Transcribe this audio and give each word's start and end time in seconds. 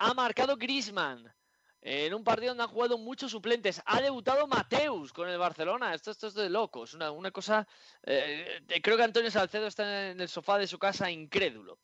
ha 0.00 0.14
marcado 0.14 0.56
Grisman. 0.56 1.32
En 1.82 2.12
un 2.12 2.24
partido 2.24 2.50
donde 2.50 2.64
han 2.64 2.70
jugado 2.70 2.98
muchos 2.98 3.30
suplentes. 3.30 3.80
Ha 3.86 4.02
debutado 4.02 4.46
Mateus 4.46 5.12
con 5.12 5.28
el 5.28 5.38
Barcelona. 5.38 5.94
Esto, 5.94 6.10
es 6.10 6.34
de 6.34 6.50
locos. 6.50 6.94
Una, 6.94 7.30
cosa. 7.30 7.66
Eh, 8.02 8.62
creo 8.82 8.96
que 8.96 9.02
Antonio 9.02 9.30
Salcedo 9.30 9.66
está 9.66 10.10
en 10.10 10.20
el 10.20 10.28
sofá 10.28 10.58
de 10.58 10.66
su 10.66 10.78
casa 10.78 11.10
incrédulo. 11.10 11.78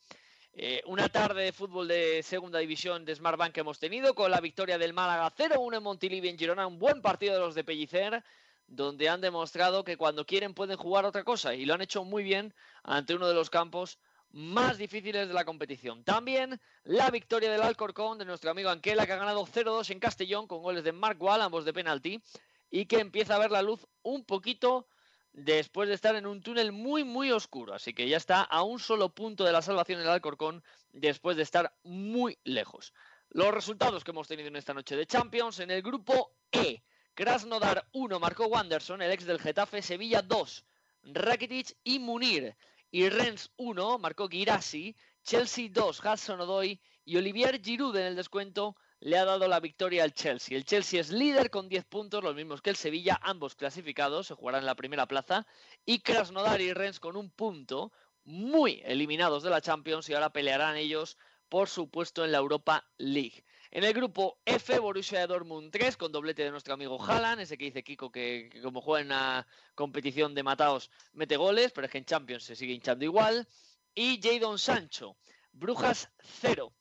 Eh, 0.53 0.83
una 0.87 1.09
tarde 1.09 1.45
de 1.45 1.53
fútbol 1.53 1.89
de 1.89 2.23
segunda 2.23 2.59
división 2.59 3.05
de 3.05 3.15
Smartbank 3.15 3.53
que 3.53 3.61
hemos 3.61 3.79
tenido 3.79 4.15
con 4.15 4.31
la 4.31 4.41
victoria 4.41 4.79
del 4.79 4.95
Málaga 4.95 5.31
0-1 5.31 5.77
en 5.77 5.83
Montilivi 5.83 6.29
en 6.29 6.39
Girona. 6.39 6.67
Un 6.67 6.79
buen 6.79 7.01
partido 7.01 7.35
de 7.35 7.41
los 7.41 7.55
de 7.55 7.65
Pellicer 7.65 8.23
donde 8.67 9.09
han 9.09 9.21
demostrado 9.21 9.85
que 9.85 9.97
cuando 9.97 10.27
quieren 10.27 10.55
pueden 10.55 10.77
jugar 10.77 11.05
otra 11.05 11.25
cosa 11.25 11.55
y 11.55 11.65
lo 11.65 11.75
han 11.75 11.83
hecho 11.83 12.05
muy 12.05 12.23
bien 12.23 12.55
ante 12.83 13.15
uno 13.15 13.29
de 13.29 13.35
los 13.35 13.49
campos 13.49 13.99
más 14.37 14.77
difíciles 14.77 15.29
de 15.29 15.33
la 15.33 15.47
competición. 15.47 16.05
También 16.05 16.61
la 16.85 17.11
victoria 17.11 17.51
del 17.51 17.63
Alcorcón 17.63 18.19
de 18.19 18.27
nuestro 18.27 18.51
amigo 18.51 18.69
Anquela 18.69 19.07
que 19.07 19.13
ha 19.13 19.17
ganado 19.17 19.47
0-2 19.47 19.91
en 19.91 19.99
Castellón 19.99 20.47
con 20.47 20.63
goles 20.63 20.85
de 20.85 20.93
Mark 20.93 21.17
Wall, 21.23 21.41
ambos 21.41 21.65
de 21.65 21.73
penalti, 21.73 22.23
y 22.71 22.85
que 22.85 23.01
empieza 23.01 23.35
a 23.35 23.39
ver 23.39 23.51
la 23.51 23.63
luz 23.63 23.87
un 24.03 24.27
poquito 24.27 24.89
después 25.33 25.89
de 25.89 25.95
estar 25.95 26.15
en 26.17 26.27
un 26.27 26.43
túnel 26.43 26.71
muy 26.71 27.03
muy 27.03 27.33
oscuro, 27.33 27.73
así 27.73 27.95
que 27.95 28.11
ya 28.11 28.19
está 28.19 28.43
a 28.43 28.63
un 28.63 28.79
solo 28.79 29.09
punto 29.09 29.43
de 29.43 29.53
la 29.53 29.63
salvación 29.63 30.01
el 30.01 30.09
Alcorcón 30.09 30.63
después 30.93 31.39
de 31.39 31.43
estar 31.43 31.75
muy 31.83 32.39
lejos. 32.45 32.93
Los 33.31 33.55
resultados 33.55 34.05
que 34.05 34.11
hemos 34.11 34.29
tenido 34.29 34.49
en 34.49 34.57
esta 34.57 34.75
noche 34.75 34.97
de 34.97 35.07
Champions 35.07 35.61
en 35.61 35.71
el 35.71 35.81
grupo 35.81 36.37
E. 36.53 36.83
Krasnodar 37.15 37.89
1 37.93 38.21
marcó 38.21 38.49
Wanderson, 38.49 39.01
el 39.01 39.13
ex 39.13 39.25
del 39.25 39.41
Getafe, 39.41 39.81
Sevilla 39.81 40.21
2, 40.21 40.65
Rakitic 41.05 41.75
y 41.85 41.99
Munir. 42.01 42.55
Y 42.91 43.09
Rennes 43.09 43.51
1 43.57 43.99
marcó 43.99 44.29
Girassi, 44.29 44.97
Chelsea 45.23 45.69
2, 45.71 46.01
Hudson 46.01 46.41
Odoi 46.41 46.81
y 47.05 47.17
Olivier 47.17 47.61
Giroud 47.63 47.97
en 47.97 48.07
el 48.07 48.17
descuento 48.17 48.77
le 49.01 49.19
ha 49.19 49.25
dado 49.25 49.47
la 49.49 49.61
victoria 49.61 50.05
al 50.05 50.15
Chelsea. 50.15 50.57
El 50.57 50.65
Chelsea 50.65 51.01
es 51.01 51.11
líder 51.11 51.51
con 51.51 51.69
10 51.69 51.85
puntos, 51.85 52.25
los 52.25 52.35
mismos 52.35 52.63
que 52.63 52.71
el 52.71 52.77
Sevilla, 52.77 53.19
ambos 53.23 53.55
clasificados, 53.55 54.27
se 54.27 54.35
jugarán 54.35 54.61
en 54.61 54.67
la 54.67 54.75
primera 54.75 55.07
plaza. 55.07 55.47
Y 55.85 56.01
Krasnodar 56.01 56.61
y 56.61 56.73
Rennes 56.73 57.01
con 57.01 57.17
un 57.17 57.31
punto, 57.31 57.93
muy 58.25 58.83
eliminados 58.85 59.43
de 59.43 59.51
la 59.51 59.61
Champions 59.61 60.09
y 60.09 60.15
ahora 60.15 60.31
pelearán 60.31 60.77
ellos 60.77 61.17
por 61.49 61.69
su 61.69 61.89
puesto 61.89 62.25
en 62.25 62.33
la 62.33 62.39
Europa 62.39 62.85
League. 62.99 63.45
En 63.71 63.85
el 63.85 63.93
grupo 63.93 64.39
F, 64.45 64.79
Borussia 64.79 65.27
Dortmund 65.27 65.71
3, 65.73 65.97
con 65.97 66.13
doblete 66.13 66.45
de 66.45 66.51
nuestro 66.51 66.75
amigo 66.75 67.03
Haaland, 67.03 67.41
ese 67.41 67.59
que 67.59 67.65
dice 67.65 67.83
Kiko 67.83 68.11
que, 68.13 68.51
como 68.63 68.81
juega 68.81 69.01
en 69.01 69.07
una 69.09 69.47
competición 69.75 70.35
de 70.35 70.43
mataos 70.43 70.91
mete 71.13 71.37
goles, 71.37 71.73
pero 71.73 71.87
es 71.87 71.91
que 71.91 71.99
en 71.99 72.05
Champions 72.05 72.45
se 72.45 72.55
sigue 72.55 72.75
hinchando 72.75 73.05
igual. 73.05 73.47
Y 73.95 74.21
Jadon 74.23 74.59
Sancho, 74.59 75.17
Brujas 75.53 76.11
0. 76.41 76.73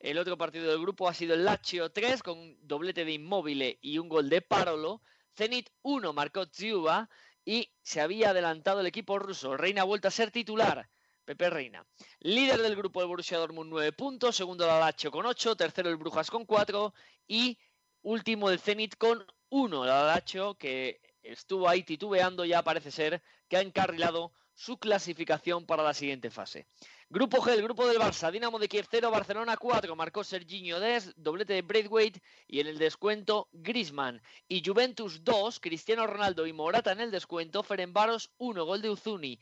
El 0.00 0.18
otro 0.18 0.36
partido 0.36 0.70
del 0.70 0.80
grupo 0.80 1.08
ha 1.08 1.14
sido 1.14 1.34
el 1.34 1.44
Lazio 1.44 1.90
3, 1.90 2.22
con 2.22 2.56
doblete 2.66 3.04
de 3.04 3.12
Inmóvil 3.12 3.78
y 3.80 3.98
un 3.98 4.08
gol 4.08 4.28
de 4.28 4.42
Parolo. 4.42 5.02
Zenit 5.36 5.70
1, 5.82 6.12
marcó 6.12 6.46
Ziuba 6.46 7.08
y 7.44 7.72
se 7.82 8.00
había 8.00 8.30
adelantado 8.30 8.80
el 8.80 8.86
equipo 8.86 9.18
ruso. 9.18 9.56
Reina 9.56 9.82
ha 9.82 9.84
vuelto 9.84 10.08
a 10.08 10.10
ser 10.10 10.30
titular. 10.30 10.88
Pepe 11.24 11.48
Reina. 11.50 11.86
Líder 12.20 12.60
del 12.60 12.76
grupo 12.76 13.00
del 13.00 13.08
Borussia 13.08 13.38
Dortmund 13.38 13.70
9 13.70 13.92
puntos, 13.92 14.36
segundo 14.36 14.64
el 14.64 14.80
Lazio 14.80 15.10
con 15.10 15.24
8, 15.24 15.56
tercero 15.56 15.88
el 15.88 15.96
Brujas 15.96 16.30
con 16.30 16.44
4 16.44 16.92
y 17.26 17.58
último 18.02 18.50
el 18.50 18.58
Zenit 18.58 18.96
con 18.96 19.26
1. 19.48 19.84
El 19.84 19.88
Lazio 19.88 20.54
que 20.56 21.00
estuvo 21.22 21.68
ahí 21.68 21.82
titubeando 21.82 22.44
ya 22.44 22.62
parece 22.62 22.90
ser 22.90 23.22
que 23.48 23.56
ha 23.56 23.62
encarrilado 23.62 24.32
su 24.54 24.78
clasificación 24.78 25.66
para 25.66 25.82
la 25.82 25.94
siguiente 25.94 26.30
fase. 26.30 26.66
Grupo 27.08 27.38
G, 27.38 27.52
el 27.52 27.62
grupo 27.62 27.86
del 27.86 27.98
Barça, 27.98 28.30
Dinamo 28.30 28.58
de 28.58 28.68
Kiev 28.68 28.86
0, 28.90 29.10
Barcelona 29.10 29.56
4, 29.56 29.96
marcó 29.96 30.24
Serginho 30.24 30.80
Des, 30.80 31.12
doblete 31.16 31.54
de 31.54 31.62
Braithwaite 31.62 32.22
y 32.46 32.60
en 32.60 32.66
el 32.66 32.78
descuento 32.78 33.48
Grisman. 33.52 34.22
Y 34.48 34.62
Juventus 34.64 35.24
2, 35.24 35.60
Cristiano 35.60 36.06
Ronaldo 36.06 36.46
y 36.46 36.52
Morata 36.52 36.92
en 36.92 37.00
el 37.00 37.10
descuento, 37.10 37.62
Ferenbaros 37.62 38.30
1, 38.38 38.64
gol 38.64 38.82
de 38.82 38.90
Uzuni. 38.90 39.40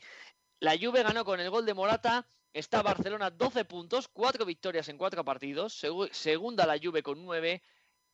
La 0.63 0.77
Juve 0.77 1.03
ganó 1.03 1.25
con 1.25 1.41
el 1.41 1.49
gol 1.49 1.65
de 1.65 1.73
Morata. 1.73 2.25
Está 2.53 2.81
Barcelona 2.81 3.29
12 3.29 3.65
puntos, 3.65 4.07
4 4.07 4.45
victorias 4.45 4.87
en 4.87 4.97
4 4.97 5.25
partidos. 5.25 5.77
segunda 6.11 6.65
la 6.65 6.79
Juve 6.81 7.03
con 7.03 7.21
9, 7.25 7.61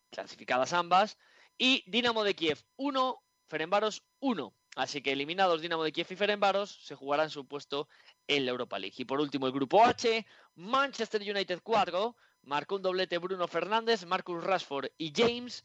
clasificadas 0.09 0.73
ambas. 0.73 1.19
Y 1.59 1.83
Dinamo 1.85 2.23
de 2.23 2.33
Kiev 2.33 2.57
1, 2.77 3.23
Ferenbaros 3.45 4.01
1. 4.21 4.51
Así 4.77 5.03
que 5.03 5.11
eliminados 5.11 5.61
Dinamo 5.61 5.83
de 5.83 5.91
Kiev 5.91 6.07
y 6.09 6.15
Ferenbaros, 6.15 6.71
se 6.83 6.95
jugarán 6.95 7.29
su 7.29 7.47
puesto 7.47 7.88
en 8.25 8.45
la 8.45 8.51
Europa 8.51 8.79
League. 8.79 8.95
Y 8.97 9.05
por 9.05 9.21
último, 9.21 9.45
el 9.45 9.53
grupo 9.53 9.85
H, 9.85 10.25
Manchester 10.55 11.21
United 11.21 11.59
4, 11.61 12.15
marcó 12.41 12.77
un 12.77 12.81
doblete 12.81 13.19
Bruno 13.19 13.47
Fernández, 13.47 14.07
Marcus 14.07 14.43
Rashford 14.43 14.88
y 14.97 15.13
James. 15.15 15.63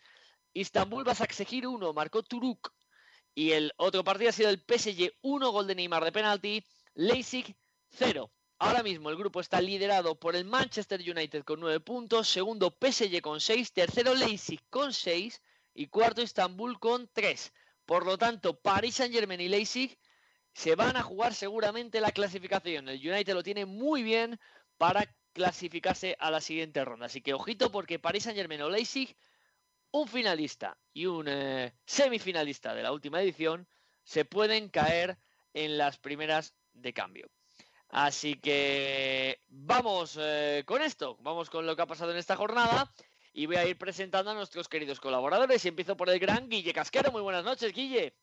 Istanbul 0.53 1.05
Basaksehir 1.05 1.67
1, 1.67 1.95
marcó 1.95 2.23
Turuk. 2.23 2.75
Y 3.35 3.53
el 3.53 3.73
otro 3.77 4.05
partido 4.05 4.31
ha 4.31 4.33
sido 4.33 4.51
el 4.51 4.61
PSG 4.61 5.13
1, 5.23 5.51
gol 5.51 5.67
de 5.67 5.75
Neymar 5.75 6.05
de 6.05 6.13
penalti. 6.13 6.65
Leipzig 6.95 7.57
0. 7.91 8.31
Ahora 8.59 8.83
mismo 8.83 9.11
el 9.11 9.17
grupo 9.17 9.41
está 9.41 9.61
liderado 9.61 10.19
por 10.19 10.37
el 10.37 10.45
Manchester 10.45 11.01
United 11.01 11.43
con 11.43 11.61
9 11.61 11.81
puntos, 11.81 12.29
segundo 12.29 12.71
PSG 12.81 13.21
con 13.21 13.41
6, 13.41 13.73
tercero 13.73 14.15
Leipzig 14.15 14.61
con 14.71 14.93
6 14.93 15.43
y 15.75 15.89
cuarto 15.89 16.23
Istanbul 16.23 16.79
con 16.79 17.11
3. 17.13 17.53
Por 17.85 18.07
lo 18.07 18.17
tanto, 18.17 18.59
Paris 18.61 18.95
Saint-Germain 18.95 19.41
y 19.41 19.49
Leipzig 19.49 19.99
se 20.55 20.77
van 20.77 20.97
a 20.97 21.03
jugar 21.03 21.35
seguramente 21.35 22.01
la 22.01 22.13
clasificación. 22.13 22.89
El 22.89 23.07
United 23.07 23.35
lo 23.35 23.43
tiene 23.43 23.67
muy 23.67 24.03
bien 24.03 24.39
para 24.79 25.13
clasificarse 25.33 26.17
a 26.21 26.31
la 26.31 26.41
siguiente 26.41 26.85
ronda. 26.85 27.07
Así 27.07 27.21
que 27.21 27.35
ojito 27.35 27.73
porque 27.73 27.99
Paris 27.99 28.23
Saint-Germain 28.23 28.63
o 28.63 28.71
Leipzig, 28.71 29.17
un 29.95 30.09
finalista 30.09 30.77
y 30.93 31.07
un 31.07 31.29
eh, 31.29 31.73
semifinalista 31.87 32.75
de 32.75 32.83
la 32.83 32.91
última 32.91 33.23
edición, 33.23 33.69
se 34.03 34.25
pueden 34.25 34.69
caer 34.69 35.17
en 35.53 35.79
las 35.79 35.99
primeras 35.99 36.53
de 36.73 36.93
cambio. 36.93 37.31
Así 37.91 38.35
que 38.35 39.39
vamos 39.49 40.19
eh, 40.21 40.65
con 40.67 40.83
esto, 40.83 41.17
vamos 41.21 41.49
con 41.49 41.65
lo 41.65 41.77
que 41.77 41.83
ha 41.83 41.87
pasado 41.87 42.11
en 42.11 42.17
esta 42.17 42.35
jornada 42.35 42.93
y 43.33 43.47
voy 43.47 43.55
a 43.55 43.67
ir 43.67 43.79
presentando 43.79 44.33
a 44.33 44.35
nuestros 44.35 44.69
queridos 44.69 44.99
colaboradores 44.99 45.65
y 45.65 45.69
empiezo 45.69 45.97
por 45.97 46.11
el 46.11 46.19
gran 46.19 46.49
Guille 46.49 46.73
Casquero. 46.73 47.13
Muy 47.13 47.23
buenas 47.23 47.45
noches, 47.45 47.73
Guille. 47.73 48.17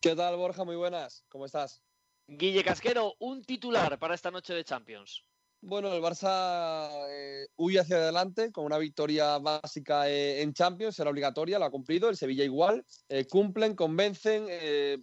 ¿Qué 0.00 0.14
tal, 0.14 0.36
Borja? 0.36 0.62
Muy 0.62 0.76
buenas. 0.76 1.24
¿Cómo 1.28 1.46
estás? 1.46 1.82
Guille 2.28 2.62
Casquero, 2.62 3.16
un 3.18 3.42
titular 3.44 3.98
para 3.98 4.14
esta 4.14 4.30
noche 4.30 4.54
de 4.54 4.64
Champions. 4.64 5.24
Bueno, 5.64 5.92
el 5.92 6.02
Barça 6.02 6.90
eh, 7.08 7.46
huye 7.54 7.78
hacia 7.78 7.94
adelante 7.94 8.50
con 8.50 8.64
una 8.64 8.78
victoria 8.78 9.38
básica 9.38 10.08
eh, 10.08 10.42
en 10.42 10.52
Champions, 10.52 10.98
era 10.98 11.08
obligatoria, 11.08 11.56
lo 11.60 11.64
ha 11.64 11.70
cumplido, 11.70 12.08
el 12.08 12.16
Sevilla 12.16 12.42
igual, 12.42 12.84
eh, 13.08 13.28
cumplen, 13.28 13.76
convencen, 13.76 14.48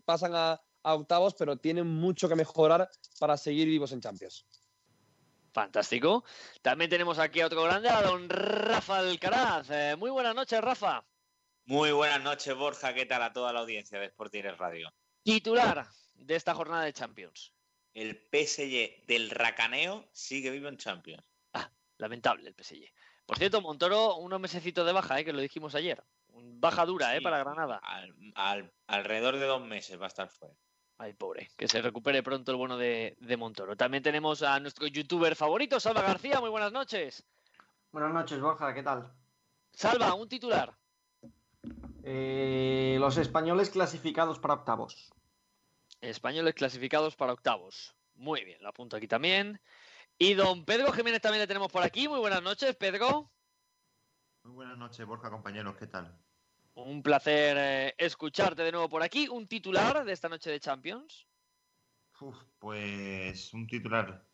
pasan 0.03 0.33
a, 0.35 0.59
octavos, 0.83 1.33
pero 1.35 1.55
tienen 1.55 1.87
mucho 1.87 2.27
que 2.27 2.35
mejorar 2.35 2.89
para 3.19 3.37
seguir 3.37 3.69
vivos 3.69 3.93
en 3.93 4.01
Champions. 4.01 4.45
Fantástico. 5.53 6.25
También 6.61 6.89
tenemos 6.89 7.19
aquí 7.19 7.39
a 7.39 7.45
otro 7.45 7.63
grande, 7.63 7.87
a 7.87 8.01
don 8.01 8.27
Rafa 8.27 8.99
Alcaraz. 8.99 9.97
muy 9.97 10.09
buenas 10.09 10.35
noches, 10.35 10.59
Rafa. 10.59 11.05
Muy 11.65 11.93
buenas 11.93 12.21
noches, 12.21 12.53
Borja. 12.53 12.93
¿Qué 12.93 13.05
tal 13.05 13.23
a 13.23 13.31
toda 13.31 13.53
la 13.53 13.61
audiencia 13.61 13.97
de 13.97 14.09
Sportires 14.09 14.57
Radio? 14.57 14.91
Titular 15.23 15.87
de 16.15 16.35
esta 16.35 16.53
jornada 16.53 16.83
de 16.83 16.91
Champions 16.91 17.53
el 17.93 18.15
PSG 18.15 19.05
del 19.05 19.29
Racaneo 19.29 20.07
sigue 20.11 20.51
vivo 20.51 20.67
en 20.67 20.77
Champions. 20.77 21.23
Ah, 21.53 21.69
lamentable 21.97 22.49
el 22.49 22.55
PSG. 22.55 22.85
Por 23.25 23.37
cierto, 23.37 23.61
Montoro, 23.61 24.15
unos 24.15 24.39
mesecitos 24.39 24.85
de 24.85 24.93
baja, 24.93 25.19
¿eh? 25.19 25.25
que 25.25 25.33
lo 25.33 25.41
dijimos 25.41 25.75
ayer. 25.75 26.03
Baja 26.31 26.85
dura, 26.85 27.15
¿eh? 27.15 27.21
Para 27.21 27.39
Granada. 27.39 27.81
alrededor 28.87 29.37
de 29.37 29.45
dos 29.45 29.61
meses 29.61 29.99
va 29.99 30.05
a 30.05 30.07
estar 30.07 30.29
fuera. 30.29 30.55
Ay, 30.97 31.13
pobre. 31.13 31.49
Que 31.55 31.67
se 31.67 31.81
recupere 31.81 32.23
pronto 32.23 32.51
el 32.51 32.57
bueno 32.57 32.77
de, 32.77 33.15
Montoro. 33.37 33.75
También 33.75 34.03
tenemos 34.03 34.41
a 34.41 34.59
nuestro 34.59 34.87
youtuber 34.87 35.35
favorito, 35.35 35.79
Salva 35.79 36.01
García. 36.01 36.39
Muy 36.41 36.49
buenas 36.49 36.73
noches. 36.73 37.23
Buenas 37.91 38.13
noches, 38.13 38.39
Borja. 38.41 38.73
¿Qué 38.73 38.83
tal? 38.83 39.11
Salva, 39.71 40.13
un 40.13 40.27
titular. 40.27 40.73
Eh, 42.03 42.97
los 42.99 43.17
españoles 43.17 43.69
clasificados 43.69 44.39
para 44.39 44.55
octavos. 44.55 45.11
Españoles 46.01 46.53
clasificados 46.53 47.15
para 47.15 47.33
octavos. 47.33 47.95
Muy 48.15 48.43
bien, 48.43 48.61
lo 48.61 48.69
apunto 48.69 48.97
aquí 48.97 49.07
también. 49.07 49.61
Y 50.17 50.33
don 50.33 50.65
Pedro 50.65 50.91
Jiménez 50.91 51.21
también 51.21 51.41
le 51.41 51.47
tenemos 51.47 51.71
por 51.71 51.83
aquí. 51.83 52.07
Muy 52.07 52.19
buenas 52.19 52.43
noches, 52.43 52.75
Pedro. 52.75 53.31
Muy 54.43 54.53
buenas 54.53 54.77
noches, 54.77 55.05
Borja, 55.05 55.29
compañeros. 55.29 55.77
¿Qué 55.77 55.87
tal? 55.87 56.17
Un 56.73 57.03
placer 57.03 57.57
eh, 57.59 57.95
escucharte 57.97 58.63
de 58.63 58.71
nuevo 58.71 58.89
por 58.89 59.03
aquí. 59.03 59.27
¿Un 59.27 59.47
titular 59.47 60.03
de 60.03 60.13
esta 60.13 60.29
noche 60.29 60.49
de 60.49 60.59
Champions? 60.59 61.25
pues 62.59 63.53
un 63.53 63.67
titular. 63.67 64.25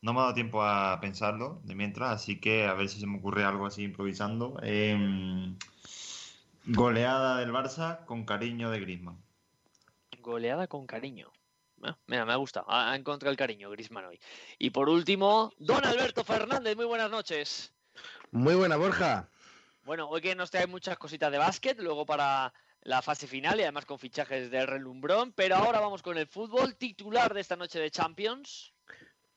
No 0.00 0.12
me 0.12 0.20
ha 0.20 0.22
dado 0.22 0.34
tiempo 0.34 0.62
a 0.62 0.98
pensarlo 1.00 1.60
de 1.64 1.74
mientras, 1.74 2.10
así 2.10 2.40
que 2.40 2.66
a 2.66 2.74
ver 2.74 2.88
si 2.88 3.00
se 3.00 3.06
me 3.06 3.18
ocurre 3.18 3.44
algo 3.44 3.66
así 3.66 3.82
improvisando. 3.82 4.58
Em, 4.62 5.56
goleada 6.66 7.38
del 7.38 7.52
Barça 7.52 8.04
con 8.04 8.24
cariño 8.24 8.70
de 8.70 8.80
Griezmann. 8.80 9.23
Goleada 10.24 10.66
con 10.66 10.86
cariño. 10.86 11.30
Ah, 11.82 11.98
Mira, 12.06 12.24
me 12.24 12.32
ha 12.32 12.36
gustado. 12.36 12.64
Ha 12.70 12.92
ha 12.92 12.96
encontrado 12.96 13.30
el 13.30 13.36
cariño 13.36 13.68
Grisman 13.70 14.06
hoy. 14.06 14.18
Y 14.58 14.70
por 14.70 14.88
último, 14.88 15.52
don 15.58 15.84
Alberto 15.84 16.24
Fernández, 16.24 16.74
muy 16.76 16.86
buenas 16.86 17.10
noches. 17.10 17.74
Muy 18.30 18.54
buena, 18.54 18.76
Borja. 18.76 19.28
Bueno, 19.84 20.08
hoy 20.08 20.22
que 20.22 20.34
nos 20.34 20.50
trae 20.50 20.66
muchas 20.66 20.96
cositas 20.96 21.30
de 21.30 21.36
básquet, 21.36 21.78
luego 21.78 22.06
para 22.06 22.54
la 22.80 23.02
fase 23.02 23.26
final 23.26 23.60
y 23.60 23.64
además 23.64 23.84
con 23.84 23.98
fichajes 23.98 24.50
de 24.50 24.64
relumbrón, 24.64 25.32
pero 25.32 25.56
ahora 25.56 25.78
vamos 25.78 26.02
con 26.02 26.16
el 26.16 26.26
fútbol 26.26 26.74
titular 26.76 27.34
de 27.34 27.42
esta 27.42 27.56
noche 27.56 27.78
de 27.78 27.90
Champions. 27.90 28.72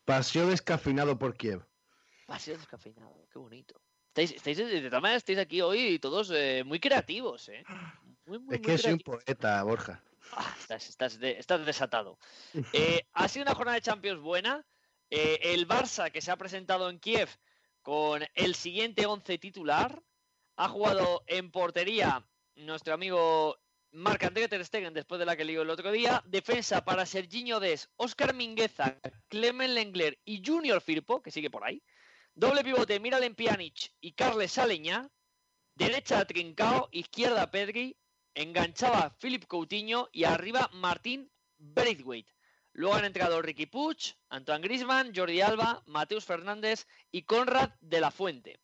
Paseo 0.06 0.48
descafeinado 0.48 1.20
por 1.20 1.36
Kiev. 1.36 1.66
Paseo 2.28 2.58
descafeinado, 2.58 3.28
qué 3.30 3.40
bonito. 3.40 3.82
Estáis, 4.08 4.32
estáis, 4.32 4.58
de 4.58 4.82
todas 4.88 5.02
maneras, 5.02 5.20
estáis 5.20 5.40
aquí 5.40 5.62
hoy 5.62 6.00
todos 6.00 6.32
eh, 6.34 6.64
muy 6.66 6.80
creativos, 6.80 7.50
¿eh? 7.50 7.66
Muy, 8.26 8.40
muy, 8.40 8.56
Es 8.56 8.62
muy 8.62 8.62
que 8.62 8.78
soy 8.78 8.94
un 8.94 9.00
poeta, 9.00 9.62
Borja. 9.64 10.02
Ah, 10.34 10.56
estás, 10.60 10.90
estás 10.90 11.20
de- 11.20 11.38
estás 11.40 11.66
desatado. 11.66 12.18
Eh, 12.74 13.02
ha 13.14 13.28
sido 13.28 13.44
una 13.44 13.56
jornada 13.56 13.76
de 13.76 13.82
Champions 13.82 14.22
buena. 14.22 14.66
Eh, 15.10 15.40
el 15.54 15.68
Barça, 15.68 16.12
que 16.12 16.22
se 16.22 16.32
ha 16.32 16.38
presentado 16.38 16.90
en 16.90 17.00
Kiev 17.00 17.30
con 17.82 18.24
el 18.34 18.56
siguiente 18.56 19.06
11 19.06 19.38
titular, 19.38 20.02
ha 20.58 20.68
jugado 20.70 21.24
en 21.28 21.50
portería 21.52 22.28
nuestro 22.56 22.94
amigo 22.94 23.58
Marc-André 23.92 24.50
Ter 24.50 24.66
Stegen 24.66 24.94
después 24.94 25.18
de 25.20 25.26
la 25.26 25.38
que 25.38 25.46
lió 25.46 25.62
el 25.62 25.70
otro 25.70 25.92
día. 25.92 26.22
Defensa 26.26 26.84
para 26.84 27.06
Serginho 27.06 27.60
Des, 27.60 27.90
Óscar 27.96 28.34
Mingueza, 28.34 29.00
Clemen 29.30 29.74
Lengler 29.74 30.20
y 30.26 30.44
Junior 30.46 30.82
Firpo, 30.82 31.22
que 31.22 31.32
sigue 31.32 31.50
por 31.50 31.64
ahí. 31.64 31.82
Doble 32.34 32.64
pivote, 32.64 33.00
Miralem 33.00 33.34
Pjanic 33.34 33.94
y 34.02 34.12
Carles 34.14 34.52
Saleñá. 34.52 35.10
Derecha 35.74 36.26
Trincao, 36.26 36.90
izquierda 36.92 37.50
Pedri, 37.52 37.96
enganchaba 38.38 39.16
Philip 39.20 39.46
Coutinho 39.46 40.10
y 40.12 40.24
arriba 40.24 40.70
Martín 40.72 41.32
Braithwaite. 41.58 42.32
Luego 42.72 42.96
han 42.96 43.06
entrado 43.06 43.42
Ricky 43.42 43.66
Puig, 43.66 44.16
Antoine 44.30 44.62
Grisman, 44.62 45.12
Jordi 45.16 45.42
Alba, 45.42 45.82
Mateus 45.88 46.24
Fernández 46.24 46.86
y 47.12 47.24
Conrad 47.24 47.72
de 47.82 48.00
la 48.00 48.12
Fuente. 48.12 48.60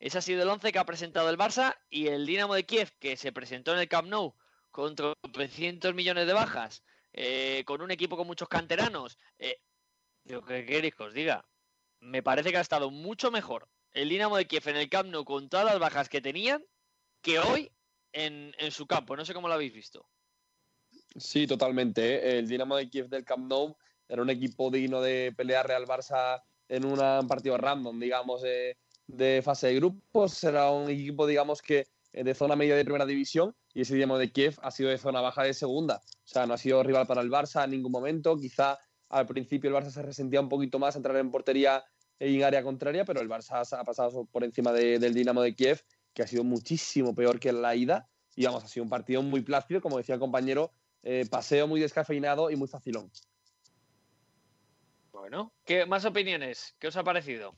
Ese 0.00 0.18
ha 0.18 0.22
sido 0.22 0.42
el 0.42 0.48
11 0.48 0.72
que 0.72 0.78
ha 0.80 0.84
presentado 0.84 1.30
el 1.30 1.38
Barça 1.38 1.76
y 1.88 2.08
el 2.08 2.26
Dinamo 2.26 2.54
de 2.54 2.66
Kiev, 2.66 2.90
que 2.98 3.16
se 3.16 3.30
presentó 3.30 3.72
en 3.72 3.78
el 3.78 3.88
Camp 3.88 4.08
Nou 4.08 4.34
con 4.72 4.96
300 4.96 5.94
millones 5.94 6.26
de 6.26 6.32
bajas, 6.32 6.82
eh, 7.12 7.62
con 7.64 7.80
un 7.80 7.92
equipo 7.92 8.16
con 8.16 8.26
muchos 8.26 8.48
canteranos. 8.48 9.16
Eh, 9.38 9.60
yo, 10.24 10.44
¿qué 10.44 10.66
queréis 10.66 10.96
que 10.96 11.02
os 11.04 11.14
diga? 11.14 11.46
Me 12.00 12.24
parece 12.24 12.50
que 12.50 12.56
ha 12.56 12.60
estado 12.60 12.90
mucho 12.90 13.30
mejor 13.30 13.68
el 13.92 14.08
Dinamo 14.08 14.36
de 14.36 14.48
Kiev 14.48 14.66
en 14.66 14.76
el 14.78 14.88
Camp 14.88 15.10
Nou 15.10 15.24
con 15.24 15.48
todas 15.48 15.66
las 15.66 15.78
bajas 15.78 16.08
que 16.08 16.20
tenían 16.20 16.66
que 17.22 17.38
hoy 17.38 17.70
en, 18.12 18.52
su 18.70 18.86
campo. 18.86 19.16
No 19.16 19.24
sé 19.24 19.34
cómo 19.34 19.48
lo 19.48 19.54
habéis 19.54 19.72
visto. 19.72 20.06
Sí, 21.16 21.46
totalmente. 21.46 22.14
¿eh? 22.16 22.38
El 22.38 22.48
Dinamo 22.48 22.76
de 22.76 22.88
Kiev 22.88 23.08
del 23.08 23.24
Camp 23.24 23.46
Nou 23.48 23.76
era 24.08 24.22
un 24.22 24.30
equipo 24.30 24.70
digno 24.70 25.00
de 25.00 25.32
pelear 25.36 25.66
Real 25.66 25.86
Barça 25.86 26.42
en 26.68 26.84
una- 26.84 27.20
un 27.20 27.28
partido 27.28 27.56
random, 27.56 27.98
digamos, 27.98 28.42
de, 28.42 28.78
de 29.06 29.42
fase 29.42 29.68
de 29.68 29.74
grupos. 29.76 30.42
Era 30.44 30.70
un 30.70 30.90
equipo, 30.90 31.26
digamos, 31.26 31.60
que 31.62 31.86
eh, 32.12 32.24
de 32.24 32.34
zona 32.34 32.56
media 32.56 32.76
de 32.76 32.84
primera 32.84 33.06
división 33.06 33.54
y 33.74 33.82
ese 33.82 33.94
Dinamo 33.94 34.18
de 34.18 34.30
Kiev 34.32 34.56
ha 34.62 34.70
sido 34.70 34.90
de 34.90 34.98
zona 34.98 35.20
baja 35.20 35.42
de 35.44 35.54
segunda. 35.54 35.96
O 35.96 36.28
sea, 36.28 36.46
no 36.46 36.54
ha 36.54 36.58
sido 36.58 36.82
rival 36.82 37.06
para 37.06 37.22
el 37.22 37.30
Barça 37.30 37.64
en 37.64 37.70
ningún 37.70 37.92
momento. 37.92 38.36
Quizá 38.36 38.78
al 39.08 39.26
principio 39.26 39.68
el 39.70 39.76
Barça 39.76 39.90
se 39.90 40.02
resentía 40.02 40.40
un 40.40 40.48
poquito 40.48 40.78
más 40.78 40.96
entrar 40.96 41.16
en 41.16 41.30
portería 41.30 41.84
en 42.18 42.44
área 42.44 42.62
contraria, 42.62 43.04
pero 43.04 43.20
el 43.20 43.28
Barça 43.28 43.62
ha 43.78 43.84
pasado 43.84 44.26
por 44.26 44.44
encima 44.44 44.72
de- 44.72 44.98
del 44.98 45.12
Dinamo 45.14 45.42
de 45.42 45.54
Kiev, 45.56 45.80
que 46.14 46.22
ha 46.22 46.26
sido 46.26 46.44
muchísimo 46.44 47.14
peor 47.14 47.40
que 47.40 47.52
la 47.52 47.74
ida. 47.74 48.08
Y 48.34 48.44
vamos, 48.44 48.64
ha 48.64 48.68
sido 48.68 48.84
un 48.84 48.90
partido 48.90 49.22
muy 49.22 49.42
plácido, 49.42 49.80
como 49.80 49.98
decía 49.98 50.14
el 50.14 50.20
compañero, 50.20 50.72
eh, 51.02 51.26
paseo 51.30 51.66
muy 51.66 51.80
descafeinado 51.80 52.50
y 52.50 52.56
muy 52.56 52.68
facilón. 52.68 53.10
Bueno, 55.10 55.52
¿qué 55.64 55.86
más 55.86 56.04
opiniones? 56.04 56.74
¿Qué 56.78 56.88
os 56.88 56.96
ha 56.96 57.04
parecido? 57.04 57.54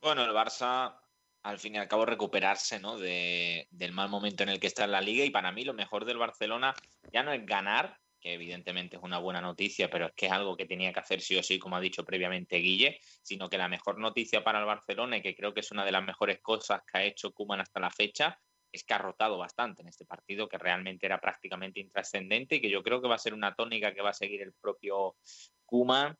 Bueno, 0.00 0.24
el 0.24 0.30
Barça, 0.30 0.98
al 1.42 1.58
fin 1.58 1.74
y 1.74 1.78
al 1.78 1.88
cabo, 1.88 2.06
recuperarse 2.06 2.80
¿no? 2.80 2.98
de, 2.98 3.68
del 3.70 3.92
mal 3.92 4.08
momento 4.08 4.42
en 4.42 4.48
el 4.48 4.60
que 4.60 4.66
está 4.66 4.84
en 4.84 4.92
la 4.92 5.00
liga. 5.00 5.24
Y 5.24 5.30
para 5.30 5.52
mí, 5.52 5.64
lo 5.64 5.74
mejor 5.74 6.04
del 6.04 6.18
Barcelona 6.18 6.74
ya 7.12 7.22
no 7.22 7.32
es 7.32 7.44
ganar, 7.44 7.98
evidentemente 8.32 8.96
es 8.96 9.02
una 9.02 9.18
buena 9.18 9.40
noticia, 9.40 9.90
pero 9.90 10.06
es 10.06 10.12
que 10.14 10.26
es 10.26 10.32
algo 10.32 10.56
que 10.56 10.66
tenía 10.66 10.92
que 10.92 11.00
hacer 11.00 11.20
sí 11.20 11.36
o 11.36 11.42
sí, 11.42 11.58
como 11.58 11.76
ha 11.76 11.80
dicho 11.80 12.04
previamente 12.04 12.56
Guille, 12.56 12.98
sino 13.22 13.48
que 13.48 13.58
la 13.58 13.68
mejor 13.68 13.98
noticia 13.98 14.42
para 14.42 14.60
el 14.60 14.66
Barcelona, 14.66 15.18
y 15.18 15.22
que 15.22 15.34
creo 15.34 15.54
que 15.54 15.60
es 15.60 15.70
una 15.70 15.84
de 15.84 15.92
las 15.92 16.04
mejores 16.04 16.40
cosas 16.40 16.82
que 16.90 16.98
ha 16.98 17.04
hecho 17.04 17.32
Kuman 17.32 17.60
hasta 17.60 17.80
la 17.80 17.90
fecha, 17.90 18.38
es 18.72 18.84
que 18.84 18.94
ha 18.94 18.98
rotado 18.98 19.38
bastante 19.38 19.82
en 19.82 19.88
este 19.88 20.04
partido, 20.04 20.48
que 20.48 20.58
realmente 20.58 21.06
era 21.06 21.20
prácticamente 21.20 21.80
intrascendente 21.80 22.56
y 22.56 22.60
que 22.60 22.70
yo 22.70 22.82
creo 22.82 23.00
que 23.00 23.08
va 23.08 23.14
a 23.14 23.18
ser 23.18 23.32
una 23.32 23.54
tónica 23.54 23.94
que 23.94 24.02
va 24.02 24.10
a 24.10 24.14
seguir 24.14 24.42
el 24.42 24.52
propio 24.52 25.16
Kuman, 25.64 26.18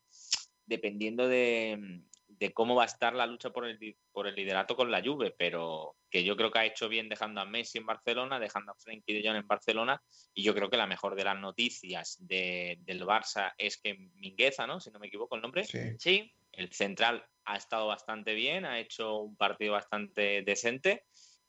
dependiendo 0.65 1.27
de, 1.27 2.01
de 2.27 2.53
cómo 2.53 2.75
va 2.75 2.83
a 2.83 2.87
estar 2.87 3.13
la 3.13 3.27
lucha 3.27 3.51
por 3.51 3.67
el, 3.67 3.97
por 4.11 4.27
el 4.27 4.35
liderato 4.35 4.75
con 4.75 4.91
la 4.91 5.03
Juve, 5.03 5.35
pero 5.37 5.96
que 6.09 6.23
yo 6.23 6.35
creo 6.37 6.51
que 6.51 6.59
ha 6.59 6.65
hecho 6.65 6.87
bien 6.89 7.09
dejando 7.09 7.41
a 7.41 7.45
Messi 7.45 7.77
en 7.79 7.85
Barcelona, 7.85 8.39
dejando 8.39 8.71
a 8.71 8.75
Frenkie 8.75 9.13
de 9.13 9.27
Jong 9.27 9.37
en 9.37 9.47
Barcelona, 9.47 10.01
y 10.33 10.43
yo 10.43 10.53
creo 10.55 10.69
que 10.69 10.77
la 10.77 10.87
mejor 10.87 11.15
de 11.15 11.23
las 11.25 11.37
noticias 11.39 12.15
de- 12.19 12.77
del 12.81 13.03
Barça 13.03 13.53
es 13.57 13.77
que 13.77 13.95
Mingueza, 14.15 14.65
¿no? 14.67 14.79
Si 14.79 14.89
no 14.91 14.99
me 14.99 15.07
equivoco 15.07 15.35
el 15.35 15.41
nombre, 15.41 15.65
Sí, 15.99 16.31
el 16.51 16.71
central 16.71 17.25
ha 17.45 17.57
estado 17.57 17.87
bastante 17.87 18.33
bien, 18.33 18.65
ha 18.65 18.79
hecho 18.79 19.17
un 19.19 19.35
partido 19.35 19.73
bastante 19.73 20.41
decente 20.43 21.03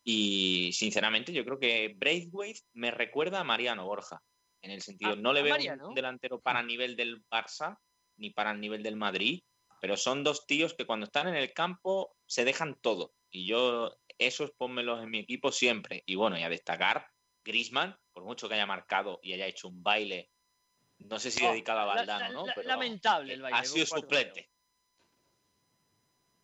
y 0.04 0.70
sinceramente 0.72 1.32
yo 1.32 1.44
creo 1.44 1.58
que 1.58 1.94
Braithwaite 1.96 2.60
me 2.72 2.90
recuerda 2.90 3.40
a 3.40 3.44
Mariano 3.44 3.84
Borja 3.86 4.22
en 4.62 4.70
el 4.70 4.82
sentido 4.82 5.12
¿A- 5.12 5.16
no 5.16 5.32
le 5.32 5.42
veo 5.42 5.54
Mariano? 5.54 5.88
un 5.88 5.94
delantero 5.94 6.40
para 6.40 6.62
nivel 6.62 6.96
del 6.96 7.24
Barça 7.26 7.78
ni 8.16 8.30
para 8.30 8.50
el 8.52 8.60
nivel 8.60 8.82
del 8.82 8.96
Madrid, 8.96 9.42
pero 9.80 9.96
son 9.96 10.24
dos 10.24 10.46
tíos 10.46 10.74
que 10.74 10.86
cuando 10.86 11.04
están 11.04 11.28
en 11.28 11.36
el 11.36 11.52
campo 11.52 12.16
se 12.26 12.44
dejan 12.44 12.76
todo 12.80 13.12
y 13.30 13.46
yo 13.46 13.96
esos 14.18 14.50
pónmelos 14.52 15.02
en 15.02 15.10
mi 15.10 15.18
equipo 15.18 15.52
siempre 15.52 16.02
y 16.06 16.14
bueno 16.14 16.38
y 16.38 16.42
a 16.42 16.48
destacar 16.48 17.06
Griezmann 17.44 17.96
por 18.12 18.24
mucho 18.24 18.48
que 18.48 18.54
haya 18.54 18.66
marcado 18.66 19.20
y 19.22 19.32
haya 19.32 19.46
hecho 19.46 19.68
un 19.68 19.82
baile 19.82 20.30
no 20.98 21.18
sé 21.20 21.30
si 21.30 21.44
dedicado 21.46 21.80
a 21.80 21.84
Valdano, 21.84 22.24
la- 22.24 22.30
¿no? 22.30 22.44
Pero 22.54 22.66
lamentable 22.66 23.32
el 23.34 23.42
baile, 23.42 23.58
ha 23.58 23.64
sido 23.64 23.86
con 23.86 24.00
4-0. 24.00 24.02
suplente. 24.02 24.50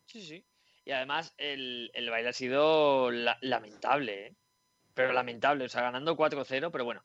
sí, 0.06 0.22
sí. 0.25 0.46
Y 0.84 0.90
además 0.92 1.34
el, 1.38 1.90
el 1.94 2.10
baile 2.10 2.28
ha 2.28 2.32
sido 2.34 3.10
la- 3.10 3.38
lamentable, 3.40 4.26
¿eh? 4.26 4.36
Pero 4.92 5.12
lamentable, 5.12 5.64
o 5.64 5.69
sea, 5.69 5.82
ganando 5.82 6.16
4-0, 6.16 6.70
pero 6.70 6.84
bueno. 6.84 7.04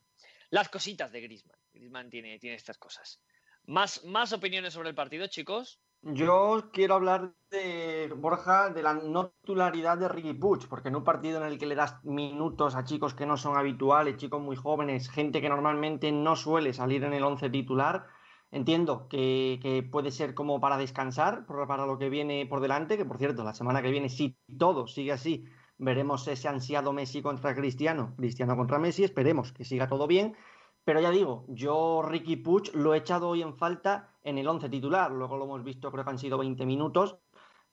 Las 0.50 0.68
cositas 0.68 1.10
de 1.10 1.20
Griezmann. 1.22 1.58
Griezmann 1.72 2.10
tiene, 2.10 2.38
tiene 2.38 2.56
estas 2.56 2.78
cosas. 2.78 3.20
¿Más, 3.64 4.04
¿Más 4.04 4.32
opiniones 4.32 4.74
sobre 4.74 4.90
el 4.90 4.94
partido, 4.94 5.26
chicos? 5.26 5.80
Yo 6.02 6.70
quiero 6.72 6.94
hablar 6.94 7.34
de 7.50 8.10
Borja 8.16 8.70
de 8.70 8.82
la 8.82 8.94
no 8.94 9.28
titularidad 9.28 9.98
de 9.98 10.08
Ricky 10.08 10.32
Puig, 10.32 10.66
porque 10.68 10.88
en 10.88 10.96
un 10.96 11.04
partido 11.04 11.38
en 11.38 11.46
el 11.46 11.58
que 11.58 11.66
le 11.66 11.74
das 11.74 12.02
minutos 12.04 12.74
a 12.74 12.84
chicos 12.84 13.12
que 13.14 13.26
no 13.26 13.36
son 13.36 13.56
habituales, 13.56 14.16
chicos 14.16 14.40
muy 14.40 14.56
jóvenes, 14.56 15.10
gente 15.10 15.42
que 15.42 15.50
normalmente 15.50 16.10
no 16.10 16.36
suele 16.36 16.72
salir 16.72 17.04
en 17.04 17.12
el 17.12 17.22
11 17.22 17.50
titular, 17.50 18.06
entiendo 18.50 19.08
que, 19.08 19.58
que 19.62 19.82
puede 19.82 20.10
ser 20.10 20.34
como 20.34 20.58
para 20.58 20.78
descansar, 20.78 21.44
para 21.46 21.84
lo 21.86 21.98
que 21.98 22.08
viene 22.08 22.46
por 22.46 22.60
delante, 22.60 22.96
que 22.96 23.04
por 23.04 23.18
cierto, 23.18 23.44
la 23.44 23.52
semana 23.52 23.82
que 23.82 23.90
viene, 23.90 24.08
si 24.08 24.38
todo 24.58 24.86
sigue 24.86 25.12
así, 25.12 25.44
veremos 25.76 26.26
ese 26.28 26.48
ansiado 26.48 26.94
Messi 26.94 27.20
contra 27.20 27.54
Cristiano, 27.54 28.14
Cristiano 28.16 28.56
contra 28.56 28.78
Messi, 28.78 29.04
esperemos 29.04 29.52
que 29.52 29.64
siga 29.64 29.86
todo 29.86 30.06
bien. 30.06 30.34
Pero 30.84 31.00
ya 31.00 31.10
digo, 31.10 31.44
yo 31.48 32.02
Ricky 32.02 32.36
Puig 32.36 32.74
lo 32.74 32.94
he 32.94 32.98
echado 32.98 33.28
hoy 33.28 33.42
en 33.42 33.54
falta 33.54 34.16
en 34.22 34.38
el 34.38 34.48
11 34.48 34.68
titular. 34.68 35.10
Luego 35.10 35.36
lo 35.36 35.44
hemos 35.44 35.64
visto, 35.64 35.90
creo 35.90 36.04
que 36.04 36.10
han 36.10 36.18
sido 36.18 36.38
20 36.38 36.64
minutos. 36.66 37.18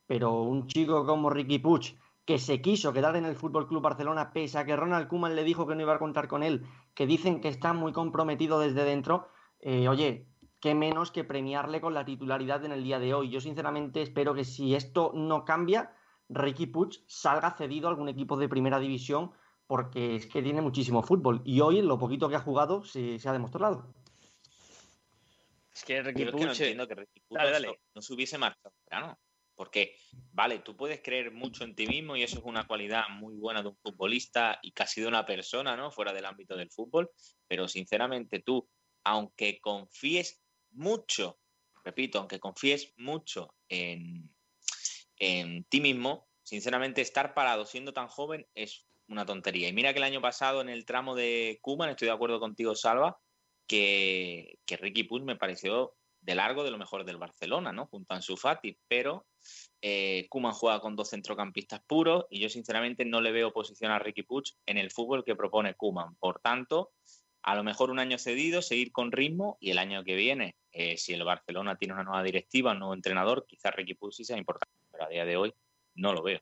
Pero 0.05 0.41
un 0.41 0.67
chico 0.67 1.05
como 1.05 1.29
Ricky 1.29 1.59
Puig, 1.59 1.97
que 2.25 2.39
se 2.39 2.61
quiso 2.61 2.93
quedar 2.93 3.15
en 3.15 3.25
el 3.25 3.35
Fútbol 3.35 3.67
Club 3.67 3.81
Barcelona, 3.81 4.31
pese 4.31 4.57
a 4.57 4.65
que 4.65 4.75
Ronald 4.75 5.07
Koeman 5.07 5.35
le 5.35 5.43
dijo 5.43 5.67
que 5.67 5.75
no 5.75 5.81
iba 5.81 5.95
a 5.95 5.99
contar 5.99 6.27
con 6.27 6.43
él, 6.43 6.65
que 6.93 7.07
dicen 7.07 7.41
que 7.41 7.47
está 7.49 7.73
muy 7.73 7.93
comprometido 7.93 8.59
desde 8.59 8.83
dentro. 8.83 9.29
eh, 9.59 9.87
oye, 9.89 10.27
qué 10.59 10.75
menos 10.75 11.11
que 11.11 11.23
premiarle 11.23 11.81
con 11.81 11.93
la 11.93 12.05
titularidad 12.05 12.65
en 12.65 12.71
el 12.71 12.83
día 12.83 12.99
de 12.99 13.13
hoy. 13.13 13.29
Yo, 13.29 13.41
sinceramente, 13.41 14.01
espero 14.01 14.33
que 14.33 14.43
si 14.43 14.75
esto 14.75 15.11
no 15.13 15.45
cambia, 15.45 15.95
Ricky 16.29 16.67
Puig 16.67 17.03
salga 17.07 17.51
cedido 17.51 17.87
a 17.87 17.91
algún 17.91 18.09
equipo 18.09 18.37
de 18.37 18.49
primera 18.49 18.79
división 18.79 19.31
porque 19.67 20.15
es 20.15 20.25
que 20.25 20.41
tiene 20.41 20.61
muchísimo 20.61 21.03
fútbol 21.03 21.41
y 21.45 21.59
hoy 21.59 21.79
en 21.79 21.87
lo 21.87 21.99
poquito 21.99 22.29
que 22.29 22.35
ha 22.35 22.41
jugado 22.41 22.83
se, 22.83 23.19
se 23.19 23.29
ha 23.29 23.33
demostrado. 23.33 23.93
Es 25.73 25.83
que 25.83 26.01
Ricky 26.01 26.25
no 26.25 26.51
entiendo 26.51 26.87
que 26.87 26.95
Ricky 26.95 27.21
Dale, 27.29 27.45
no- 27.47 27.53
dale. 27.53 27.79
no 27.93 28.01
se 28.01 28.13
hubiese 28.13 28.37
marchado 28.37 28.73
verano. 28.89 29.19
Porque, 29.53 29.95
vale, 30.33 30.59
tú 30.59 30.75
puedes 30.77 31.01
creer 31.01 31.31
mucho 31.31 31.63
en 31.63 31.75
ti 31.75 31.87
mismo 31.87 32.15
y 32.15 32.23
eso 32.23 32.39
es 32.39 32.45
una 32.45 32.67
cualidad 32.67 33.09
muy 33.09 33.35
buena 33.35 33.61
de 33.63 33.69
un 33.69 33.77
futbolista 33.77 34.59
y 34.61 34.71
casi 34.71 35.01
de 35.01 35.07
una 35.07 35.25
persona, 35.25 35.75
¿no? 35.75 35.91
Fuera 35.91 36.13
del 36.13 36.25
ámbito 36.25 36.55
del 36.55 36.71
fútbol. 36.71 37.09
Pero 37.47 37.67
sinceramente 37.67 38.39
tú, 38.39 38.67
aunque 39.03 39.59
confíes 39.59 40.41
mucho, 40.71 41.39
repito, 41.83 42.19
aunque 42.19 42.39
confíes 42.39 42.93
mucho 42.97 43.55
en, 43.67 44.29
en 45.17 45.63
ti 45.65 45.81
mismo, 45.81 46.27
sinceramente 46.43 47.01
estar 47.01 47.33
parado 47.33 47.65
siendo 47.65 47.93
tan 47.93 48.07
joven 48.07 48.47
es 48.53 48.86
una 49.07 49.25
tontería. 49.25 49.69
Y 49.69 49.73
mira 49.73 49.93
que 49.93 49.99
el 49.99 50.03
año 50.03 50.21
pasado 50.21 50.61
en 50.61 50.69
el 50.69 50.85
tramo 50.85 51.15
de 51.15 51.59
Kuman, 51.61 51.89
estoy 51.89 52.07
de 52.07 52.13
acuerdo 52.13 52.39
contigo, 52.39 52.75
Salva, 52.75 53.19
que, 53.67 54.59
que 54.65 54.77
Ricky 54.77 55.03
Puig 55.03 55.23
me 55.23 55.35
pareció 55.35 55.93
de 56.21 56.35
largo 56.35 56.63
de 56.63 56.71
lo 56.71 56.77
mejor 56.77 57.05
del 57.05 57.17
Barcelona, 57.17 57.71
¿no? 57.71 57.87
Junto 57.87 58.13
a 58.13 58.17
Ansu 58.17 58.35
Fati, 58.35 58.77
pero 58.87 59.25
eh, 59.81 60.27
juega 60.29 60.81
con 60.81 60.95
dos 60.95 61.09
centrocampistas 61.11 61.81
puros 61.87 62.25
y 62.29 62.41
yo 62.41 62.49
sinceramente 62.49 63.05
no 63.05 63.21
le 63.21 63.31
veo 63.31 63.53
posición 63.53 63.91
a 63.91 63.99
Ricky 63.99 64.23
Puig 64.23 64.43
en 64.65 64.77
el 64.77 64.91
fútbol 64.91 65.23
que 65.23 65.35
propone 65.35 65.75
Kuman. 65.75 66.15
Por 66.15 66.39
tanto, 66.39 66.91
a 67.43 67.55
lo 67.55 67.63
mejor 67.63 67.91
un 67.91 67.99
año 67.99 68.17
cedido, 68.17 68.61
seguir 68.61 68.91
con 68.91 69.13
ritmo 69.13 69.57
y 69.61 69.71
el 69.71 69.77
año 69.77 70.03
que 70.03 70.15
viene, 70.15 70.57
eh, 70.73 70.97
si 70.97 71.13
el 71.13 71.23
Barcelona 71.23 71.77
tiene 71.77 71.93
una 71.93 72.03
nueva 72.03 72.23
directiva, 72.23 72.73
un 72.73 72.79
nuevo 72.79 72.93
entrenador, 72.93 73.45
quizás 73.47 73.73
Ricky 73.73 73.93
Puig 73.93 74.13
sí 74.13 74.25
sea 74.25 74.37
importante, 74.37 74.75
pero 74.91 75.05
a 75.05 75.09
día 75.09 75.23
de 75.23 75.37
hoy 75.37 75.53
no 75.95 76.11
lo 76.11 76.23
veo. 76.23 76.41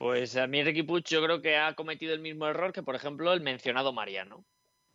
Pues 0.00 0.34
a 0.36 0.46
mí 0.46 0.64
Ricky 0.64 0.86
yo 1.04 1.22
creo 1.22 1.42
que 1.42 1.58
ha 1.58 1.74
cometido 1.74 2.14
el 2.14 2.20
mismo 2.20 2.46
error 2.46 2.72
que, 2.72 2.82
por 2.82 2.94
ejemplo, 2.94 3.34
el 3.34 3.42
mencionado 3.42 3.92
Mariano. 3.92 4.46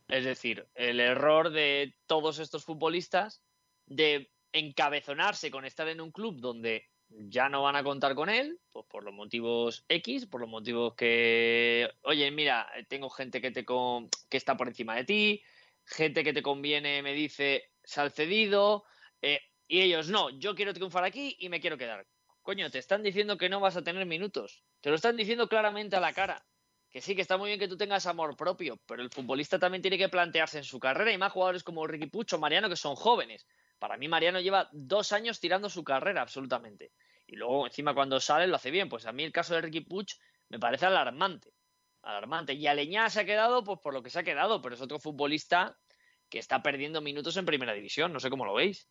Es 0.07 0.25
decir, 0.25 0.67
el 0.73 0.99
error 0.99 1.51
de 1.51 1.93
todos 2.07 2.39
estos 2.39 2.65
futbolistas 2.65 3.43
de 3.85 4.31
encabezonarse 4.51 5.51
con 5.51 5.63
estar 5.63 5.87
en 5.89 6.01
un 6.01 6.11
club 6.11 6.39
donde 6.39 6.89
ya 7.07 7.49
no 7.49 7.61
van 7.61 7.75
a 7.75 7.83
contar 7.83 8.15
con 8.15 8.29
él, 8.29 8.59
pues 8.71 8.87
por 8.87 9.03
los 9.03 9.13
motivos 9.13 9.85
X, 9.89 10.25
por 10.25 10.41
los 10.41 10.49
motivos 10.49 10.95
que, 10.95 11.87
oye, 12.01 12.31
mira, 12.31 12.67
tengo 12.87 13.11
gente 13.11 13.41
que, 13.41 13.51
te 13.51 13.63
que 13.63 14.37
está 14.37 14.57
por 14.57 14.69
encima 14.69 14.95
de 14.95 15.03
ti, 15.03 15.43
gente 15.85 16.23
que 16.23 16.33
te 16.33 16.41
conviene 16.41 17.03
me 17.03 17.13
dice, 17.13 17.69
sal 17.83 18.09
cedido, 18.11 18.85
eh, 19.21 19.39
y 19.67 19.81
ellos, 19.81 20.09
no, 20.09 20.31
yo 20.31 20.55
quiero 20.55 20.73
triunfar 20.73 21.03
aquí 21.03 21.35
y 21.37 21.49
me 21.49 21.61
quiero 21.61 21.77
quedar. 21.77 22.07
Coño, 22.45 22.69
te 22.69 22.77
están 22.77 23.01
diciendo 23.01 23.39
que 23.39 23.49
no 23.49 23.59
vas 23.59 23.75
a 23.75 23.83
tener 23.83 24.05
minutos, 24.05 24.63
te 24.79 24.91
lo 24.91 24.95
están 24.97 25.17
diciendo 25.17 25.49
claramente 25.49 25.95
a 25.95 25.99
la 25.99 26.13
cara. 26.13 26.45
Que 26.91 27.01
sí, 27.01 27.15
que 27.15 27.23
está 27.23 27.37
muy 27.37 27.47
bien 27.47 27.59
que 27.59 27.67
tú 27.67 27.75
tengas 27.75 28.05
amor 28.05 28.37
propio, 28.37 28.79
pero 28.85 29.01
el 29.01 29.09
futbolista 29.09 29.57
también 29.57 29.81
tiene 29.81 29.97
que 29.97 30.09
plantearse 30.09 30.59
en 30.59 30.63
su 30.63 30.79
carrera 30.79 31.11
y 31.11 31.17
más 31.17 31.31
jugadores 31.31 31.63
como 31.63 31.87
Ricky 31.87 32.05
Pucho, 32.05 32.37
Mariano, 32.37 32.69
que 32.69 32.75
son 32.75 32.95
jóvenes. 32.95 33.47
Para 33.79 33.97
mí, 33.97 34.07
Mariano 34.07 34.39
lleva 34.41 34.69
dos 34.73 35.11
años 35.11 35.39
tirando 35.39 35.71
su 35.71 35.83
carrera, 35.83 36.21
absolutamente. 36.21 36.91
Y 37.25 37.35
luego, 37.35 37.65
encima, 37.65 37.95
cuando 37.95 38.19
sale, 38.19 38.45
lo 38.45 38.57
hace 38.57 38.69
bien. 38.69 38.89
Pues 38.89 39.07
a 39.07 39.11
mí 39.11 39.23
el 39.23 39.31
caso 39.31 39.55
de 39.55 39.61
Ricky 39.61 39.81
Puch 39.81 40.13
me 40.49 40.59
parece 40.59 40.85
alarmante. 40.85 41.51
Alarmante. 42.03 42.53
Y 42.53 42.67
Aleñá 42.67 43.09
se 43.09 43.21
ha 43.21 43.25
quedado, 43.25 43.63
pues 43.63 43.79
por 43.79 43.91
lo 43.91 44.03
que 44.03 44.11
se 44.11 44.19
ha 44.19 44.23
quedado, 44.23 44.61
pero 44.61 44.75
es 44.75 44.81
otro 44.81 44.99
futbolista 44.99 45.79
que 46.29 46.37
está 46.37 46.61
perdiendo 46.61 47.01
minutos 47.01 47.35
en 47.37 47.45
primera 47.47 47.73
división. 47.73 48.13
No 48.13 48.19
sé 48.19 48.29
cómo 48.29 48.45
lo 48.45 48.53
veis. 48.53 48.87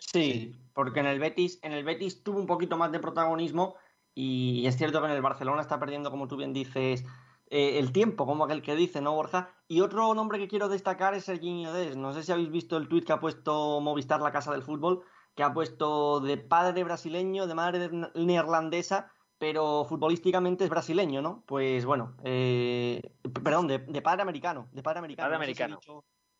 Sí, 0.00 0.54
porque 0.72 1.00
en 1.00 1.06
el 1.06 1.18
Betis, 1.18 1.58
en 1.62 1.72
el 1.72 1.84
Betis 1.84 2.22
tuvo 2.22 2.38
un 2.38 2.46
poquito 2.46 2.76
más 2.76 2.92
de 2.92 3.00
protagonismo 3.00 3.76
y 4.14 4.66
es 4.66 4.76
cierto 4.76 5.00
que 5.00 5.06
en 5.06 5.12
el 5.12 5.22
Barcelona 5.22 5.60
está 5.60 5.78
perdiendo, 5.78 6.10
como 6.10 6.28
tú 6.28 6.36
bien 6.36 6.52
dices, 6.52 7.04
eh, 7.50 7.78
el 7.78 7.92
tiempo, 7.92 8.26
como 8.26 8.44
aquel 8.44 8.62
que 8.62 8.74
dice, 8.74 9.00
¿no, 9.00 9.14
Borja? 9.14 9.54
Y 9.68 9.80
otro 9.80 10.14
nombre 10.14 10.38
que 10.38 10.48
quiero 10.48 10.68
destacar 10.68 11.14
es 11.14 11.24
Serginho 11.24 11.72
Des. 11.72 11.96
No 11.96 12.12
sé 12.12 12.22
si 12.22 12.32
habéis 12.32 12.50
visto 12.50 12.76
el 12.76 12.88
tuit 12.88 13.04
que 13.04 13.12
ha 13.12 13.20
puesto 13.20 13.80
Movistar, 13.80 14.20
la 14.20 14.32
casa 14.32 14.52
del 14.52 14.62
fútbol, 14.62 15.02
que 15.34 15.42
ha 15.42 15.52
puesto 15.52 16.20
de 16.20 16.36
padre 16.36 16.84
brasileño, 16.84 17.46
de 17.46 17.54
madre 17.54 17.90
neerlandesa, 18.14 19.12
pero 19.38 19.84
futbolísticamente 19.84 20.64
es 20.64 20.70
brasileño, 20.70 21.22
¿no? 21.22 21.44
Pues 21.46 21.84
bueno, 21.84 22.16
eh, 22.24 23.00
perdón, 23.44 23.68
de, 23.68 23.78
padre 24.02 24.22
americano, 24.22 24.68
de 24.72 24.82
padre 24.82 24.98
americano. 24.98 25.26
Padre 25.26 25.36
americano. 25.36 25.80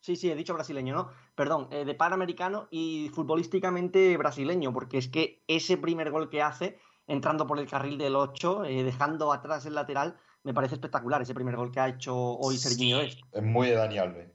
Sí, 0.09 0.17
sí, 0.17 0.31
he 0.31 0.35
dicho 0.35 0.55
brasileño, 0.55 0.95
¿no? 0.95 1.11
Perdón, 1.35 1.69
eh, 1.71 1.85
de 1.85 1.95
padre 1.95 2.15
americano 2.15 2.69
y 2.71 3.11
futbolísticamente 3.15 4.17
brasileño, 4.17 4.73
porque 4.73 4.99
es 4.99 5.09
que 5.09 5.43
ese 5.49 5.77
primer 5.77 6.11
gol 6.11 6.31
que 6.31 6.41
hace, 6.41 6.79
entrando 7.07 7.47
por 7.47 7.59
el 7.59 7.69
carril 7.69 7.99
del 7.99 8.17
8, 8.17 8.63
dejando 8.63 9.33
atrás 9.33 9.67
el 9.67 9.75
lateral, 9.75 10.17
me 10.45 10.55
parece 10.55 10.77
espectacular 10.77 11.21
ese 11.21 11.35
primer 11.35 11.57
gol 11.57 11.71
que 11.71 11.81
ha 11.81 11.89
hecho 11.89 12.17
hoy 12.17 12.57
Serginho 12.57 13.01
Es 13.01 13.43
muy 13.43 13.69
de 13.69 13.75
Dani 13.75 13.99
Alves. 13.99 14.31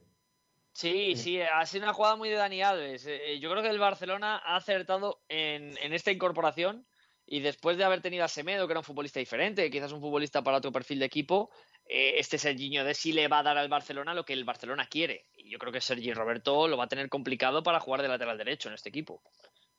Sí, 0.72 1.16
sí, 1.16 1.40
ha 1.40 1.64
sido 1.66 1.84
una 1.84 1.92
jugada 1.92 2.16
muy 2.16 2.28
de 2.28 2.36
Dani 2.36 2.62
Alves. 2.62 3.06
Eh, 3.06 3.32
eh, 3.32 3.40
yo 3.40 3.50
creo 3.50 3.62
que 3.62 3.70
el 3.70 3.78
Barcelona 3.78 4.40
ha 4.44 4.56
acertado 4.56 5.22
en, 5.28 5.76
esta 5.92 6.12
incorporación 6.12 6.86
y 7.26 7.40
después 7.40 7.76
de 7.78 7.84
haber 7.84 8.00
tenido 8.00 8.24
a 8.24 8.28
Semedo, 8.28 8.66
que 8.66 8.72
era 8.72 8.80
un 8.80 8.84
futbolista 8.84 9.18
diferente, 9.18 9.70
quizás 9.70 9.92
un 9.92 10.00
futbolista 10.00 10.42
para 10.42 10.58
otro 10.58 10.72
perfil 10.72 10.98
de 10.98 11.06
equipo, 11.06 11.50
eh, 11.86 12.14
este 12.18 12.38
Serginho 12.38 12.84
de 12.84 12.94
sí 12.94 13.12
le 13.12 13.28
va 13.28 13.40
a 13.40 13.42
dar 13.42 13.58
al 13.58 13.68
Barcelona 13.68 14.14
lo 14.14 14.24
que 14.24 14.32
el 14.32 14.44
Barcelona 14.44 14.86
quiere. 14.86 15.26
Y 15.36 15.50
yo 15.50 15.58
creo 15.58 15.72
que 15.72 15.80
Sergi 15.80 16.12
Roberto 16.12 16.68
lo 16.68 16.76
va 16.76 16.84
a 16.84 16.88
tener 16.88 17.08
complicado 17.08 17.62
para 17.62 17.80
jugar 17.80 18.02
de 18.02 18.08
lateral 18.08 18.38
derecho 18.38 18.68
en 18.68 18.74
este 18.74 18.88
equipo. 18.88 19.22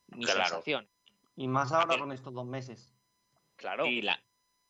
Mi 0.07 0.25
sensación. 0.25 0.87
Y 1.35 1.47
más 1.47 1.71
ahora 1.71 1.97
con 1.97 2.11
estos 2.11 2.33
dos 2.33 2.45
meses. 2.45 2.93
Claro. 3.55 3.85
Y 3.85 4.01
la, 4.01 4.21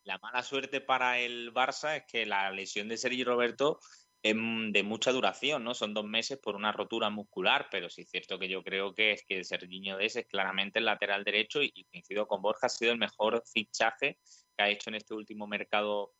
la 0.03 0.17
mala 0.19 0.43
suerte 0.43 0.81
para 0.81 1.19
el 1.19 1.53
Barça 1.53 1.97
es 1.97 2.03
que 2.05 2.25
la 2.25 2.49
lesión 2.51 2.87
de 2.87 2.97
Sergi 2.97 3.23
Roberto 3.23 3.79
es 4.23 4.35
de 4.35 4.81
mucha 4.83 5.11
duración, 5.11 5.63
¿no? 5.63 5.75
Son 5.75 5.93
dos 5.93 6.05
meses 6.05 6.39
por 6.39 6.55
una 6.55 6.71
rotura 6.71 7.11
muscular, 7.11 7.67
pero 7.69 7.91
sí 7.91 8.01
es 8.01 8.09
cierto 8.09 8.39
que 8.39 8.49
yo 8.49 8.63
creo 8.63 8.95
que 8.95 9.11
es 9.11 9.23
que 9.23 9.43
Serginho 9.43 9.97
Des 9.97 10.15
es 10.15 10.25
claramente 10.25 10.79
el 10.79 10.85
lateral 10.85 11.23
derecho 11.23 11.61
y, 11.61 11.83
coincido 11.91 12.27
con 12.27 12.41
Borja, 12.41 12.65
ha 12.65 12.69
sido 12.69 12.91
el 12.91 12.97
mejor 12.97 13.43
fichaje 13.45 14.17
que 14.57 14.63
ha 14.63 14.69
hecho 14.69 14.89
en 14.89 14.95
este 14.95 15.13
último 15.13 15.45
mercado 15.45 16.13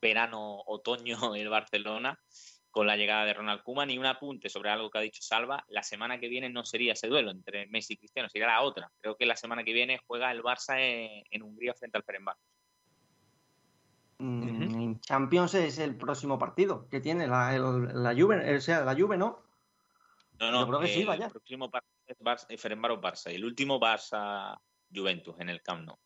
verano-otoño 0.00 1.34
el 1.34 1.48
Barcelona 1.48 2.18
con 2.70 2.86
la 2.86 2.96
llegada 2.96 3.24
de 3.24 3.34
Ronald 3.34 3.62
Koeman 3.62 3.90
y 3.90 3.98
un 3.98 4.06
apunte 4.06 4.48
sobre 4.48 4.70
algo 4.70 4.90
que 4.90 4.98
ha 4.98 5.02
dicho 5.02 5.22
Salva, 5.22 5.64
la 5.68 5.82
semana 5.82 6.20
que 6.20 6.28
viene 6.28 6.48
no 6.48 6.64
sería 6.64 6.92
ese 6.92 7.08
duelo 7.08 7.32
entre 7.32 7.66
Messi 7.66 7.94
y 7.94 7.96
Cristiano, 7.96 8.28
sería 8.28 8.46
la 8.46 8.62
otra. 8.62 8.90
Creo 9.00 9.16
que 9.16 9.26
la 9.26 9.36
semana 9.36 9.64
que 9.64 9.72
viene 9.72 9.98
juega 10.06 10.30
el 10.30 10.42
Barça 10.42 10.76
en, 10.78 11.42
Hungría 11.42 11.74
frente 11.74 11.98
al 11.98 12.04
Fenerbahce. 12.04 12.40
En 14.20 15.00
Champions 15.00 15.54
es 15.54 15.78
el 15.78 15.96
próximo 15.96 16.38
partido 16.38 16.88
que 16.88 17.00
tiene 17.00 17.26
la, 17.26 17.58
la 17.58 18.14
Juve, 18.14 18.56
o 18.56 18.60
sea, 18.60 18.84
la 18.84 18.94
Juve, 18.94 19.16
¿no? 19.16 19.42
No, 20.38 20.50
no, 20.50 20.60
Yo 20.60 20.68
creo 20.68 20.80
que 20.80 20.88
sí, 20.88 21.04
vaya. 21.04 21.26
El 21.26 21.32
próximo 21.32 21.70
partido 21.70 21.92
es 22.06 22.18
Barça, 22.18 22.46
Barça 23.00 23.32
y 23.32 23.34
el 23.34 23.44
último 23.44 23.80
Barça 23.80 24.58
Juventus 24.94 25.34
en 25.38 25.48
el 25.48 25.62
Camp 25.62 25.86
Nou. 25.86 25.98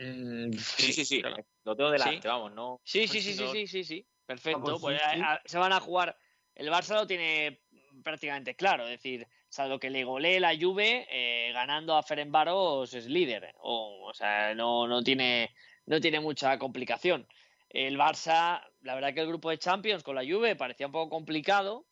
Mm, 0.00 0.52
sí, 0.54 0.92
sí, 0.92 1.04
sí, 1.04 1.22
lo 1.64 1.76
tengo 1.76 1.90
delante, 1.90 2.26
vamos, 2.26 2.52
¿no? 2.54 2.80
Sí, 2.84 3.06
sí, 3.06 3.20
sí, 3.20 3.34
sí, 3.34 3.46
sí, 3.52 3.66
sí, 3.66 3.84
sí, 3.84 4.06
perfecto. 4.24 4.78
pues, 4.80 5.00
se 5.44 5.58
van 5.58 5.72
a 5.72 5.80
jugar. 5.80 6.16
El 6.54 6.68
Barça 6.68 6.94
lo 6.94 7.06
tiene 7.06 7.60
prácticamente 8.02 8.54
claro, 8.54 8.84
es 8.84 8.90
decir, 8.90 9.26
salvo 9.48 9.78
que 9.78 9.90
le 9.90 10.04
golee 10.04 10.40
la 10.40 10.56
Juve, 10.58 11.06
eh, 11.10 11.52
ganando 11.52 11.96
a 11.96 12.02
Ferenbaros 12.02 12.94
es 12.94 13.06
líder. 13.06 13.52
O, 13.58 14.10
sea, 14.14 14.54
no, 14.54 14.86
no, 14.86 15.02
tiene, 15.02 15.54
no 15.86 16.00
tiene 16.00 16.20
mucha 16.20 16.58
complicación. 16.58 17.26
El 17.68 17.98
Barça, 17.98 18.62
la 18.80 18.94
verdad 18.94 19.12
que 19.12 19.20
el 19.20 19.28
grupo 19.28 19.50
de 19.50 19.58
Champions 19.58 20.02
con 20.02 20.16
la 20.16 20.24
Juve 20.24 20.56
parecía 20.56 20.86
un 20.86 20.92
poco 20.92 21.10
complicado 21.10 21.86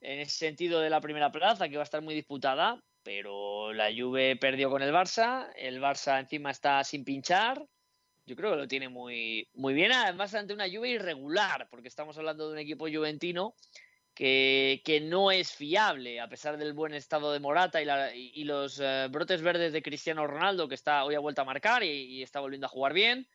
en 0.00 0.20
ese 0.20 0.36
sentido 0.36 0.80
de 0.80 0.90
la 0.90 1.00
primera 1.00 1.32
plaza, 1.32 1.66
que 1.66 1.74
iba 1.74 1.82
a 1.82 1.84
estar 1.84 2.02
muy 2.02 2.14
disputada, 2.14 2.82
pero 3.06 3.72
la 3.72 3.88
Juve 3.96 4.34
perdió 4.34 4.68
con 4.68 4.82
el 4.82 4.92
Barça, 4.92 5.48
el 5.54 5.80
Barça 5.80 6.18
encima 6.18 6.50
está 6.50 6.82
sin 6.82 7.04
pinchar. 7.04 7.64
Yo 8.26 8.34
creo 8.34 8.50
que 8.50 8.56
lo 8.56 8.66
tiene 8.66 8.88
muy, 8.88 9.48
muy 9.54 9.74
bien, 9.74 9.92
además 9.92 10.34
ante 10.34 10.52
una 10.52 10.68
Juve 10.68 10.88
irregular, 10.88 11.68
porque 11.70 11.86
estamos 11.86 12.18
hablando 12.18 12.48
de 12.48 12.54
un 12.54 12.58
equipo 12.58 12.88
juventino 12.88 13.54
que, 14.12 14.82
no 15.04 15.30
es 15.30 15.52
fiable, 15.52 16.18
a 16.18 16.28
pesar 16.28 16.56
del 16.56 16.72
buen 16.72 16.94
estado 16.94 17.32
de 17.32 17.38
Morata 17.38 17.80
y, 18.12 18.42
los 18.42 18.80
eh, 18.80 19.06
brotes 19.08 19.40
verdes 19.40 19.72
de 19.72 19.82
Cristiano 19.82 20.26
Ronaldo, 20.26 20.66
que 20.66 20.74
está 20.74 21.04
hoy 21.04 21.14
ha 21.14 21.20
vuelto 21.20 21.42
a 21.42 21.44
marcar 21.44 21.84
y, 21.84 22.24
está 22.24 22.40
volviendo 22.40 22.66
a 22.66 22.70
jugar 22.70 22.92
bien, 22.92 23.28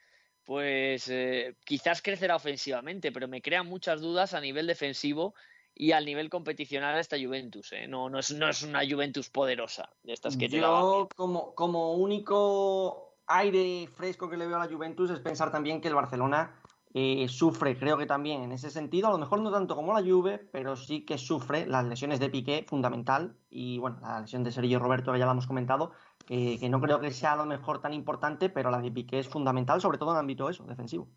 pues 0.44 1.08
eh, 1.08 1.56
quizás 1.63 2.01
crecerá 2.01 2.36
ofensivamente, 2.36 3.13
pero 3.13 3.30
me 3.30 3.42
crean 3.42 3.68
muchas 3.68 4.01
dudas 4.01 4.34
a 4.34 4.42
nivel 4.42 4.68
defensivo 4.68 5.34
y 5.75 5.92
al 5.94 6.06
nivel 6.06 6.30
competicional 6.30 7.00
esta 7.00 7.18
Juventus. 7.18 7.72
¿eh? 7.74 7.88
No, 7.88 8.10
no, 8.10 8.20
es, 8.20 8.32
no 8.32 8.50
es 8.50 8.63
una 8.63 8.82
Juventus 8.88 9.30
poderosa 9.30 9.90
de 10.04 10.13
estas 10.13 10.38
que 10.38 10.48
Yo, 10.48 11.08
como, 11.16 11.56
como 11.56 11.94
único 11.94 13.16
aire 13.28 13.88
fresco 13.88 14.30
que 14.30 14.38
le 14.38 14.48
veo 14.48 14.58
a 14.58 14.66
la 14.66 14.72
Juventus 14.72 15.10
es 15.10 15.20
pensar 15.20 15.51
también 15.51 15.82
que 15.82 15.88
el 15.88 15.96
Barcelona 15.96 16.62
eh, 16.94 17.28
sufre, 17.30 17.78
creo 17.78 17.98
que 17.98 18.06
también 18.06 18.44
en 18.44 18.51
ese 18.51 18.70
sentido, 18.70 19.08
a 19.08 19.12
lo 19.12 19.18
mejor 19.18 19.40
no 19.40 19.50
tanto 19.50 19.75
como 19.75 19.94
la 19.94 20.01
Juve, 20.01 20.40
pero 20.51 20.75
sí 20.75 21.06
que 21.06 21.18
sufre 21.18 21.66
las 21.66 21.86
lesiones 21.86 22.20
de 22.20 22.30
Piqué, 22.30 22.66
fundamental, 22.68 23.38
y 23.50 23.78
bueno, 23.78 24.00
la 24.01 24.20
lesión 24.20 24.44
de 24.44 24.51
Sergio 24.51 24.78
Roberto, 24.80 25.13
que 25.13 25.20
ya 25.20 25.25
lo 25.25 25.32
hemos 25.32 25.48
comentado, 25.48 25.94
que 26.28 26.68
no 26.70 26.82
creo 26.82 27.00
que 27.00 27.12
sea 27.12 27.34
a 27.34 27.38
lo 27.38 27.46
mejor 27.46 27.80
tan 27.80 27.94
importante, 27.94 28.50
pero 28.50 28.72
la 28.72 28.82
de 28.82 28.92
Piqué 28.92 29.20
es 29.20 29.30
fundamental, 29.30 29.80
sobre 29.80 29.98
todo 29.98 30.10
en 30.10 30.18
el 30.18 30.20
ámbito 30.20 30.50
eso, 30.50 30.66
defensivo. 30.66 31.08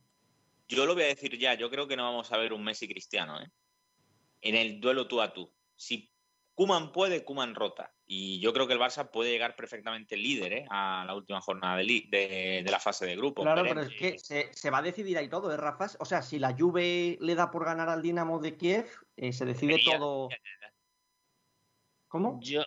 Yo 0.68 0.86
lo 0.86 0.94
voy 0.94 1.02
a 1.02 1.06
decir 1.06 1.36
ya, 1.38 1.54
yo 1.54 1.68
creo 1.70 1.88
que 1.88 1.96
no 1.96 2.04
vamos 2.04 2.32
a 2.32 2.38
ver 2.38 2.52
un 2.52 2.64
Messi 2.64 2.88
cristiano, 2.88 3.40
¿eh? 3.40 3.50
En 4.44 4.54
el 4.54 4.80
duelo 4.80 5.08
tú 5.08 5.20
a 5.20 5.32
tú. 5.32 5.50
Si 5.74 6.14
Kuman 6.54 6.92
puede, 6.92 7.24
Kuman 7.24 7.54
rota. 7.54 7.92
Y 8.06 8.38
yo 8.40 8.52
creo 8.52 8.66
que 8.66 8.74
el 8.74 8.78
Barça 8.78 9.10
puede 9.10 9.30
llegar 9.30 9.56
perfectamente 9.56 10.16
líder 10.16 10.52
¿eh? 10.52 10.66
a 10.70 11.04
la 11.06 11.14
última 11.14 11.40
jornada 11.40 11.76
de, 11.78 12.62
de, 12.62 12.70
la 12.70 12.78
fase 12.78 13.06
de 13.06 13.16
grupo. 13.16 13.42
Claro, 13.42 13.62
pero 13.62 13.80
es 13.80 13.94
que 13.94 14.18
se, 14.18 14.70
va 14.70 14.78
a 14.78 14.82
decidir 14.82 15.16
ahí 15.16 15.28
todo, 15.28 15.52
¿eh, 15.52 15.56
Rafa? 15.56 15.86
O 15.98 16.04
sea, 16.04 16.20
si 16.20 16.38
la 16.38 16.54
Juve 16.56 17.16
le 17.20 17.34
da 17.34 17.50
por 17.50 17.64
ganar 17.64 17.88
al 17.88 18.02
Dinamo 18.02 18.38
de 18.38 18.56
Kiev, 18.56 18.86
eh, 19.16 19.32
se 19.32 19.46
decide 19.46 19.80
todo. 19.84 20.28
¿Cómo? 22.08 22.38
Yo... 22.42 22.62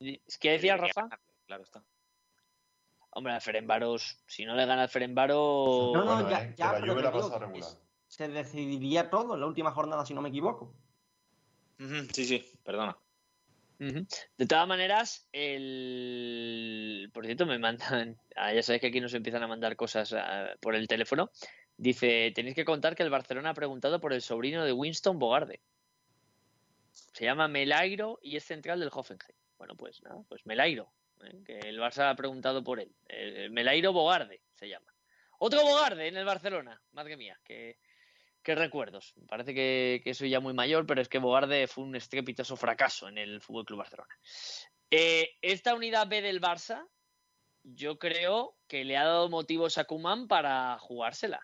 ¿Qué 0.00 0.50
decía 0.50 0.76
Rafa? 0.76 1.08
Claro 1.46 1.62
está. 1.62 1.84
Hombre, 3.10 3.34
al 3.34 3.42
Ferenbaros, 3.42 4.18
si 4.26 4.46
no 4.46 4.54
le 4.54 4.64
gana 4.64 4.82
al 4.82 4.88
Ferenbaros. 4.88 5.92
No, 5.92 6.04
no, 6.04 6.30
ya, 6.30 6.52
ya, 6.54 6.72
la 6.72 6.80
Juve 6.80 7.02
la 7.02 7.12
pasa 7.12 7.38
regular. 7.38 7.70
se 8.08 8.28
decidiría 8.28 9.10
todo 9.10 9.34
en 9.34 9.40
la 9.40 9.46
última 9.46 9.70
jornada, 9.70 10.06
si 10.06 10.14
no 10.14 10.22
me 10.22 10.30
equivoco. 10.30 10.74
Sí, 12.12 12.24
sí, 12.24 12.44
perdona. 12.64 12.96
De 13.78 14.46
todas 14.46 14.68
maneras, 14.68 15.28
el... 15.32 17.10
por 17.12 17.26
cierto, 17.26 17.46
me 17.46 17.58
mandan, 17.58 18.16
ah, 18.36 18.52
ya 18.52 18.62
sabéis 18.62 18.80
que 18.80 18.86
aquí 18.88 19.00
nos 19.00 19.14
empiezan 19.14 19.42
a 19.42 19.48
mandar 19.48 19.74
cosas 19.74 20.12
ah, 20.12 20.54
por 20.60 20.76
el 20.76 20.86
teléfono. 20.86 21.30
Dice, 21.76 22.30
tenéis 22.32 22.54
que 22.54 22.64
contar 22.64 22.94
que 22.94 23.02
el 23.02 23.10
Barcelona 23.10 23.50
ha 23.50 23.54
preguntado 23.54 24.00
por 24.00 24.12
el 24.12 24.22
sobrino 24.22 24.64
de 24.64 24.72
Winston 24.72 25.18
Bogarde. 25.18 25.60
Se 26.92 27.24
llama 27.24 27.48
Melairo 27.48 28.20
y 28.22 28.36
es 28.36 28.44
central 28.44 28.78
del 28.78 28.90
Hoffenheim. 28.92 29.36
Bueno, 29.58 29.74
pues 29.74 30.00
nada, 30.02 30.22
pues 30.28 30.46
Melairo, 30.46 30.92
¿eh? 31.24 31.42
que 31.44 31.58
el 31.58 31.80
Barça 31.80 32.10
ha 32.10 32.14
preguntado 32.14 32.62
por 32.62 32.78
él. 32.78 32.94
Eh, 33.08 33.48
Melairo 33.50 33.92
Bogarde 33.92 34.42
se 34.54 34.68
llama. 34.68 34.94
Otro 35.38 35.62
Bogarde 35.62 36.06
en 36.06 36.16
el 36.16 36.24
Barcelona, 36.24 36.80
madre 36.92 37.16
mía, 37.16 37.36
qué, 37.42 37.78
qué 38.42 38.54
recuerdos. 38.54 39.14
Parece 39.28 39.54
que, 39.54 40.00
que 40.04 40.14
soy 40.14 40.30
ya 40.30 40.40
muy 40.40 40.54
mayor, 40.54 40.86
pero 40.86 41.00
es 41.00 41.08
que 41.08 41.18
Bogarde 41.18 41.66
fue 41.66 41.84
un 41.84 41.96
estrepitoso 41.96 42.56
fracaso 42.56 43.08
en 43.08 43.18
el 43.18 43.40
Fútbol 43.40 43.64
Club 43.64 43.78
Barcelona. 43.78 44.14
Eh, 44.90 45.30
esta 45.40 45.74
unidad 45.74 46.06
B 46.06 46.20
del 46.20 46.40
Barça, 46.40 46.86
yo 47.62 47.98
creo 47.98 48.56
que 48.68 48.84
le 48.84 48.98
ha 48.98 49.04
dado 49.04 49.30
motivos 49.30 49.78
a 49.78 49.84
Kuman 49.84 50.28
para 50.28 50.78
jugársela. 50.78 51.40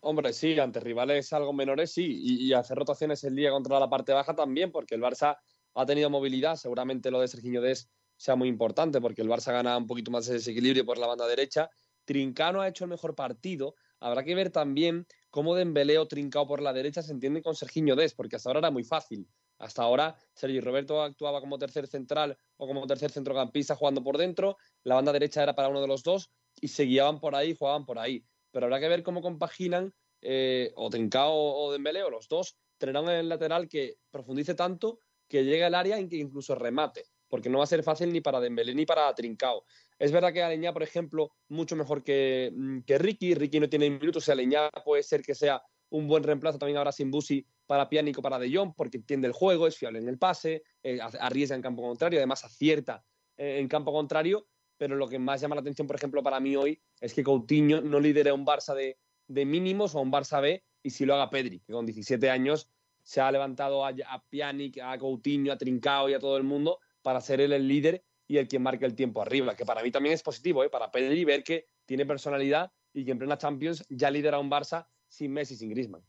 Hombre, 0.00 0.32
sí, 0.34 0.58
ante 0.60 0.80
rivales 0.80 1.32
algo 1.32 1.54
menores 1.54 1.92
sí, 1.92 2.06
y, 2.06 2.52
hacer 2.52 2.76
rotaciones 2.76 3.24
en 3.24 3.34
liga 3.34 3.50
contra 3.50 3.80
la 3.80 3.88
parte 3.88 4.12
baja 4.12 4.36
también, 4.36 4.70
porque 4.70 4.94
el 4.94 5.00
Barça 5.00 5.38
ha 5.74 5.86
tenido 5.86 6.10
movilidad, 6.10 6.56
seguramente 6.56 7.10
lo 7.10 7.20
de 7.20 7.28
Serginho 7.28 7.62
Des 7.62 7.90
sea 8.16 8.36
muy 8.36 8.48
importante, 8.48 9.00
porque 9.00 9.22
el 9.22 9.28
Barça 9.28 9.52
gana 9.52 9.78
un 9.78 9.86
poquito 9.86 10.10
más 10.10 10.26
de 10.26 10.34
desequilibrio 10.34 10.84
por 10.84 10.98
la 10.98 11.06
banda 11.06 11.26
derecha. 11.26 11.70
Trincano 12.04 12.60
ha 12.60 12.68
hecho 12.68 12.84
el 12.84 12.90
mejor 12.90 13.14
partido, 13.14 13.74
habrá 14.06 14.24
que 14.24 14.34
ver 14.34 14.50
también 14.50 15.06
cómo 15.30 15.54
Dembélé 15.54 15.98
o 15.98 16.06
Trincao 16.06 16.46
por 16.46 16.62
la 16.62 16.72
derecha 16.72 17.02
se 17.02 17.12
entienden 17.12 17.42
con 17.42 17.54
Serginho 17.54 17.96
Des, 17.96 18.14
porque 18.14 18.36
hasta 18.36 18.48
ahora 18.48 18.60
era 18.60 18.70
muy 18.70 18.84
fácil. 18.84 19.28
Hasta 19.58 19.82
ahora 19.82 20.16
Sergio 20.32 20.60
Roberto 20.60 21.02
actuaba 21.02 21.40
como 21.40 21.58
tercer 21.58 21.86
central 21.86 22.38
o 22.56 22.66
como 22.66 22.86
tercer 22.86 23.10
centrocampista 23.10 23.74
jugando 23.74 24.02
por 24.04 24.16
dentro, 24.16 24.58
la 24.84 24.94
banda 24.94 25.12
derecha 25.12 25.42
era 25.42 25.54
para 25.54 25.68
uno 25.68 25.80
de 25.80 25.88
los 25.88 26.02
dos 26.02 26.30
y 26.60 26.68
se 26.68 26.84
guiaban 26.84 27.20
por 27.20 27.34
ahí, 27.34 27.56
jugaban 27.58 27.84
por 27.84 27.98
ahí. 27.98 28.24
Pero 28.52 28.66
habrá 28.66 28.80
que 28.80 28.88
ver 28.88 29.02
cómo 29.02 29.22
compaginan 29.22 29.92
eh, 30.22 30.72
o 30.76 30.88
Trincao 30.88 31.34
o 31.34 31.72
Dembélé 31.72 32.02
o 32.02 32.10
los 32.10 32.28
dos 32.28 32.56
tendrán 32.78 33.04
en 33.04 33.16
el 33.16 33.28
lateral 33.28 33.68
que 33.68 33.96
profundice 34.10 34.54
tanto 34.54 35.00
que 35.28 35.44
llegue 35.44 35.64
al 35.64 35.74
área 35.74 35.98
y 35.98 36.08
que 36.08 36.16
incluso 36.16 36.54
remate, 36.54 37.04
porque 37.28 37.50
no 37.50 37.58
va 37.58 37.64
a 37.64 37.68
ser 37.68 37.82
fácil 37.82 38.12
ni 38.12 38.20
para 38.20 38.40
Dembélé 38.40 38.74
ni 38.74 38.86
para 38.86 39.12
Trincao. 39.14 39.64
Es 39.98 40.12
verdad 40.12 40.32
que 40.32 40.42
Aleñá, 40.42 40.72
por 40.72 40.82
ejemplo, 40.82 41.30
mucho 41.48 41.74
mejor 41.74 42.02
que, 42.02 42.52
mm, 42.54 42.80
que 42.80 42.98
Ricky. 42.98 43.34
Ricky 43.34 43.60
no 43.60 43.68
tiene 43.68 43.88
minutos, 43.88 44.22
o 44.22 44.26
sea, 44.26 44.34
Aleñá 44.34 44.70
puede 44.84 45.02
ser 45.02 45.22
que 45.22 45.34
sea 45.34 45.62
un 45.90 46.06
buen 46.06 46.22
reemplazo 46.22 46.58
también 46.58 46.78
ahora 46.78 46.92
sin 46.92 47.10
Busi 47.10 47.46
para 47.66 47.88
Pianico, 47.88 48.22
para 48.22 48.38
De 48.38 48.54
Jong, 48.54 48.74
porque 48.76 48.98
entiende 48.98 49.26
el 49.26 49.32
juego, 49.32 49.66
es 49.66 49.76
fiable 49.76 49.98
en 49.98 50.08
el 50.08 50.18
pase, 50.18 50.62
eh, 50.82 50.98
arriesga 51.00 51.56
en 51.56 51.62
campo 51.62 51.82
contrario, 51.82 52.18
además 52.18 52.44
acierta 52.44 53.04
eh, 53.36 53.58
en 53.58 53.68
campo 53.68 53.92
contrario, 53.92 54.46
pero 54.76 54.96
lo 54.96 55.08
que 55.08 55.18
más 55.18 55.40
llama 55.40 55.54
la 55.54 55.60
atención, 55.60 55.86
por 55.86 55.96
ejemplo, 55.96 56.22
para 56.22 56.40
mí 56.40 56.56
hoy 56.56 56.80
es 57.00 57.14
que 57.14 57.22
Coutinho 57.22 57.80
no 57.80 58.00
lidera 58.00 58.34
un 58.34 58.44
Barça 58.44 58.74
de, 58.74 58.98
de 59.28 59.44
mínimos 59.44 59.94
o 59.94 60.00
un 60.00 60.12
Barça 60.12 60.40
B 60.40 60.62
y 60.82 60.90
si 60.90 61.06
lo 61.06 61.14
haga 61.14 61.30
Pedri, 61.30 61.60
que 61.60 61.72
con 61.72 61.86
17 61.86 62.28
años 62.30 62.68
se 63.02 63.20
ha 63.20 63.30
levantado 63.30 63.84
a, 63.84 63.90
a 63.90 64.24
Pjanic, 64.28 64.78
a 64.78 64.98
Coutinho, 64.98 65.52
a 65.52 65.56
Trincao 65.56 66.08
y 66.08 66.14
a 66.14 66.18
todo 66.18 66.36
el 66.36 66.42
mundo 66.42 66.80
para 67.02 67.20
ser 67.20 67.40
él 67.40 67.52
el 67.52 67.68
líder 67.68 68.04
y 68.28 68.38
el 68.38 68.48
que 68.48 68.58
marque 68.58 68.84
el 68.84 68.94
tiempo 68.94 69.22
arriba, 69.22 69.56
que 69.56 69.64
para 69.64 69.82
mí 69.82 69.90
también 69.90 70.14
es 70.14 70.22
positivo, 70.22 70.64
¿eh? 70.64 70.70
para 70.70 70.90
Pedri 70.90 71.24
ver 71.24 71.44
que 71.44 71.68
tiene 71.84 72.06
personalidad 72.06 72.72
y 72.92 73.04
que 73.04 73.12
en 73.12 73.18
plena 73.18 73.38
Champions 73.38 73.84
ya 73.88 74.10
lidera 74.10 74.38
un 74.38 74.50
Barça 74.50 74.88
sin 75.08 75.32
Messi, 75.32 75.56
sin 75.56 75.70
Griezmann. 75.70 76.04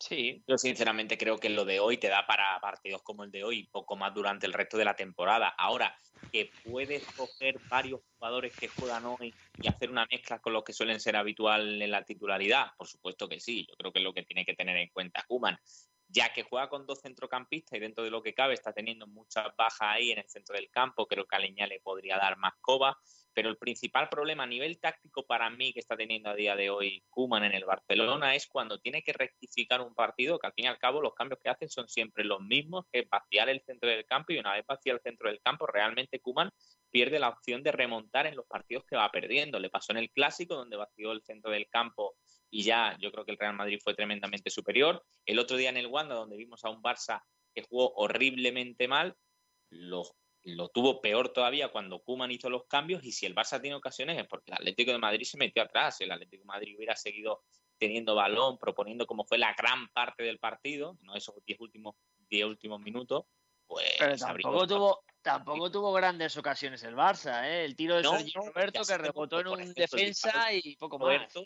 Sí, 0.00 0.44
Yo 0.46 0.56
sinceramente 0.58 1.18
creo 1.18 1.38
que 1.38 1.48
lo 1.48 1.64
de 1.64 1.80
hoy 1.80 1.96
te 1.96 2.08
da 2.08 2.24
para 2.24 2.60
partidos 2.60 3.02
como 3.02 3.24
el 3.24 3.32
de 3.32 3.42
hoy, 3.42 3.58
y 3.58 3.64
poco 3.64 3.96
más 3.96 4.14
durante 4.14 4.46
el 4.46 4.52
resto 4.52 4.78
de 4.78 4.84
la 4.84 4.94
temporada. 4.94 5.48
Ahora, 5.48 5.96
que 6.30 6.50
puedes 6.64 7.04
coger 7.14 7.58
varios 7.68 8.00
jugadores 8.14 8.54
que 8.54 8.68
juegan 8.68 9.06
hoy 9.06 9.34
y 9.60 9.68
hacer 9.68 9.90
una 9.90 10.06
mezcla 10.08 10.38
con 10.38 10.52
los 10.52 10.62
que 10.62 10.72
suelen 10.72 11.00
ser 11.00 11.16
habitual 11.16 11.82
en 11.82 11.90
la 11.90 12.04
titularidad, 12.04 12.68
por 12.76 12.86
supuesto 12.86 13.28
que 13.28 13.40
sí. 13.40 13.66
Yo 13.68 13.74
creo 13.76 13.92
que 13.92 13.98
es 13.98 14.04
lo 14.04 14.12
que 14.12 14.22
tiene 14.22 14.44
que 14.44 14.54
tener 14.54 14.76
en 14.76 14.88
cuenta 14.90 15.24
Kuman, 15.26 15.58
ya 16.08 16.32
que 16.32 16.42
juega 16.42 16.68
con 16.68 16.86
dos 16.86 17.00
centrocampistas 17.02 17.76
y 17.76 17.80
dentro 17.80 18.02
de 18.02 18.10
lo 18.10 18.22
que 18.22 18.34
cabe 18.34 18.54
está 18.54 18.72
teniendo 18.72 19.06
muchas 19.06 19.54
bajas 19.56 19.80
ahí 19.82 20.10
en 20.10 20.18
el 20.18 20.28
centro 20.28 20.56
del 20.56 20.70
campo. 20.70 21.06
Creo 21.06 21.26
que 21.26 21.36
a 21.36 21.38
Leña 21.38 21.66
le 21.66 21.80
podría 21.80 22.16
dar 22.16 22.36
más 22.38 22.54
coba. 22.60 22.98
Pero 23.34 23.50
el 23.50 23.56
principal 23.56 24.08
problema 24.08 24.42
a 24.42 24.46
nivel 24.48 24.80
táctico 24.80 25.24
para 25.24 25.48
mí 25.48 25.72
que 25.72 25.78
está 25.78 25.96
teniendo 25.96 26.28
a 26.28 26.34
día 26.34 26.56
de 26.56 26.70
hoy 26.70 27.04
Kuman 27.08 27.44
en 27.44 27.52
el 27.52 27.64
Barcelona 27.64 28.34
es 28.34 28.48
cuando 28.48 28.80
tiene 28.80 29.02
que 29.04 29.12
rectificar 29.12 29.80
un 29.80 29.94
partido, 29.94 30.40
que 30.40 30.48
al 30.48 30.54
fin 30.54 30.64
y 30.64 30.68
al 30.68 30.78
cabo 30.78 31.00
los 31.00 31.14
cambios 31.14 31.38
que 31.40 31.48
hacen 31.48 31.68
son 31.68 31.88
siempre 31.88 32.24
los 32.24 32.40
mismos, 32.40 32.86
que 32.90 33.06
vaciar 33.08 33.48
el 33.48 33.60
centro 33.60 33.88
del 33.90 34.04
campo 34.06 34.32
y 34.32 34.38
una 34.38 34.54
vez 34.54 34.66
vaciar 34.66 34.96
el 34.96 35.02
centro 35.02 35.28
del 35.28 35.40
campo, 35.40 35.68
realmente 35.68 36.18
Kuman 36.18 36.50
pierde 36.90 37.20
la 37.20 37.28
opción 37.28 37.62
de 37.62 37.70
remontar 37.70 38.26
en 38.26 38.34
los 38.34 38.46
partidos 38.46 38.84
que 38.86 38.96
va 38.96 39.08
perdiendo. 39.12 39.60
Le 39.60 39.70
pasó 39.70 39.92
en 39.92 39.98
el 39.98 40.10
clásico, 40.10 40.56
donde 40.56 40.76
vació 40.76 41.12
el 41.12 41.22
centro 41.22 41.52
del 41.52 41.68
campo 41.68 42.16
y 42.50 42.62
ya 42.62 42.96
yo 43.00 43.10
creo 43.12 43.24
que 43.24 43.32
el 43.32 43.38
Real 43.38 43.54
Madrid 43.54 43.78
fue 43.82 43.94
tremendamente 43.94 44.50
superior. 44.50 45.04
El 45.26 45.38
otro 45.38 45.56
día 45.56 45.70
en 45.70 45.76
el 45.76 45.86
Wanda, 45.86 46.14
donde 46.14 46.36
vimos 46.36 46.64
a 46.64 46.70
un 46.70 46.82
Barça 46.82 47.22
que 47.54 47.62
jugó 47.62 47.92
horriblemente 47.94 48.88
mal, 48.88 49.16
lo, 49.70 50.04
lo 50.44 50.68
tuvo 50.68 51.00
peor 51.00 51.32
todavía 51.32 51.70
cuando 51.70 52.02
Kuman 52.02 52.30
hizo 52.30 52.48
los 52.48 52.66
cambios 52.66 53.04
y 53.04 53.12
si 53.12 53.26
el 53.26 53.34
Barça 53.34 53.60
tiene 53.60 53.76
ocasiones 53.76 54.18
es 54.18 54.26
porque 54.26 54.50
el 54.50 54.54
Atlético 54.54 54.92
de 54.92 54.98
Madrid 54.98 55.24
se 55.24 55.38
metió 55.38 55.62
atrás. 55.62 56.00
El 56.00 56.12
Atlético 56.12 56.42
de 56.42 56.46
Madrid 56.46 56.76
hubiera 56.76 56.96
seguido 56.96 57.42
teniendo 57.78 58.14
balón, 58.14 58.58
proponiendo 58.58 59.06
como 59.06 59.24
fue 59.24 59.38
la 59.38 59.54
gran 59.54 59.88
parte 59.88 60.22
del 60.24 60.38
partido, 60.38 60.96
no 61.02 61.14
esos 61.14 61.34
10 61.44 61.60
últimos, 61.60 61.96
10 62.28 62.46
últimos 62.46 62.80
minutos, 62.80 63.24
pues 63.66 63.86
pero 63.98 64.16
tampoco 64.16 64.66
tuvo, 64.66 65.04
tampoco 65.22 65.70
tuvo 65.70 65.92
grandes 65.92 66.36
ocasiones 66.36 66.82
el 66.82 66.96
Barça, 66.96 67.44
¿eh? 67.44 67.64
El 67.64 67.76
tiro 67.76 67.96
de 67.96 68.02
No, 68.02 68.16
Sergio 68.16 68.40
Roberto 68.40 68.82
que 68.82 68.98
rebotó 68.98 69.40
en 69.40 69.48
un 69.48 69.72
defensa 69.74 70.52
y 70.52 70.74
poco 70.76 70.98
más. 70.98 71.06
Roberto, 71.06 71.44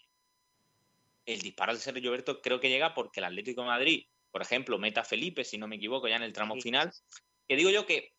el 1.27 1.41
disparo 1.41 1.75
de 1.75 1.81
Sergio 1.81 2.11
Roberto 2.11 2.41
creo 2.41 2.61
que 2.61 2.69
llega 2.69 2.95
porque 2.95 3.21
el 3.21 3.25
Atlético 3.25 3.63
de 3.63 3.69
Madrid, 3.69 4.07
por 4.31 4.43
ejemplo, 4.43 4.79
meta 4.79 5.03
a 5.03 5.05
Felipe, 5.05 5.45
si 5.45 5.59
no 5.59 5.69
me 5.69 5.77
equivoco, 5.77 6.09
ya 6.09 6.17
en 6.17 6.23
el 6.23 6.33
tramo 6.33 6.55
Sí. 6.55 6.63
final. 6.63 6.93
Que 7.49 7.57
digo 7.57 7.71
yo 7.71 7.87
que 7.87 8.13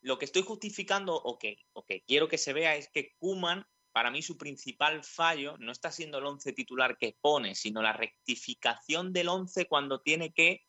lo 0.00 0.18
que 0.18 0.24
estoy 0.24 0.42
justificando 0.42 1.14
o 1.14 1.38
que, 1.38 1.58
o 1.72 1.84
que 1.84 2.02
quiero 2.02 2.28
que 2.28 2.38
se 2.38 2.52
vea 2.52 2.76
es 2.76 2.88
que 2.90 3.14
Kuman, 3.18 3.66
para 3.92 4.10
mí, 4.10 4.22
su 4.22 4.36
principal 4.36 5.02
fallo 5.02 5.56
no 5.58 5.72
está 5.72 5.90
siendo 5.90 6.18
el 6.18 6.26
once 6.26 6.52
titular 6.52 6.96
que 6.98 7.16
pone, 7.20 7.54
sino 7.54 7.82
la 7.82 7.92
rectificación 7.92 9.12
del 9.12 9.28
once 9.28 9.66
cuando 9.66 10.00
tiene 10.00 10.32
que 10.32 10.62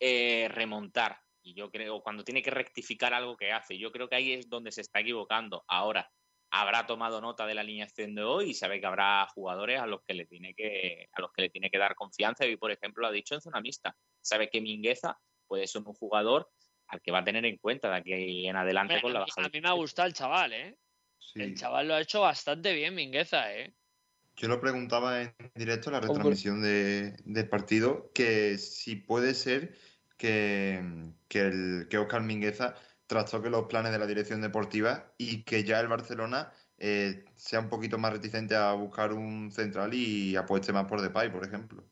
eh, 0.00 0.48
remontar. 0.50 1.20
Y 1.44 1.54
yo 1.54 1.70
creo, 1.70 2.02
cuando 2.02 2.24
tiene 2.24 2.42
que 2.42 2.50
rectificar 2.50 3.14
algo 3.14 3.36
que 3.36 3.52
hace. 3.52 3.78
Yo 3.78 3.92
creo 3.92 4.08
que 4.08 4.16
ahí 4.16 4.32
es 4.32 4.48
donde 4.48 4.72
se 4.72 4.80
está 4.80 5.00
equivocando. 5.00 5.64
Ahora, 5.68 6.10
habrá 6.54 6.86
tomado 6.86 7.20
nota 7.20 7.46
de 7.46 7.54
la 7.54 7.62
alineación 7.62 8.14
de 8.14 8.22
hoy 8.22 8.50
y 8.50 8.54
sabe 8.54 8.78
que 8.78 8.86
habrá 8.86 9.26
jugadores 9.34 9.80
a 9.80 9.86
los 9.86 10.02
que 10.06 10.14
le 10.14 10.26
tiene 10.26 10.54
que, 10.54 11.08
a 11.12 11.20
los 11.20 11.32
que 11.32 11.42
le 11.42 11.48
tiene 11.50 11.70
que 11.70 11.78
dar 11.78 11.94
confianza. 11.94 12.46
Y 12.46 12.56
por 12.56 12.70
ejemplo, 12.70 13.00
lo 13.02 13.08
ha 13.08 13.12
dicho 13.12 13.34
en 13.34 13.40
zona 13.40 13.60
mixta. 13.60 13.96
Sabe 14.20 14.50
que 14.50 14.60
Mingueza 14.60 15.18
puede 15.46 15.66
ser 15.66 15.82
un 15.82 15.94
jugador 15.94 16.50
al 16.88 17.00
que 17.00 17.10
va 17.10 17.20
a 17.20 17.24
tener 17.24 17.44
en 17.46 17.56
cuenta 17.56 17.90
de 17.90 17.96
aquí 17.96 18.46
en 18.46 18.56
adelante 18.56 19.00
con 19.00 19.14
la 19.14 19.20
a, 19.20 19.22
mí, 19.24 19.30
bajada. 19.30 19.46
a 19.46 19.50
mí 19.50 19.60
me 19.62 19.68
ha 19.68 19.72
gustado 19.72 20.06
el 20.08 20.14
chaval, 20.14 20.52
¿eh? 20.52 20.76
Sí. 21.18 21.40
El 21.40 21.56
chaval 21.56 21.88
lo 21.88 21.94
ha 21.94 22.00
hecho 22.02 22.20
bastante 22.20 22.74
bien, 22.74 22.94
Mingueza, 22.94 23.54
¿eh? 23.56 23.72
Yo 24.36 24.48
lo 24.48 24.60
preguntaba 24.60 25.22
en 25.22 25.34
directo 25.54 25.88
en 25.88 25.94
la 25.94 26.00
retransmisión 26.00 26.60
de- 26.62 27.14
del 27.24 27.48
partido, 27.48 28.10
que 28.14 28.58
si 28.58 28.96
puede 28.96 29.32
ser 29.34 29.74
que, 30.18 30.82
que, 31.28 31.40
el, 31.40 31.86
que 31.88 31.98
Óscar 31.98 32.22
Mingueza 32.22 32.74
trastoque 33.12 33.50
los 33.50 33.66
planes 33.66 33.92
de 33.92 33.98
la 33.98 34.06
dirección 34.06 34.40
deportiva 34.40 35.12
y 35.18 35.44
que 35.44 35.64
ya 35.64 35.78
el 35.80 35.88
Barcelona 35.88 36.50
eh, 36.78 37.26
sea 37.36 37.60
un 37.60 37.68
poquito 37.68 37.98
más 37.98 38.12
reticente 38.12 38.56
a 38.56 38.72
buscar 38.72 39.12
un 39.12 39.52
central 39.52 39.92
y 39.92 40.34
apueste 40.34 40.72
más 40.72 40.86
por 40.86 41.02
Depay, 41.02 41.30
por 41.30 41.44
ejemplo. 41.44 41.84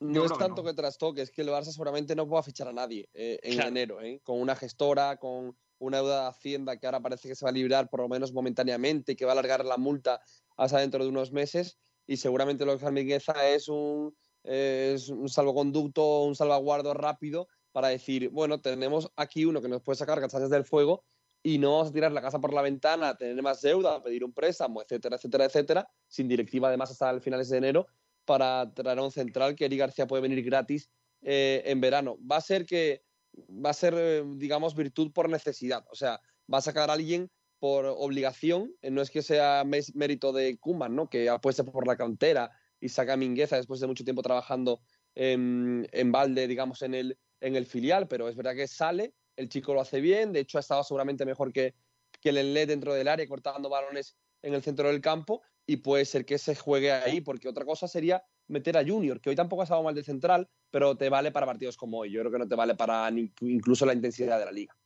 No 0.00 0.26
es 0.26 0.36
tanto 0.36 0.62
no. 0.62 0.68
que 0.68 0.74
trastoque, 0.74 1.22
es 1.22 1.30
que 1.30 1.40
el 1.40 1.48
Barça 1.48 1.72
seguramente 1.72 2.14
no 2.14 2.28
pueda 2.28 2.42
fichar 2.42 2.68
a 2.68 2.72
nadie 2.74 3.08
eh, 3.14 3.40
en 3.42 3.54
Claro. 3.54 3.68
enero, 3.70 4.00
¿eh? 4.02 4.20
con 4.22 4.38
una 4.38 4.54
gestora, 4.54 5.16
con 5.16 5.56
una 5.78 5.96
deuda 5.98 6.22
de 6.24 6.28
Hacienda 6.28 6.76
que 6.76 6.86
ahora 6.86 7.00
parece 7.00 7.28
que 7.28 7.34
se 7.34 7.46
va 7.46 7.48
a 7.48 7.54
librar 7.54 7.88
por 7.88 8.00
lo 8.00 8.08
menos 8.08 8.34
momentáneamente, 8.34 9.16
que 9.16 9.24
va 9.24 9.30
a 9.30 9.32
alargar 9.32 9.64
la 9.64 9.78
multa 9.78 10.20
hasta 10.58 10.80
dentro 10.80 11.02
de 11.02 11.08
unos 11.08 11.32
meses 11.32 11.78
y 12.06 12.18
seguramente 12.18 12.66
lo 12.66 12.76
que 12.76 12.84
hace 12.84 12.92
Mingueza 12.92 13.48
es 13.48 13.68
un, 13.68 14.14
es 14.44 15.08
un 15.08 15.28
salvoconducto, 15.28 16.24
un 16.24 16.36
salvaguardo 16.36 16.92
rápido 16.94 17.48
para 17.76 17.88
decir, 17.88 18.30
bueno, 18.30 18.58
tenemos 18.58 19.12
aquí 19.16 19.44
uno 19.44 19.60
que 19.60 19.68
nos 19.68 19.82
puede 19.82 19.98
sacar 19.98 20.18
castañas 20.18 20.48
del 20.48 20.64
fuego 20.64 21.04
y 21.42 21.58
no 21.58 21.72
vamos 21.72 21.88
a 21.90 21.92
tirar 21.92 22.10
la 22.10 22.22
casa 22.22 22.38
por 22.40 22.54
la 22.54 22.62
ventana, 22.62 23.10
a 23.10 23.16
tener 23.18 23.42
más 23.42 23.60
deuda, 23.60 23.96
a 23.96 24.02
pedir 24.02 24.24
un 24.24 24.32
préstamo, 24.32 24.80
etcétera, 24.80 25.16
etcétera, 25.16 25.44
etcétera, 25.44 25.88
sin 26.08 26.26
directiva 26.26 26.68
además 26.68 26.90
hasta 26.90 27.10
el 27.10 27.20
finales 27.20 27.50
de 27.50 27.58
enero 27.58 27.86
para 28.24 28.72
traer 28.72 28.98
a 28.98 29.02
un 29.02 29.10
central 29.10 29.54
que 29.54 29.66
Eric 29.66 29.78
García 29.80 30.06
puede 30.06 30.22
venir 30.22 30.42
gratis 30.42 30.88
eh, 31.20 31.64
en 31.66 31.82
verano. 31.82 32.16
Va 32.20 32.38
a 32.38 32.40
ser 32.40 32.64
que 32.64 33.02
va 33.34 33.68
a 33.68 33.74
ser, 33.74 33.92
eh, 33.94 34.24
digamos, 34.36 34.74
virtud 34.74 35.12
por 35.12 35.28
necesidad. 35.28 35.84
O 35.90 35.96
sea, 35.96 36.18
va 36.50 36.56
a 36.56 36.62
sacar 36.62 36.88
a 36.88 36.94
alguien 36.94 37.30
por 37.58 37.84
obligación. 37.84 38.72
eh, 38.80 38.90
No 38.90 39.02
es 39.02 39.10
que 39.10 39.20
sea 39.20 39.64
mérito 39.66 40.32
de 40.32 40.56
Kuman, 40.56 40.96
¿no? 40.96 41.10
Que 41.10 41.28
apueste 41.28 41.62
por 41.62 41.86
la 41.86 41.98
cantera 41.98 42.50
y 42.80 42.86
y 42.86 42.88
saca 42.88 43.12
a 43.12 43.16
Mingueza 43.18 43.56
después 43.56 43.80
de 43.80 43.86
mucho 43.86 44.04
tiempo 44.04 44.22
trabajando 44.22 44.80
en, 45.14 45.86
en 45.92 46.12
balde, 46.12 46.46
digamos, 46.46 46.82
en 46.82 46.94
el, 46.94 47.18
en 47.40 47.56
el 47.56 47.66
filial, 47.66 48.08
pero 48.08 48.28
es 48.28 48.36
verdad 48.36 48.54
que 48.54 48.66
sale, 48.66 49.14
el 49.36 49.48
chico 49.48 49.74
lo 49.74 49.80
hace 49.80 50.00
bien, 50.00 50.32
de 50.32 50.40
hecho 50.40 50.58
ha 50.58 50.60
estado 50.60 50.82
seguramente 50.82 51.24
mejor 51.24 51.52
que, 51.52 51.74
que 52.20 52.30
el 52.30 52.38
Enlet 52.38 52.68
dentro 52.68 52.94
del 52.94 53.08
área, 53.08 53.26
cortando 53.28 53.68
balones 53.68 54.16
en 54.42 54.54
el 54.54 54.62
centro 54.62 54.88
del 54.88 55.00
campo, 55.00 55.42
y 55.66 55.78
puede 55.78 56.04
ser 56.04 56.24
que 56.24 56.38
se 56.38 56.54
juegue 56.54 56.92
ahí, 56.92 57.20
porque 57.20 57.48
otra 57.48 57.64
cosa 57.64 57.88
sería 57.88 58.22
meter 58.48 58.76
a 58.76 58.84
Junior, 58.84 59.20
que 59.20 59.30
hoy 59.30 59.36
tampoco 59.36 59.62
ha 59.62 59.64
estado 59.64 59.82
mal 59.82 59.94
de 59.94 60.04
central, 60.04 60.48
pero 60.70 60.96
te 60.96 61.08
vale 61.08 61.32
para 61.32 61.46
partidos 61.46 61.76
como 61.76 61.98
hoy. 61.98 62.12
Yo 62.12 62.20
creo 62.20 62.32
que 62.32 62.38
no 62.38 62.48
te 62.48 62.54
vale 62.54 62.74
para 62.74 63.10
incluso 63.40 63.84
la 63.84 63.92
intensidad 63.92 64.38
de 64.38 64.44
la 64.44 64.52
liga. 64.52 64.76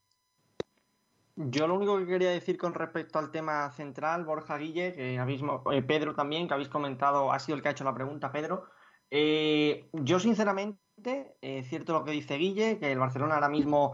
Yo 1.37 1.67
lo 1.67 1.75
único 1.75 1.99
que 1.99 2.07
quería 2.07 2.31
decir 2.31 2.59
con 2.59 2.75
respecto 2.75 3.19
al 3.19 3.31
tema 3.31 3.71
central, 3.73 4.25
Borja 4.25 4.59
Guille, 4.59 4.95
que 4.95 5.19
habéis, 5.19 5.41
eh, 5.73 5.83
Pedro 5.83 6.15
también, 6.15 6.47
que 6.47 6.55
habéis 6.55 6.69
comentado, 6.69 7.33
ha 7.33 7.39
sido 7.39 7.57
el 7.57 7.63
que 7.63 7.69
ha 7.69 7.73
hecho 7.73 7.85
la 7.85 7.95
pregunta, 7.95 8.33
Pedro. 8.33 8.67
Eh, 9.11 9.89
yo 9.93 10.21
sinceramente, 10.21 10.79
es 11.05 11.27
eh, 11.43 11.63
cierto 11.69 11.93
lo 11.93 12.05
que 12.05 12.11
dice 12.13 12.37
Guille, 12.37 12.79
que 12.79 12.93
el 12.93 12.99
Barcelona 12.99 13.35
ahora 13.35 13.49
mismo 13.49 13.93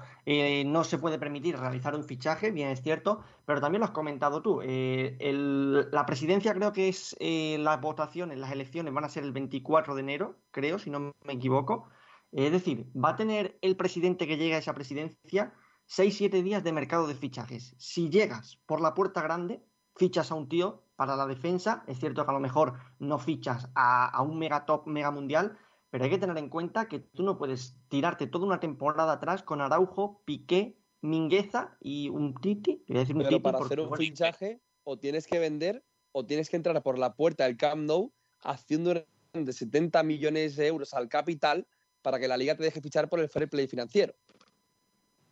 no 0.66 0.84
se 0.84 0.98
puede 0.98 1.18
permitir 1.18 1.58
realizar 1.58 1.94
un 1.94 2.04
fichaje, 2.04 2.50
bien 2.50 2.68
es 2.68 2.82
cierto, 2.82 3.22
pero 3.44 3.60
también 3.60 3.80
lo 3.80 3.86
has 3.86 3.92
comentado 3.92 4.42
tú. 4.42 4.60
la 4.60 6.06
presidencia 6.06 6.54
creo 6.54 6.72
que 6.72 6.88
es 6.88 7.16
las 7.20 7.80
votaciones, 7.80 8.38
las 8.38 8.52
elecciones 8.52 8.92
van 8.92 9.04
a 9.04 9.08
ser 9.08 9.24
el 9.24 9.32
24 9.32 9.94
de 9.94 10.00
enero, 10.00 10.36
creo, 10.50 10.78
si 10.78 10.90
no 10.90 11.12
me 11.24 11.32
equivoco. 11.32 11.88
Es 12.32 12.52
decir, 12.52 12.90
va 12.94 13.10
a 13.10 13.16
tener 13.16 13.58
el 13.62 13.76
presidente 13.76 14.26
que 14.26 14.36
llegue 14.36 14.54
a 14.54 14.58
esa 14.58 14.74
presidencia 14.74 15.54
6-7 15.88 16.42
días 16.42 16.64
de 16.64 16.72
mercado 16.72 17.06
de 17.06 17.14
fichajes. 17.14 17.74
Si 17.78 18.10
llegas 18.10 18.58
por 18.66 18.80
la 18.80 18.94
puerta 18.94 19.22
grande, 19.22 19.62
fichas 19.94 20.30
a 20.30 20.34
un 20.34 20.48
tío 20.48 20.82
para 20.96 21.16
la 21.16 21.26
defensa. 21.26 21.84
Es 21.86 21.98
cierto 21.98 22.24
que 22.24 22.30
a 22.30 22.34
lo 22.34 22.40
mejor 22.40 22.74
no 22.98 23.18
fichas 23.18 23.70
a, 23.74 24.20
un 24.22 24.38
mega 24.38 24.66
top, 24.66 24.86
mega 24.86 25.10
mundial, 25.10 25.56
pero 25.90 26.04
hay 26.04 26.10
que 26.10 26.18
tener 26.18 26.36
en 26.38 26.48
cuenta 26.48 26.88
que 26.88 26.98
tú 26.98 27.22
no 27.22 27.38
puedes 27.38 27.76
tirarte 27.88 28.26
toda 28.26 28.46
una 28.46 28.60
temporada 28.60 29.12
atrás 29.12 29.42
con 29.42 29.60
Araujo, 29.60 30.22
Piqué, 30.24 30.78
Mingueza 31.00 31.76
y 31.80 32.08
un 32.08 32.34
Titi. 32.34 32.84
decir 32.88 33.16
un 33.16 33.22
pero 33.22 33.40
para 33.40 33.58
hacer 33.58 33.80
un 33.80 33.96
fichaje 33.96 34.60
o 34.84 34.98
tienes 34.98 35.26
que 35.26 35.38
vender 35.38 35.84
o 36.12 36.24
tienes 36.26 36.50
que 36.50 36.56
entrar 36.56 36.82
por 36.82 36.98
la 36.98 37.14
puerta 37.14 37.44
del 37.44 37.56
Camp 37.56 37.82
Nou 37.82 38.12
haciendo 38.40 38.94
de 39.32 39.52
70 39.52 40.02
millones 40.02 40.56
de 40.56 40.66
euros 40.66 40.94
al 40.94 41.08
capital 41.08 41.66
para 42.02 42.18
que 42.18 42.28
la 42.28 42.36
liga 42.36 42.56
te 42.56 42.64
deje 42.64 42.80
fichar 42.80 43.08
por 43.08 43.20
el 43.20 43.28
fair 43.28 43.48
play 43.48 43.66
financiero. 43.66 44.14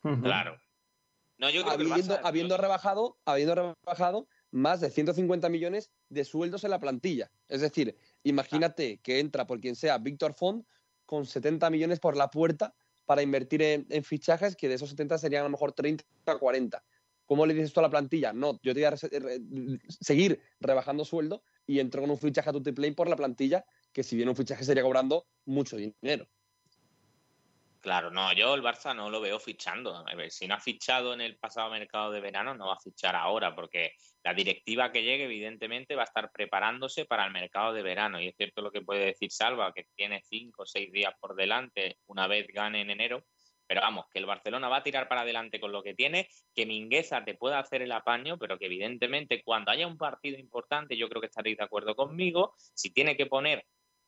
Claro. 0.02 0.58
No, 1.38 1.50
yo 1.50 1.64
habiendo, 1.68 2.56
rebajado, 2.56 3.18
habiendo 3.24 3.54
rebajado 3.54 4.28
más 4.50 4.80
de 4.80 4.90
150 4.90 5.48
millones 5.48 5.90
de 6.08 6.24
sueldos 6.24 6.62
en 6.64 6.70
la 6.70 6.78
plantilla. 6.78 7.30
Es 7.48 7.60
decir, 7.60 7.96
imagínate 8.24 8.98
que 8.98 9.20
entra 9.20 9.46
por 9.46 9.60
quien 9.60 9.76
sea 9.76 9.98
Víctor 9.98 10.34
Font 10.34 10.66
con 11.06 11.26
70 11.26 11.70
millones 11.70 12.00
por 12.00 12.16
la 12.16 12.30
puerta 12.30 12.74
para 13.04 13.22
invertir 13.22 13.62
en, 13.62 14.04
fichajes, 14.04 14.56
que 14.56 14.68
de 14.68 14.74
esos 14.74 14.90
70 14.90 15.18
serían 15.18 15.42
a 15.42 15.44
lo 15.44 15.50
mejor 15.50 15.72
30 15.72 16.04
o 16.26 16.38
40. 16.38 16.82
¿Cómo 17.26 17.46
le 17.46 17.54
dices 17.54 17.68
esto 17.68 17.80
a 17.80 17.84
la 17.84 17.90
plantilla? 17.90 18.32
No, 18.32 18.60
yo 18.62 18.74
te 18.74 18.80
voy 18.80 18.84
a 18.84 18.96
seguir 19.88 20.40
rebajando 20.60 21.04
sueldo 21.04 21.42
y 21.66 21.78
entro 21.78 22.00
con 22.02 22.10
un 22.10 22.18
fichaje 22.18 22.50
a 22.50 22.52
tu 22.52 22.62
play 22.62 22.90
por 22.92 23.08
la 23.08 23.16
plantilla, 23.16 23.64
que 23.92 24.02
si 24.02 24.16
bien 24.16 24.28
un 24.28 24.36
fichaje 24.36 24.64
sería 24.64 24.82
cobrando 24.82 25.26
mucho 25.44 25.76
dinero. 25.76 26.28
Claro, 27.84 28.10
no, 28.10 28.32
yo 28.32 28.54
el 28.54 28.62
Barça 28.62 28.96
no 28.96 29.10
lo 29.10 29.20
veo 29.20 29.38
fichando. 29.38 30.06
Si 30.30 30.48
no 30.48 30.54
ha 30.54 30.58
fichado 30.58 31.12
en 31.12 31.20
el 31.20 31.36
pasado 31.36 31.70
mercado 31.70 32.10
de 32.12 32.22
verano, 32.22 32.54
no 32.54 32.68
va 32.68 32.76
a 32.76 32.80
fichar 32.80 33.14
ahora, 33.14 33.54
porque 33.54 33.92
la 34.22 34.32
directiva 34.32 34.90
que 34.90 35.02
llegue, 35.02 35.24
evidentemente, 35.24 35.94
va 35.94 36.00
a 36.00 36.06
estar 36.06 36.32
preparándose 36.32 37.04
para 37.04 37.26
el 37.26 37.32
mercado 37.32 37.74
de 37.74 37.82
verano. 37.82 38.18
Y 38.18 38.28
es 38.28 38.36
cierto 38.38 38.62
lo 38.62 38.72
que 38.72 38.80
puede 38.80 39.04
decir 39.04 39.30
Salva, 39.30 39.74
que 39.74 39.84
tiene 39.94 40.22
cinco 40.22 40.62
o 40.62 40.66
seis 40.66 40.90
días 40.92 41.12
por 41.20 41.36
delante 41.36 41.98
una 42.06 42.26
vez 42.26 42.46
gane 42.46 42.80
en 42.80 42.88
enero. 42.88 43.26
Pero 43.66 43.82
vamos, 43.82 44.06
que 44.10 44.18
el 44.18 44.24
Barcelona 44.24 44.70
va 44.70 44.78
a 44.78 44.82
tirar 44.82 45.06
para 45.06 45.20
adelante 45.20 45.60
con 45.60 45.70
lo 45.70 45.82
que 45.82 45.92
tiene, 45.92 46.30
que 46.54 46.64
Mingueza 46.64 47.22
te 47.22 47.34
pueda 47.34 47.58
hacer 47.58 47.82
el 47.82 47.92
apaño, 47.92 48.38
pero 48.38 48.58
que 48.58 48.64
evidentemente 48.64 49.42
cuando 49.42 49.70
haya 49.70 49.86
un 49.86 49.98
partido 49.98 50.38
importante, 50.38 50.96
yo 50.96 51.10
creo 51.10 51.20
que 51.20 51.26
estaréis 51.26 51.58
de 51.58 51.64
acuerdo 51.64 51.94
conmigo, 51.94 52.54
si 52.56 52.94
tiene 52.94 53.14
que 53.14 53.26
poner 53.26 53.66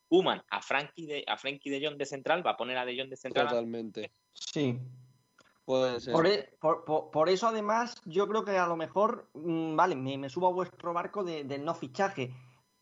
Human 0.09 0.43
a 0.51 0.63
Frankie 0.63 1.07
de, 1.07 1.25
a 1.27 1.37
Frankie 1.37 1.71
de 1.71 1.85
Jong 1.85 1.97
de 1.97 2.07
central, 2.07 2.47
va 2.47 2.53
a 2.53 2.57
poner 2.57 2.79
a 2.79 2.85
de 2.85 2.97
Jong 2.99 3.09
de 3.09 3.17
central. 3.17 3.49
Totalmente. 3.49 4.13
Sí. 4.33 4.79
Puede 5.65 5.99
ser. 5.99 6.27
E, 6.27 6.57
por, 6.61 7.29
eso, 7.29 7.49
además, 7.49 8.01
yo 8.05 8.29
creo 8.29 8.45
que 8.45 8.57
a 8.57 8.69
lo 8.69 8.77
mejor, 8.77 9.29
mm, 9.35 9.75
vale, 9.75 9.97
me, 9.97 10.29
subo 10.29 10.47
a 10.47 10.53
vuestro 10.53 10.93
barco 10.93 11.25
de, 11.25 11.45
no 11.59 11.75
fichaje. 11.75 12.33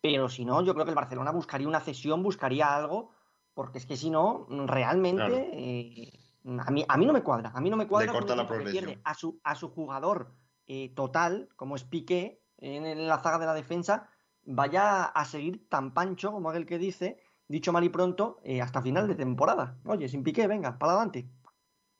Pero 0.02 0.28
si 0.28 0.44
no, 0.44 0.62
yo 0.62 0.74
creo 0.74 0.84
que 0.84 0.90
el 0.90 0.96
Barcelona 0.96 1.30
buscaría 1.30 1.66
una 1.66 1.80
cesión, 1.80 2.22
buscaría 2.22 2.76
algo, 2.76 3.12
porque 3.54 3.78
es 3.78 3.86
que 3.86 3.96
si 3.96 4.10
no, 4.10 4.46
realmente 4.66 5.48
eh, 5.54 6.12
a, 6.58 6.70
mí, 6.70 6.84
a 6.86 6.96
mí 6.98 7.06
no 7.06 7.14
me 7.14 7.22
cuadra. 7.22 7.52
A 7.54 7.60
mí 7.62 7.70
no 7.70 7.78
me 7.78 7.86
cuadra 7.86 8.12
corta 8.12 8.36
la 8.36 8.46
pierde 8.46 9.00
a 9.02 9.14
su, 9.14 9.40
a 9.42 9.54
su 9.54 9.70
jugador 9.70 10.34
eh, 10.66 10.92
total, 10.94 11.48
como 11.56 11.76
es 11.76 11.84
Piqué, 11.84 12.42
en, 12.58 13.06
la 13.06 13.18
zaga 13.18 13.38
de 13.38 13.46
la 13.46 13.54
defensa, 13.54 14.10
vaya 14.46 15.04
a 15.04 15.24
seguir 15.24 15.68
tan 15.68 15.94
pancho 15.94 16.32
como 16.32 16.50
aquel 16.50 16.66
que 16.66 16.78
dice, 16.78 17.18
dicho 17.48 17.72
mal 17.72 17.84
y 17.84 17.88
pronto, 17.88 18.40
eh, 18.44 18.60
hasta 18.60 18.82
final 18.82 19.08
de 19.08 19.14
temporada. 19.14 19.78
Oye, 19.84 20.08
sin 20.08 20.22
piqué, 20.22 20.46
venga, 20.46 20.78
para 20.78 20.92
adelante. 20.92 21.28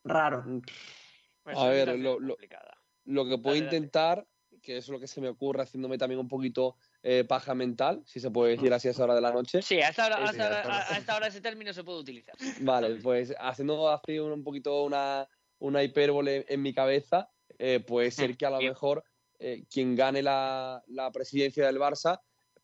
Raro. 0.05 0.45
Pues 1.43 1.57
a 1.57 1.69
ver, 1.69 1.99
lo, 1.99 2.19
lo, 2.19 3.29
que 3.29 3.39
puedo 3.39 3.57
intentar, 3.57 4.27
que 4.63 4.79
es 4.79 4.89
lo 4.89 4.99
que 4.99 5.07
se 5.07 5.21
me 5.21 5.29
ocurre 5.29 5.63
haciéndome 5.63 5.99
también 5.99 6.21
un 6.21 6.29
poquito 6.29 6.77
eh, 7.03 7.25
paja 7.25 7.55
mental, 7.55 8.03
si 8.07 8.21
se 8.21 8.31
puede 8.31 8.53
decir 8.53 8.73
así 8.73 8.89
a 8.89 8.93
esa 8.93 9.05
hora 9.05 9.15
de 9.15 9.21
la 9.21 9.33
noche. 9.33 9.61
Sí, 9.61 9.81
a 9.81 9.89
esta 9.89 10.07
hora, 10.07 11.27
ese 11.27 11.41
término 11.41 11.73
se 11.73 11.85
puede 11.85 12.01
utilizar. 12.01 12.35
Vale, 12.61 12.97
pues 12.97 13.35
haciendo 13.39 13.91
así 13.91 14.19
un, 14.19 14.43
poquito 14.43 14.85
una, 14.85 15.29
una 15.59 15.83
hipérbole 15.83 16.47
en 16.49 16.63
mi 16.63 16.73
cabeza, 16.73 17.29
eh, 17.59 17.81
puede 17.81 18.11
ser 18.11 18.37
que 18.39 18.47
a 18.47 18.51
lo 18.51 18.61
mejor 18.61 19.05
quien 19.69 19.95
gane 19.95 20.23
la, 20.23 20.83
la 20.87 21.13
presidencia 21.13 21.67
del 21.67 21.77
Barça 21.77 22.19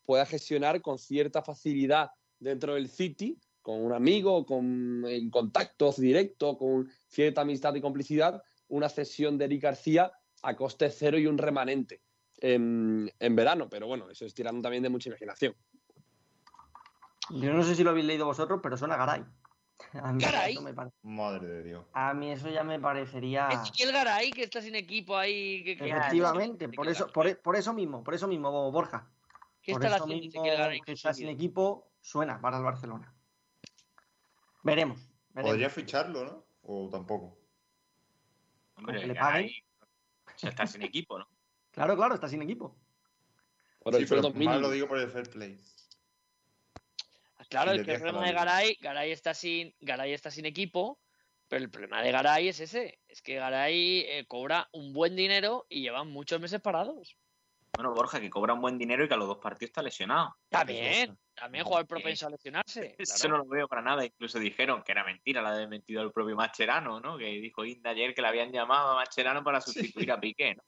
pueda 0.05 0.27
gestionar 0.27 0.81
con 0.81 0.99
cierta 0.99 1.43
facilidad 1.43 2.11
dentro 2.39 2.75
del 2.75 2.89
City, 2.89 3.39
con 3.63 3.81
un 3.83 3.93
amigo, 3.93 4.47
con 4.47 5.05
en 5.07 5.31
contactos 5.31 6.01
directos, 6.01 6.57
con 6.57 6.91
cierta 7.09 7.43
amistad 7.43 7.75
y 7.75 7.81
complicidad, 7.81 8.43
una 8.69 8.89
cesión 8.89 9.39
de 9.39 9.45
Eric 9.47 9.63
García 9.63 10.13
a 10.43 10.57
coste 10.57 10.91
cero 10.91 11.19
y 11.19 11.27
un 11.27 11.39
remanente 11.39 12.01
en, 12.39 13.11
verano. 13.19 13.69
Pero 13.69 13.87
bueno, 13.87 14.11
eso 14.11 14.25
es 14.25 14.35
tirando 14.35 14.63
también 14.63 14.83
de 14.83 14.89
mucha 14.89 15.09
imaginación. 15.09 15.55
Yo 17.31 17.53
no 17.53 17.63
sé 17.63 17.75
si 17.75 17.85
lo 17.85 17.91
habéis 17.91 18.07
leído 18.07 18.27
vosotros, 18.27 18.61
pero 18.63 18.77
suena 18.77 18.97
Garay. 18.97 19.25
A 19.95 20.13
mí 20.13 20.23
Garay. 20.23 20.57
Madre 21.03 21.47
de 21.47 21.63
Dios. 21.63 21.85
A 21.93 22.15
mí 22.15 22.31
eso 22.31 22.49
ya 22.49 22.65
me 22.65 22.79
parecería. 22.81 23.49
Es 23.49 23.73
el 23.81 23.93
Garay 23.93 24.31
que 24.31 24.45
está 24.45 24.61
sin 24.61 24.75
equipo 24.75 25.17
ahí. 25.17 25.63
Que, 25.65 25.73
Efectivamente, 25.73 26.69
por 26.69 26.89
eso, 26.89 27.09
por, 27.09 27.57
eso 27.57 27.73
mismo, 27.73 28.03
por 28.03 28.15
eso 28.15 28.27
mismo, 28.27 28.71
Borja. 28.73 29.09
¿Qué 29.79 29.87
está 29.87 29.97
haciendo 29.97 30.43
que 30.85 30.93
está 30.93 31.15
sin 31.15 31.29
equipo 31.29 31.91
suena 32.01 32.41
para 32.41 32.59
el 32.59 32.65
Barcelona. 32.65 33.15
Veremos, 34.63 35.01
Podría 35.33 35.71
ficharlo, 35.71 36.25
¿no? 36.25 36.45
O 36.63 36.89
tampoco. 36.91 37.39
Hombre, 38.77 39.07
le 39.07 39.15
paguen. 39.15 39.51
está 40.43 40.67
sin 40.67 40.83
equipo, 40.83 41.19
¿no? 41.19 41.27
Claro, 41.73 41.97
claro, 41.97 42.15
está 42.15 42.27
sin 42.27 42.43
equipo. 42.43 42.77
Por 43.79 43.95
sí, 43.95 44.05
pero 44.09 44.33
más 44.33 44.61
lo 44.61 44.71
digo 44.73 44.89
por 44.89 44.99
el 44.99 45.09
fair 45.09 45.31
play. 45.31 45.57
Ah, 47.39 47.45
claro, 47.49 47.71
el, 47.71 47.85
problema 47.85 48.27
de 48.27 48.33
Garay, 48.33 48.75
Garay 48.81 49.13
está 49.13 49.35
sin, 49.35 49.73
Garay 49.81 50.13
está 50.13 50.33
sin 50.33 50.47
equipo, 50.47 50.99
pero 51.47 51.63
el 51.63 51.71
problema 51.71 52.03
de 52.03 52.11
Garay 52.11 52.49
es 52.49 52.59
ese, 52.59 52.99
es 53.07 53.23
que 53.23 53.37
Garay 53.37 54.01
eh, 54.01 54.27
cobra 54.27 54.69
un 54.73 54.93
buen 54.93 55.15
dinero 55.15 55.65
y 55.69 55.81
llevan 55.83 56.11
muchos 56.11 56.41
meses 56.41 56.61
parados. 56.61 57.17
Bueno, 57.75 57.95
Borja, 57.95 58.21
que 58.21 58.29
cobra 58.29 58.55
un 58.55 58.61
buen 58.61 58.77
dinero 58.77 59.05
y 59.05 59.09
que 59.09 59.15
a 59.15 59.17
los 59.17 59.29
dos 59.29 59.39
partidos 59.39 59.71
está 59.71 59.83
lesionado. 59.83 60.35
También, 60.49 61.19
también 61.35 61.65
jugar 61.65 61.87
propenso 61.87 62.27
a 62.27 62.31
lesionarse. 62.31 62.95
Eso 62.99 63.29
no 63.29 63.39
lo 63.39 63.47
veo 63.47 63.69
para 63.69 63.83
nada. 63.83 64.05
Incluso 64.05 64.39
dijeron 64.39 64.83
que 64.83 64.93
era 64.93 65.05
mentira 65.05 65.41
la 65.41 65.57
de 65.57 65.67
mentido 65.67 66.03
el 66.03 66.13
propio 66.13 66.37
Macherano, 66.37 67.01
¿no? 67.01 67.17
Que 67.17 67.27
dijo 67.27 67.65
Inda 67.65 67.91
ayer 67.91 68.15
que 68.15 68.23
le 68.23 68.29
habían 68.29 68.53
llamado 68.53 68.91
a 68.91 68.95
Macherano 68.97 69.43
para 69.43 69.61
sustituir 69.61 70.13
a 70.13 70.21
Piqué, 70.21 70.57
¿no? 70.57 70.63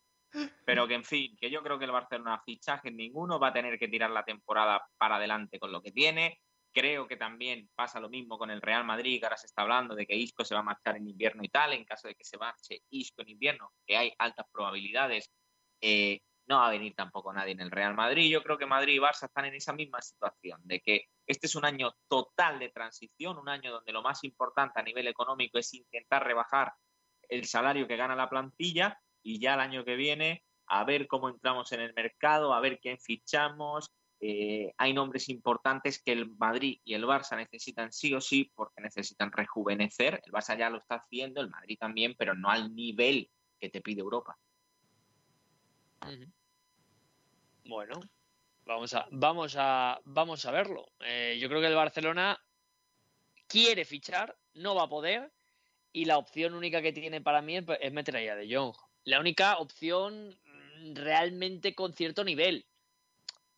Pero 0.64 0.88
que, 0.88 0.94
en 0.94 1.04
fin, 1.04 1.36
que 1.38 1.50
yo 1.50 1.62
creo 1.62 1.78
que 1.78 1.84
el 1.84 1.90
Barcelona 1.90 2.40
fichaje 2.44 2.90
ninguno 2.90 3.38
va 3.38 3.48
a 3.48 3.52
tener 3.52 3.78
que 3.78 3.88
tirar 3.88 4.10
la 4.10 4.24
temporada 4.24 4.82
para 4.96 5.16
adelante 5.16 5.58
con 5.58 5.70
lo 5.70 5.82
que 5.82 5.92
tiene. 5.92 6.40
Creo 6.72 7.06
que 7.06 7.18
también 7.18 7.68
pasa 7.74 8.00
lo 8.00 8.08
mismo 8.08 8.38
con 8.38 8.50
el 8.50 8.62
Real 8.62 8.84
Madrid, 8.84 9.20
que 9.20 9.26
ahora 9.26 9.36
se 9.36 9.46
está 9.46 9.60
hablando 9.60 9.94
de 9.94 10.06
que 10.06 10.16
Isco 10.16 10.42
se 10.44 10.54
va 10.54 10.60
a 10.60 10.64
marchar 10.64 10.96
en 10.96 11.06
invierno 11.06 11.44
y 11.44 11.48
tal. 11.48 11.74
En 11.74 11.84
caso 11.84 12.08
de 12.08 12.14
que 12.14 12.24
se 12.24 12.38
marche 12.38 12.80
Isco 12.88 13.20
en 13.20 13.28
invierno, 13.28 13.72
que 13.86 13.98
hay 13.98 14.12
altas 14.16 14.46
probabilidades, 14.50 15.30
eh, 15.82 16.20
no 16.52 16.58
va 16.58 16.68
a 16.68 16.70
venir 16.70 16.94
tampoco 16.94 17.32
nadie 17.32 17.52
en 17.52 17.60
el 17.60 17.70
Real 17.70 17.94
Madrid. 17.94 18.30
Yo 18.30 18.42
creo 18.42 18.58
que 18.58 18.66
Madrid 18.66 18.94
y 18.94 18.98
Barça 18.98 19.24
están 19.24 19.46
en 19.46 19.54
esa 19.54 19.72
misma 19.72 20.02
situación, 20.02 20.60
de 20.64 20.80
que 20.80 21.06
este 21.26 21.46
es 21.46 21.54
un 21.54 21.64
año 21.64 21.94
total 22.08 22.58
de 22.58 22.68
transición, 22.68 23.38
un 23.38 23.48
año 23.48 23.72
donde 23.72 23.92
lo 23.92 24.02
más 24.02 24.22
importante 24.22 24.78
a 24.78 24.82
nivel 24.82 25.08
económico 25.08 25.58
es 25.58 25.72
intentar 25.72 26.24
rebajar 26.24 26.74
el 27.28 27.46
salario 27.46 27.88
que 27.88 27.96
gana 27.96 28.14
la 28.14 28.28
plantilla 28.28 29.00
y 29.22 29.40
ya 29.40 29.54
el 29.54 29.60
año 29.60 29.82
que 29.82 29.96
viene 29.96 30.44
a 30.66 30.84
ver 30.84 31.06
cómo 31.06 31.30
entramos 31.30 31.72
en 31.72 31.80
el 31.80 31.94
mercado, 31.94 32.52
a 32.52 32.60
ver 32.60 32.78
quién 32.80 32.98
fichamos, 32.98 33.90
eh, 34.20 34.74
hay 34.76 34.92
nombres 34.92 35.30
importantes 35.30 36.02
que 36.02 36.12
el 36.12 36.30
Madrid 36.36 36.80
y 36.84 36.92
el 36.92 37.04
Barça 37.04 37.34
necesitan 37.34 37.92
sí 37.92 38.14
o 38.14 38.20
sí 38.20 38.52
porque 38.54 38.82
necesitan 38.82 39.32
rejuvenecer. 39.32 40.22
El 40.24 40.32
Barça 40.32 40.56
ya 40.56 40.68
lo 40.68 40.78
está 40.78 40.96
haciendo, 40.96 41.40
el 41.40 41.48
Madrid 41.48 41.78
también, 41.80 42.14
pero 42.16 42.34
no 42.34 42.50
al 42.50 42.74
nivel 42.74 43.30
que 43.58 43.70
te 43.70 43.80
pide 43.80 44.02
Europa. 44.02 44.36
Bueno, 47.64 48.00
vamos 48.64 48.94
a, 48.94 49.06
vamos 49.10 49.56
a, 49.58 50.00
vamos 50.04 50.44
a 50.44 50.50
verlo. 50.50 50.92
Eh, 51.00 51.38
yo 51.40 51.48
creo 51.48 51.60
que 51.60 51.68
el 51.68 51.74
Barcelona 51.74 52.40
quiere 53.46 53.84
fichar, 53.84 54.36
no 54.54 54.74
va 54.74 54.84
a 54.84 54.88
poder, 54.88 55.32
y 55.92 56.04
la 56.04 56.18
opción 56.18 56.54
única 56.54 56.82
que 56.82 56.92
tiene 56.92 57.20
para 57.20 57.42
mí 57.42 57.56
es, 57.56 57.92
meter 57.92 58.16
a 58.16 58.36
De 58.36 58.54
Jong. 58.54 58.74
La 59.04 59.20
única 59.20 59.58
opción 59.58 60.38
realmente 60.94 61.74
con 61.74 61.92
cierto 61.92 62.24
nivel 62.24 62.66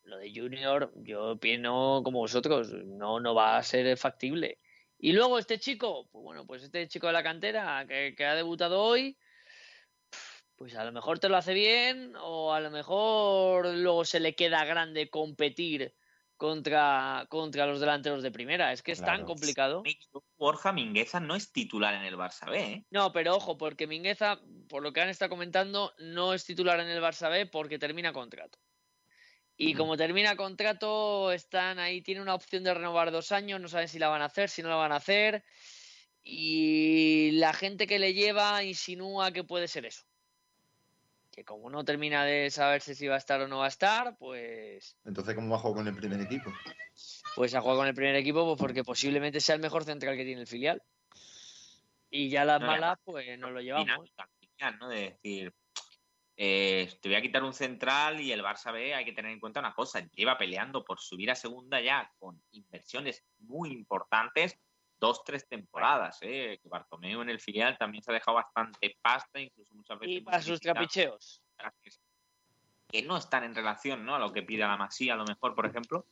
lo 0.05 0.19
de 0.19 0.33
Junior, 0.35 0.93
yo 0.97 1.33
opino 1.33 2.03
como 2.05 2.21
vosotros, 2.21 2.73
no, 2.73 3.21
no 3.21 3.35
va 3.35 3.57
a 3.57 3.63
ser 3.63 3.97
factible. 3.97 4.59
Y 4.99 5.13
luego 5.13 5.39
este 5.39 5.59
chico, 5.59 6.09
pues 6.11 6.23
bueno, 6.23 6.47
pues 6.47 6.63
este 6.63 6.87
chico 6.89 7.07
de 7.09 7.13
la 7.13 7.23
cantera 7.23 7.85
que, 7.87 8.25
ha 8.25 8.35
debutado 8.35 8.81
hoy, 8.81 9.17
pues 10.57 10.75
a 10.77 10.85
lo 10.85 10.93
mejor 10.93 11.19
te 11.19 11.29
lo 11.29 11.37
hace 11.37 11.55
bien 11.55 12.15
o 12.21 12.53
a 12.53 12.61
lo 12.61 12.71
mejor 12.71 13.67
luego 13.75 14.05
se 14.05 14.21
le 14.21 14.35
queda 14.35 14.65
grande 14.65 15.11
competir 15.11 15.95
contra, 16.37 17.27
contra 17.29 17.67
los 17.67 17.81
delanteros 17.81 18.23
de 18.23 18.31
primera. 18.31 18.73
Es 18.73 18.83
que 18.83 18.93
es 18.93 19.01
tan 19.01 19.25
complicado. 19.25 19.83
Borja 20.37 20.73
Mingueza 20.73 21.21
no 21.21 21.35
es 21.35 21.53
titular 21.53 21.95
en 21.95 22.03
el 22.03 22.17
Barça 22.17 22.51
B. 22.51 22.61
¿eh? 22.61 22.87
No, 22.91 23.13
pero 23.13 23.37
ojo, 23.37 23.57
porque 23.57 23.87
Mingueza, 23.87 24.41
por 24.69 24.83
lo 24.83 24.93
que 24.93 25.01
han 25.01 25.09
estado 25.09 25.31
comentando, 25.31 25.95
no 25.99 26.35
es 26.35 26.45
titular 26.45 26.81
en 26.81 26.89
el 26.89 27.03
Barça 27.03 27.31
B 27.31 27.47
porque 27.47 27.79
termina 27.79 28.13
contrato. 28.13 28.59
Y 29.57 29.75
como 29.75 29.97
termina 29.97 30.35
contrato, 30.35 31.31
están 31.31 31.79
ahí, 31.79 32.03
tiene 32.03 32.21
una 32.21 32.35
opción 32.35 32.65
de 32.65 32.75
renovar 32.75 33.13
dos 33.13 33.31
años, 33.31 33.61
no 33.61 33.69
saben 33.69 33.87
si 33.87 34.01
la 34.01 34.09
van 34.09 34.21
a 34.21 34.25
hacer, 34.25 34.51
si 34.51 34.63
no 34.63 34.69
la 34.69 34.75
van 34.75 34.91
a 34.91 34.97
hacer. 34.97 35.45
Y 36.25 37.31
la 37.33 37.53
gente 37.53 37.87
que 37.87 38.01
le 38.01 38.15
lleva 38.15 38.65
insinúa 38.65 39.31
que 39.31 39.45
puede 39.45 39.69
ser 39.69 39.87
eso. 39.87 40.05
Que 41.35 41.45
como 41.45 41.69
no 41.69 41.85
termina 41.85 42.25
de 42.25 42.49
saberse 42.51 42.95
si 42.95 43.09
va 43.09 43.17
a 43.17 43.19
estar 43.19 43.41
o 43.41 43.49
no 43.49 43.59
va 43.59 43.65
a 43.65 43.69
estar, 43.69 44.17
pues. 44.19 44.97
Entonces, 45.05 45.35
¿cómo 45.35 45.51
va 45.51 45.57
a 45.57 45.61
jugar 45.61 45.79
con 45.79 45.89
el 45.89 45.97
primer 45.97 46.21
equipo? 46.21 46.53
Pues 47.35 47.55
a 47.55 47.61
jugar 47.61 47.77
con 47.77 47.89
el 47.89 47.95
primer 47.95 48.15
equipo, 48.15 48.45
pues 48.47 48.59
porque 48.59 48.85
posiblemente 48.85 49.41
sea 49.41 49.57
el 49.57 49.61
mejor 49.61 49.85
central 49.85 50.17
que 50.17 50.25
tiene 50.25 50.43
el 50.43 50.47
filial. 50.47 50.81
Y 52.09 52.29
ya 52.29 52.45
las 52.45 52.61
malas, 52.61 52.99
pues 53.05 53.37
nos 53.39 53.51
lo 53.51 53.61
llevamos. 53.61 54.13
¿no? 54.79 54.89
De 54.89 55.11
decir, 55.11 55.53
eh, 56.37 56.93
te 57.01 57.09
voy 57.09 57.17
a 57.17 57.23
quitar 57.23 57.43
un 57.43 57.53
central 57.53 58.21
y 58.21 58.31
el 58.31 58.43
Barça 58.43 58.73
B 58.73 58.95
hay 58.95 59.05
que 59.05 59.13
tener 59.13 59.33
en 59.33 59.41
cuenta 59.41 59.61
una 59.61 59.75
cosa, 59.75 60.01
lleva 60.13 60.39
peleando 60.39 60.85
por 60.85 61.01
subir 61.01 61.31
a 61.31 61.35
segunda 61.35 61.81
ya 61.81 62.13
con 62.19 62.41
inversiones 62.53 63.25
muy 63.39 63.73
importantes 63.73 64.59
dos, 65.01 65.23
tres 65.25 65.47
temporadas. 65.49 66.19
Eh. 66.23 66.61
Bartomeu 66.65 67.23
en 67.23 67.31
el 67.31 67.41
filial 67.41 67.77
también 67.79 68.03
se 68.03 68.11
ha 68.11 68.15
dejado 68.15 68.37
bastante 68.37 68.97
pasta, 69.01 69.41
incluso 69.41 69.75
muchas 69.75 69.99
veces... 69.99 70.17
Y 70.17 70.21
para 70.21 70.43
sus 70.43 70.61
trapicheos. 70.61 71.43
Que 72.89 73.03
no 73.03 73.17
están 73.17 73.45
en 73.45 73.55
relación 73.55 74.05
¿no? 74.05 74.15
a 74.15 74.19
lo 74.19 74.33
que 74.33 74.43
pide 74.43 74.61
la 74.61 74.77
Masía, 74.77 75.15
a 75.15 75.17
lo 75.17 75.25
mejor, 75.25 75.55
por 75.55 75.67
ejemplo, 75.67 76.07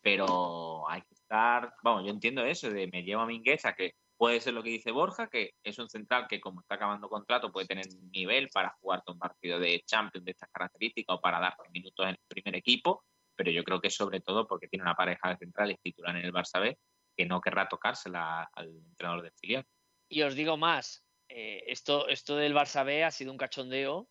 pero 0.00 0.88
hay 0.88 1.02
que 1.02 1.14
estar, 1.14 1.74
vamos, 1.82 2.04
yo 2.04 2.10
entiendo 2.10 2.44
eso, 2.44 2.70
de 2.70 2.86
me 2.88 3.02
llevo 3.02 3.22
a 3.22 3.26
Mingueza, 3.26 3.74
que 3.74 3.94
Puede 4.16 4.40
ser 4.40 4.54
lo 4.54 4.62
que 4.62 4.70
dice 4.70 4.92
Borja, 4.92 5.28
que 5.28 5.54
es 5.62 5.78
un 5.78 5.90
central 5.90 6.26
que 6.26 6.40
como 6.40 6.60
está 6.60 6.76
acabando 6.76 7.08
contrato 7.08 7.52
puede 7.52 7.66
tener 7.66 7.84
nivel 8.12 8.48
para 8.48 8.74
jugarte 8.80 9.12
un 9.12 9.18
partido 9.18 9.58
de 9.58 9.82
Champions 9.84 10.24
de 10.24 10.30
estas 10.30 10.48
características 10.50 11.16
o 11.16 11.20
para 11.20 11.38
darte 11.38 11.68
minutos 11.70 12.06
en 12.06 12.12
el 12.12 12.18
primer 12.26 12.56
equipo, 12.56 13.04
pero 13.34 13.50
yo 13.50 13.62
creo 13.62 13.78
que 13.78 13.90
sobre 13.90 14.20
todo 14.20 14.46
porque 14.46 14.68
tiene 14.68 14.84
una 14.84 14.94
pareja 14.94 15.28
de 15.28 15.36
centrales 15.36 15.78
titular 15.82 16.16
en 16.16 16.24
el 16.24 16.32
Barça 16.32 16.60
B 16.60 16.78
que 17.16 17.26
no 17.26 17.40
querrá 17.40 17.68
tocársela 17.68 18.50
al 18.52 18.68
entrenador 18.68 19.22
del 19.22 19.32
filial. 19.32 19.66
Y 20.08 20.22
os 20.22 20.34
digo 20.34 20.56
más, 20.56 21.04
eh, 21.28 21.64
esto, 21.66 22.08
esto 22.08 22.36
del 22.36 22.54
Barça 22.54 22.84
B 22.84 23.04
ha 23.04 23.10
sido 23.10 23.32
un 23.32 23.38
cachondeo 23.38 24.08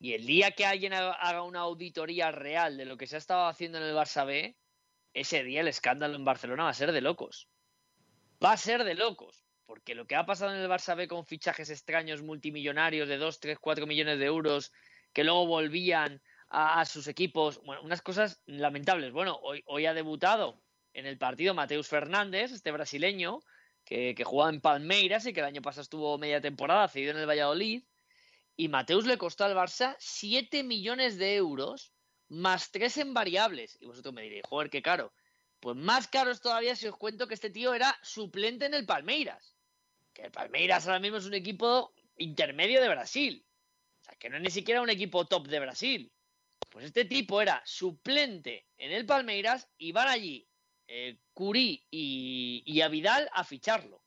y 0.00 0.14
el 0.14 0.26
día 0.26 0.52
que 0.52 0.66
alguien 0.66 0.94
haga 0.94 1.42
una 1.42 1.60
auditoría 1.60 2.30
real 2.30 2.76
de 2.76 2.84
lo 2.84 2.96
que 2.96 3.06
se 3.06 3.16
ha 3.16 3.18
estado 3.18 3.46
haciendo 3.46 3.78
en 3.78 3.84
el 3.84 3.94
Barça 3.94 4.24
B, 4.26 4.56
ese 5.12 5.42
día 5.44 5.60
el 5.60 5.68
escándalo 5.68 6.16
en 6.16 6.24
Barcelona 6.24 6.64
va 6.64 6.70
a 6.70 6.74
ser 6.74 6.92
de 6.92 7.00
locos 7.00 7.48
va 8.42 8.52
a 8.52 8.56
ser 8.56 8.84
de 8.84 8.94
locos. 8.94 9.44
Porque 9.66 9.94
lo 9.94 10.06
que 10.06 10.16
ha 10.16 10.24
pasado 10.24 10.54
en 10.54 10.60
el 10.60 10.68
Barça 10.68 10.96
B 10.96 11.08
con 11.08 11.26
fichajes 11.26 11.68
extraños 11.68 12.22
multimillonarios 12.22 13.08
de 13.08 13.18
2, 13.18 13.40
3, 13.40 13.58
4 13.60 13.86
millones 13.86 14.18
de 14.18 14.24
euros 14.24 14.72
que 15.12 15.24
luego 15.24 15.46
volvían 15.46 16.22
a, 16.48 16.82
sus 16.86 17.06
equipos, 17.08 17.60
unas 17.82 18.00
cosas 18.00 18.42
lamentables. 18.46 19.12
Bueno, 19.12 19.38
hoy, 19.42 19.62
hoy 19.66 19.84
ha 19.84 19.92
debutado 19.92 20.62
en 20.98 21.06
el 21.06 21.16
partido 21.16 21.54
Mateus 21.54 21.86
Fernández, 21.86 22.50
este 22.50 22.72
brasileño, 22.72 23.40
que, 23.84 24.16
que 24.16 24.24
jugaba 24.24 24.50
en 24.50 24.60
Palmeiras 24.60 25.26
y 25.26 25.32
que 25.32 25.40
el 25.40 25.46
año 25.46 25.62
pasado 25.62 25.82
estuvo 25.82 26.18
media 26.18 26.40
temporada 26.40 26.88
cedido 26.88 27.12
en 27.12 27.18
el 27.18 27.28
Valladolid. 27.28 27.84
Y 28.56 28.68
Mateus 28.68 29.06
le 29.06 29.16
costó 29.16 29.44
al 29.44 29.54
Barça 29.54 29.94
7 30.00 30.64
millones 30.64 31.16
de 31.16 31.36
euros 31.36 31.92
más 32.28 32.72
3 32.72 32.96
en 32.98 33.14
variables. 33.14 33.78
Y 33.80 33.86
vosotros 33.86 34.12
me 34.12 34.22
diréis, 34.22 34.42
joder, 34.44 34.70
qué 34.70 34.82
caro. 34.82 35.12
Pues 35.60 35.76
más 35.76 36.08
caro 36.08 36.32
es 36.32 36.40
todavía 36.40 36.74
si 36.74 36.88
os 36.88 36.96
cuento 36.96 37.28
que 37.28 37.34
este 37.34 37.50
tío 37.50 37.74
era 37.74 37.96
suplente 38.02 38.66
en 38.66 38.74
el 38.74 38.84
Palmeiras. 38.84 39.54
Que 40.12 40.22
el 40.22 40.32
Palmeiras 40.32 40.86
ahora 40.86 40.98
mismo 40.98 41.18
es 41.18 41.26
un 41.26 41.34
equipo 41.34 41.94
intermedio 42.16 42.80
de 42.80 42.88
Brasil. 42.88 43.46
O 44.00 44.04
sea, 44.04 44.14
que 44.16 44.28
no 44.28 44.36
es 44.36 44.42
ni 44.42 44.50
siquiera 44.50 44.82
un 44.82 44.90
equipo 44.90 45.26
top 45.26 45.46
de 45.46 45.60
Brasil. 45.60 46.12
Pues 46.70 46.86
este 46.86 47.04
tipo 47.04 47.40
era 47.40 47.62
suplente 47.64 48.66
en 48.76 48.90
el 48.90 49.06
Palmeiras 49.06 49.68
y 49.78 49.92
van 49.92 50.08
allí 50.08 50.47
eh, 50.88 51.18
Curí 51.34 51.84
y, 51.90 52.62
y 52.66 52.80
a 52.80 52.88
Vidal 52.88 53.28
a 53.32 53.44
ficharlo. 53.44 54.02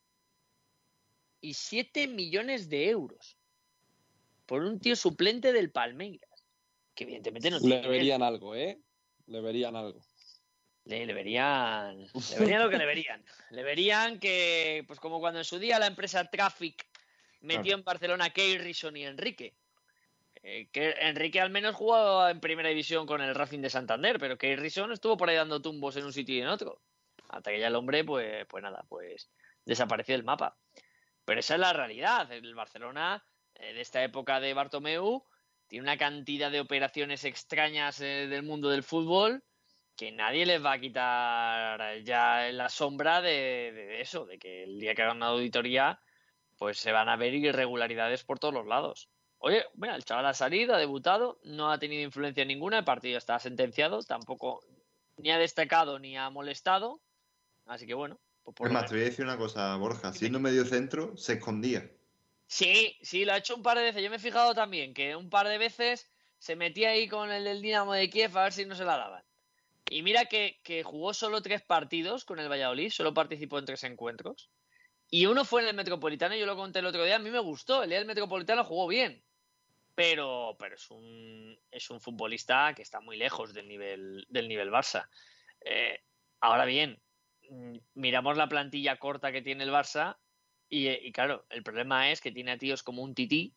Y 1.40 1.54
7 1.54 2.08
millones 2.08 2.70
de 2.70 2.90
euros 2.90 3.38
por 4.46 4.64
un 4.64 4.80
tío 4.80 4.96
suplente 4.96 5.54
del 5.54 5.72
Palmeiras. 5.72 6.30
Que 6.94 7.06
evidentemente 7.06 7.50
no 7.50 7.60
tiene. 7.60 7.82
Le 7.82 7.88
verían 7.88 8.22
algo, 8.22 8.56
¿eh? 8.56 8.80
Le 9.28 9.40
verían 9.40 9.76
algo. 9.76 10.02
Le, 10.84 11.06
verían, 11.14 12.00
le 12.00 12.40
verían 12.40 12.62
lo 12.64 12.70
que 12.70 12.78
le 12.78 12.86
verían. 12.86 13.24
Le 13.52 13.64
verían 13.64 14.20
que, 14.20 14.84
pues 14.88 15.00
como 15.00 15.20
cuando 15.20 15.40
en 15.40 15.46
su 15.46 15.60
día 15.60 15.80
la 15.80 15.88
empresa 15.88 16.30
Traffic 16.30 16.86
metió 17.42 17.76
en 17.76 17.84
Barcelona 17.84 18.32
Keirison 18.32 18.98
y 18.98 19.06
Enrique. 19.06 19.56
Eh, 20.44 20.70
que 20.72 20.96
Enrique 21.00 21.40
al 21.40 21.52
menos 21.52 21.76
jugó 21.76 22.28
en 22.28 22.40
primera 22.40 22.70
división 22.70 23.06
con 23.06 23.22
el 23.22 23.36
Racing 23.36 23.60
de 23.60 23.70
Santander, 23.70 24.18
pero 24.20 24.38
Keirison 24.38 24.92
estuvo 24.92 25.18
por 25.18 25.30
ahí 25.30 25.36
dando 25.36 25.62
tumbos 25.62 25.96
en 25.98 26.06
un 26.06 26.14
sitio 26.14 26.36
y 26.36 26.42
en 26.42 26.48
otro. 26.48 26.82
Hasta 27.30 27.52
que 27.52 27.60
ya 27.60 27.68
el 27.68 27.76
hombre, 27.76 28.04
pues, 28.04 28.46
pues 28.48 28.64
nada, 28.64 28.84
pues 28.90 29.30
desapareció 29.66 30.16
del 30.16 30.24
mapa. 30.24 30.58
Pero 31.26 31.40
esa 31.40 31.54
es 31.56 31.60
la 31.60 31.74
realidad. 31.74 32.32
El 32.32 32.56
Barcelona, 32.56 33.24
eh, 33.56 33.74
de 33.74 33.82
esta 33.82 34.04
época 34.04 34.40
de 34.40 34.54
Bartomeu, 34.54 35.24
tiene 35.68 35.84
una 35.84 35.98
cantidad 35.98 36.52
de 36.52 36.60
operaciones 36.60 37.24
extrañas 37.24 38.02
eh, 38.02 38.28
del 38.28 38.44
mundo 38.44 38.70
del 38.70 38.84
fútbol 38.84 39.44
que 39.96 40.12
nadie 40.12 40.48
les 40.48 40.66
va 40.66 40.74
a 40.74 40.80
quitar 40.80 42.02
ya 42.04 42.52
la 42.52 42.70
sombra 42.70 43.22
de, 43.22 44.02
eso, 44.02 44.26
de 44.26 44.40
que 44.40 44.64
el 44.64 44.80
día 44.80 44.96
que 44.96 45.04
hagan 45.04 45.18
una 45.18 45.28
auditoría, 45.28 46.00
pues 46.58 46.80
se 46.80 46.92
van 46.92 47.08
a 47.08 47.18
ver 47.18 47.36
irregularidades 47.36 48.24
por 48.24 48.40
todos 48.40 48.54
los 48.54 48.66
lados. 48.66 49.10
Oye, 49.44 49.66
mira, 49.74 49.96
el 49.96 50.06
chaval 50.06 50.28
ha 50.28 50.34
salido, 50.36 50.76
ha 50.76 50.78
debutado, 50.78 51.40
no 51.44 51.72
ha 51.72 51.80
tenido 51.80 52.04
influencia 52.04 52.46
ninguna, 52.46 52.80
el 52.80 52.86
partido 52.86 53.18
está 53.18 53.40
sentenciado, 53.40 54.04
tampoco 54.04 54.64
ni 55.18 55.32
ha 55.32 55.40
destacado 55.40 55.98
ni 55.98 56.16
ha 56.16 56.30
molestado, 56.30 57.02
así 57.66 57.88
que 57.88 57.96
bueno. 57.96 58.20
Pues 58.44 58.56
por 58.56 58.68
es 58.68 58.74
más, 58.74 58.86
te 58.86 58.96
voy 58.96 59.04
a 59.04 59.06
decir 59.06 59.26
una 59.26 59.38
cosa, 59.38 59.76
Borja, 59.78 60.14
siendo 60.14 60.40
medio 60.40 60.64
centro, 60.66 61.18
se 61.18 61.34
escondía. 61.34 61.90
Sí, 62.46 62.98
sí, 63.02 63.26
lo 63.26 63.34
ha 63.34 63.38
hecho 63.38 63.56
un 63.56 63.64
par 63.64 63.78
de 63.78 63.84
veces. 63.84 64.04
Yo 64.04 64.10
me 64.10 64.18
he 64.18 64.20
fijado 64.20 64.54
también 64.54 64.94
que 64.94 65.16
un 65.16 65.30
par 65.30 65.48
de 65.48 65.58
veces 65.58 66.12
se 66.38 66.56
metía 66.56 66.90
ahí 66.90 67.08
con 67.08 67.32
el 67.32 67.44
del 67.44 67.62
Dinamo 67.62 67.94
de 67.94 68.10
Kiev 68.10 68.38
a 68.38 68.44
ver 68.44 68.54
si 68.54 68.66
no 68.66 68.76
se 68.76 68.84
la 68.84 68.98
daban. 68.98 69.24
Y 69.90 70.04
mira 70.04 70.26
que, 70.26 70.84
jugó 70.84 71.14
solo 71.14 71.42
tres 71.42 71.62
partidos 71.62 72.26
con 72.26 72.40
el 72.40 72.50
Valladolid, 72.50 72.92
solo 72.92 73.14
participó 73.14 73.58
en 73.58 73.66
tres 73.66 73.84
encuentros. 73.84 74.50
Y 75.10 75.26
uno 75.26 75.46
fue 75.46 75.62
en 75.62 75.70
el 75.70 75.76
Metropolitano, 75.76 76.36
yo 76.36 76.46
lo 76.46 76.56
conté 76.56 76.80
el 76.80 76.86
otro 76.86 77.04
día, 77.04 77.18
a 77.18 77.20
mí 77.20 77.30
me 77.30 77.40
gustó, 77.40 77.84
el 77.84 77.90
día 77.90 77.98
del 77.98 78.08
Metropolitano 78.08 78.64
jugó 78.64 78.88
bien. 78.88 79.24
Pero, 80.02 80.56
pero 80.58 80.74
es, 80.74 80.90
un, 80.90 81.56
es 81.70 81.92
un 81.92 82.02
futbolista 82.02 82.74
que 82.74 82.82
está 82.82 83.02
muy 83.02 83.18
lejos 83.18 83.54
del 83.54 83.68
nivel, 83.68 84.26
del 84.30 84.48
nivel 84.48 84.72
Barça. 84.72 85.08
Eh, 85.64 86.02
ahora 86.40 86.66
bien, 86.66 87.00
mm, 87.52 87.78
miramos 87.94 88.36
la 88.36 88.48
plantilla 88.48 88.98
corta 88.98 89.32
que 89.32 89.44
tiene 89.44 89.64
el 89.64 89.70
Barça 89.70 90.18
y, 90.70 90.90
y, 90.90 91.12
claro, 91.12 91.46
el 91.52 91.62
problema 91.62 92.10
es 92.10 92.20
que 92.20 92.32
tiene 92.32 92.54
a 92.54 92.58
tíos 92.58 92.82
como 92.82 93.04
un 93.04 93.14
Tití 93.14 93.54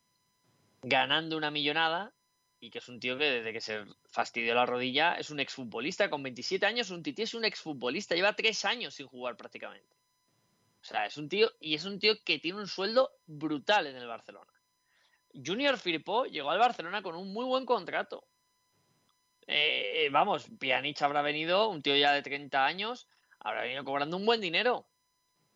ganando 0.82 1.38
una 1.38 1.50
millonada 1.50 2.12
y 2.60 2.68
que 2.68 2.78
es 2.78 2.88
un 2.90 3.00
tío 3.00 3.16
que 3.16 3.24
desde 3.24 3.52
que 3.54 3.62
se 3.62 3.82
fastidió 4.10 4.54
la 4.54 4.66
rodilla 4.66 5.14
es 5.14 5.30
un 5.30 5.40
exfutbolista 5.40 6.10
con 6.10 6.22
27 6.22 6.66
años, 6.66 6.90
un 6.90 7.02
tití 7.02 7.22
es 7.22 7.32
un 7.32 7.46
exfutbolista, 7.46 8.14
lleva 8.14 8.36
tres 8.36 8.66
años 8.66 8.94
sin 8.94 9.06
jugar 9.06 9.38
prácticamente. 9.38 9.96
O 10.82 10.84
sea, 10.84 11.06
es 11.06 11.16
un 11.16 11.30
tío 11.30 11.50
y 11.58 11.74
es 11.74 11.86
un 11.86 11.98
tío 11.98 12.22
que 12.22 12.38
tiene 12.38 12.58
un 12.58 12.66
sueldo 12.66 13.12
brutal 13.26 13.86
en 13.86 13.96
el 13.96 14.06
Barcelona. 14.06 14.53
Junior 15.34 15.78
Firpo 15.78 16.26
llegó 16.26 16.50
al 16.50 16.58
Barcelona 16.58 17.02
con 17.02 17.14
un 17.16 17.32
muy 17.32 17.44
buen 17.44 17.66
contrato. 17.66 18.26
Eh, 19.46 20.08
vamos, 20.10 20.48
Pjanic 20.58 21.02
habrá 21.02 21.22
venido, 21.22 21.68
un 21.68 21.82
tío 21.82 21.96
ya 21.96 22.12
de 22.12 22.22
30 22.22 22.64
años, 22.64 23.08
habrá 23.40 23.62
venido 23.62 23.84
cobrando 23.84 24.16
un 24.16 24.24
buen 24.24 24.40
dinero. 24.40 24.86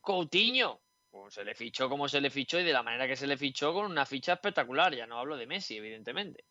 Coutinho, 0.01 0.81
pues 1.11 1.35
se 1.35 1.45
le 1.45 1.55
fichó 1.55 1.88
como 1.88 2.09
se 2.09 2.21
le 2.21 2.31
fichó 2.31 2.59
y 2.61 2.64
de 2.64 2.73
la 2.73 2.83
manera 2.83 3.07
que 3.07 3.17
se 3.17 3.27
le 3.27 3.37
fichó 3.37 3.73
con 3.73 3.87
una 3.87 4.07
ficha 4.07 4.35
espectacular. 4.35 4.95
Ya 4.95 5.07
no 5.07 5.19
hablo 5.19 5.37
de 5.37 5.47
Messi, 5.47 5.77
evidentemente. 5.77 6.45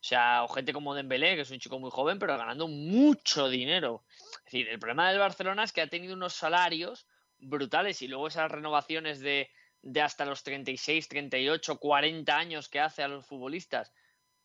O 0.00 0.04
sea, 0.04 0.44
o 0.44 0.48
gente 0.48 0.72
como 0.72 0.94
Dembélé, 0.94 1.34
que 1.34 1.42
es 1.42 1.50
un 1.50 1.58
chico 1.58 1.78
muy 1.80 1.90
joven, 1.90 2.18
pero 2.18 2.38
ganando 2.38 2.68
mucho 2.68 3.48
dinero. 3.48 4.04
Es 4.38 4.44
decir, 4.44 4.68
el 4.68 4.78
problema 4.78 5.08
del 5.08 5.18
Barcelona 5.18 5.64
es 5.64 5.72
que 5.72 5.80
ha 5.80 5.88
tenido 5.88 6.14
unos 6.14 6.34
salarios 6.34 7.06
brutales 7.38 8.00
y 8.02 8.08
luego 8.08 8.28
esas 8.28 8.50
renovaciones 8.50 9.20
de, 9.20 9.50
de 9.82 10.00
hasta 10.02 10.24
los 10.24 10.42
36, 10.42 11.08
38, 11.08 11.78
40 11.78 12.36
años 12.36 12.68
que 12.68 12.80
hace 12.80 13.02
a 13.02 13.08
los 13.08 13.26
futbolistas 13.26 13.92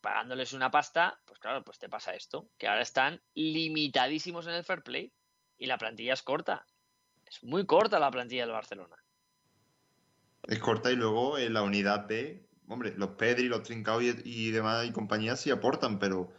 pagándoles 0.00 0.52
una 0.52 0.70
pasta, 0.70 1.18
pues 1.24 1.38
claro, 1.38 1.64
pues 1.64 1.78
te 1.78 1.88
pasa 1.88 2.14
esto, 2.14 2.50
que 2.58 2.68
ahora 2.68 2.82
están 2.82 3.22
limitadísimos 3.34 4.46
en 4.46 4.52
el 4.52 4.62
fair 4.62 4.82
play 4.82 5.12
y 5.56 5.64
la 5.64 5.78
plantilla 5.78 6.12
es 6.12 6.22
corta. 6.22 6.66
Es 7.24 7.42
muy 7.42 7.64
corta 7.64 7.98
la 7.98 8.10
plantilla 8.10 8.42
del 8.42 8.52
Barcelona. 8.52 8.96
Es 10.42 10.58
corta 10.58 10.92
y 10.92 10.96
luego 10.96 11.38
en 11.38 11.54
la 11.54 11.62
unidad 11.62 12.06
B, 12.06 12.46
hombre, 12.68 12.92
los 12.98 13.10
Pedri, 13.10 13.48
los 13.48 13.62
Trincao 13.62 14.02
y, 14.02 14.50
demás 14.50 14.86
y 14.86 14.92
compañías 14.92 15.40
sí 15.40 15.50
aportan, 15.50 15.98
pero 15.98 16.34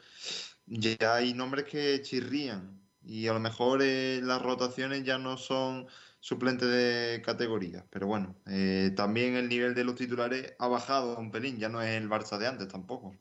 ya 0.67 1.15
hay 1.15 1.33
nombres 1.33 1.65
que 1.65 2.01
chirrían 2.03 2.79
y 3.03 3.27
a 3.27 3.33
lo 3.33 3.39
mejor 3.39 3.81
eh, 3.81 4.19
las 4.21 4.43
rotaciones 4.43 5.03
ya 5.03 5.17
no 5.17 5.37
son 5.37 5.87
suplentes 6.25 6.67
de 6.67 7.21
categoría. 7.23 7.85
Pero 7.91 8.07
bueno, 8.07 8.35
eh, 8.47 8.91
también 8.95 9.35
el 9.35 9.47
nivel 9.47 9.75
de 9.75 9.83
los 9.83 9.93
titulares 9.93 10.55
ha 10.57 10.67
bajado 10.67 11.19
un 11.19 11.29
pelín, 11.29 11.59
ya 11.59 11.69
no 11.69 11.83
es 11.83 12.01
el 12.01 12.09
Barça 12.09 12.39
de 12.39 12.47
antes 12.47 12.67
tampoco. 12.67 13.15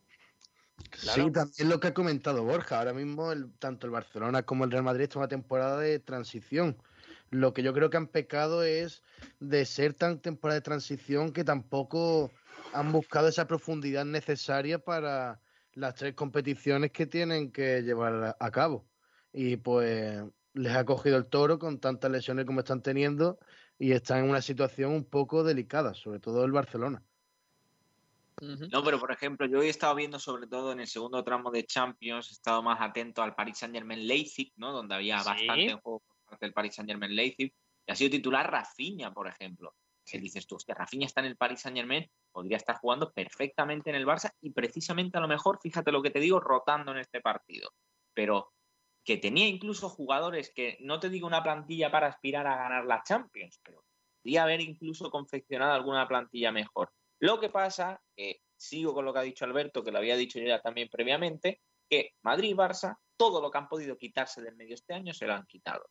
Sí, 0.94 1.30
también 1.30 1.68
lo 1.68 1.78
que 1.80 1.88
ha 1.88 1.92
comentado 1.92 2.44
Borja. 2.44 2.78
Ahora 2.78 2.94
mismo 2.94 3.30
el, 3.30 3.52
tanto 3.58 3.86
el 3.86 3.90
Barcelona 3.90 4.44
como 4.44 4.64
el 4.64 4.70
Real 4.70 4.84
Madrid 4.84 5.02
están 5.02 5.18
en 5.18 5.24
una 5.24 5.28
temporada 5.28 5.78
de 5.80 5.98
transición. 5.98 6.78
Lo 7.28 7.52
que 7.52 7.62
yo 7.62 7.74
creo 7.74 7.90
que 7.90 7.98
han 7.98 8.06
pecado 8.06 8.62
es 8.62 9.02
de 9.38 9.66
ser 9.66 9.92
tan 9.92 10.18
temporada 10.18 10.60
de 10.60 10.64
transición 10.64 11.30
que 11.34 11.44
tampoco 11.44 12.30
han 12.72 12.90
buscado 12.90 13.28
esa 13.28 13.46
profundidad 13.46 14.06
necesaria 14.06 14.78
para 14.78 15.42
las 15.74 15.94
tres 15.94 16.14
competiciones 16.14 16.90
que 16.90 17.04
tienen 17.04 17.52
que 17.52 17.82
llevar 17.82 18.34
a 18.40 18.50
cabo. 18.50 18.86
Y 19.30 19.58
pues 19.58 20.22
les 20.54 20.74
ha 20.74 20.84
cogido 20.84 21.16
el 21.16 21.26
toro 21.26 21.58
con 21.58 21.80
tantas 21.80 22.10
lesiones 22.10 22.46
como 22.46 22.60
están 22.60 22.82
teniendo 22.82 23.38
y 23.78 23.92
están 23.92 24.24
en 24.24 24.30
una 24.30 24.40
situación 24.40 24.92
un 24.92 25.04
poco 25.04 25.42
delicada, 25.44 25.94
sobre 25.94 26.20
todo 26.20 26.44
el 26.44 26.52
Barcelona. 26.52 27.02
No, 28.40 28.82
pero 28.82 28.98
por 28.98 29.12
ejemplo, 29.12 29.46
yo 29.46 29.62
he 29.62 29.68
estado 29.68 29.94
viendo 29.94 30.18
sobre 30.18 30.46
todo 30.46 30.72
en 30.72 30.80
el 30.80 30.86
segundo 30.86 31.22
tramo 31.22 31.50
de 31.50 31.64
Champions, 31.64 32.30
he 32.30 32.32
estado 32.32 32.62
más 32.62 32.80
atento 32.80 33.22
al 33.22 33.34
Paris 33.34 33.58
Saint 33.58 33.74
Germain 33.74 34.06
Leipzig, 34.06 34.52
¿no? 34.56 34.72
Donde 34.72 34.94
había 34.94 35.20
Sí. 35.20 35.28
bastante 35.28 35.70
en 35.70 35.78
juego 35.78 36.00
por 36.00 36.30
parte 36.30 36.46
del 36.46 36.52
Paris 36.52 36.74
Saint 36.74 36.90
Germain 36.90 37.14
Leipzig. 37.14 37.54
Y 37.86 37.92
ha 37.92 37.94
sido 37.94 38.10
titular 38.10 38.50
Rafinha, 38.50 39.12
por 39.12 39.28
ejemplo. 39.28 39.74
Que 40.04 40.18
dices 40.18 40.46
tú, 40.46 40.56
hostia, 40.56 40.74
Rafinha 40.74 41.06
está 41.06 41.20
en 41.20 41.28
el 41.28 41.36
Paris 41.36 41.60
Saint 41.60 41.76
Germain, 41.76 42.10
podría 42.32 42.56
estar 42.56 42.76
jugando 42.76 43.12
perfectamente 43.12 43.90
en 43.90 43.96
el 43.96 44.06
Barça 44.06 44.32
y 44.40 44.50
precisamente 44.50 45.16
a 45.16 45.20
lo 45.20 45.28
mejor, 45.28 45.58
fíjate 45.62 45.92
lo 45.92 46.02
que 46.02 46.10
te 46.10 46.18
digo, 46.18 46.40
rotando 46.40 46.92
en 46.92 46.98
este 46.98 47.20
partido. 47.20 47.70
Pero 48.12 48.52
que 49.04 49.18
tenía 49.18 49.46
incluso 49.46 49.88
jugadores 49.88 50.50
que 50.54 50.78
no 50.80 50.98
te 50.98 51.10
digo 51.10 51.26
una 51.26 51.42
plantilla 51.42 51.90
para 51.90 52.06
aspirar 52.06 52.46
a 52.46 52.56
ganar 52.56 52.86
la 52.86 53.02
Champions, 53.02 53.60
pero 53.62 53.84
podría 54.22 54.44
haber 54.44 54.60
incluso 54.60 55.10
confeccionado 55.10 55.72
alguna 55.72 56.08
plantilla 56.08 56.50
mejor. 56.50 56.90
Lo 57.20 57.38
que 57.38 57.50
pasa, 57.50 58.02
que 58.16 58.40
sigo 58.56 58.94
con 58.94 59.04
lo 59.04 59.12
que 59.12 59.18
ha 59.18 59.22
dicho 59.22 59.44
Alberto, 59.44 59.84
que 59.84 59.92
lo 59.92 59.98
había 59.98 60.16
dicho 60.16 60.38
yo 60.38 60.46
ya 60.46 60.60
también 60.60 60.88
previamente, 60.88 61.60
que 61.88 62.14
Madrid 62.22 62.50
y 62.50 62.54
Barça, 62.54 62.98
todo 63.16 63.40
lo 63.40 63.50
que 63.50 63.58
han 63.58 63.68
podido 63.68 63.96
quitarse 63.98 64.42
del 64.42 64.56
medio 64.56 64.74
este 64.74 64.94
año 64.94 65.12
se 65.12 65.26
lo 65.26 65.34
han 65.34 65.46
quitado. 65.46 65.90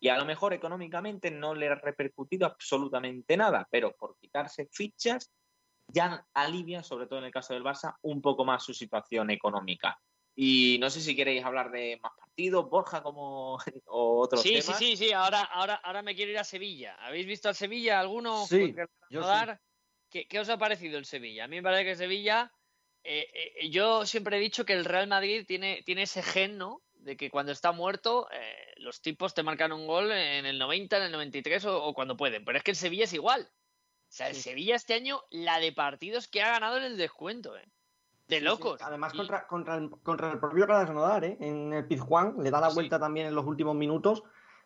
Y 0.00 0.08
a 0.08 0.16
lo 0.16 0.24
mejor 0.24 0.52
económicamente 0.52 1.30
no 1.30 1.54
le 1.54 1.68
ha 1.68 1.74
repercutido 1.74 2.46
absolutamente 2.46 3.36
nada, 3.36 3.66
pero 3.70 3.94
por 3.94 4.16
quitarse 4.18 4.66
fichas 4.72 5.30
ya 5.88 6.26
alivian, 6.34 6.82
sobre 6.82 7.06
todo 7.06 7.20
en 7.20 7.26
el 7.26 7.30
caso 7.30 7.54
del 7.54 7.62
Barça, 7.62 7.96
un 8.02 8.20
poco 8.20 8.44
más 8.44 8.64
su 8.64 8.74
situación 8.74 9.30
económica. 9.30 9.98
Y 10.38 10.76
no 10.80 10.90
sé 10.90 11.00
si 11.00 11.16
queréis 11.16 11.42
hablar 11.44 11.70
de 11.70 11.98
más 12.02 12.12
partidos, 12.18 12.68
Borja, 12.68 13.02
como 13.02 13.56
o 13.86 14.20
otros 14.20 14.42
Sí, 14.42 14.60
sí, 14.60 14.60
temas. 14.60 14.78
sí, 14.78 14.96
sí. 14.96 15.12
Ahora, 15.12 15.40
ahora, 15.42 15.74
ahora 15.76 16.02
me 16.02 16.14
quiero 16.14 16.30
ir 16.32 16.38
a 16.38 16.44
Sevilla. 16.44 16.94
¿Habéis 17.00 17.26
visto 17.26 17.48
al 17.48 17.54
Sevilla 17.54 17.98
alguno? 17.98 18.46
Sí, 18.46 18.74
yo 19.08 19.22
¿qué, 20.10 20.28
qué 20.28 20.38
os 20.40 20.48
ha 20.50 20.58
parecido 20.58 20.98
el 20.98 21.06
Sevilla? 21.06 21.44
A 21.44 21.48
mí 21.48 21.56
me 21.56 21.62
parece 21.62 21.84
que 21.84 21.96
Sevilla, 21.96 22.52
eh, 23.02 23.28
eh, 23.62 23.70
yo 23.70 24.04
siempre 24.04 24.36
he 24.36 24.40
dicho 24.40 24.66
que 24.66 24.74
el 24.74 24.84
Real 24.84 25.06
Madrid 25.08 25.44
tiene, 25.46 25.82
tiene 25.84 26.02
ese 26.02 26.22
gen, 26.22 26.58
¿no? 26.58 26.82
De 26.92 27.16
que 27.16 27.30
cuando 27.30 27.52
está 27.52 27.72
muerto, 27.72 28.28
eh, 28.30 28.72
los 28.76 29.00
tipos 29.00 29.32
te 29.32 29.42
marcan 29.42 29.72
un 29.72 29.86
gol 29.86 30.12
en 30.12 30.44
el 30.44 30.58
90, 30.58 30.98
en 30.98 31.02
el 31.04 31.12
93 31.12 31.64
o, 31.64 31.82
o 31.82 31.94
cuando 31.94 32.16
pueden. 32.16 32.44
Pero 32.44 32.58
es 32.58 32.64
que 32.64 32.72
el 32.72 32.76
Sevilla 32.76 33.04
es 33.04 33.12
igual. 33.14 33.48
O 33.52 34.12
sea, 34.12 34.28
el 34.28 34.34
Sí. 34.34 34.42
Sevilla 34.42 34.76
este 34.76 34.94
año, 34.94 35.22
la 35.30 35.58
de 35.60 35.72
partidos 35.72 36.28
que 36.28 36.42
ha 36.42 36.50
ganado 36.50 36.76
en 36.78 36.84
el 36.84 36.96
descuento, 36.98 37.56
¿eh? 37.56 37.64
De 38.28 38.40
locos. 38.40 38.80
Además, 38.82 39.14
Y- 39.14 39.18
contra, 39.18 39.46
contra, 39.46 39.76
el, 39.76 39.90
contra 39.90 40.32
el 40.32 40.38
propio 40.38 40.66
Krasnodar, 40.66 41.24
¿eh? 41.24 41.36
En 41.40 41.72
el 41.72 41.86
Pizjuán, 41.86 42.36
le 42.42 42.50
da 42.50 42.60
la 42.60 42.70
Sí. 42.70 42.74
vuelta 42.74 42.98
también 42.98 43.26
en 43.28 43.34
los 43.34 43.46
últimos 43.46 43.76
minutos, 43.76 44.22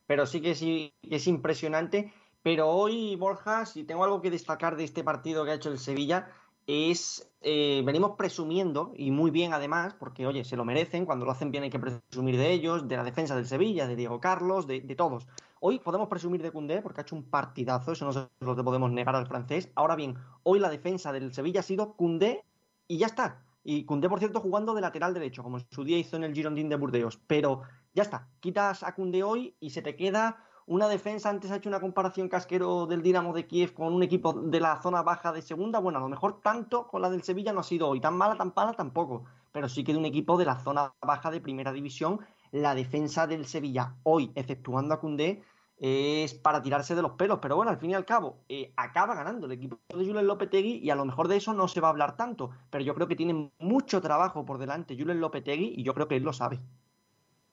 pero 0.07 0.27
sí 0.27 0.41
que 0.41 0.55
sí 0.55 0.95
es 1.03 1.27
impresionante. 1.27 2.13
Pero 2.43 2.69
hoy, 2.69 3.17
Borja, 3.17 3.67
si 3.67 3.85
tengo 3.85 4.03
algo 4.05 4.23
que 4.23 4.31
destacar 4.31 4.77
de 4.77 4.85
este 4.85 5.05
partido 5.05 5.45
que 5.45 5.51
ha 5.51 5.55
hecho 5.55 5.71
el 5.71 5.79
Sevilla, 5.79 6.29
es 6.67 7.31
eh, 7.43 7.83
venimos 7.85 8.13
presumiendo, 8.17 8.93
y 8.97 9.11
muy 9.11 9.31
bien 9.31 9.53
además, 9.53 9.95
porque 9.95 10.27
oye, 10.27 10.45
se 10.45 10.57
lo 10.57 10.65
merecen, 10.65 11.05
cuando 11.07 11.25
lo 11.27 11.33
hacen 11.33 11.51
bien 11.51 11.65
hay 11.65 11.71
que 11.71 11.79
presumir 11.79 12.37
de 12.37 12.53
ellos, 12.53 12.87
de 12.87 12.97
la 12.97 13.05
defensa 13.05 13.35
del 13.35 13.47
Sevilla, 13.47 13.87
de 13.87 13.97
Diego 13.97 14.21
Carlos, 14.21 14.67
de, 14.67 14.81
de 14.81 14.95
todos. 14.95 15.27
Hoy 15.61 15.79
podemos 15.81 16.09
presumir 16.09 16.43
de 16.43 16.51
Cundé 16.51 16.81
porque 16.83 17.01
ha 17.01 17.03
hecho 17.03 17.17
un 17.17 17.25
partidazo, 17.25 17.93
eso 17.93 18.05
no 18.07 18.13
se 18.13 18.29
lo 18.41 18.65
podemos 18.65 18.91
negar 18.91 19.17
al 19.17 19.27
francés. 19.27 19.71
Ahora 19.75 19.97
bien, 19.97 20.17
hoy 20.43 20.61
la 20.61 20.69
defensa 20.71 21.13
del 21.13 21.33
Sevilla 21.35 21.61
ha 21.61 21.63
sido 21.63 21.95
Cundé 21.95 22.45
y 22.87 22.99
ya 22.99 23.07
está. 23.07 23.43
Y 23.63 23.85
Cundé, 23.85 24.09
por 24.09 24.19
cierto, 24.19 24.41
jugando 24.41 24.75
de 24.75 24.81
lateral 24.81 25.13
derecho, 25.13 25.43
como 25.43 25.59
su 25.61 25.85
día 25.85 25.99
hizo 25.99 26.17
en 26.17 26.25
el 26.25 26.35
Girondín 26.35 26.69
de 26.69 26.77
Burdeos. 26.77 27.21
Pero 27.27 27.63
ya 27.95 28.03
está, 28.03 28.29
quitas 28.41 28.83
a 28.83 28.95
Cundé 28.95 29.23
hoy 29.23 29.57
y 29.61 29.71
se 29.71 29.83
te 29.83 29.97
queda 29.97 30.45
una 30.67 30.89
defensa. 30.89 31.29
Antes 31.29 31.51
ha 31.51 31.57
hecho 31.57 31.69
una 31.69 31.81
comparación 31.81 32.29
casquero 32.29 32.87
del 32.87 33.03
Dinamo 33.03 33.35
de 33.35 33.47
Kiev 33.47 33.75
con 33.75 33.93
un 33.93 34.03
equipo 34.03 34.33
de 34.33 34.61
la 34.61 34.81
zona 34.81 35.03
baja 35.03 35.33
de 35.33 35.43
segunda. 35.43 35.79
Bueno, 35.79 35.99
a 35.99 36.03
lo 36.03 36.09
mejor 36.09 36.41
tanto 36.41 36.87
con 36.87 37.03
la 37.03 37.11
del 37.11 37.23
Sevilla 37.23 37.53
no 37.53 37.61
ha 37.61 37.65
sido 37.65 37.89
hoy. 37.89 38.01
Tan 38.01 38.17
mala, 38.17 38.37
tan 38.37 38.53
mala 38.55 38.73
tampoco. 38.73 39.25
Pero 39.53 39.69
sí 39.69 39.85
que 39.85 39.93
de 39.93 39.99
un 39.99 40.07
equipo 40.07 40.39
de 40.39 40.45
la 40.45 40.59
zona 40.61 40.95
baja 41.03 41.31
de 41.31 41.41
primera 41.41 41.73
división. 41.73 42.21
La 42.53 42.75
defensa 42.75 43.27
del 43.27 43.47
Sevilla 43.47 43.97
hoy, 44.05 44.33
exceptuando 44.35 44.95
a 44.95 45.01
Cundé, 45.01 45.43
es 45.83 46.35
para 46.35 46.63
tirarse 46.63 46.95
de 46.95 47.03
los 47.03 47.13
pelos. 47.13 47.39
Pero 47.41 47.57
bueno, 47.57 47.71
al 47.71 47.79
fin 47.79 47.91
y 47.91 47.95
al 47.95 48.05
cabo, 48.05 48.45
eh, 48.49 48.73
acaba 48.77 49.15
ganando 49.15 49.47
el 49.47 49.53
equipo 49.53 49.81
de 49.89 50.05
Julen 50.07 50.27
Lopetegui 50.27 50.79
y 50.79 50.91
a 50.91 50.95
lo 50.95 51.05
mejor 51.05 51.27
de 51.29 51.37
eso 51.37 51.53
no 51.55 51.67
se 51.69 51.81
va 51.81 51.89
a 51.89 51.91
hablar 51.91 52.17
tanto. 52.17 52.51
Pero 52.71 52.85
yo 52.85 52.95
creo 52.95 53.09
que 53.09 53.17
tiene 53.17 53.51
mucho 53.59 54.01
trabajo 54.01 54.45
por 54.45 54.59
delante 54.59 54.97
Julen 54.97 55.21
Lopetegui 55.21 55.75
y 55.77 55.83
yo 55.83 55.95
creo 55.95 56.07
que 56.07 56.17
él 56.17 56.23
lo 56.23 56.33
sabe. 56.33 56.59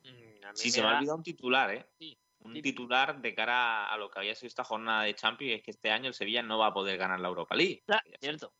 Mm, 0.03 0.53
Sí, 0.53 0.69
se 0.71 0.81
me 0.81 0.87
ha 0.87 0.91
da- 0.91 0.97
olvidado 0.97 1.17
un 1.17 1.23
titular, 1.23 1.71
¿eh? 1.73 1.85
Sí, 1.99 2.17
Un 2.39 2.53
titular 2.61 3.19
de 3.21 3.33
cara 3.35 3.85
a 3.91 3.97
lo 3.97 4.09
que 4.09 4.19
había 4.19 4.35
sido 4.35 4.47
esta 4.47 4.63
jornada 4.63 5.03
de 5.03 5.15
Champions, 5.15 5.51
y 5.51 5.53
es 5.55 5.63
que 5.63 5.71
este 5.71 5.91
año 5.91 6.07
el 6.07 6.13
Sevilla 6.13 6.41
no 6.43 6.57
va 6.57 6.67
a 6.67 6.73
poder 6.73 6.97
ganar 6.97 7.19
la 7.19 7.27
Europa 7.27 7.55
League. 7.55 7.83
Ah, 7.87 7.99
se- 8.05 8.17
cierto. 8.21 8.53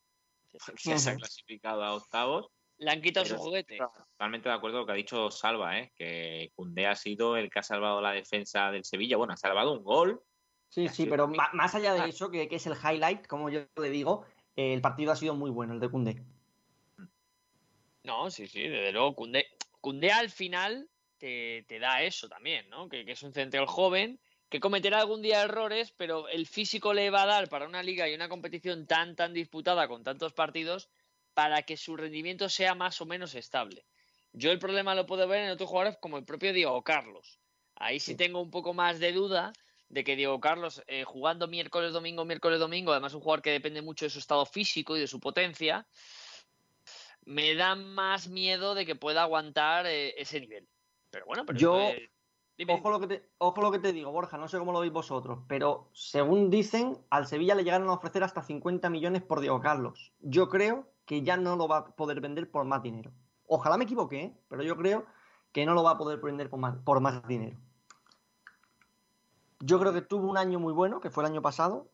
Ya 0.84 0.98
se 0.98 1.10
ha 1.12 1.16
clasificado 1.16 1.84
a 1.84 1.94
octavos. 1.94 2.48
Le 2.80 2.92
han 2.92 3.02
quitado 3.02 3.26
su 3.26 3.32
Pero 3.34 3.42
sí, 3.44 3.48
juguete. 3.48 3.78
Totalmente 4.12 4.50
de 4.50 4.56
acuerdo 4.56 4.78
con 4.78 4.82
lo 4.82 4.86
que 4.86 4.92
ha 4.92 4.96
dicho 4.96 5.32
Salva, 5.32 5.80
¿eh? 5.80 5.92
que 5.96 6.52
Cundé 6.56 6.86
ha 6.88 6.96
sido 6.96 7.36
el 7.38 7.50
que 7.50 7.60
ha 7.60 7.63
salvado 7.63 8.02
la 8.02 8.12
defensa 8.12 8.72
del 8.72 8.84
Sevilla. 8.84 9.18
Bueno, 9.18 9.34
ha 9.34 9.38
salvado 9.38 9.74
un 9.74 9.84
gol. 9.84 10.22
Sí, 10.70 10.88
sí, 10.90 11.06
pero 11.06 11.28
más 11.28 11.76
allá 11.76 11.94
Ah. 11.94 12.04
de 12.04 12.10
eso, 12.10 12.30
que, 12.30 12.48
que 12.48 12.58
es 12.58 12.68
el 12.68 12.74
highlight, 12.76 13.26
como 13.26 13.50
yo 13.50 13.62
le 13.78 13.90
digo, 13.90 14.26
eh, 14.56 14.74
el 14.74 14.82
partido 14.82 15.12
ha 15.12 15.16
sido 15.16 15.34
muy 15.34 15.50
bueno, 15.50 15.74
el 15.74 15.80
de 15.80 15.90
Cundé. 15.90 16.24
No, 18.04 18.30
sí, 18.30 18.48
sí, 18.48 18.62
desde 18.62 18.92
luego. 18.92 19.16
Cundé, 19.16 19.48
Cundé 19.82 20.12
al 20.12 20.30
final 20.30 20.90
te, 21.18 21.63
te 21.68 21.80
da 21.80 22.04
eso 22.04 22.30
también, 22.30 22.70
¿no? 22.70 22.88
Que, 22.90 23.06
que 23.06 23.13
es 23.13 23.24
un 23.24 23.34
central 23.34 23.66
joven 23.66 24.20
que 24.50 24.60
cometerá 24.62 25.00
algún 25.00 25.21
día 25.21 25.42
errores, 25.44 25.92
pero 25.98 26.30
el 26.30 26.48
físico 26.48 26.94
le 26.94 27.10
va 27.10 27.23
a 27.23 27.28
dar 27.28 27.50
para 27.50 27.65
una 27.65 27.84
liga 27.84 28.08
y 28.08 28.15
una 28.15 28.30
competición 28.30 28.88
tan, 28.88 29.15
tan 29.15 29.34
disputada 29.34 29.88
con 29.90 30.04
tantos 30.04 30.32
partidos 30.32 30.90
para 31.38 31.62
que 31.62 31.77
su 31.77 31.96
rendimiento 31.96 32.50
sea 32.50 32.73
más 32.73 33.00
o 33.00 33.06
menos 33.06 33.35
estable. 33.35 33.85
Yo 34.33 34.50
el 34.50 34.58
problema 34.58 34.96
lo 34.96 35.06
puedo 35.06 35.27
ver 35.27 35.44
en 35.44 35.52
otros 35.52 35.69
jugadores 35.69 36.00
como 36.02 36.17
el 36.17 36.25
propio 36.25 36.52
Diego 36.52 36.81
Carlos. 36.81 37.40
Ahí 37.75 38.00
sí 38.00 38.15
tengo 38.15 38.42
un 38.42 38.50
poco 38.50 38.73
más 38.73 38.98
de 39.00 39.12
duda 39.12 39.54
de 39.88 40.04
que 40.04 40.15
Diego 40.15 40.40
Carlos, 40.40 40.81
eh, 40.88 41.04
jugando 41.04 41.48
miércoles, 41.48 41.94
domingo, 41.94 42.25
miércoles, 42.25 42.60
domingo, 42.60 42.92
además 42.92 43.13
un 43.13 43.21
jugador 43.21 43.44
que 43.44 43.52
depende 43.52 43.83
mucho 43.83 44.06
de 44.06 44.10
su 44.10 44.17
estado 44.17 44.48
físico 44.48 44.98
y 44.98 45.00
de 45.00 45.06
su 45.06 45.19
potencia, 45.19 45.85
me 47.23 47.54
da 47.54 47.75
más 47.75 48.27
miedo 48.29 48.73
de 48.73 48.88
que 48.88 48.96
pueda 48.96 49.21
aguantar 49.21 49.85
eh, 49.85 50.19
ese 50.19 50.40
nivel. 50.40 50.67
Pero 51.12 51.27
bueno, 51.27 51.46
pero 51.46 51.60
Yo- 51.60 51.92
dime, 52.58 52.73
Ojo 52.73 52.90
lo, 52.90 53.00
que 53.00 53.06
te, 53.06 53.29
ojo 53.38 53.62
lo 53.62 53.71
que 53.71 53.77
te 53.77 53.94
digo, 53.94 54.12
Borja, 54.12 54.40
no 54.40 54.48
sé 54.48 54.58
cómo 54.58 54.71
lo 54.71 54.79
veis 54.79 54.92
vosotros, 54.92 55.42
pero 55.48 55.92
según 55.94 56.50
dicen, 56.50 56.98
al 57.12 57.27
Sevilla 57.27 57.54
le 57.54 57.63
llegaron 57.63 57.90
a 57.90 57.94
ofrecer 57.94 58.23
hasta 58.23 58.42
50 58.42 58.90
millones 58.90 59.21
por 59.21 59.40
Diego 59.40 59.62
Carlos. 59.62 60.13
Yo 60.19 60.50
creo 60.50 60.96
que 61.08 61.24
ya 61.24 61.38
no 61.38 61.56
lo 61.56 61.68
va 61.68 61.78
a 61.78 61.96
poder 61.96 62.22
vender 62.22 62.52
por 62.52 62.66
más 62.66 62.84
dinero. 62.84 63.12
Ojalá 63.48 63.78
me 63.78 63.86
equivoque, 63.86 64.22
¿eh? 64.22 64.38
pero 64.50 64.62
yo 64.62 64.76
creo 64.76 65.08
que 65.54 65.66
no 65.66 65.74
lo 65.74 65.82
va 65.82 65.92
a 65.92 65.98
poder 65.98 66.20
prender 66.20 66.50
por 66.50 66.60
más, 66.60 66.76
por 66.84 67.00
más 67.00 67.26
dinero. 67.28 67.58
Yo 69.60 69.80
creo 69.80 69.94
que 69.94 70.02
tuvo 70.02 70.30
un 70.30 70.38
año 70.38 70.60
muy 70.60 70.74
bueno, 70.74 71.00
que 71.00 71.10
fue 71.10 71.24
el 71.24 71.32
año 71.32 71.42
pasado, 71.42 71.90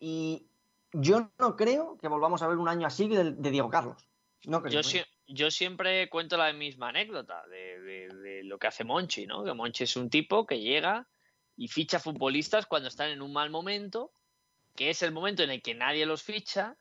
y 0.00 0.48
yo 0.92 1.30
no 1.38 1.56
creo 1.56 1.96
que 1.98 2.08
volvamos 2.08 2.42
a 2.42 2.48
ver 2.48 2.58
un 2.58 2.68
año 2.68 2.86
así 2.86 3.06
de, 3.08 3.32
Diego 3.32 3.70
Carlos. 3.70 4.08
No 4.44 4.60
creo. 4.60 4.82
Yo, 4.82 4.98
¿eh? 4.98 5.06
yo, 5.28 5.50
siempre 5.52 6.10
cuento 6.10 6.36
la 6.36 6.52
misma 6.52 6.88
anécdota 6.88 7.46
de, 7.46 7.80
de, 7.80 8.42
lo 8.42 8.58
que 8.58 8.66
hace 8.66 8.82
Monchi, 8.82 9.24
¿no? 9.24 9.44
Que 9.44 9.54
Monchi 9.54 9.84
es 9.84 9.96
un 9.96 10.10
tipo 10.10 10.44
que 10.46 10.60
llega 10.60 11.06
y 11.56 11.68
ficha 11.68 12.00
futbolistas 12.00 12.66
cuando 12.66 12.88
están 12.88 13.10
en 13.10 13.22
un 13.22 13.32
mal 13.32 13.50
momento, 13.50 14.12
que 14.74 14.90
es 14.90 15.00
el 15.02 15.12
momento 15.12 15.44
en 15.44 15.50
el 15.50 15.62
que 15.62 15.74
nadie 15.74 16.04
los 16.04 16.24
ficha, 16.24 16.76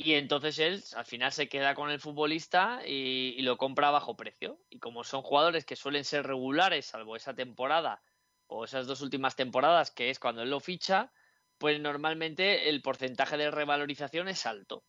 y 0.00 0.14
entonces 0.14 0.60
él 0.60 0.84
al 0.94 1.04
final 1.04 1.32
se 1.32 1.48
queda 1.48 1.74
con 1.74 1.90
el 1.90 1.98
futbolista 1.98 2.80
y, 2.86 3.42
lo 3.42 3.58
compra 3.58 3.88
a 3.88 3.90
bajo 3.90 4.16
precio. 4.16 4.60
Y 4.70 4.78
como 4.78 5.02
son 5.02 5.22
jugadores 5.22 5.64
que 5.64 5.74
suelen 5.74 6.04
ser 6.04 6.24
regulares, 6.24 6.86
salvo 6.86 7.16
esa 7.16 7.34
temporada 7.34 8.00
o 8.46 8.64
esas 8.64 8.86
dos 8.86 9.02
últimas 9.02 9.34
temporadas, 9.34 9.90
que 9.90 10.10
es 10.10 10.20
cuando 10.20 10.42
él 10.42 10.50
lo 10.50 10.60
ficha, 10.60 11.12
pues 11.58 11.80
normalmente 11.80 12.68
el 12.68 12.80
porcentaje 12.80 13.36
de 13.36 13.50
revalorización 13.50 14.28
es 14.28 14.46
alto. 14.46 14.84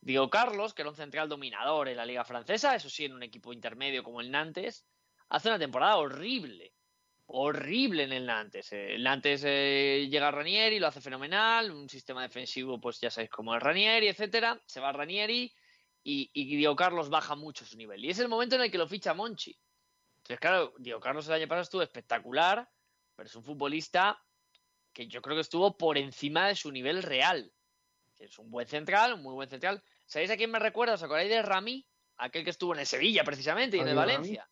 Diego 0.00 0.30
Carlos, 0.30 0.72
que 0.72 0.82
era 0.82 0.90
un 0.90 0.96
central 0.96 1.28
dominador 1.28 1.88
en 1.88 1.98
la 1.98 2.06
liga 2.06 2.24
francesa, 2.24 2.74
eso 2.74 2.88
sí, 2.88 3.04
en 3.04 3.12
un 3.12 3.22
equipo 3.22 3.52
intermedio 3.52 4.02
como 4.02 4.22
el 4.22 4.30
Nantes, 4.30 4.86
hace 5.28 5.48
una 5.48 5.58
temporada 5.58 5.96
horrible. 5.96 6.72
Horrible 7.26 8.04
en 8.04 8.12
el 8.12 8.26
Nantes. 8.26 8.72
El 8.72 9.02
Nantes 9.02 9.42
eh, 9.44 10.06
llega 10.08 10.28
a 10.28 10.30
Ranieri, 10.30 10.78
lo 10.78 10.86
hace 10.86 11.00
fenomenal, 11.00 11.70
un 11.72 11.88
sistema 11.88 12.22
defensivo, 12.22 12.80
pues 12.80 13.00
ya 13.00 13.10
sabéis 13.10 13.30
cómo 13.30 13.54
es 13.54 13.62
Ranieri, 13.62 14.08
etcétera. 14.08 14.60
Se 14.64 14.80
va 14.80 14.90
a 14.90 14.92
Ranieri 14.92 15.52
y, 16.04 16.30
y 16.32 16.56
Diego 16.56 16.76
Carlos 16.76 17.10
baja 17.10 17.34
mucho 17.34 17.64
su 17.64 17.76
nivel. 17.76 18.04
Y 18.04 18.10
es 18.10 18.18
el 18.20 18.28
momento 18.28 18.54
en 18.54 18.62
el 18.62 18.70
que 18.70 18.78
lo 18.78 18.86
ficha 18.86 19.12
Monchi. 19.12 19.58
Entonces, 20.18 20.40
claro, 20.40 20.72
Diego 20.78 21.00
Carlos 21.00 21.26
el 21.28 21.34
año 21.34 21.46
pasado 21.48 21.62
estuvo 21.62 21.82
espectacular, 21.82 22.68
pero 23.14 23.28
es 23.28 23.34
un 23.36 23.44
futbolista 23.44 24.20
que 24.92 25.06
yo 25.06 25.20
creo 25.20 25.36
que 25.36 25.42
estuvo 25.42 25.76
por 25.76 25.98
encima 25.98 26.48
de 26.48 26.56
su 26.56 26.72
nivel 26.72 27.02
real. 27.02 27.52
es 28.18 28.38
un 28.38 28.50
buen 28.50 28.66
central, 28.66 29.14
un 29.14 29.22
muy 29.22 29.34
buen 29.34 29.48
central. 29.48 29.82
¿Sabéis 30.04 30.30
a 30.30 30.36
quién 30.36 30.50
me 30.50 30.58
recuerda? 30.58 30.94
¿Os 30.94 31.02
acordáis 31.02 31.28
de 31.28 31.42
Rami? 31.42 31.86
Aquel 32.16 32.44
que 32.44 32.50
estuvo 32.50 32.72
en 32.72 32.80
el 32.80 32.86
Sevilla 32.86 33.24
precisamente 33.24 33.76
y 33.76 33.80
en 33.80 33.88
el 33.88 33.94
Valencia. 33.94 34.48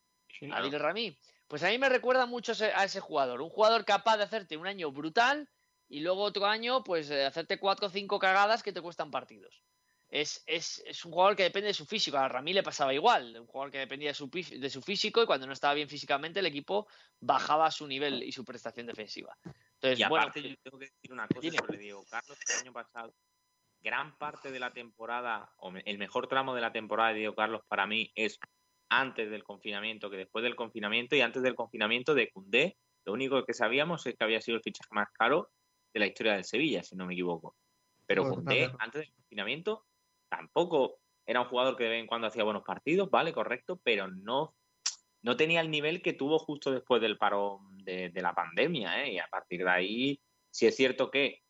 Adil 0.53 0.79
Rami. 0.79 1.19
Pues 1.49 1.63
a 1.63 1.69
mí 1.69 1.79
me 1.79 1.89
recuerda 1.89 2.27
mucho 2.27 2.53
a 2.75 2.85
ese 2.85 3.01
jugador. 3.01 3.41
Un 3.41 3.51
jugador 3.51 3.85
capaz 3.85 4.17
de 4.17 4.25
hacerte 4.25 4.57
un 4.57 4.67
año 4.67 4.91
brutal 4.91 5.49
y 5.89 6.01
luego 6.01 6.23
otro 6.23 6.47
año, 6.47 6.83
pues 6.83 7.11
eh, 7.11 7.25
hacerte 7.25 7.59
cuatro 7.59 7.89
o 7.89 7.91
cinco 7.91 8.19
cagadas 8.19 8.63
que 8.63 8.73
te 8.73 8.81
cuestan 8.81 9.11
partidos. 9.11 9.63
Es, 10.09 10.43
es, 10.47 10.83
es, 10.87 11.05
un 11.05 11.13
jugador 11.13 11.35
que 11.35 11.43
depende 11.43 11.69
de 11.69 11.75
su 11.75 11.87
físico. 11.87 12.17
A 12.17 12.29
Rami 12.29 12.53
le 12.53 12.63
pasaba 12.63 12.95
igual. 12.95 13.37
Un 13.41 13.47
jugador 13.47 13.73
que 13.73 13.79
dependía 13.79 14.11
de 14.11 14.15
su, 14.15 14.31
de 14.31 14.71
su 14.71 14.81
físico 14.81 15.23
y 15.23 15.27
cuando 15.27 15.47
no 15.47 15.53
estaba 15.53 15.75
bien 15.75 15.89
físicamente, 15.89 16.41
el 16.41 16.47
equipo 16.47 16.87
bajaba 17.21 17.71
su 17.71 17.87
nivel 17.87 18.23
y 18.23 18.33
su 18.33 18.45
prestación 18.45 18.87
defensiva 18.87 19.37
y 19.93 20.03
aparte 20.03 20.43
yo 20.43 20.57
tengo 20.63 20.79
que 20.79 20.87
decir 20.87 21.13
una 21.13 21.29
cosa 21.29 21.51
sobre 21.51 21.79
Diego 21.79 22.05
Carlos, 22.09 22.39
el 22.49 22.61
año 22.61 22.73
pasado, 22.73 23.15
gran 23.83 24.17
parte 24.17 24.51
de 24.51 24.59
la 24.59 24.73
temporada, 24.73 25.53
o 25.59 25.73
el 25.85 25.99
mejor 25.99 26.27
tramo 26.27 26.55
de 26.55 26.61
la 26.61 26.73
temporada 26.73 27.11
de 27.11 27.19
Diego 27.19 27.35
Carlos 27.35 27.63
para 27.69 27.87
mí 27.87 28.11
es 28.15 28.39
antes 29.01 29.31
del 29.31 29.45
confinamiento 29.45 30.11
que 30.11 30.17
después 30.17 30.43
del 30.43 30.57
confinamiento 30.57 31.17
y 31.17 31.21
antes 31.21 31.43
del 31.43 31.55
confinamiento 31.55 32.15
de 32.15 32.31
Cundé, 32.31 32.77
lo 33.05 33.13
único 33.13 33.45
que 33.45 33.55
sabíamos 33.55 34.07
es 34.07 34.17
que 34.17 34.25
había 34.25 34.41
sido 34.41 34.57
el 34.57 34.63
fichaje 34.63 34.89
más 34.93 35.09
caro 35.13 35.51
de 35.93 36.01
la 36.01 36.07
historia 36.07 36.35
del 36.35 36.45
Sevilla, 36.45 36.83
si 36.83 36.97
no 36.97 37.07
me 37.07 37.15
equivoco. 37.15 37.55
Pero 38.07 38.29
Cundé, 38.29 38.71
antes 38.79 39.03
del 39.03 39.13
confinamiento, 39.15 39.85
tampoco 40.29 40.99
era 41.27 41.41
un 41.41 41.49
jugador 41.49 41.77
que 41.77 41.85
de 41.85 41.91
vez 41.91 42.01
en 42.01 42.07
cuando 42.07 42.27
hacía 42.27 42.45
buenos 42.45 42.65
partidos, 42.65 43.11
vale, 43.11 43.33
correcto, 43.33 43.81
pero 43.83 44.09
no 44.09 44.55
no 45.25 45.39
tenía 45.39 45.63
el 45.63 45.71
nivel 45.71 46.03
que 46.03 46.13
tuvo 46.13 46.39
justo 46.39 46.71
después 46.71 47.01
del 47.01 47.17
paro 47.17 47.61
de, 47.83 48.13
la 48.15 48.35
pandemia, 48.35 49.05
¿eh? 49.05 49.15
y 49.15 49.19
a 49.19 49.27
partir 49.27 49.65
de 49.65 49.71
ahí, 49.71 50.21
sí 50.51 50.67
es 50.67 50.77
cierto 50.77 51.11
que 51.11 51.41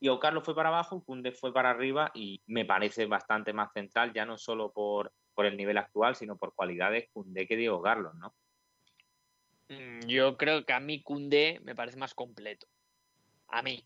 Diego 0.00 0.18
Carlos 0.18 0.44
fue 0.44 0.54
para 0.54 0.70
abajo, 0.70 1.04
Cunde 1.04 1.32
fue 1.32 1.52
para 1.52 1.70
arriba 1.70 2.10
y 2.14 2.42
me 2.46 2.64
parece 2.64 3.06
bastante 3.06 3.52
más 3.52 3.72
central, 3.72 4.12
ya 4.14 4.24
no 4.24 4.38
solo 4.38 4.72
por, 4.72 5.12
por 5.34 5.44
el 5.44 5.56
nivel 5.56 5.76
actual, 5.76 6.16
sino 6.16 6.36
por 6.36 6.54
cualidades 6.54 7.08
Cunde 7.12 7.46
que 7.46 7.56
Diego 7.56 7.82
Carlos, 7.82 8.14
¿no? 8.14 8.34
Mm, 9.68 10.00
yo 10.06 10.36
creo 10.36 10.64
que 10.64 10.72
a 10.72 10.80
mí 10.80 11.02
Cunde 11.02 11.60
me 11.64 11.74
parece 11.74 11.98
más 11.98 12.14
completo. 12.14 12.66
A 13.48 13.62
mí. 13.62 13.84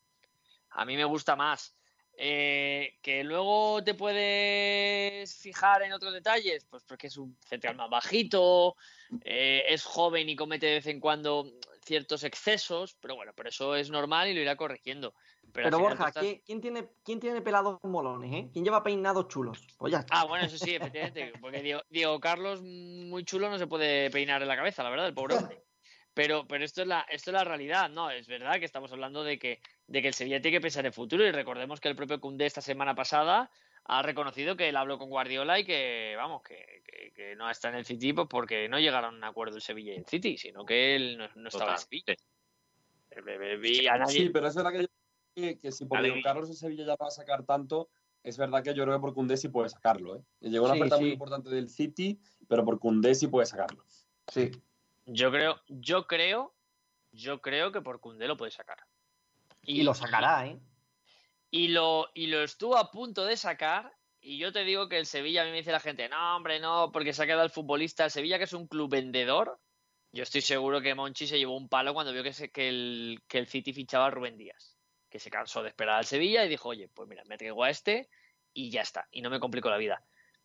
A 0.71 0.85
mí 0.85 0.97
me 0.97 1.05
gusta 1.05 1.37
más. 1.37 1.77
Eh, 2.17 2.97
que 3.03 3.25
luego 3.25 3.83
te 3.83 3.95
puedes 3.95 5.37
fijar 5.37 5.83
en 5.83 5.93
otros 5.93 6.13
detalles, 6.13 6.65
pues 6.65 6.85
porque 6.85 7.09
es 7.09 7.17
un 7.17 7.37
central 7.41 7.75
más 7.75 7.91
bajito, 7.91 8.77
eh, 9.25 9.65
es 9.69 9.83
joven 9.83 10.29
y 10.29 10.37
comete 10.37 10.67
de 10.67 10.75
vez 10.75 10.87
en 10.87 11.01
cuando 11.01 11.51
ciertos 11.85 12.23
excesos, 12.23 12.97
pero 13.01 13.17
bueno, 13.17 13.33
pero 13.35 13.49
eso 13.49 13.75
es 13.75 13.91
normal 13.91 14.29
y 14.29 14.35
lo 14.35 14.41
irá 14.41 14.55
corrigiendo. 14.57 15.15
Pero, 15.55 15.79
Borja, 15.79 16.11
¿quién, 16.11 16.61
tiene, 16.61 16.89
¿quién 17.05 17.21
tiene 17.21 17.41
pelados 17.41 17.79
molones? 17.85 18.33
Eh? 18.33 18.51
¿Quién 18.53 18.65
lleva 18.65 18.83
peinados 18.83 19.29
chulos? 19.29 19.65
Pues 19.79 19.93
ya 19.93 20.05
Ah, 20.11 20.25
bueno, 20.25 20.47
eso 20.47 20.59
sí, 20.59 20.75
efectivamente, 20.75 21.33
porque 21.41 21.81
Diego, 21.89 22.19
Carlos, 22.19 22.61
muy 22.61 23.25
chulo, 23.25 23.49
no 23.49 23.57
se 23.57 23.69
puede 23.69 24.11
peinar 24.11 24.43
en 24.43 24.49
la 24.49 24.57
cabeza, 24.57 24.83
la 24.83 24.91
verdad, 24.91 25.07
el 25.07 25.15
pobre 25.15 25.37
hombre. 25.37 25.63
Pero, 26.13 26.47
pero 26.49 26.65
esto, 26.65 26.83
es 26.83 26.89
la, 26.89 27.07
esto 27.09 27.31
es 27.31 27.35
la 27.35 27.45
realidad, 27.45 27.89
¿no? 27.89 28.11
Es 28.11 28.27
verdad 28.27 28.59
que 28.59 28.65
estamos 28.65 28.91
hablando 28.93 29.23
de 29.23 29.39
que, 29.39 29.61
de 29.87 30.03
que 30.03 30.09
el 30.09 30.15
Sevilla 30.15 30.41
tiene 30.41 30.57
que 30.57 30.61
pensar 30.61 30.81
en 30.81 30.87
el 30.87 30.93
futuro 30.93 31.25
y 31.25 31.31
recordemos 31.31 31.81
que 31.81 31.89
el 31.89 31.97
propio 31.97 32.21
Cundé 32.21 32.47
esta 32.47 32.61
semana 32.61 32.97
pasada 32.97 33.49
ha 33.85 34.03
reconocido 34.03 34.57
que 34.57 34.69
él 34.69 34.77
habló 34.77 34.99
con 34.99 35.09
Guardiola 35.09 35.61
y 35.61 35.65
que, 35.65 36.15
vamos, 36.17 36.43
que, 36.43 36.83
que, 37.15 37.37
no 37.37 37.49
está 37.49 37.69
en 37.69 37.77
el 37.77 37.85
City 37.85 38.13
pues 38.13 38.27
porque 38.29 38.69
no 38.69 38.81
llegaron 38.81 39.15
a 39.15 39.19
un 39.19 39.25
acuerdo 39.25 39.57
el 39.57 39.63
Sevilla 39.63 39.93
y 39.93 39.99
el 39.99 40.07
City, 40.07 40.37
sino 40.37 40.65
que 40.65 40.97
él 40.97 41.19
no, 41.37 41.49
estaba 41.49 41.73
en 41.73 41.79
Sevilla. 41.79 42.15
Sí, 44.09 44.31
pero 44.31 44.49
es 44.49 44.55
verdad 44.57 44.73
que, 44.73 44.89
que 45.35 45.73
si 45.73 45.85
por 45.87 46.01
Carlos 46.23 46.49
el 46.49 46.57
Sevilla 46.57 46.85
ya 46.85 46.97
va 46.97 47.09
a 47.09 47.11
sacar 47.11 47.45
tanto, 47.45 47.89
es 48.23 48.39
verdad 48.39 48.63
que 48.63 48.75
yo 48.75 48.85
creo 48.85 48.97
que 48.97 49.01
por 49.01 49.15
Cundé 49.15 49.37
sí 49.37 49.49
puede 49.49 49.69
sacarlo. 49.69 50.17
¿eh? 50.17 50.23
Llegó 50.41 50.65
una 50.65 50.75
oferta 50.75 50.99
muy 50.99 51.11
importante 51.11 51.51
del 51.51 51.69
City, 51.69 52.19
pero 52.49 52.65
por 52.65 52.79
Cundé 52.79 53.15
sí 53.15 53.27
puede 53.27 53.47
sacarlo. 53.47 53.85
Sí. 54.29 54.51
Yo 55.07 55.31
creo, 55.31 55.61
yo 55.69 56.07
creo, 56.07 56.55
yo 57.13 57.43
creo 57.43 57.71
que 57.71 57.83
por 57.83 58.01
Cundé 58.01 58.27
lo 58.27 58.37
puede 58.37 58.51
sacar. 58.51 58.79
Y, 59.63 59.83
lo 59.83 59.95
sacará, 59.95 60.47
¿eh? 60.47 60.59
Y 61.51 61.69
lo, 61.69 62.09
y 62.15 62.27
lo 62.29 62.43
estuvo 62.43 62.77
a 62.77 62.91
punto 62.91 63.25
de 63.25 63.37
sacar. 63.37 63.93
Y 64.21 64.39
yo 64.39 64.53
te 64.53 64.65
digo 64.65 64.89
que 64.89 64.99
el 64.99 65.07
Sevilla, 65.07 65.43
a 65.43 65.45
mí 65.45 65.51
me 65.51 65.59
dice 65.59 65.73
la 65.73 65.81
gente, 65.81 66.09
no, 66.09 66.37
hombre, 66.37 66.61
no, 66.61 66.91
porque 66.93 67.13
se 67.13 67.23
ha 67.23 67.27
quedado 67.27 67.45
el 67.45 67.51
futbolista. 67.51 68.05
El 68.05 68.11
Sevilla, 68.11 68.39
que 68.39 68.45
es 68.45 68.55
un 68.55 68.67
club 68.67 68.91
vendedor, 68.91 69.61
yo 70.13 70.23
estoy 70.23 70.41
seguro 70.41 70.81
que 70.81 70.95
Monchi 70.95 71.27
se 71.27 71.39
llevó 71.39 71.57
un 71.57 71.69
palo 71.69 71.93
cuando 71.93 72.13
vio 72.13 72.23
que, 72.23 72.33
que, 72.51 72.69
el, 72.69 73.23
que 73.29 73.39
el 73.39 73.47
City 73.47 73.75
fichaba 73.75 74.07
a 74.07 74.11
Rubén 74.11 74.39
Díaz. 74.39 74.74
Que 75.15 75.21
se 75.21 75.31
cansó 75.31 75.63
de 75.63 75.69
esperar 75.69 75.99
al 75.99 76.07
Sevilla 76.07 76.45
y 76.45 76.49
dijo, 76.49 76.71
oye, 76.71 76.89
pues 76.89 77.09
mira, 77.09 77.23
me 77.27 77.39
traigo 77.39 77.63
a 77.63 77.71
este 77.71 78.09
y 78.53 78.71
ya 78.71 78.81
está. 78.81 79.07
Y 79.13 79.23
no 79.23 79.31
me 79.31 79.39
complico 79.39 79.71
la 79.71 79.77
vida. 79.77 80.05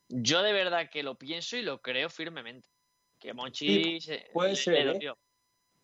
Yo 0.09 0.43
de 0.43 0.53
verdad 0.53 0.91
que 0.91 1.01
lo 1.01 1.17
pienso 1.17 1.57
y 1.57 1.63
lo 1.63 1.82
creo 1.82 2.07
firmemente. 2.07 2.70
Que 3.17 3.34
Monchi 3.34 3.97
puede 4.32 4.55
ser, 4.55 5.01
¿eh? 5.01 5.13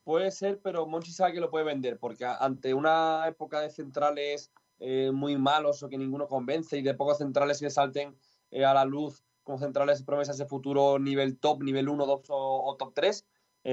Puede 0.04 0.30
ser, 0.30 0.60
pero 0.62 0.86
Monchi 0.86 1.12
sabe 1.12 1.34
que 1.34 1.40
lo 1.40 1.50
puede 1.50 1.66
vender, 1.66 1.98
porque 1.98 2.26
ante 2.26 2.76
una 2.76 3.28
época 3.28 3.60
de 3.60 3.72
centrales 3.72 4.52
eh, 4.78 5.10
muy 5.12 5.36
malos 5.36 5.82
o 5.82 5.90
que 5.90 5.98
ninguno 5.98 6.28
convence 6.28 6.78
y 6.78 6.84
de 6.84 6.94
pocos 6.94 7.18
centrales 7.18 7.60
que 7.60 7.72
salten 7.72 8.16
eh, 8.52 8.66
a 8.66 8.76
la 8.76 8.86
luz 8.86 9.24
con 9.42 9.58
centrales 9.58 10.04
promesas 10.04 10.38
de 10.38 10.46
futuro 10.46 11.00
nivel 11.00 11.40
top, 11.40 11.64
nivel 11.64 11.90
1, 11.90 12.06
2 12.06 12.22
o, 12.30 12.76
top 12.78 12.94
3, 12.94 13.26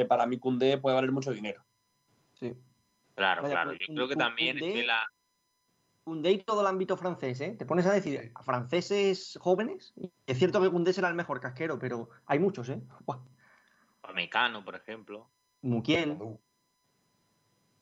para 0.09 0.25
mí 0.25 0.39
Cundé 0.39 0.79
puede 0.79 0.97
valer 0.97 1.13
mucho 1.13 1.33
dinero. 1.33 1.63
Sí. 2.41 2.57
Claro, 3.15 3.43
claro. 3.43 3.71
Pues, 3.71 3.81
Yo 3.89 3.95
creo 3.95 4.09
que 4.09 4.17
también 4.17 4.63
es 4.63 4.87
la... 4.87 5.07
Cundé 6.05 6.33
y 6.33 6.39
todo 6.39 6.63
el 6.63 6.67
ámbito 6.67 6.97
francés, 6.97 7.41
¿eh? 7.41 7.55
Te 7.57 7.65
pones 7.65 7.87
a 7.87 7.93
decir, 7.93 8.33
a 8.35 8.43
franceses 8.43 9.39
jóvenes, 9.41 9.95
es 10.27 10.39
cierto 10.39 10.61
que 10.61 10.69
Cundé 10.69 10.93
será 10.93 11.09
el 11.09 11.15
mejor 11.15 11.41
casquero, 11.41 11.79
pero 11.79 12.09
hay 12.27 12.41
muchos, 12.41 12.69
¿eh? 12.71 12.83
Mecano, 14.15 14.65
por 14.65 14.75
ejemplo. 14.75 15.31
Muquiel. 15.63 16.19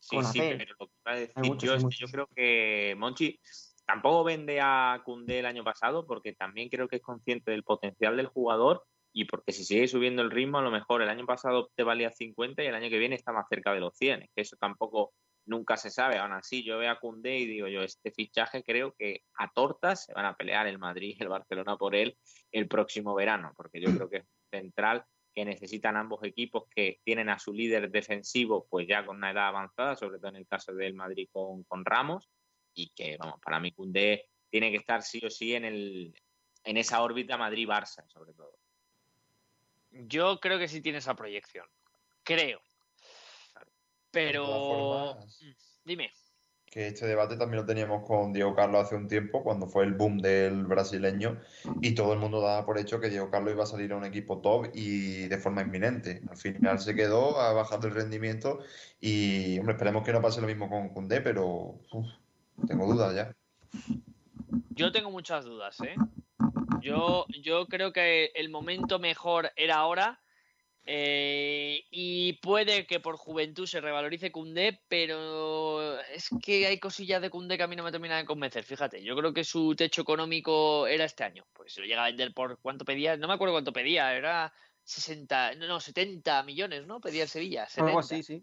Sí, 0.01 0.17
sí, 0.25 0.39
pero 0.39 0.75
lo 0.79 0.87
que 0.87 0.95
iba 1.05 1.13
a 1.13 1.17
decir 1.17 1.57
yo 1.59 1.75
es 1.75 1.85
que 1.85 1.97
yo 1.97 2.07
creo 2.09 2.27
que 2.35 2.95
Monchi 2.97 3.41
tampoco 3.87 4.25
vende 4.25 4.61
a 4.61 5.01
Cundé 5.05 5.41
el 5.41 5.47
año 5.47 5.65
pasado 5.65 6.07
porque 6.07 6.33
también 6.33 6.69
creo 6.69 6.89
que 6.89 6.97
es 6.97 7.03
consciente 7.03 7.51
del 7.51 7.65
potencial 7.65 8.17
del 8.17 8.27
jugador 8.27 8.87
y 9.13 9.25
porque 9.25 9.53
si 9.53 9.65
sigue 9.65 9.89
subiendo 9.89 10.23
el 10.23 10.31
ritmo, 10.31 10.59
a 10.59 10.63
lo 10.63 10.71
mejor 10.71 11.03
el 11.03 11.09
año 11.09 11.27
pasado 11.27 11.71
te 11.75 11.83
valía 11.83 12.11
50 12.11 12.63
y 12.63 12.67
el 12.67 12.75
año 12.75 12.89
que 12.89 12.99
viene 12.99 13.17
está 13.17 13.33
más 13.33 13.47
cerca 13.49 13.73
de 13.75 13.81
los 13.81 13.97
100. 13.97 14.29
que 14.35 14.43
eso 14.43 14.57
tampoco 14.57 15.13
nunca 15.47 15.77
se 15.77 15.91
sabe. 15.91 16.19
Aún 16.19 16.33
así, 16.33 16.63
yo 16.65 16.79
veo 16.79 16.91
a 16.91 17.01
Cundé 17.01 17.39
y 17.39 17.47
digo 17.47 17.67
yo, 17.67 17.83
este 17.83 18.13
fichaje 18.13 18.63
creo 18.63 18.95
que 18.97 19.23
a 19.35 19.51
tortas 19.53 20.05
se 20.05 20.15
van 20.15 20.27
a 20.27 20.37
pelear 20.37 20.67
el 20.67 20.79
Madrid 20.79 21.17
y 21.19 21.23
el 21.23 21.29
Barcelona 21.29 21.77
por 21.77 21.95
él 21.95 22.17
el 22.53 22.69
próximo 22.69 23.15
verano, 23.15 23.53
porque 23.57 23.81
yo 23.81 23.91
creo 23.95 24.09
que 24.09 24.19
es 24.19 24.27
central 24.51 25.05
que 25.33 25.45
necesitan 25.45 25.97
ambos 25.97 26.25
equipos 26.25 26.65
que 26.75 27.01
tienen 27.05 27.29
a 27.29 27.39
su 27.39 27.53
líder 27.53 27.91
defensivo 27.91 28.67
pues 28.69 28.89
ya 28.89 29.07
con 29.07 29.17
una 29.17 29.31
edad 29.31 29.49
avanzada, 29.49 29.97
sobre 29.97 30.19
todo 30.19 30.29
en 30.29 30.37
el 30.37 30.47
caso 30.47 30.73
del 30.75 30.95
Madrid 30.95 31.29
con, 31.33 31.63
con 31.65 31.85
Ramos, 31.85 32.29
y 32.75 32.91
que, 32.91 33.17
vamos, 33.17 33.41
para 33.41 33.61
mí 33.61 33.73
Cundé 33.73 34.29
tiene 34.51 34.71
que 34.71 34.79
estar 34.79 35.03
sí 35.03 35.21
o 35.25 35.31
sí 35.31 35.55
en, 35.55 35.65
el, 35.65 36.15
en 36.65 36.77
esa 36.77 37.03
órbita 37.03 37.37
Madrid-Barça, 37.37 38.07
sobre 38.09 38.35
todo. 38.35 38.55
Yo 39.91 40.39
creo 40.41 40.59
que 40.59 40.69
sí 40.69 40.81
tiene 40.81 40.99
esa 40.99 41.15
proyección. 41.15 41.67
Creo. 42.23 42.61
Pero. 44.11 45.17
Mm, 45.17 45.55
dime. 45.85 46.11
Que 46.67 46.87
este 46.87 47.05
debate 47.07 47.37
también 47.37 47.63
lo 47.63 47.67
teníamos 47.67 48.07
con 48.07 48.33
Diego 48.33 48.55
Carlos 48.55 48.87
hace 48.87 48.95
un 48.95 49.09
tiempo, 49.09 49.43
cuando 49.43 49.67
fue 49.67 49.83
el 49.83 49.95
boom 49.95 50.19
del 50.19 50.67
brasileño, 50.67 51.41
y 51.81 51.97
todo 51.97 52.13
el 52.13 52.21
mundo 52.21 52.41
daba 52.41 52.65
por 52.65 52.79
hecho 52.79 53.01
que 53.01 53.09
Diego 53.09 53.29
Carlos 53.29 53.55
iba 53.55 53.65
a 53.65 53.67
salir 53.67 53.93
a 53.93 53.97
un 53.97 54.05
equipo 54.05 54.41
top 54.41 54.69
y 54.73 55.27
de 55.27 55.39
forma 55.39 55.63
inminente. 55.63 56.23
Al 56.31 56.37
final 56.37 56.79
se 56.79 56.95
quedó, 56.95 57.41
ha 57.41 57.53
bajado 57.53 57.89
el 57.89 57.95
rendimiento 57.95 58.61
y, 59.01 59.59
hombre, 59.59 59.75
esperemos 59.75 60.05
que 60.05 60.13
no 60.13 60.23
pase 60.23 60.41
lo 60.41 60.47
mismo 60.47 60.71
con 60.71 60.91
Cundé, 60.91 61.21
pero 61.21 61.81
tengo 62.69 62.87
dudas 62.87 63.17
ya. 63.17 63.35
Yo 64.71 64.93
tengo 64.93 65.11
muchas 65.11 65.45
dudas, 65.45 65.81
¿eh? 65.81 65.97
Yo, 66.85 67.27
yo 67.43 67.67
creo 67.67 67.93
que 67.93 68.33
el 68.35 68.49
momento 68.49 68.99
mejor 68.99 69.53
era 69.57 69.77
ahora. 69.77 70.21
Eh, 70.87 71.85
y 71.91 72.33
puede 72.35 72.87
que 72.87 73.01
por 73.01 73.17
juventud 73.17 73.67
se 73.67 73.81
revalorice 73.81 74.33
Cundé, 74.33 74.81
pero 74.89 76.01
es 76.01 76.31
que 76.43 76.67
hay 76.67 76.79
cosillas 76.79 77.21
de 77.21 77.31
Cundé 77.31 77.57
que 77.57 77.63
a 77.63 77.67
mí 77.67 77.77
no 77.77 77.85
me 77.85 77.93
terminan 77.93 78.23
de 78.23 78.27
convencer. 78.27 78.65
Fíjate, 78.65 79.03
yo 79.03 79.15
creo 79.15 79.33
que 79.33 79.45
su 79.45 79.77
techo 79.77 80.03
económico 80.03 80.87
era 80.87 81.05
este 81.05 81.23
año. 81.23 81.47
Pues 81.53 81.75
se 81.75 81.81
lo 81.81 81.87
llega 81.87 82.05
a 82.05 82.09
vender 82.09 82.33
por 82.33 82.59
cuánto 82.61 82.85
pedía, 82.85 83.17
no 83.17 83.29
me 83.29 83.35
acuerdo 83.35 83.55
cuánto 83.55 83.73
pedía, 83.73 84.15
era 84.17 84.53
60, 84.85 85.57
no, 85.57 85.67
no 85.67 85.81
70 85.81 86.43
millones, 86.43 86.87
¿no? 86.87 87.01
Pedía 87.01 87.25
el 87.25 87.29
Sevilla. 87.29 87.67
70. 87.67 87.87
Algo 87.87 88.01
así, 88.01 88.23
sí. 88.23 88.43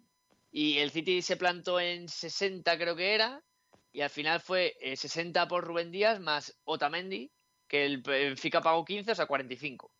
Y 0.51 0.77
el 0.77 0.91
City 0.91 1.21
se 1.21 1.37
plantó 1.37 1.79
en 1.79 2.07
60, 2.07 2.77
creo 2.77 2.95
que 2.95 3.13
era, 3.13 3.43
y 3.91 4.01
al 4.01 4.09
final 4.09 4.39
fue 4.39 4.77
60 4.95 5.41
eh, 5.43 5.47
por 5.47 5.65
Rubén 5.65 5.91
Díaz 5.91 6.19
más 6.19 6.57
Otamendi, 6.63 7.31
que 7.67 7.85
el 7.85 7.99
Benfica 7.99 8.61
pagó 8.61 8.85
15, 8.85 9.11
o 9.11 9.15
sea, 9.15 9.25
45. 9.25 9.91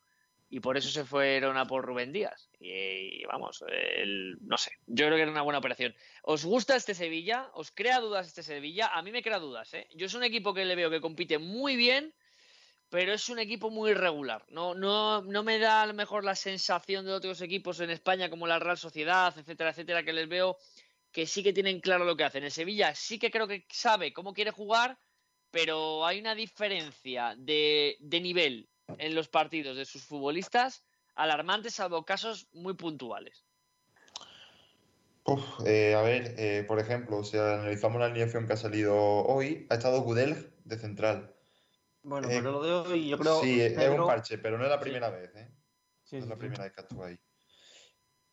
Y 0.50 0.62
por 0.62 0.78
eso 0.78 0.90
se 0.90 1.04
fueron 1.04 1.58
a 1.58 1.66
por 1.68 1.86
Rubén 1.86 2.14
Díaz. 2.14 2.50
Y, 2.60 3.26
vamos, 3.26 3.64
no 4.42 4.58
sé, 4.58 4.72
yo 4.86 5.06
creo 5.06 5.18
que 5.18 5.24
era 5.24 5.32
una 5.32 5.42
buena 5.42 5.60
operación. 5.60 5.94
¿Os 6.24 6.46
gusta 6.46 6.76
este 6.76 6.94
Sevilla? 6.94 7.50
¿Os 7.54 7.72
crea 7.72 8.00
dudas 8.00 8.28
este 8.28 8.44
Sevilla? 8.44 8.88
A 8.88 9.02
mí 9.02 9.12
me 9.12 9.22
crea 9.22 9.40
dudas, 9.40 9.74
¿eh? 9.74 9.88
Yo 9.94 10.06
es 10.06 10.14
un 10.14 10.24
equipo 10.24 10.54
que 10.54 10.64
le 10.64 10.76
veo 10.76 10.90
que 10.90 11.02
compite 11.02 11.38
muy 11.38 11.76
bien, 11.76 12.14
pero 12.90 13.14
es 13.14 13.28
un 13.28 13.40
equipo 13.40 13.70
muy 13.70 13.92
irregular. 13.92 14.46
No, 14.48 14.74
no, 14.74 15.22
no 15.22 15.44
me 15.44 15.60
da 15.60 15.82
a 15.82 15.88
lo 15.88 15.94
mejor 15.94 16.24
la 16.24 16.36
sensación 16.36 17.06
de 17.06 17.12
otros 17.12 17.42
equipos 17.42 17.82
en 17.82 17.90
España 17.90 18.30
como 18.30 18.48
la 18.48 18.60
Real 18.60 18.78
Sociedad, 18.78 19.38
etcétera, 19.38 19.72
etcétera, 19.72 20.04
que 20.04 20.14
les 20.14 20.30
veo 20.30 20.58
que 21.12 21.26
sí 21.26 21.44
que 21.44 21.52
tienen 21.52 21.82
claro 21.82 22.06
lo 22.06 22.16
que 22.16 22.24
hacen. 22.24 22.46
El 22.46 22.52
Sevilla 22.52 22.96
sí 22.96 23.20
que 23.20 23.32
creo 23.32 23.48
que 23.48 23.66
sabe 23.70 24.14
cómo 24.14 24.34
quiere 24.34 24.52
jugar, 24.52 24.98
pero 25.52 26.06
hay 26.06 26.20
una 26.20 26.36
diferencia 26.36 27.36
de, 27.38 27.98
nivel 28.02 28.70
en 28.98 29.16
los 29.16 29.28
partidos 29.28 29.78
de 29.78 29.86
sus 29.86 30.04
futbolistas 30.04 30.84
alarmante, 31.16 31.70
salvo 31.72 32.06
casos 32.06 32.48
muy 32.54 32.76
puntuales. 32.76 33.44
Eh, 35.66 35.94
a 35.94 36.02
ver, 36.02 36.36
eh, 36.38 36.64
por 36.68 36.80
ejemplo, 36.80 37.24
si 37.24 37.38
analizamos 37.38 38.00
la 38.00 38.06
alineación 38.06 38.48
que 38.48 38.54
ha 38.54 38.58
salido 38.58 38.96
hoy, 38.96 39.68
ha 39.70 39.76
estado 39.76 40.02
Gudel 40.02 40.54
de 40.64 40.78
central. 40.78 41.36
Bueno, 42.04 42.30
pero 42.30 42.52
lo 42.52 42.64
de 42.64 42.72
hoy 42.72 43.10
yo 43.10 43.18
creo... 43.18 43.42
Sí, 43.42 43.60
es 43.60 43.78
un 43.90 44.06
parche, 44.06 44.38
pero 44.38 44.58
no 44.58 44.64
es 44.64 44.70
la 44.70 44.80
primera 44.80 45.10
vez, 45.10 45.36
¿eh? 45.36 45.52
no 46.14 46.20
es 46.20 46.28
la 46.28 46.38
primera 46.38 46.64
vez 46.64 46.74
que 46.74 46.82
actúa 46.82 47.08
ahí. 47.08 47.20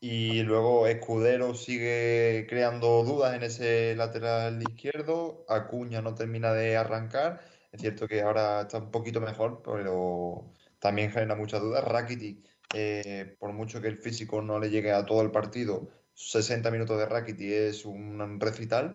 Y 0.07 0.43
luego 0.43 0.87
Escudero 0.87 1.55
sigue 1.55 2.45
creando 2.47 3.05
dudas 3.05 3.35
en 3.35 3.43
ese 3.43 3.97
lateral 3.97 4.61
izquierdo. 4.63 5.47
Acuña 5.49 6.03
no 6.03 6.15
termina 6.15 6.53
de 6.53 6.77
arrancar. 6.77 7.41
Es 7.73 7.81
cierto 7.81 8.07
que 8.07 8.21
ahora 8.21 8.61
está 8.61 8.77
un 8.77 8.91
poquito 8.91 9.23
mejor, 9.23 9.63
pero 9.65 10.53
también 10.79 11.11
genera 11.11 11.37
muchas 11.37 11.63
dudas. 11.63 11.83
Rakiti, 11.85 12.45
eh, 12.75 13.35
por 13.39 13.55
mucho 13.55 13.81
que 13.81 13.89
el 13.89 13.97
físico 13.97 14.43
no 14.43 14.59
le 14.59 14.69
llegue 14.69 14.93
a 14.93 15.07
todo 15.07 15.23
el 15.23 15.31
partido, 15.31 15.89
60 16.13 16.71
minutos 16.71 16.99
de 16.99 17.07
Rakiti 17.07 17.55
es 17.55 17.87
un 17.87 18.39
recital. 18.41 18.95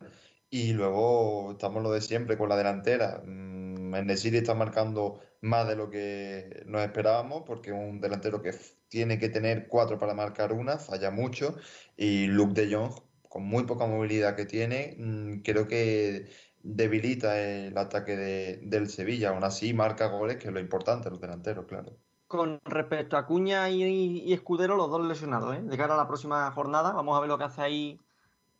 Y 0.50 0.74
luego 0.74 1.52
estamos 1.52 1.84
lo 1.84 1.92
de 1.92 2.02
siempre 2.02 2.38
con 2.38 2.50
la 2.50 2.58
delantera. 2.58 3.22
Mm, 3.26 3.92
Nesiri 4.06 4.38
está 4.38 4.56
marcando 4.56 5.20
más 5.42 5.68
de 5.68 5.76
lo 5.76 5.90
que 5.90 6.64
nos 6.66 6.82
esperábamos, 6.82 7.44
porque 7.46 7.72
un 7.72 8.02
delantero 8.02 8.42
que 8.42 8.54
tiene 8.90 9.20
que 9.20 9.30
tener 9.30 9.68
cuatro 9.68 10.00
para 10.00 10.14
marcar 10.14 10.54
una, 10.54 10.78
falla 10.78 11.12
mucho. 11.12 11.56
Y 11.96 12.28
Luke 12.28 12.60
de 12.60 12.74
Jong, 12.74 12.94
con 13.28 13.44
muy 13.44 13.64
poca 13.66 13.86
movilidad 13.86 14.36
que 14.36 14.46
tiene, 14.46 14.96
mm, 14.98 15.42
creo 15.42 15.68
que 15.68 16.30
debilita 16.64 17.40
el 17.40 17.78
ataque 17.78 18.18
del 18.18 18.90
Sevilla. 18.90 19.30
Aún 19.30 19.44
así, 19.44 19.74
marca 19.74 20.08
goles, 20.08 20.38
que 20.38 20.48
es 20.48 20.54
lo 20.54 20.60
importante, 20.60 21.10
los 21.10 21.22
delanteros, 21.22 21.66
claro. 21.66 21.96
Con 22.28 22.60
respecto 22.66 23.18
a 23.18 23.26
Cuña 23.26 23.70
y, 23.70 24.34
Escudero, 24.34 24.76
los 24.76 24.90
dos 24.90 25.06
lesionados, 25.08 25.56
¿eh? 25.56 25.62
De 25.64 25.78
cara 25.78 25.96
a 25.96 25.98
la 25.98 26.08
próxima 26.08 26.52
jornada, 26.52 26.92
vamos 26.92 27.18
a 27.18 27.22
ver 27.22 27.30
lo 27.30 27.38
que 27.38 27.46
hace 27.46 27.62
ahí 27.62 28.00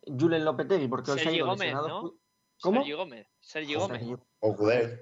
Julen 0.06 0.46
Lopetegui, 0.46 0.88
porque 0.88 1.12
hoy 1.12 1.20
se 1.20 1.30
ha 1.30 1.32
ido 1.32 1.46
Gómez, 1.46 1.60
lesionado. 1.60 2.16
¿Cómo? 2.62 2.82
Sergio 2.82 2.98
Gómez. 2.98 3.28
Sergio 3.40 3.80
Gómez. 3.80 4.04
O 4.40 4.54
Gudel. 4.54 5.00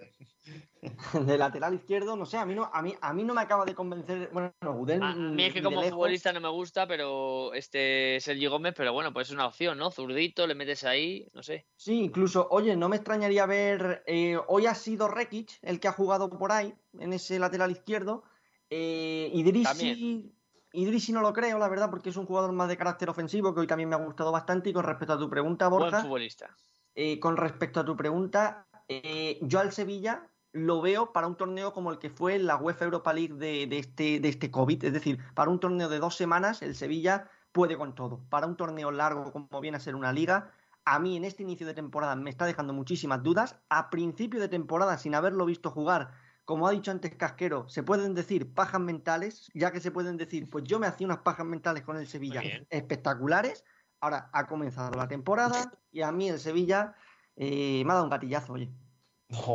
De 1.28 1.38
lateral 1.38 1.74
izquierdo, 1.74 2.16
no 2.16 2.26
sé, 2.26 2.38
a 2.38 2.45
mí 2.45 2.54
no, 2.54 2.70
a 2.72 2.82
mí, 2.82 2.93
a 3.02 3.14
mí 3.14 3.24
no 3.24 3.34
me 3.34 3.41
acaba 3.41 3.66
de 3.66 3.76
convencer. 3.76 4.30
Bueno, 4.32 4.54
Gudel. 4.62 5.02
A 5.02 5.14
mí 5.16 5.43
es 5.43 5.54
que 5.54 5.62
como 5.62 5.82
futbolista 5.82 6.32
no 6.32 6.39
me 6.39 6.50
gusta, 6.50 6.88
pero 6.88 7.54
este 7.54 8.20
Sergio 8.22 8.52
Gómez, 8.52 8.74
pero 8.78 8.93
bueno, 8.93 9.12
pues 9.12 9.28
es 9.28 9.34
una 9.34 9.48
opción, 9.48 9.78
¿no? 9.78 9.91
Zurdito, 9.91 10.45
le 10.48 10.56
metes 10.56 10.84
ahí, 10.84 11.28
no 11.34 11.43
sé. 11.43 11.66
Sí, 11.76 12.00
incluso, 12.00 12.48
oye, 12.52 12.76
no 12.76 12.89
me 12.89 12.98
extrañaría 12.98 13.45
ver. 13.45 14.04
Eh, 14.06 14.38
hoy 14.48 14.68
ha 14.68 14.76
sido 14.76 15.08
Rekic 15.08 15.58
el 15.62 15.80
que 15.80 15.88
ha 15.88 15.93
jugado 15.93 16.30
por 16.30 16.52
ahí, 16.52 16.74
en 17.00 17.14
ese 17.14 17.39
lateral 17.39 17.72
izquierdo. 17.72 18.24
Eh, 18.70 19.32
Idrisi, 19.34 20.32
Idrisi 20.74 21.11
no 21.11 21.22
lo 21.22 21.34
creo, 21.34 21.57
la 21.59 21.70
verdad, 21.70 21.89
porque 21.89 22.09
es 22.09 22.18
un 22.18 22.26
jugador 22.26 22.51
más 22.51 22.68
de 22.68 22.78
carácter 22.78 23.09
ofensivo 23.09 23.53
que 23.53 23.61
hoy 23.61 23.68
también 23.68 23.89
me 23.89 23.95
ha 23.95 23.99
gustado 23.99 24.32
bastante. 24.32 24.70
Y 24.70 24.74
con 24.74 24.84
respecto 24.84 25.13
a 25.13 25.18
tu 25.18 25.30
pregunta, 25.30 25.68
Borja. 25.68 25.89
Buen 25.89 26.03
futbolista. 26.03 26.49
Eh, 26.95 27.20
con 27.20 27.38
respecto 27.38 27.80
a 27.80 27.86
tu 27.86 27.95
pregunta, 27.95 28.68
eh, 28.88 29.39
yo 29.41 29.59
al 29.59 29.72
Sevilla 29.72 30.30
lo 30.51 30.82
veo 30.82 31.13
para 31.13 31.28
un 31.28 31.36
torneo 31.36 31.74
como 31.74 31.91
el 31.91 31.99
que 31.99 32.09
fue 32.09 32.39
la 32.39 32.55
UEFA 32.57 32.86
Europa 32.86 33.13
League 33.13 33.36
de, 33.36 33.68
este, 33.78 34.20
de 34.20 34.30
este 34.30 34.49
COVID. 34.49 34.84
Es 34.84 34.93
decir, 34.93 35.20
para 35.36 35.51
un 35.51 35.59
torneo 35.59 35.89
de 35.89 35.99
dos 35.99 36.15
semanas, 36.15 36.61
el 36.61 36.76
Sevilla 36.76 37.30
puede 37.51 37.78
con 37.78 37.95
todo. 37.95 38.22
Para 38.30 38.47
un 38.47 38.57
torneo 38.57 38.91
largo 38.91 39.32
como 39.32 39.61
viene 39.61 39.78
a 39.78 39.80
ser 39.80 39.95
una 39.95 40.11
liga, 40.11 40.51
a 40.86 40.99
mí 40.99 41.18
en 41.18 41.26
este 41.26 41.43
inicio 41.43 41.68
de 41.68 41.74
temporada 41.74 42.15
me 42.15 42.30
está 42.30 42.45
dejando 42.45 42.74
muchísimas 42.74 43.22
dudas. 43.22 43.59
A 43.70 43.89
principio 43.89 44.39
de 44.39 44.47
temporada, 44.47 44.97
sin 44.97 45.15
haberlo 45.15 45.45
visto 45.45 45.70
jugar, 45.70 46.11
como 46.48 46.66
ha 46.66 46.72
dicho 46.72 46.91
antes 46.91 47.14
Casquero, 47.14 47.68
se 47.68 47.84
pueden 47.84 48.16
decir 48.16 48.54
pajas 48.54 48.80
mentales, 48.80 49.52
ya 49.54 49.74
que 49.74 49.82
se 49.82 49.91
pueden 49.91 50.16
decir, 50.16 50.50
pues 50.50 50.64
yo 50.64 50.80
me 50.80 50.88
hacía 50.88 51.06
unas 51.06 51.18
pajas 51.18 51.45
mentales 51.45 51.84
con 51.84 51.98
el 51.98 52.08
Sevilla 52.08 52.41
espectaculares. 52.70 53.66
Ahora 54.00 54.30
ha 54.32 54.48
comenzado 54.48 54.91
la 54.91 55.10
temporada 55.10 55.74
y 55.91 56.04
a 56.04 56.12
mí 56.14 56.30
el 56.30 56.39
Sevilla 56.39 56.95
eh, 57.36 57.84
me 57.84 57.91
ha 57.91 57.95
dado 57.95 58.06
un 58.06 58.12
gatillazo, 58.12 58.54
oye. 58.54 58.70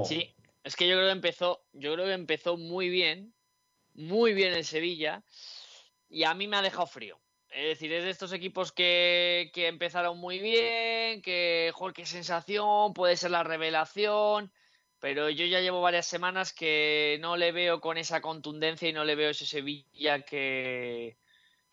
Sí, 0.04 0.36
es 0.62 0.76
que 0.76 0.86
yo 0.86 0.96
creo 0.96 1.06
que 1.06 1.12
empezó, 1.12 1.64
yo 1.72 1.94
creo 1.94 2.04
que 2.04 2.12
empezó 2.12 2.58
muy 2.58 2.90
bien, 2.90 3.32
muy 3.94 4.34
bien 4.34 4.52
el 4.52 4.66
Sevilla, 4.66 5.24
y 6.10 6.24
a 6.24 6.34
mí 6.34 6.46
me 6.46 6.58
ha 6.58 6.62
dejado 6.62 6.86
frío. 6.86 7.18
Es 7.48 7.68
decir, 7.68 7.90
es 7.94 8.04
de 8.04 8.10
estos 8.10 8.34
equipos 8.34 8.70
que, 8.70 9.50
que 9.54 9.68
empezaron 9.68 10.18
muy 10.18 10.40
bien, 10.40 11.22
que, 11.22 11.70
joder, 11.72 11.94
qué 11.94 12.04
sensación, 12.04 12.92
puede 12.92 13.16
ser 13.16 13.30
la 13.30 13.44
revelación, 13.44 14.52
pero 15.02 15.28
yo 15.30 15.44
ya 15.46 15.60
llevo 15.60 15.80
varias 15.80 16.06
semanas 16.06 16.52
que 16.52 17.18
no 17.20 17.36
le 17.36 17.50
veo 17.50 17.80
con 17.80 17.98
esa 17.98 18.20
contundencia 18.20 18.88
y 18.88 18.92
no 18.92 19.04
le 19.04 19.16
veo 19.16 19.30
ese 19.30 19.44
Sevilla 19.44 20.22
que, 20.22 21.18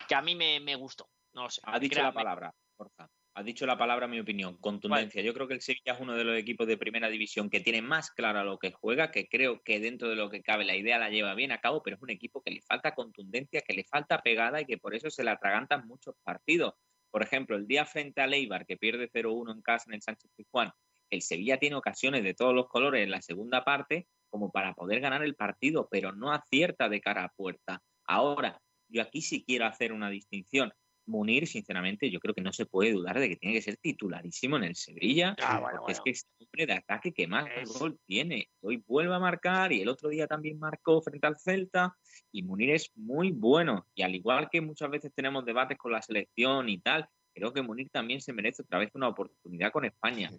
que 0.08 0.14
a 0.16 0.20
mí 0.20 0.34
me, 0.34 0.58
me 0.58 0.74
gustó. 0.74 1.08
No 1.32 1.48
sé. 1.48 1.60
Ha 1.62 1.78
dicho 1.78 2.02
la 2.02 2.12
palabra, 2.12 2.52
Forza. 2.76 3.08
Ha 3.34 3.42
dicho 3.44 3.66
la 3.66 3.78
palabra, 3.78 4.08
mi 4.08 4.18
opinión, 4.18 4.56
contundencia. 4.56 5.22
Yo 5.22 5.32
creo 5.32 5.46
que 5.46 5.54
el 5.54 5.60
Sevilla 5.60 5.92
es 5.92 6.00
uno 6.00 6.16
de 6.16 6.24
los 6.24 6.36
equipos 6.36 6.66
de 6.66 6.76
primera 6.76 7.08
división 7.08 7.48
que 7.48 7.60
tiene 7.60 7.82
más 7.82 8.10
claro 8.10 8.42
lo 8.42 8.58
que 8.58 8.72
juega, 8.72 9.12
que 9.12 9.28
creo 9.28 9.62
que 9.62 9.78
dentro 9.78 10.08
de 10.08 10.16
lo 10.16 10.28
que 10.28 10.42
cabe 10.42 10.64
la 10.64 10.74
idea 10.74 10.98
la 10.98 11.08
lleva 11.08 11.36
bien 11.36 11.52
a 11.52 11.60
cabo, 11.60 11.84
pero 11.84 11.94
es 11.94 12.02
un 12.02 12.10
equipo 12.10 12.42
que 12.42 12.50
le 12.50 12.62
falta 12.62 12.96
contundencia, 12.96 13.62
que 13.62 13.74
le 13.74 13.84
falta 13.84 14.22
pegada 14.22 14.60
y 14.60 14.66
que 14.66 14.78
por 14.78 14.92
eso 14.96 15.08
se 15.08 15.22
le 15.22 15.30
atragantan 15.30 15.86
muchos 15.86 16.16
partidos. 16.24 16.74
Por 17.12 17.22
ejemplo, 17.22 17.56
el 17.56 17.68
día 17.68 17.86
frente 17.86 18.22
a 18.22 18.26
Leibar, 18.26 18.66
que 18.66 18.76
pierde 18.76 19.08
0-1 19.08 19.52
en 19.52 19.62
casa 19.62 19.84
en 19.86 19.94
el 19.94 20.02
Sánchez 20.02 20.32
Pizjuán, 20.34 20.72
el 21.10 21.22
Sevilla 21.22 21.58
tiene 21.58 21.76
ocasiones 21.76 22.22
de 22.22 22.34
todos 22.34 22.54
los 22.54 22.68
colores 22.68 23.02
en 23.04 23.10
la 23.10 23.22
segunda 23.22 23.64
parte 23.64 24.06
como 24.28 24.50
para 24.50 24.74
poder 24.74 25.00
ganar 25.00 25.22
el 25.22 25.34
partido, 25.34 25.88
pero 25.90 26.12
no 26.12 26.32
acierta 26.32 26.88
de 26.88 27.00
cara 27.00 27.24
a 27.24 27.32
puerta. 27.36 27.82
Ahora, 28.06 28.60
yo 28.88 29.02
aquí 29.02 29.22
sí 29.22 29.44
quiero 29.44 29.66
hacer 29.66 29.92
una 29.92 30.08
distinción. 30.08 30.72
Munir, 31.06 31.48
sinceramente, 31.48 32.08
yo 32.10 32.20
creo 32.20 32.34
que 32.34 32.40
no 32.40 32.52
se 32.52 32.66
puede 32.66 32.92
dudar 32.92 33.18
de 33.18 33.28
que 33.28 33.36
tiene 33.36 33.56
que 33.56 33.62
ser 33.62 33.76
titularísimo 33.78 34.56
en 34.56 34.64
el 34.64 34.76
Sevilla. 34.76 35.34
Ah, 35.42 35.60
porque 35.76 35.92
es 35.92 36.00
que 36.00 36.10
es 36.10 36.26
hombre 36.38 36.66
de 36.66 36.72
ataque 36.74 37.12
que 37.12 37.26
más 37.26 37.46
gol 37.78 37.98
tiene. 38.06 38.48
Hoy 38.60 38.84
vuelve 38.86 39.14
a 39.14 39.18
marcar 39.18 39.72
y 39.72 39.80
el 39.80 39.88
otro 39.88 40.08
día 40.08 40.28
también 40.28 40.58
marcó 40.60 41.02
frente 41.02 41.26
al 41.26 41.38
Celta. 41.38 41.96
Y 42.30 42.44
Munir 42.44 42.70
es 42.70 42.92
muy 42.94 43.32
bueno. 43.32 43.86
Y 43.94 44.02
al 44.02 44.14
igual 44.14 44.48
que 44.50 44.60
muchas 44.60 44.90
veces 44.90 45.12
tenemos 45.12 45.44
debates 45.44 45.76
con 45.78 45.90
la 45.90 46.02
selección 46.02 46.68
y 46.68 46.78
tal, 46.78 47.08
creo 47.34 47.52
que 47.52 47.62
Munir 47.62 47.90
también 47.90 48.20
se 48.20 48.32
merece 48.32 48.62
otra 48.62 48.78
vez 48.78 48.90
una 48.94 49.08
oportunidad 49.08 49.72
con 49.72 49.84
España, 49.84 50.30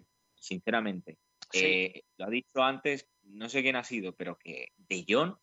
sinceramente. 0.42 1.18
Eh, 1.54 2.02
lo 2.16 2.26
ha 2.26 2.30
dicho 2.30 2.62
antes, 2.62 3.08
no 3.22 3.48
sé 3.48 3.62
quién 3.62 3.76
ha 3.76 3.84
sido, 3.84 4.14
pero 4.14 4.38
que 4.38 4.72
De 4.76 5.04
Jong, 5.08 5.34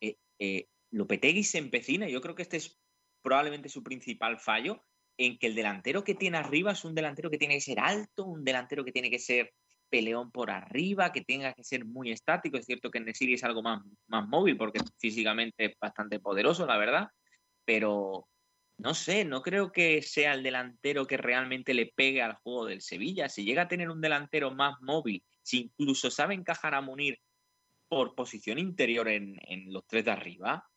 eh, 0.00 0.16
eh, 0.38 0.68
Lopetegui 0.90 1.44
se 1.44 1.58
empecina. 1.58 2.08
Yo 2.08 2.20
creo 2.20 2.34
que 2.34 2.42
este 2.42 2.58
es 2.58 2.78
probablemente 3.22 3.68
su 3.68 3.82
principal 3.82 4.38
fallo, 4.38 4.84
en 5.16 5.38
que 5.38 5.46
el 5.46 5.54
delantero 5.54 6.02
que 6.02 6.14
tiene 6.14 6.38
arriba 6.38 6.72
es 6.72 6.84
un 6.84 6.94
delantero 6.94 7.30
que 7.30 7.38
tiene 7.38 7.54
que 7.54 7.60
ser 7.60 7.80
alto, 7.80 8.24
un 8.24 8.44
delantero 8.44 8.84
que 8.84 8.92
tiene 8.92 9.10
que 9.10 9.20
ser 9.20 9.54
peleón 9.88 10.32
por 10.32 10.50
arriba, 10.50 11.12
que 11.12 11.22
tenga 11.22 11.52
que 11.52 11.62
ser 11.62 11.84
muy 11.84 12.10
estático. 12.10 12.56
Es 12.56 12.66
cierto 12.66 12.90
que 12.90 12.98
en 12.98 13.04
Nesiri 13.04 13.34
es 13.34 13.44
algo 13.44 13.62
más, 13.62 13.80
más 14.08 14.26
móvil 14.26 14.56
porque 14.56 14.80
físicamente 14.98 15.66
es 15.66 15.78
bastante 15.80 16.18
poderoso, 16.18 16.66
la 16.66 16.76
verdad, 16.76 17.08
pero 17.64 18.26
no 18.78 18.94
sé, 18.94 19.24
no 19.24 19.42
creo 19.42 19.72
que 19.72 20.02
sea 20.02 20.34
el 20.34 20.42
delantero 20.42 21.06
que 21.06 21.16
realmente 21.16 21.74
le 21.74 21.86
pegue 21.86 22.22
al 22.22 22.34
juego 22.34 22.66
del 22.66 22.80
Sevilla. 22.80 23.28
Si 23.28 23.44
llega 23.44 23.62
a 23.62 23.68
tener 23.68 23.90
un 23.90 24.00
delantero 24.00 24.50
más 24.50 24.80
móvil, 24.80 25.22
si 25.42 25.72
incluso 25.76 26.10
sabe 26.10 26.34
encajar 26.34 26.74
a 26.74 26.80
Munir 26.80 27.20
por 27.88 28.14
posición 28.14 28.58
interior 28.58 29.08
en, 29.08 29.36
en 29.42 29.72
los 29.72 29.86
tres 29.86 30.04
de 30.04 30.10
arriba, 30.10 30.68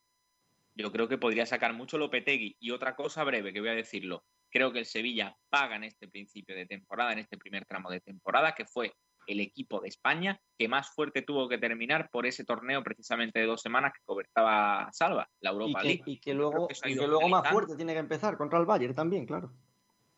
yo 0.76 0.92
creo 0.92 1.08
que 1.08 1.18
podría 1.18 1.46
sacar 1.46 1.74
mucho 1.74 1.98
Lopetegui. 1.98 2.56
Y 2.60 2.72
otra 2.72 2.96
cosa 2.96 3.24
breve 3.24 3.52
que 3.52 3.60
voy 3.60 3.70
a 3.70 3.74
decirlo, 3.74 4.24
creo 4.50 4.72
que 4.72 4.80
el 4.80 4.86
Sevilla 4.86 5.36
paga 5.50 5.76
en 5.76 5.86
este 5.86 6.08
principio 6.08 6.56
de 6.56 6.68
temporada, 6.68 7.14
en 7.14 7.20
este 7.20 7.38
primer 7.38 7.66
tramo 7.66 7.90
de 7.90 8.02
temporada, 8.02 8.54
que 8.54 8.66
fue 8.66 8.94
el 9.28 9.42
equipo 9.42 9.80
de 9.82 9.90
España 9.90 10.42
que 10.58 10.68
más 10.68 10.90
fuerte 10.90 11.22
tuvo 11.22 11.48
que 11.48 11.58
terminar 11.58 12.10
por 12.10 12.26
ese 12.26 12.44
torneo 12.44 12.84
precisamente 12.84 13.40
de 13.40 13.46
dos 13.46 13.62
semanas 13.62 13.94
que 13.94 14.04
cobertaba 14.06 14.90
Salva, 14.92 15.30
la 15.42 15.52
Europa 15.52 15.82
y 15.84 15.88
League. 15.88 16.04
Y 16.06 16.20
que 16.20 16.34
luego, 16.34 16.68
y 16.86 16.96
que 16.96 17.08
luego 17.08 17.28
más 17.30 17.50
fuerte 17.50 17.76
tiene 17.76 17.94
que 17.94 18.00
empezar 18.00 18.38
contra 18.38 18.60
el 18.60 18.66
Bayern 18.66 18.96
también, 18.96 19.26
claro. 19.26 19.54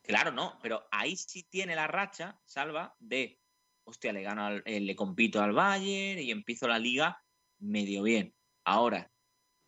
Claro, 0.03 0.32
no, 0.32 0.57
pero 0.62 0.88
ahí 0.91 1.16
sí 1.16 1.43
tiene 1.43 1.76
la 1.76 1.88
racha, 1.88 2.39
Salva, 2.45 2.95
de, 2.99 3.39
hostia, 3.84 4.14
le 4.14 4.24
gano, 4.24 4.45
al, 4.45 4.64
eh, 4.66 4.80
le 4.80 4.95
compito 4.95 5.41
al 5.41 5.53
Bayern 5.53 6.20
y 6.20 6.32
empiezo 6.32 6.68
la 6.68 6.80
liga 6.80 7.22
medio 7.60 8.03
bien. 8.03 8.34
Ahora, 8.64 9.12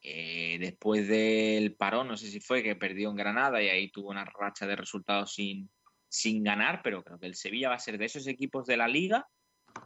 eh, 0.01 0.57
después 0.59 1.07
del 1.07 1.75
parón, 1.75 2.07
no 2.07 2.17
sé 2.17 2.27
si 2.31 2.39
fue 2.39 2.63
que 2.63 2.75
perdió 2.75 3.09
en 3.11 3.17
Granada 3.17 3.61
y 3.61 3.69
ahí 3.69 3.91
tuvo 3.91 4.09
una 4.09 4.25
racha 4.25 4.65
de 4.65 4.75
resultados 4.75 5.33
sin, 5.33 5.69
sin 6.11 6.43
ganar, 6.43 6.81
pero 6.83 7.03
creo 7.03 7.17
que 7.17 7.25
el 7.25 7.35
Sevilla 7.35 7.69
va 7.69 7.75
a 7.75 7.79
ser 7.79 7.97
de 7.97 8.05
esos 8.05 8.27
equipos 8.27 8.67
de 8.67 8.75
la 8.75 8.89
liga 8.89 9.27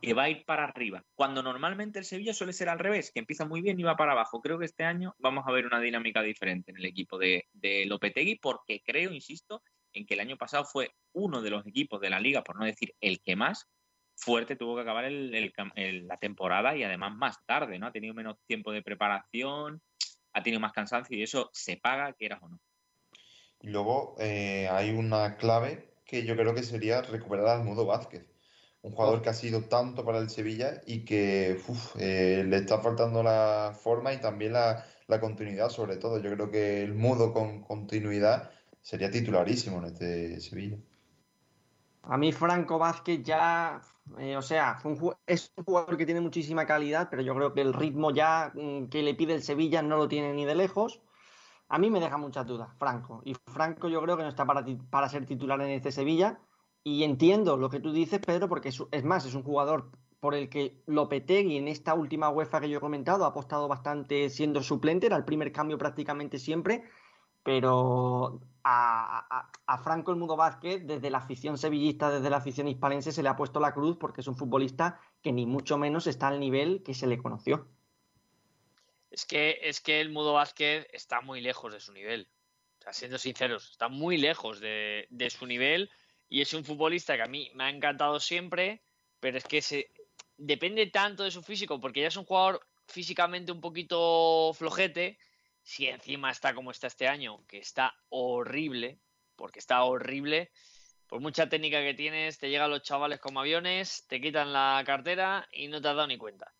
que 0.01 0.15
va 0.15 0.23
a 0.23 0.29
ir 0.29 0.43
para 0.43 0.63
arriba. 0.63 1.03
Cuando 1.13 1.43
normalmente 1.43 1.99
el 1.99 2.05
Sevilla 2.05 2.33
suele 2.33 2.51
ser 2.51 2.67
al 2.67 2.79
revés, 2.79 3.11
que 3.11 3.19
empieza 3.19 3.45
muy 3.45 3.61
bien 3.61 3.79
y 3.79 3.83
va 3.83 3.95
para 3.95 4.13
abajo. 4.13 4.41
Creo 4.41 4.57
que 4.57 4.65
este 4.65 4.83
año 4.83 5.13
vamos 5.19 5.45
a 5.47 5.51
ver 5.51 5.67
una 5.67 5.79
dinámica 5.79 6.23
diferente 6.23 6.71
en 6.71 6.77
el 6.77 6.85
equipo 6.85 7.19
de, 7.19 7.45
de 7.53 7.85
Lopetegui, 7.85 8.39
porque 8.39 8.81
creo, 8.83 9.11
insisto, 9.11 9.61
en 9.93 10.07
que 10.07 10.15
el 10.15 10.19
año 10.19 10.35
pasado 10.35 10.65
fue 10.65 10.89
uno 11.13 11.43
de 11.43 11.51
los 11.51 11.65
equipos 11.67 12.01
de 12.01 12.09
la 12.09 12.19
liga, 12.19 12.43
por 12.43 12.57
no 12.57 12.65
decir 12.65 12.95
el 12.99 13.21
que 13.21 13.35
más, 13.35 13.69
fuerte 14.15 14.55
tuvo 14.55 14.75
que 14.75 14.81
acabar 14.81 15.05
la 15.11 16.17
temporada 16.17 16.75
y 16.75 16.83
además 16.83 17.15
más 17.15 17.37
tarde, 17.45 17.77
¿no? 17.77 17.85
Ha 17.85 17.91
tenido 17.91 18.15
menos 18.15 18.37
tiempo 18.47 18.71
de 18.71 18.81
preparación, 18.81 19.79
ha 20.33 20.41
tenido 20.41 20.59
más 20.59 20.73
cansancio 20.73 21.15
y 21.15 21.21
eso 21.21 21.51
se 21.53 21.77
paga, 21.77 22.13
quieras 22.13 22.41
o 22.41 22.49
no. 22.49 22.59
Y 23.61 23.67
luego 23.67 24.15
eh, 24.19 24.67
hay 24.71 24.89
una 24.89 25.37
clave 25.37 25.94
que 26.05 26.23
yo 26.23 26.35
creo 26.35 26.53
que 26.53 26.63
sería 26.63 27.01
recuperar 27.01 27.47
al 27.47 27.63
Mudo 27.63 27.85
Vázquez, 27.85 28.25
un 28.81 28.91
jugador 28.91 29.21
que 29.21 29.29
ha 29.29 29.33
sido 29.33 29.63
tanto 29.63 30.05
para 30.05 30.19
el 30.19 30.29
Sevilla 30.29 30.81
y 30.85 31.03
que 31.05 31.59
uf, 31.67 31.95
eh, 31.97 32.43
le 32.47 32.57
está 32.57 32.79
faltando 32.79 33.23
la 33.23 33.75
forma 33.75 34.13
y 34.13 34.21
también 34.21 34.53
la, 34.53 34.85
la, 35.07 35.19
continuidad 35.19 35.69
sobre 35.69 35.97
todo. 35.97 36.19
Yo 36.19 36.31
creo 36.31 36.51
que 36.51 36.83
el 36.83 36.93
Mudo 36.93 37.33
con 37.33 37.63
continuidad 37.63 38.51
sería 38.81 39.09
titularísimo 39.09 39.79
en 39.79 39.85
este 39.85 40.39
Sevilla. 40.39 40.77
A 42.03 42.17
mí 42.17 42.31
Franco 42.31 42.77
Vázquez 42.77 43.23
ya, 43.23 43.81
eh, 44.19 44.37
o 44.37 44.41
sea, 44.43 44.79
un, 44.83 45.15
es 45.25 45.51
un 45.55 45.63
jugador 45.63 45.97
que 45.97 46.05
tiene 46.05 46.21
muchísima 46.21 46.67
calidad, 46.67 47.07
pero 47.09 47.23
yo 47.23 47.33
creo 47.33 47.53
que 47.55 47.61
el 47.61 47.73
ritmo 47.73 48.11
ya 48.11 48.51
mm, 48.53 48.85
que 48.89 49.01
le 49.01 49.15
pide 49.15 49.33
el 49.33 49.41
Sevilla 49.41 49.81
no 49.81 49.97
lo 49.97 50.07
tiene 50.07 50.33
ni 50.33 50.45
de 50.45 50.53
lejos. 50.53 51.01
A 51.67 51.79
mí 51.79 51.89
me 51.89 51.99
deja 51.99 52.17
muchas 52.17 52.45
dudas, 52.45 52.69
Franco. 52.77 53.21
Y 53.25 53.35
Franco 53.47 53.87
yo 53.87 54.01
creo 54.01 54.17
que 54.17 54.23
no 54.23 54.29
está 54.29 54.45
para, 54.45 54.63
para 54.89 55.09
ser 55.09 55.25
titular 55.25 55.59
en 55.61 55.71
este 55.71 55.91
Sevilla. 55.91 56.39
Y 56.83 57.03
entiendo 57.03 57.57
lo 57.57 57.69
que 57.69 57.79
tú 57.79 57.91
dices, 57.91 58.19
Pedro, 58.19 58.47
porque 58.47 58.69
es, 58.69 59.03
más, 59.03 59.25
es 59.25 59.33
un 59.33 59.43
jugador 59.43 59.89
por 60.19 60.35
el 60.35 60.49
que 60.49 60.83
Lopetegui 60.85 61.57
en 61.57 61.67
esta 61.67 61.95
última 61.95 62.29
UEFA 62.29 62.61
que 62.61 62.69
yo 62.69 62.77
he 62.77 62.81
comentado 62.81 63.25
ha 63.25 63.29
apostado 63.29 63.67
bastante 63.67 64.29
siendo 64.29 64.61
suplente, 64.61 65.07
era 65.07 65.17
el 65.17 65.25
primer 65.25 65.51
cambio 65.51 65.77
prácticamente 65.79 66.37
siempre. 66.37 66.83
Pero 67.41 68.39
a, 68.63 69.49
Franco 69.83 70.11
el 70.11 70.17
Mudo 70.17 70.35
Vázquez, 70.35 70.85
desde 70.85 71.09
la 71.09 71.19
afición 71.19 71.57
sevillista, 71.57 72.09
desde 72.11 72.29
la 72.29 72.37
afición 72.37 72.67
hispalense, 72.67 73.11
se 73.11 73.23
le 73.23 73.29
ha 73.29 73.35
puesto 73.35 73.59
la 73.59 73.73
cruz 73.73 73.97
porque 73.97 74.21
es 74.21 74.27
un 74.27 74.35
futbolista 74.35 74.99
que 75.21 75.31
ni 75.31 75.45
mucho 75.45 75.77
menos 75.77 76.07
está 76.07 76.27
al 76.27 76.39
nivel 76.39 76.83
que 76.83 76.93
se 76.93 77.07
le 77.07 77.17
conoció. 77.17 77.67
Es 79.15 79.25
que, 79.25 79.59
es 79.63 79.79
que 79.79 80.01
el 80.01 80.09
Mudo 80.09 80.33
Vázquez 80.33 80.87
está 80.91 81.21
muy 81.21 81.39
lejos 81.39 81.71
de 81.71 81.79
su 81.79 81.93
nivel. 81.93 82.27
O 82.79 82.83
sea, 82.83 82.91
siendo 82.91 83.17
sinceros, 83.17 83.71
está 83.71 83.87
muy 83.87 84.17
lejos 84.17 84.59
de, 84.59 85.07
de, 85.09 85.29
su 85.29 85.45
nivel 85.45 85.89
y 86.27 86.41
es 86.41 86.53
un 86.53 86.65
futbolista 86.65 87.15
que 87.15 87.21
a 87.21 87.27
mí 87.27 87.49
me 87.55 87.63
ha 87.63 87.69
encantado 87.69 88.19
siempre, 88.19 88.83
pero 89.21 89.37
es 89.37 89.45
que 89.45 89.61
se, 89.61 89.89
depende 90.35 90.87
tanto 90.87 91.23
de 91.23 91.31
su 91.31 91.41
físico 91.43 91.79
porque 91.79 92.01
ya 92.01 92.09
es 92.09 92.17
un 92.17 92.25
jugador 92.25 92.59
físicamente 92.87 93.53
un 93.53 93.61
poquito 93.61 94.51
flojete 94.53 95.17
si 95.63 95.87
encima 95.87 96.29
está 96.29 96.53
como 96.53 96.71
está 96.71 96.87
este 96.87 97.07
año, 97.07 97.45
que 97.47 97.59
está 97.59 97.95
horrible, 98.09 98.99
porque 99.37 99.59
está 99.59 99.81
horrible, 99.85 100.51
por 101.07 101.21
mucha 101.21 101.47
técnica 101.47 101.79
que 101.79 101.93
tienes, 101.93 102.37
te 102.37 102.49
llegan 102.49 102.69
los 102.69 102.83
chavales 102.83 103.21
como 103.21 103.39
aviones, 103.39 104.05
te 104.09 104.19
quitan 104.19 104.51
la 104.51 104.83
cartera 104.85 105.47
y 105.53 105.69
no 105.69 105.81
te 105.81 105.87
has 105.87 105.95
dado 105.95 106.07
ni 106.07 106.17
cuenta. 106.17 106.53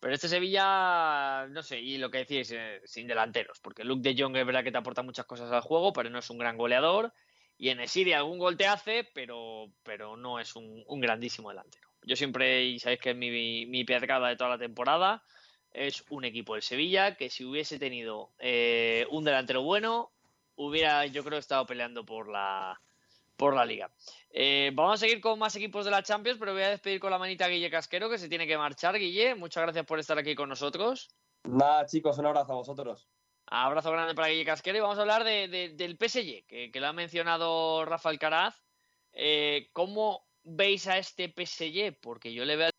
Pero 0.00 0.14
este 0.14 0.28
Sevilla, 0.28 1.46
no 1.48 1.62
sé, 1.62 1.80
y 1.80 1.98
lo 1.98 2.10
que 2.10 2.18
decís, 2.18 2.50
eh, 2.52 2.80
sin 2.84 3.06
delanteros, 3.06 3.60
porque 3.60 3.84
Luke 3.84 4.08
de 4.08 4.20
Jong 4.20 4.36
es 4.36 4.46
verdad 4.46 4.62
que 4.62 4.72
te 4.72 4.78
aporta 4.78 5.02
muchas 5.02 5.26
cosas 5.26 5.50
al 5.50 5.62
juego, 5.62 5.92
pero 5.92 6.10
no 6.10 6.18
es 6.18 6.30
un 6.30 6.38
gran 6.38 6.56
goleador. 6.56 7.12
Y 7.58 7.70
en 7.70 7.80
Esiri 7.80 8.12
algún 8.12 8.38
gol 8.38 8.56
te 8.58 8.66
hace, 8.66 9.08
pero, 9.14 9.72
pero 9.82 10.16
no 10.16 10.38
es 10.38 10.54
un, 10.56 10.84
grandísimo 11.00 11.48
delantero. 11.48 11.88
Yo 12.02 12.14
siempre, 12.14 12.64
y 12.64 12.78
sabéis 12.78 13.00
que 13.00 13.10
es 13.10 13.16
mi, 13.16 13.64
mi 13.66 13.84
piedra 13.84 14.28
de 14.28 14.36
toda 14.36 14.50
la 14.50 14.58
temporada, 14.58 15.24
es 15.72 16.04
un 16.10 16.24
equipo 16.24 16.54
del 16.54 16.62
Sevilla 16.62 17.16
que 17.16 17.30
si 17.30 17.44
hubiese 17.44 17.78
tenido 17.78 18.32
eh, 18.38 19.06
un 19.10 19.24
delantero 19.24 19.62
bueno, 19.62 20.12
hubiera 20.54 21.06
yo 21.06 21.22
creo 21.24 21.38
estado 21.38 21.66
peleando 21.66 22.04
por 22.04 22.28
la 22.28 22.80
por 23.36 23.54
la 23.54 23.64
liga. 23.64 23.90
Eh, 24.30 24.70
vamos 24.74 24.94
a 24.94 24.96
seguir 24.96 25.20
con 25.20 25.38
más 25.38 25.54
equipos 25.56 25.84
de 25.84 25.90
la 25.90 26.02
Champions, 26.02 26.38
pero 26.38 26.52
voy 26.52 26.62
a 26.62 26.70
despedir 26.70 27.00
con 27.00 27.10
la 27.10 27.18
manita 27.18 27.48
Guille 27.48 27.70
Casquero, 27.70 28.10
que 28.10 28.18
se 28.18 28.28
tiene 28.28 28.46
que 28.46 28.58
marchar. 28.58 28.98
Guille, 28.98 29.34
muchas 29.34 29.62
gracias 29.62 29.86
por 29.86 29.98
estar 29.98 30.18
aquí 30.18 30.34
con 30.34 30.48
nosotros. 30.48 31.08
Nada, 31.44 31.86
chicos, 31.86 32.18
un 32.18 32.26
abrazo 32.26 32.52
a 32.52 32.56
vosotros. 32.56 33.08
Abrazo 33.46 33.92
grande 33.92 34.14
para 34.14 34.28
Guille 34.28 34.44
Casquero 34.44 34.78
y 34.78 34.80
vamos 34.80 34.98
a 34.98 35.02
hablar 35.02 35.24
de, 35.24 35.48
de, 35.48 35.68
del 35.70 35.96
PSG, 35.96 36.46
que, 36.46 36.70
que, 36.72 36.80
lo 36.80 36.88
ha 36.88 36.92
mencionado 36.92 37.84
Rafael 37.84 38.18
Caraz. 38.18 38.60
Eh, 39.12 39.70
¿Cómo 39.72 40.26
veis 40.42 40.88
a 40.88 40.98
este 40.98 41.32
PSG? 41.32 41.98
Porque 42.00 42.34
yo 42.34 42.44
le 42.44 42.56
veo 42.56 42.70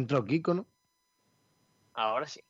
entrado 0.00 0.24
Kiko, 0.24 0.54
¿no? 0.54 0.66
Ahora 1.94 2.26
sí. 2.26 2.40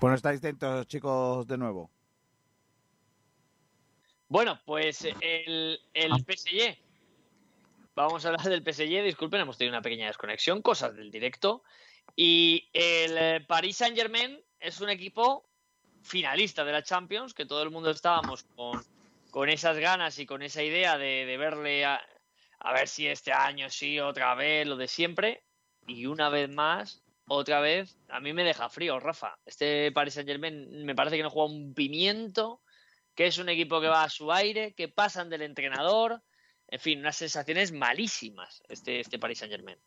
Bueno, 0.00 0.14
estáis 0.14 0.40
dentro, 0.40 0.84
chicos, 0.84 1.46
de 1.46 1.56
nuevo. 1.56 1.90
Bueno, 4.28 4.60
pues 4.66 5.06
el, 5.20 5.80
el 5.94 6.12
PSG. 6.12 6.76
Vamos 7.94 8.24
a 8.24 8.28
hablar 8.28 8.46
del 8.46 8.62
PSG. 8.62 9.02
Disculpen, 9.04 9.40
hemos 9.40 9.56
tenido 9.56 9.74
una 9.74 9.82
pequeña 9.82 10.08
desconexión, 10.08 10.60
cosas 10.60 10.94
del 10.94 11.10
directo. 11.10 11.62
Y 12.14 12.68
el 12.72 13.16
eh, 13.16 13.44
Paris 13.46 13.78
Saint 13.78 13.96
Germain 13.96 14.38
es 14.60 14.80
un 14.80 14.90
equipo 14.90 15.48
finalista 16.06 16.64
de 16.64 16.72
la 16.72 16.82
Champions, 16.82 17.34
que 17.34 17.46
todo 17.46 17.62
el 17.62 17.70
mundo 17.70 17.90
estábamos 17.90 18.44
con, 18.54 18.82
con 19.30 19.48
esas 19.48 19.76
ganas 19.78 20.18
y 20.18 20.26
con 20.26 20.42
esa 20.42 20.62
idea 20.62 20.96
de, 20.96 21.26
de 21.26 21.36
verle 21.36 21.84
a, 21.84 22.00
a 22.60 22.72
ver 22.72 22.88
si 22.88 23.06
este 23.06 23.32
año 23.32 23.68
sí, 23.70 24.00
otra 24.00 24.34
vez, 24.34 24.66
lo 24.66 24.76
de 24.76 24.88
siempre. 24.88 25.42
Y 25.86 26.06
una 26.06 26.28
vez 26.30 26.48
más, 26.48 27.02
otra 27.28 27.60
vez, 27.60 27.96
a 28.08 28.20
mí 28.20 28.32
me 28.32 28.44
deja 28.44 28.68
frío, 28.68 28.98
Rafa. 28.98 29.38
Este 29.44 29.92
Paris 29.92 30.14
Saint 30.14 30.28
Germain 30.28 30.84
me 30.84 30.94
parece 30.94 31.16
que 31.16 31.22
no 31.22 31.30
juega 31.30 31.52
un 31.52 31.74
pimiento, 31.74 32.62
que 33.14 33.26
es 33.26 33.38
un 33.38 33.48
equipo 33.48 33.80
que 33.80 33.88
va 33.88 34.04
a 34.04 34.10
su 34.10 34.32
aire, 34.32 34.74
que 34.74 34.88
pasan 34.88 35.28
del 35.28 35.42
entrenador. 35.42 36.22
En 36.68 36.80
fin, 36.80 37.00
unas 37.00 37.16
sensaciones 37.16 37.70
malísimas 37.72 38.62
este, 38.68 39.00
este 39.00 39.18
Paris 39.18 39.38
Saint 39.38 39.52
Germain. 39.52 39.78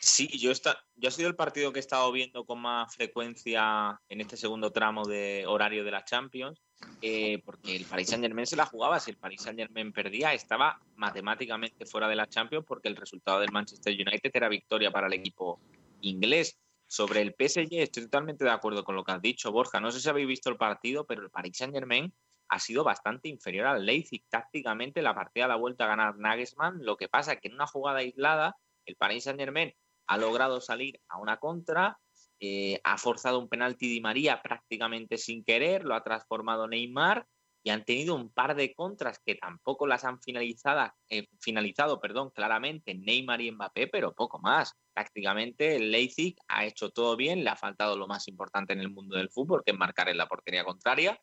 Sí, 0.00 0.28
yo, 0.38 0.52
está, 0.52 0.78
yo 0.94 1.08
ha 1.08 1.12
sido 1.12 1.28
el 1.28 1.34
partido 1.34 1.72
que 1.72 1.78
he 1.78 1.80
estado 1.80 2.10
viendo 2.12 2.44
con 2.44 2.60
más 2.60 2.94
frecuencia 2.94 4.00
en 4.08 4.20
este 4.20 4.36
segundo 4.36 4.70
tramo 4.70 5.04
de 5.06 5.44
horario 5.46 5.84
de 5.84 5.90
la 5.90 6.04
Champions, 6.04 6.60
eh, 7.02 7.42
porque 7.44 7.74
el 7.74 7.84
Paris 7.84 8.08
Saint 8.08 8.22
Germain 8.22 8.46
se 8.46 8.56
la 8.56 8.66
jugaba. 8.66 9.00
Si 9.00 9.10
el 9.10 9.16
Paris 9.16 9.42
Saint 9.42 9.58
Germain 9.58 9.92
perdía, 9.92 10.34
estaba 10.34 10.80
matemáticamente 10.94 11.84
fuera 11.84 12.08
de 12.08 12.14
la 12.14 12.28
Champions 12.28 12.64
porque 12.66 12.88
el 12.88 12.96
resultado 12.96 13.40
del 13.40 13.50
Manchester 13.50 13.92
United 13.92 14.30
era 14.32 14.48
victoria 14.48 14.90
para 14.90 15.08
el 15.08 15.14
equipo 15.14 15.60
inglés. 16.00 16.58
Sobre 16.86 17.20
el 17.20 17.34
PSG 17.36 17.80
estoy 17.80 18.04
totalmente 18.04 18.44
de 18.44 18.50
acuerdo 18.50 18.84
con 18.84 18.94
lo 18.94 19.04
que 19.04 19.12
has 19.12 19.20
dicho, 19.20 19.50
Borja. 19.50 19.80
No 19.80 19.90
sé 19.90 20.00
si 20.00 20.08
habéis 20.08 20.28
visto 20.28 20.48
el 20.48 20.56
partido, 20.56 21.04
pero 21.06 21.22
el 21.22 21.30
Paris 21.30 21.56
Saint 21.56 21.74
Germain 21.74 22.14
ha 22.48 22.58
sido 22.60 22.84
bastante 22.84 23.28
inferior 23.28 23.66
al 23.66 23.84
Leipzig. 23.84 24.24
Tácticamente 24.28 25.02
la 25.02 25.14
partida 25.14 25.48
la 25.48 25.54
ha 25.54 25.58
vuelto 25.58 25.84
a 25.84 25.88
ganar 25.88 26.16
Nagelsmann. 26.16 26.84
Lo 26.84 26.96
que 26.96 27.08
pasa 27.08 27.32
es 27.32 27.40
que 27.40 27.48
en 27.48 27.54
una 27.54 27.66
jugada 27.66 27.98
aislada 27.98 28.56
el 28.86 28.96
Paris 28.96 29.24
Saint 29.24 29.38
Germain 29.38 29.74
ha 30.08 30.18
logrado 30.18 30.60
salir 30.60 31.00
a 31.08 31.18
una 31.18 31.38
contra, 31.38 31.98
eh, 32.40 32.80
ha 32.84 32.98
forzado 32.98 33.38
un 33.38 33.48
penalti 33.48 33.94
de 33.94 34.00
María 34.00 34.42
prácticamente 34.42 35.18
sin 35.18 35.44
querer, 35.44 35.84
lo 35.84 35.94
ha 35.94 36.02
transformado 36.02 36.66
Neymar 36.66 37.26
y 37.62 37.70
han 37.70 37.84
tenido 37.84 38.14
un 38.14 38.30
par 38.32 38.54
de 38.54 38.72
contras 38.74 39.20
que 39.24 39.34
tampoco 39.34 39.86
las 39.86 40.04
han 40.04 40.20
finalizado, 40.20 40.92
eh, 41.10 41.26
finalizado 41.40 42.00
perdón, 42.00 42.30
claramente 42.30 42.94
Neymar 42.94 43.40
y 43.40 43.50
Mbappé, 43.50 43.88
pero 43.88 44.14
poco 44.14 44.38
más. 44.38 44.72
Prácticamente 44.94 45.76
el 45.76 45.90
Leipzig 45.90 46.36
ha 46.48 46.64
hecho 46.64 46.90
todo 46.90 47.16
bien, 47.16 47.44
le 47.44 47.50
ha 47.50 47.56
faltado 47.56 47.96
lo 47.96 48.06
más 48.06 48.28
importante 48.28 48.72
en 48.72 48.80
el 48.80 48.90
mundo 48.90 49.16
del 49.16 49.30
fútbol, 49.30 49.62
que 49.64 49.72
es 49.72 49.78
marcar 49.78 50.08
en 50.08 50.16
la 50.16 50.28
portería 50.28 50.64
contraria. 50.64 51.20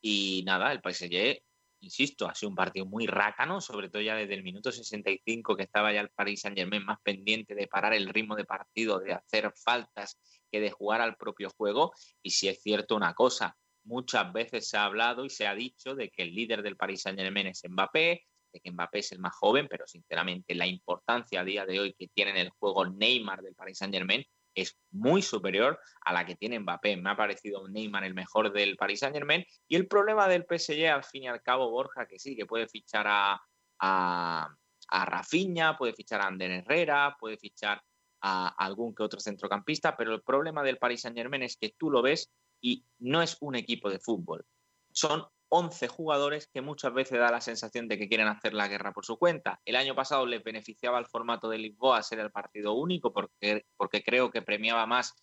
Y 0.00 0.42
nada, 0.46 0.70
el 0.72 0.80
PSG, 0.80 1.42
insisto, 1.80 2.28
ha 2.28 2.34
sido 2.34 2.50
un 2.50 2.56
partido 2.56 2.86
muy 2.86 3.06
rácano, 3.06 3.60
sobre 3.60 3.88
todo 3.88 4.02
ya 4.02 4.14
desde 4.16 4.34
el 4.34 4.42
minuto 4.42 4.72
65 4.72 5.56
que 5.56 5.62
estaba 5.64 5.92
ya 5.92 6.00
el 6.00 6.10
Paris 6.10 6.40
Saint 6.40 6.56
Germain 6.56 6.84
más 6.84 6.98
pendiente 7.02 7.54
de 7.54 7.66
parar 7.66 7.94
el 7.94 8.08
ritmo 8.08 8.36
de 8.36 8.44
partido, 8.44 8.98
de 8.98 9.12
hacer 9.12 9.52
faltas 9.52 10.18
que 10.50 10.60
de 10.60 10.70
jugar 10.70 11.00
al 11.00 11.16
propio 11.16 11.50
juego. 11.50 11.92
Y 12.22 12.30
si 12.30 12.48
es 12.48 12.62
cierto 12.62 12.96
una 12.96 13.14
cosa, 13.14 13.56
muchas 13.84 14.32
veces 14.32 14.68
se 14.68 14.76
ha 14.76 14.84
hablado 14.84 15.24
y 15.24 15.30
se 15.30 15.46
ha 15.46 15.54
dicho 15.54 15.94
de 15.94 16.10
que 16.10 16.22
el 16.22 16.34
líder 16.34 16.62
del 16.62 16.76
Paris 16.76 17.02
Saint 17.02 17.18
Germain 17.18 17.46
es 17.46 17.62
Mbappé, 17.68 18.26
de 18.52 18.60
que 18.60 18.70
Mbappé 18.70 19.00
es 19.00 19.12
el 19.12 19.18
más 19.18 19.34
joven, 19.34 19.66
pero 19.68 19.86
sinceramente 19.86 20.54
la 20.54 20.66
importancia 20.66 21.40
a 21.40 21.44
día 21.44 21.66
de 21.66 21.80
hoy 21.80 21.94
que 21.94 22.08
tiene 22.08 22.32
en 22.32 22.38
el 22.38 22.50
juego 22.50 22.86
Neymar 22.86 23.42
del 23.42 23.54
Paris 23.54 23.78
Saint 23.78 23.94
Germain 23.94 24.24
es 24.60 24.78
muy 24.90 25.22
superior 25.22 25.78
a 26.04 26.12
la 26.12 26.26
que 26.26 26.36
tiene 26.36 26.58
Mbappé. 26.58 26.96
Me 26.96 27.10
ha 27.10 27.16
parecido 27.16 27.68
Neymar 27.68 28.04
el 28.04 28.14
mejor 28.14 28.52
del 28.52 28.76
Paris 28.76 29.00
Saint 29.00 29.14
Germain. 29.14 29.44
Y 29.68 29.76
el 29.76 29.86
problema 29.86 30.28
del 30.28 30.44
PSG, 30.44 30.86
al 30.86 31.04
fin 31.04 31.24
y 31.24 31.28
al 31.28 31.42
cabo, 31.42 31.70
Borja, 31.70 32.06
que 32.06 32.18
sí, 32.18 32.36
que 32.36 32.46
puede 32.46 32.68
fichar 32.68 33.06
a, 33.08 33.40
a, 33.78 34.48
Rafinha, 34.90 35.76
puede 35.76 35.92
fichar 35.92 36.20
a 36.20 36.26
Ander 36.26 36.50
Herrera, 36.50 37.16
puede 37.18 37.36
fichar 37.36 37.82
a 38.20 38.48
algún 38.48 38.94
que 38.94 39.02
otro 39.02 39.20
centrocampista, 39.20 39.96
pero 39.96 40.14
el 40.14 40.22
problema 40.22 40.62
del 40.62 40.78
Paris 40.78 41.02
Saint 41.02 41.16
Germain 41.16 41.42
es 41.42 41.56
que 41.56 41.74
tú 41.78 41.90
lo 41.90 42.02
ves 42.02 42.32
y 42.60 42.84
no 42.98 43.22
es 43.22 43.36
un 43.40 43.54
equipo 43.54 43.90
de 43.90 44.00
fútbol. 44.00 44.44
Son 44.90 45.24
11 45.50 45.88
jugadores 45.88 46.46
que 46.46 46.60
muchas 46.60 46.92
veces 46.92 47.18
da 47.18 47.30
la 47.30 47.40
sensación 47.40 47.88
de 47.88 47.98
que 47.98 48.08
quieren 48.08 48.28
hacer 48.28 48.54
la 48.54 48.68
guerra 48.68 48.92
por 48.92 49.04
su 49.04 49.18
cuenta. 49.18 49.60
El 49.64 49.76
año 49.76 49.94
pasado 49.94 50.26
les 50.26 50.42
beneficiaba 50.42 50.98
el 50.98 51.06
formato 51.06 51.48
de 51.48 51.58
Lisboa 51.58 52.02
ser 52.02 52.20
el 52.20 52.30
partido 52.30 52.74
único 52.74 53.12
porque, 53.12 53.64
porque 53.76 54.02
creo 54.02 54.30
que 54.30 54.42
premiaba 54.42 54.86
más 54.86 55.14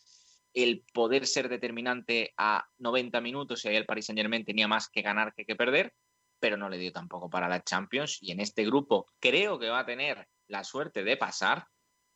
el 0.54 0.84
poder 0.94 1.28
ser 1.28 1.50
determinante 1.50 2.34
a 2.38 2.66
90 2.78 3.22
minutos 3.22 3.64
y 3.64 3.68
ahí 3.68 3.76
el 3.76 3.86
Paris 3.86 4.06
Saint 4.06 4.20
Germain 4.20 4.46
tenía 4.46 4.68
más 4.68 4.90
que 4.90 5.02
ganar 5.02 5.34
que 5.34 5.46
que 5.46 5.56
perder, 5.56 5.94
pero 6.40 6.58
no 6.58 6.70
le 6.70 6.78
dio 6.78 6.92
tampoco 6.92 7.30
para 7.30 7.50
la 7.50 7.62
Champions 7.62 8.18
y 8.22 8.32
en 8.32 8.40
este 8.40 8.66
grupo 8.66 9.08
creo 9.20 9.60
que 9.60 9.70
va 9.70 9.80
a 9.80 9.86
tener 9.86 10.28
la 10.48 10.64
suerte 10.64 11.04
de 11.04 11.18
pasar. 11.18 11.68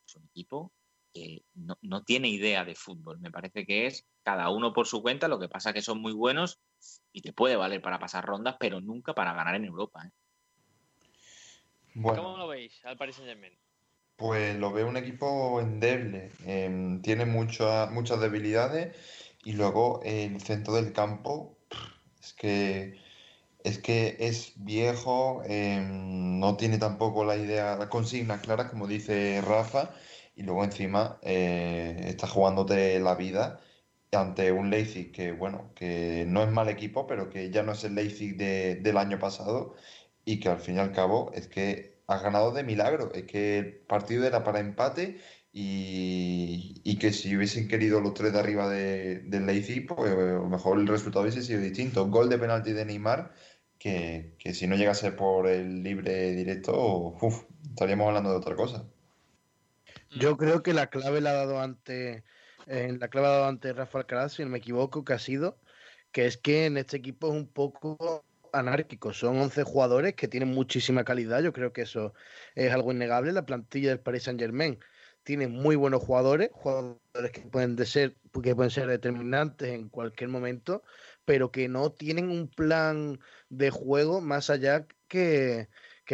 Es 0.07 0.15
un 0.15 0.25
equipo 0.25 0.73
que 1.13 1.43
no, 1.53 1.77
no 1.81 2.03
tiene 2.03 2.29
idea 2.29 2.63
de 2.63 2.75
fútbol, 2.75 3.19
me 3.19 3.31
parece 3.31 3.65
que 3.65 3.87
es 3.87 4.07
cada 4.23 4.49
uno 4.49 4.73
por 4.73 4.87
su 4.87 5.01
cuenta, 5.01 5.27
lo 5.27 5.39
que 5.39 5.49
pasa 5.49 5.73
que 5.73 5.81
son 5.81 5.99
muy 6.01 6.13
buenos 6.13 6.59
y 7.11 7.21
te 7.21 7.33
puede 7.33 7.55
valer 7.55 7.81
para 7.81 7.99
pasar 7.99 8.25
rondas, 8.25 8.55
pero 8.59 8.81
nunca 8.81 9.13
para 9.13 9.33
ganar 9.33 9.55
en 9.55 9.65
Europa. 9.65 10.05
¿eh? 10.05 10.11
Bueno, 11.95 12.23
¿Cómo 12.23 12.37
lo 12.37 12.47
veis 12.47 12.83
al 12.85 12.97
Paris 12.97 13.15
Saint 13.15 13.29
Germain? 13.29 13.57
pues 14.19 14.57
lo 14.57 14.73
veo 14.73 14.87
un 14.87 14.97
equipo 14.97 15.61
endeble. 15.61 16.31
em, 16.45 17.01
tiene 17.01 17.25
muchas 17.25 17.89
muchas 17.91 18.19
debilidades 18.19 18.95
y 19.45 19.53
luego 19.53 20.01
el 20.03 20.41
centro 20.41 20.73
del 20.75 20.91
campo 20.93 21.57
es 22.21 22.33
que 22.33 22.99
es 23.63 23.79
que 23.79 24.17
es 24.19 24.53
viejo, 24.57 25.41
em, 25.45 26.39
no 26.39 26.57
tiene 26.57 26.77
tampoco 26.77 27.25
la 27.25 27.37
idea, 27.37 27.75
las 27.77 27.89
consignas 27.89 28.41
claras, 28.41 28.69
como 28.69 28.87
dice 28.87 29.41
Rafa, 29.41 29.91
y 30.35 30.43
luego 30.43 30.63
encima 30.63 31.19
eh, 31.21 32.01
está 32.05 32.27
jugándote 32.27 32.99
la 32.99 33.15
vida 33.15 33.59
ante 34.11 34.51
un 34.51 34.69
Leipzig 34.69 35.11
que, 35.11 35.31
bueno, 35.31 35.71
que 35.75 36.25
no 36.27 36.43
es 36.43 36.49
mal 36.51 36.69
equipo, 36.69 37.07
pero 37.07 37.29
que 37.29 37.51
ya 37.51 37.63
no 37.63 37.73
es 37.73 37.83
el 37.83 37.95
Leipzig 37.95 38.37
de- 38.37 38.75
del 38.77 38.97
año 38.97 39.19
pasado 39.19 39.75
y 40.25 40.39
que 40.39 40.49
al 40.49 40.59
fin 40.59 40.75
y 40.75 40.79
al 40.79 40.91
cabo 40.91 41.31
es 41.33 41.47
que 41.47 42.01
has 42.07 42.21
ganado 42.23 42.51
de 42.51 42.63
milagro. 42.63 43.11
Es 43.13 43.23
que 43.25 43.59
el 43.59 43.75
partido 43.81 44.25
era 44.25 44.43
para 44.43 44.59
empate 44.59 45.19
y, 45.51 46.81
y 46.83 46.97
que 46.99 47.11
si 47.13 47.35
hubiesen 47.35 47.67
querido 47.67 48.01
los 48.01 48.13
tres 48.13 48.33
de 48.33 48.39
arriba 48.39 48.69
de, 48.69 49.19
del 49.21 49.45
Leipzig, 49.45 49.85
pues 49.87 50.11
a 50.11 50.15
lo 50.15 50.47
mejor 50.47 50.79
el 50.79 50.87
resultado 50.87 51.23
hubiese 51.23 51.41
sido 51.43 51.61
distinto. 51.61 52.07
Gol 52.09 52.29
de 52.29 52.37
penalti 52.39 52.71
de 52.73 52.85
Neymar, 52.85 53.33
que, 53.77 54.35
que 54.39 54.53
si 54.53 54.67
no 54.67 54.75
llegase 54.75 55.11
por 55.11 55.47
el 55.47 55.83
libre 55.83 56.31
directo, 56.33 56.73
uf, 57.21 57.43
estaríamos 57.69 58.07
hablando 58.07 58.31
de 58.31 58.37
otra 58.37 58.55
cosa. 58.55 58.85
Yo 60.11 60.37
creo 60.37 60.63
que 60.63 60.73
la 60.73 60.89
clave 60.89 61.21
la 61.21 61.31
ha 61.31 61.33
dado 61.33 61.59
antes, 61.61 62.23
eh, 62.69 62.95
la 62.99 63.07
clave 63.09 63.27
dado 63.27 63.45
antes 63.45 63.75
Rafa 63.75 63.99
Alcaraz, 63.99 64.33
si 64.33 64.43
no 64.43 64.49
me 64.49 64.59
equivoco, 64.59 65.03
que 65.03 65.13
ha 65.13 65.19
sido 65.19 65.57
que 66.11 66.25
es 66.25 66.37
que 66.37 66.65
en 66.65 66.77
este 66.77 66.97
equipo 66.97 67.27
es 67.27 67.33
un 67.33 67.47
poco 67.47 68.25
anárquico. 68.53 69.13
Son 69.13 69.37
11 69.37 69.63
jugadores 69.63 70.15
que 70.15 70.27
tienen 70.27 70.49
muchísima 70.49 71.03
calidad. 71.03 71.41
Yo 71.41 71.53
creo 71.53 71.73
que 71.73 71.81
eso 71.83 72.13
es 72.55 72.71
algo 72.71 72.91
innegable. 72.91 73.31
La 73.31 73.45
plantilla 73.45 73.89
del 73.89 73.99
Paris 73.99 74.23
Saint 74.23 74.39
Germain 74.39 74.79
tiene 75.23 75.47
muy 75.47 75.75
buenos 75.75 76.03
jugadores, 76.03 76.49
jugadores 76.53 77.31
que 77.31 77.41
pueden, 77.41 77.75
de 77.75 77.85
ser, 77.85 78.15
que 78.41 78.55
pueden 78.55 78.71
ser 78.71 78.87
determinantes 78.87 79.69
en 79.69 79.89
cualquier 79.89 80.29
momento, 80.29 80.83
pero 81.25 81.51
que 81.51 81.67
no 81.67 81.91
tienen 81.91 82.29
un 82.29 82.47
plan 82.47 83.19
de 83.49 83.69
juego 83.69 84.21
más 84.21 84.49
allá 84.49 84.87
que, 85.07 85.67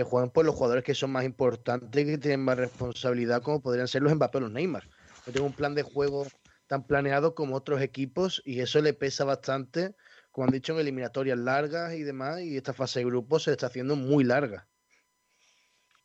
juegan 0.03 0.32
por 0.32 0.45
los 0.45 0.56
jugadores 0.56 0.84
que 0.84 0.93
son 0.93 1.12
más 1.12 1.24
importantes 1.24 2.06
que 2.06 2.18
tienen 2.18 2.41
más 2.41 2.58
responsabilidad, 2.58 3.41
como 3.41 3.62
podrían 3.62 3.88
ser 3.88 4.01
los 4.01 4.14
Mbappé 4.14 4.39
o 4.39 4.41
los 4.41 4.51
Neymar. 4.51 4.89
No 5.26 5.32
tienen 5.32 5.49
un 5.49 5.56
plan 5.56 5.74
de 5.74 5.84
juego 5.84 6.26
tan 6.68 6.86
planeado 6.88 7.36
como 7.36 7.55
otros 7.55 7.82
equipos 7.82 8.41
y 8.45 8.59
eso 8.59 8.82
le 8.82 8.93
pesa 8.93 9.24
bastante, 9.26 9.95
como 10.32 10.45
han 10.47 10.53
dicho, 10.53 10.74
en 10.74 10.80
eliminatorias 10.80 11.38
largas 11.38 11.93
y 11.93 12.03
demás, 12.03 12.41
y 12.41 12.57
esta 12.57 12.74
fase 12.74 12.99
de 12.99 13.05
grupos 13.05 13.43
se 13.43 13.51
está 13.51 13.68
haciendo 13.68 13.95
muy 13.95 14.24
larga. 14.24 14.68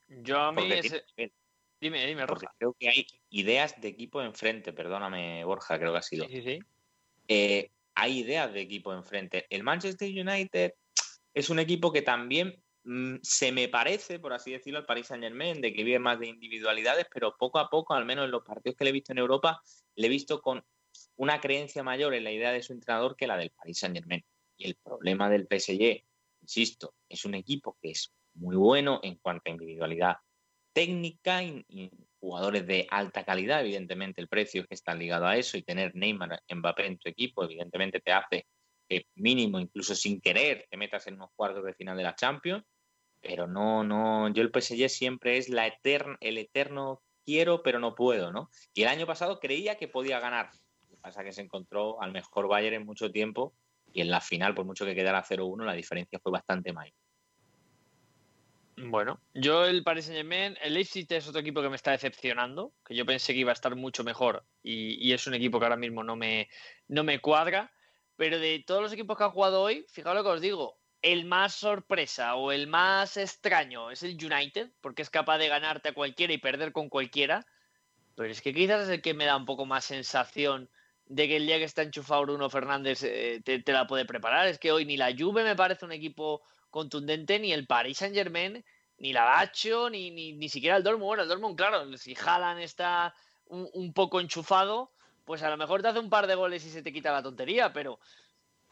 Yo 0.09 0.39
a 0.39 0.53
mí 0.53 0.71
ese- 0.73 1.05
Dime, 1.81 2.07
dime, 2.07 2.27
porque 2.27 2.45
Roja. 2.45 2.55
creo 2.59 2.77
que 2.79 2.89
hay 2.91 3.07
ideas 3.31 3.81
de 3.81 3.89
equipo 3.89 4.21
enfrente, 4.21 4.75
perdóname, 4.75 5.43
Borja, 5.45 5.79
creo 5.79 5.93
que 5.93 5.99
ha 5.99 6.03
sido. 6.03 6.27
Sí, 6.27 6.43
sí, 6.43 6.43
sí. 6.43 6.59
eh, 7.29 7.71
hay 7.95 8.19
ideas 8.19 8.53
de 8.53 8.61
equipo 8.61 8.93
enfrente. 8.93 9.47
El 9.49 9.63
Manchester 9.63 10.09
United 10.11 10.75
es 11.33 11.49
un 11.49 11.59
equipo 11.59 11.91
que 11.91 12.03
también 12.03 12.63
mm, 12.85 13.17
se 13.23 13.51
me 13.53 13.69
parece, 13.69 14.19
por 14.19 14.35
así 14.35 14.53
decirlo, 14.53 14.81
al 14.81 14.85
Paris 14.85 15.07
Saint 15.07 15.25
Germain, 15.25 15.63
de 15.63 15.73
que 15.73 15.83
vive 15.85 15.99
más 15.99 16.19
de 16.19 16.27
individualidades, 16.27 17.07
pero 17.11 17.35
poco 17.39 17.59
a 17.59 17.71
poco, 17.71 17.95
al 17.95 18.05
menos 18.05 18.27
en 18.27 18.31
los 18.31 18.43
partidos 18.45 18.77
que 18.77 18.85
le 18.85 18.91
he 18.91 18.93
visto 18.95 19.13
en 19.13 19.19
Europa, 19.19 19.63
le 19.97 20.07
he 20.07 20.11
visto 20.11 20.41
con 20.41 20.65
una 21.17 21.41
creencia 21.41 21.83
mayor 21.83 22.15
en 22.15 22.25
la 22.25 22.33
idea 22.33 22.53
de 22.53 22.63
su 22.63 22.73
entrenador 22.73 23.17
que 23.17 23.27
la 23.27 23.37
del 23.37 23.51
Paris 23.51 23.79
Saint 23.79 23.97
Germain. 23.97 24.25
Y 24.57 24.67
el 24.67 24.77
problema 24.77 25.29
del 25.31 25.47
PSG, 25.47 26.05
insisto, 26.43 26.95
es 27.09 27.25
un 27.25 27.35
equipo 27.35 27.77
que 27.81 27.91
es 27.91 28.13
muy 28.35 28.57
bueno 28.57 29.01
en 29.03 29.17
cuanto 29.17 29.43
a 29.47 29.53
individualidad 29.53 30.17
técnica 30.73 31.43
y, 31.43 31.91
jugadores 32.21 32.67
de 32.67 32.87
alta 32.91 33.25
calidad, 33.25 33.61
evidentemente 33.61 34.21
el 34.21 34.29
precio 34.29 34.67
que 34.67 34.75
está 34.75 34.95
ligado 34.95 35.27
a 35.27 35.39
eso 35.39 35.57
y 35.57 35.63
tener 35.63 35.95
Neymar, 35.95 36.43
Mbappé 36.55 36.87
en 36.87 36.99
tu 36.99 37.09
equipo, 37.09 37.43
evidentemente 37.45 38.01
te 38.01 38.13
hace 38.13 38.47
que 38.87 39.07
mínimo, 39.15 39.59
incluso 39.59 39.95
sin 39.95 40.21
querer, 40.21 40.67
te 40.69 40.77
metas 40.77 41.07
en 41.07 41.15
unos 41.15 41.31
cuartos 41.35 41.65
de 41.65 41.73
final 41.73 41.97
de 41.97 42.03
la 42.03 42.15
Champions, 42.15 42.63
pero 43.23 43.47
no, 43.47 43.85
no, 43.85 44.29
yo 44.35 44.43
el 44.43 44.51
PSG 44.51 44.91
siempre 44.91 45.39
es 45.39 45.49
la 45.49 45.67
eterna, 45.67 46.19
el 46.21 46.37
eterno 46.37 47.03
quiero 47.25 47.63
pero 47.63 47.79
no 47.79 47.95
puedo, 47.95 48.33
¿no? 48.33 48.51
Y 48.75 48.83
el 48.83 48.89
año 48.89 49.07
pasado 49.07 49.41
creía 49.41 49.77
que 49.77 49.89
podía 49.89 50.21
ganar, 50.21 50.51
lo 50.83 50.97
que 50.97 50.97
pasa 51.03 51.21
es 51.21 51.27
que 51.27 51.33
se 51.33 51.43
encontró 51.43 52.01
al 52.03 52.13
mejor 52.13 52.49
Bayern 52.49 52.77
en 52.77 52.87
mucho 52.87 53.11
tiempo 53.11 53.55
y 53.93 54.01
en 54.01 54.11
la 54.11 54.21
final, 54.21 54.55
por 54.55 54.65
mucho 54.65 54.85
que 54.85 54.95
quedara 54.95 55.25
0-1, 55.25 55.65
la 55.65 55.75
diferencia 55.75 56.19
fue 56.21 56.33
bastante 56.33 56.73
mayor. 56.73 56.95
Bueno, 58.83 59.21
yo 59.35 59.67
el 59.67 59.83
Paris 59.83 60.07
Saint 60.07 60.17
Germain, 60.17 60.57
el 60.63 60.75
Leipzig 60.75 61.07
es 61.11 61.29
otro 61.29 61.41
equipo 61.41 61.61
que 61.61 61.69
me 61.69 61.77
está 61.77 61.91
decepcionando, 61.91 62.73
que 62.85 62.95
yo 62.95 63.05
pensé 63.05 63.35
que 63.35 63.41
iba 63.41 63.51
a 63.51 63.53
estar 63.53 63.77
mucho 63.77 64.05
mejor 64.05 64.47
y, 64.63 65.13
es 65.13 65.27
un 65.27 65.35
equipo 65.35 65.59
que 65.59 65.67
ahora 65.67 65.77
mismo 65.77 66.03
no 66.03 66.17
me, 66.17 66.49
no 66.89 67.05
me 67.05 67.21
cuadra, 67.21 67.73
pero 68.17 68.39
de 68.39 68.65
todos 68.67 68.81
los 68.81 68.93
equipos 68.93 69.19
que 69.19 69.25
han 69.25 69.33
jugado 69.33 69.61
hoy, 69.61 69.85
fijaos 69.91 70.17
lo 70.17 70.23
que 70.23 70.31
os 70.31 70.41
digo, 70.41 70.80
el 71.03 71.25
más 71.25 71.55
sorpresa 71.55 72.35
o 72.35 72.53
el 72.53 72.67
más 72.67 73.17
extraño 73.17 73.91
es 73.91 74.03
el 74.03 74.23
United, 74.23 74.71
porque 74.81 75.03
es 75.03 75.11
capaz 75.11 75.39
de 75.39 75.49
ganarte 75.49 75.91
a 75.91 75.95
cualquiera 75.95 76.33
y 76.33 76.39
perder 76.39 76.73
con 76.73 76.89
cualquiera, 76.89 77.47
pero 78.17 78.31
es 78.31 78.43
que 78.43 78.53
quizás 78.53 78.85
es 78.85 78.89
el 78.91 79.03
que 79.03 79.15
me 79.15 79.25
da 79.25 79.37
un 79.37 79.47
poco 79.47 79.65
más 79.65 79.85
sensación 79.85 80.69
de 81.07 81.27
que 81.27 81.37
el 81.37 81.47
día 81.47 81.59
que 81.59 81.65
está 81.65 81.83
enchufado 81.83 82.23
Bruno 82.23 82.49
Fernández 82.51 83.03
eh, 83.03 83.41
te, 83.45 83.73
la 83.73 83.87
puede 83.87 84.05
preparar, 84.05 84.47
es 84.47 84.59
que 84.59 84.71
hoy 84.73 84.85
ni 84.85 84.97
la 84.97 85.13
Juve 85.17 85.43
me 85.43 85.57
parece 85.57 85.85
un 85.85 85.93
equipo 85.93 86.43
contundente 86.71 87.39
ni 87.39 87.53
el 87.53 87.67
Paris 87.67 87.99
Saint 87.99 88.15
Germain, 88.15 88.65
ni 88.99 89.13
la 89.13 89.25
Lazio, 89.25 89.91
ni, 89.91 90.11
ni, 90.11 90.49
siquiera 90.49 90.77
el 90.77 90.85
Dortmund. 90.85 91.07
Bueno, 91.07 91.23
el 91.25 91.29
Dortmund, 91.29 91.57
claro, 91.57 91.97
si 91.97 92.15
Haaland 92.15 92.61
está 92.61 93.15
un, 93.47 93.93
poco 93.93 94.21
enchufado, 94.21 94.93
pues 95.25 95.43
a 95.43 95.51
lo 95.51 95.57
mejor 95.57 95.83
te 95.83 95.89
hace 95.89 95.99
un 95.99 96.11
par 96.11 96.27
de 96.27 96.35
goles 96.35 96.65
y 96.65 96.71
se 96.71 96.83
te 96.83 96.93
quita 96.93 97.11
la 97.11 97.23
tontería, 97.23 97.73
pero 97.73 97.99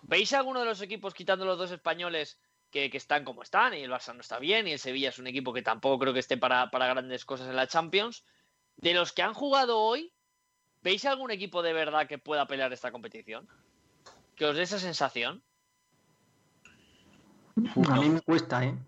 ¿veis 0.03 0.33
alguno 0.33 0.61
de 0.61 0.67
los 0.67 0.81
equipos 0.81 1.15
quitando 1.15 1.45
los 1.45 1.59
dos 1.59 1.71
españoles 1.71 2.39
que, 2.71 2.91
están 2.93 3.25
como 3.25 3.43
están? 3.43 3.75
Y 3.75 3.83
el 3.83 3.91
Barça 3.91 4.15
no 4.15 4.21
está 4.21 4.39
bien, 4.39 4.67
y 4.67 4.73
el 4.73 4.79
Sevilla 4.79 5.09
es 5.09 5.19
un 5.19 5.27
equipo 5.27 5.53
que 5.53 5.63
tampoco 5.63 5.99
creo 5.99 6.13
que 6.13 6.21
esté 6.21 6.37
para, 6.37 6.71
para 6.71 6.87
grandes 6.87 7.25
cosas 7.25 7.49
en 7.49 7.57
la 7.57 7.67
Champions. 7.67 8.25
De 8.77 8.95
los 8.95 9.13
que 9.13 9.23
han 9.23 9.35
jugado 9.35 9.79
hoy, 9.79 10.13
¿veis 10.83 11.05
algún 11.05 11.31
equipo 11.31 11.63
de 11.63 11.73
verdad 11.73 12.07
que 12.07 12.19
pueda 12.19 12.47
pelear 12.47 12.73
esta 12.73 12.93
competición? 12.93 13.49
¿Que 14.37 14.47
os 14.47 14.57
dé 14.57 14.63
esa 14.63 14.79
sensación? 14.79 15.43
A 17.89 18.01
mí 18.01 18.09
me 18.09 18.21
cuesta, 18.21 18.65
¿eh? 18.65 18.79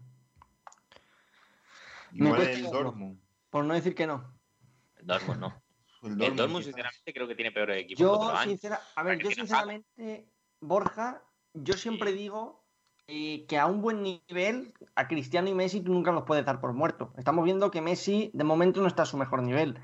Me 2.12 2.30
cuesta 2.34 2.52
el 2.52 2.70
Dortmund. 2.70 3.20
Por 3.50 3.64
no 3.64 3.74
decir 3.74 3.94
que 3.94 4.06
no. 4.06 4.32
El 4.96 5.06
Dortmund 5.06 5.40
no. 5.40 5.62
El 6.02 6.36
Dortmund, 6.36 6.64
sinceramente, 6.64 7.12
creo 7.12 7.28
que 7.28 7.34
tiene 7.34 7.52
peores 7.52 7.82
equipos. 7.82 8.00
Yo, 8.00 8.22
a 8.22 9.02
ver, 9.02 9.18
yo 9.18 9.30
sinceramente, 9.30 10.29
Borja, 10.60 11.22
yo 11.54 11.74
siempre 11.74 12.12
digo 12.12 12.64
eh, 13.08 13.46
que 13.46 13.58
a 13.58 13.66
un 13.66 13.82
buen 13.82 14.02
nivel, 14.02 14.74
a 14.94 15.08
Cristiano 15.08 15.48
y 15.48 15.54
Messi 15.54 15.80
tú 15.80 15.92
nunca 15.92 16.12
los 16.12 16.24
puedes 16.24 16.44
dar 16.44 16.60
por 16.60 16.72
muerto. 16.72 17.12
Estamos 17.16 17.44
viendo 17.44 17.70
que 17.70 17.80
Messi 17.80 18.30
de 18.34 18.44
momento 18.44 18.80
no 18.80 18.86
está 18.86 19.02
a 19.02 19.06
su 19.06 19.16
mejor 19.16 19.42
nivel. 19.42 19.78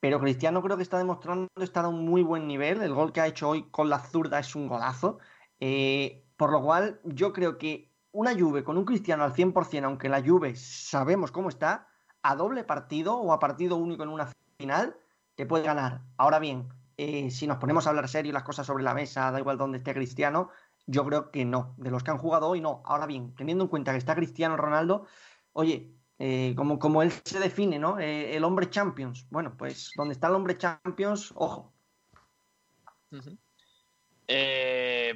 Pero 0.00 0.20
Cristiano 0.20 0.62
creo 0.62 0.76
que 0.76 0.84
está 0.84 0.98
demostrando 0.98 1.48
estar 1.60 1.84
a 1.84 1.88
un 1.88 2.04
muy 2.04 2.22
buen 2.22 2.46
nivel. 2.46 2.82
El 2.82 2.94
gol 2.94 3.12
que 3.12 3.20
ha 3.20 3.26
hecho 3.26 3.48
hoy 3.48 3.68
con 3.70 3.88
la 3.90 3.98
zurda 3.98 4.38
es 4.38 4.54
un 4.54 4.68
golazo. 4.68 5.18
Eh, 5.60 6.24
por 6.36 6.52
lo 6.52 6.62
cual, 6.62 7.00
yo 7.04 7.32
creo 7.32 7.58
que 7.58 7.90
una 8.12 8.32
Juve 8.32 8.62
con 8.62 8.78
un 8.78 8.84
Cristiano 8.84 9.24
al 9.24 9.34
100%, 9.34 9.84
aunque 9.84 10.08
la 10.08 10.22
Juve 10.22 10.54
sabemos 10.54 11.32
cómo 11.32 11.48
está, 11.48 11.88
a 12.22 12.36
doble 12.36 12.62
partido 12.64 13.16
o 13.16 13.32
a 13.32 13.40
partido 13.40 13.76
único 13.76 14.04
en 14.04 14.10
una 14.10 14.32
final, 14.58 14.96
te 15.34 15.46
puede 15.46 15.64
ganar. 15.64 16.02
Ahora 16.16 16.38
bien, 16.38 16.68
eh, 16.98 17.30
si 17.30 17.46
nos 17.46 17.58
ponemos 17.58 17.86
a 17.86 17.90
hablar 17.90 18.08
serio 18.08 18.32
las 18.32 18.42
cosas 18.42 18.66
sobre 18.66 18.82
la 18.82 18.92
mesa, 18.92 19.30
da 19.30 19.38
igual 19.38 19.56
donde 19.56 19.78
esté 19.78 19.94
Cristiano, 19.94 20.50
yo 20.84 21.04
creo 21.06 21.30
que 21.30 21.44
no. 21.44 21.76
De 21.78 21.92
los 21.92 22.02
que 22.02 22.10
han 22.10 22.18
jugado 22.18 22.48
hoy, 22.48 22.60
no. 22.60 22.82
Ahora 22.84 23.06
bien, 23.06 23.36
teniendo 23.36 23.64
en 23.64 23.70
cuenta 23.70 23.92
que 23.92 23.98
está 23.98 24.16
Cristiano 24.16 24.56
Ronaldo, 24.56 25.06
oye, 25.52 25.92
eh, 26.18 26.54
como, 26.56 26.80
como 26.80 27.00
él 27.02 27.12
se 27.24 27.38
define, 27.38 27.78
¿no? 27.78 28.00
Eh, 28.00 28.34
el 28.36 28.42
hombre 28.42 28.68
Champions. 28.68 29.28
Bueno, 29.30 29.56
pues 29.56 29.92
donde 29.96 30.14
está 30.14 30.26
el 30.26 30.34
hombre 30.34 30.58
Champions, 30.58 31.32
ojo. 31.36 31.72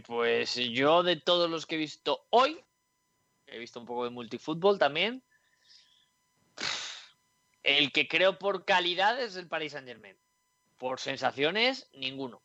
pues 0.06 0.54
yo 0.54 1.02
de 1.02 1.16
todos 1.16 1.50
los 1.50 1.66
que 1.66 1.74
he 1.74 1.78
visto 1.78 2.26
hoy, 2.30 2.64
he 3.48 3.58
visto 3.58 3.80
un 3.80 3.86
poco 3.86 4.04
de 4.04 4.10
multifútbol 4.10 4.78
también. 4.78 5.24
El 7.64 7.90
que 7.90 8.06
creo 8.06 8.38
por 8.38 8.64
calidad 8.64 9.20
es 9.20 9.34
el 9.34 9.48
Paris 9.48 9.72
Saint 9.72 9.88
Germain. 9.88 10.21
Por 10.82 10.98
sensaciones, 10.98 11.88
ninguno. 11.94 12.42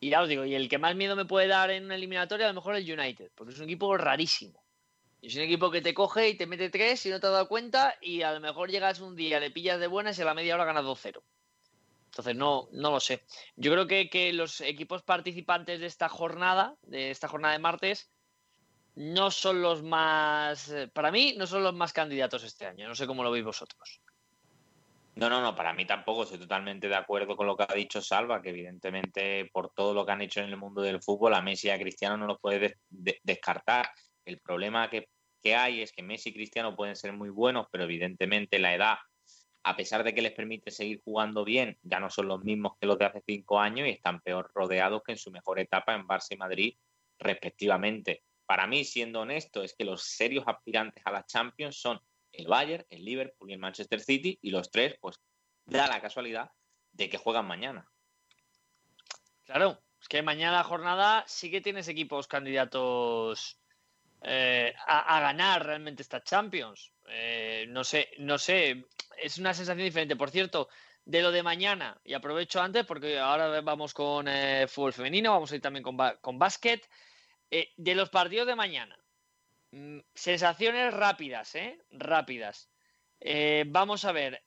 Y 0.00 0.08
ya 0.08 0.22
os 0.22 0.28
digo, 0.30 0.46
y 0.46 0.54
el 0.54 0.70
que 0.70 0.78
más 0.78 0.96
miedo 0.96 1.16
me 1.16 1.26
puede 1.26 1.48
dar 1.48 1.70
en 1.70 1.84
una 1.84 1.94
eliminatoria, 1.94 2.46
a 2.46 2.48
lo 2.48 2.54
mejor 2.54 2.76
el 2.76 2.90
United, 2.90 3.30
porque 3.34 3.52
es 3.52 3.58
un 3.58 3.66
equipo 3.66 3.94
rarísimo. 3.98 4.64
Es 5.20 5.36
un 5.36 5.42
equipo 5.42 5.70
que 5.70 5.82
te 5.82 5.92
coge 5.92 6.30
y 6.30 6.38
te 6.38 6.46
mete 6.46 6.70
tres 6.70 7.04
y 7.04 7.10
no 7.10 7.20
te 7.20 7.26
has 7.26 7.34
dado 7.34 7.46
cuenta, 7.46 7.94
y 8.00 8.22
a 8.22 8.32
lo 8.32 8.40
mejor 8.40 8.70
llegas 8.70 9.00
un 9.00 9.16
día, 9.16 9.38
le 9.38 9.50
pillas 9.50 9.78
de 9.78 9.86
buenas 9.86 10.18
y 10.18 10.22
a 10.22 10.24
la 10.24 10.32
media 10.32 10.54
hora 10.54 10.64
ganas 10.64 10.86
2-0. 10.86 11.22
Entonces, 12.06 12.34
no, 12.34 12.70
no 12.72 12.90
lo 12.90 13.00
sé. 13.00 13.22
Yo 13.54 13.70
creo 13.70 13.86
que, 13.86 14.08
que 14.08 14.32
los 14.32 14.62
equipos 14.62 15.02
participantes 15.02 15.80
de 15.80 15.86
esta 15.88 16.08
jornada, 16.08 16.78
de 16.84 17.10
esta 17.10 17.28
jornada 17.28 17.52
de 17.52 17.60
martes, 17.60 18.10
no 18.94 19.30
son 19.30 19.60
los 19.60 19.82
más, 19.82 20.70
eh, 20.70 20.88
para 20.88 21.10
mí, 21.10 21.34
no 21.36 21.46
son 21.46 21.62
los 21.62 21.74
más 21.74 21.92
candidatos 21.92 22.44
este 22.44 22.64
año. 22.64 22.88
No 22.88 22.94
sé 22.94 23.06
cómo 23.06 23.22
lo 23.22 23.30
veis 23.30 23.44
vosotros. 23.44 24.00
No, 25.16 25.30
no, 25.30 25.40
no, 25.40 25.54
para 25.54 25.72
mí 25.72 25.86
tampoco. 25.86 26.24
Estoy 26.24 26.38
totalmente 26.38 26.88
de 26.88 26.94
acuerdo 26.94 27.36
con 27.36 27.46
lo 27.46 27.56
que 27.56 27.64
ha 27.66 27.74
dicho 27.74 28.02
Salva, 28.02 28.42
que 28.42 28.50
evidentemente 28.50 29.48
por 29.50 29.72
todo 29.72 29.94
lo 29.94 30.04
que 30.04 30.12
han 30.12 30.20
hecho 30.20 30.40
en 30.40 30.50
el 30.50 30.58
mundo 30.58 30.82
del 30.82 31.02
fútbol, 31.02 31.34
a 31.34 31.40
Messi 31.40 31.68
y 31.68 31.70
a 31.70 31.78
Cristiano 31.78 32.18
no 32.18 32.26
los 32.26 32.38
puede 32.38 32.76
descartar. 32.88 33.88
El 34.26 34.38
problema 34.40 34.90
que, 34.90 35.08
que 35.42 35.56
hay 35.56 35.80
es 35.80 35.92
que 35.92 36.02
Messi 36.02 36.28
y 36.30 36.34
Cristiano 36.34 36.76
pueden 36.76 36.96
ser 36.96 37.14
muy 37.14 37.30
buenos, 37.30 37.66
pero 37.72 37.84
evidentemente 37.84 38.58
la 38.58 38.74
edad, 38.74 38.96
a 39.64 39.74
pesar 39.74 40.04
de 40.04 40.12
que 40.12 40.20
les 40.20 40.32
permite 40.32 40.70
seguir 40.70 41.00
jugando 41.02 41.44
bien, 41.44 41.78
ya 41.82 41.98
no 41.98 42.10
son 42.10 42.28
los 42.28 42.44
mismos 42.44 42.74
que 42.78 42.86
los 42.86 42.98
de 42.98 43.06
hace 43.06 43.22
cinco 43.26 43.58
años 43.58 43.88
y 43.88 43.92
están 43.92 44.20
peor 44.20 44.50
rodeados 44.54 45.02
que 45.02 45.12
en 45.12 45.18
su 45.18 45.30
mejor 45.30 45.58
etapa 45.58 45.94
en 45.94 46.06
Barça 46.06 46.34
y 46.34 46.36
Madrid, 46.36 46.76
respectivamente 47.18 48.22
para 48.46 48.66
mí, 48.68 48.84
siendo 48.84 49.20
honesto, 49.20 49.62
es 49.62 49.74
que 49.74 49.84
los 49.84 50.02
serios 50.04 50.44
aspirantes 50.46 51.04
a 51.04 51.10
la 51.10 51.26
Champions 51.26 51.80
son 51.80 52.00
el 52.36 52.46
Bayern, 52.46 52.84
el 52.90 53.04
Liverpool 53.04 53.50
y 53.50 53.54
el 53.54 53.58
Manchester 53.58 54.00
City, 54.00 54.38
y 54.42 54.50
los 54.50 54.70
tres, 54.70 54.96
pues, 55.00 55.20
da 55.64 55.86
la 55.86 56.00
casualidad 56.00 56.50
de 56.92 57.08
que 57.08 57.18
juegan 57.18 57.46
mañana. 57.46 57.88
Claro, 59.44 59.82
es 60.00 60.08
que 60.08 60.22
mañana 60.22 60.58
la 60.58 60.64
jornada 60.64 61.24
sí 61.26 61.50
que 61.50 61.60
tienes 61.60 61.88
equipos 61.88 62.26
candidatos 62.26 63.58
eh, 64.22 64.74
a, 64.86 65.20
ganar 65.20 65.64
realmente 65.64 66.02
esta 66.02 66.22
Champions. 66.22 66.92
Eh, 67.08 67.66
no 67.68 67.84
sé, 67.84 68.10
no 68.18 68.38
sé, 68.38 68.84
es 69.16 69.38
una 69.38 69.54
sensación 69.54 69.84
diferente. 69.84 70.16
Por 70.16 70.30
cierto, 70.30 70.68
de 71.04 71.22
lo 71.22 71.30
de 71.30 71.42
mañana, 71.42 72.00
y 72.04 72.14
aprovecho 72.14 72.60
antes 72.60 72.84
porque 72.84 73.18
ahora 73.18 73.60
vamos 73.60 73.94
con 73.94 74.26
eh, 74.28 74.66
fútbol 74.68 74.92
femenino, 74.92 75.30
vamos 75.30 75.52
a 75.52 75.56
ir 75.56 75.62
también 75.62 75.84
con, 75.84 75.96
con 76.20 76.38
básquet. 76.38 76.88
Eh, 77.50 77.72
de 77.76 77.94
los 77.94 78.10
partidos 78.10 78.48
de 78.48 78.56
mañana, 78.56 78.98
sensaciones 80.14 80.92
rápidas, 80.92 81.54
¿eh? 81.54 81.78
Rápidas. 81.90 82.68
Eh, 83.20 83.64
vamos 83.66 84.04
a 84.04 84.12
ver. 84.12 84.42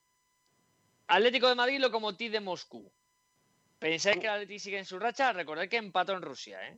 Atlético 1.07 1.47
de 1.47 1.55
Madrid, 1.55 1.79
Lokomotiv 1.79 2.31
de 2.31 2.39
Moscú. 2.39 2.91
¿Pensáis 3.79 4.17
que 4.17 4.27
el 4.27 4.33
Atlético 4.33 4.59
sigue 4.59 4.77
en 4.79 4.85
su 4.85 4.99
racha? 4.99 5.33
Recordad 5.33 5.67
que 5.67 5.77
empató 5.77 6.13
en 6.13 6.21
Rusia, 6.21 6.67
¿eh? 6.67 6.77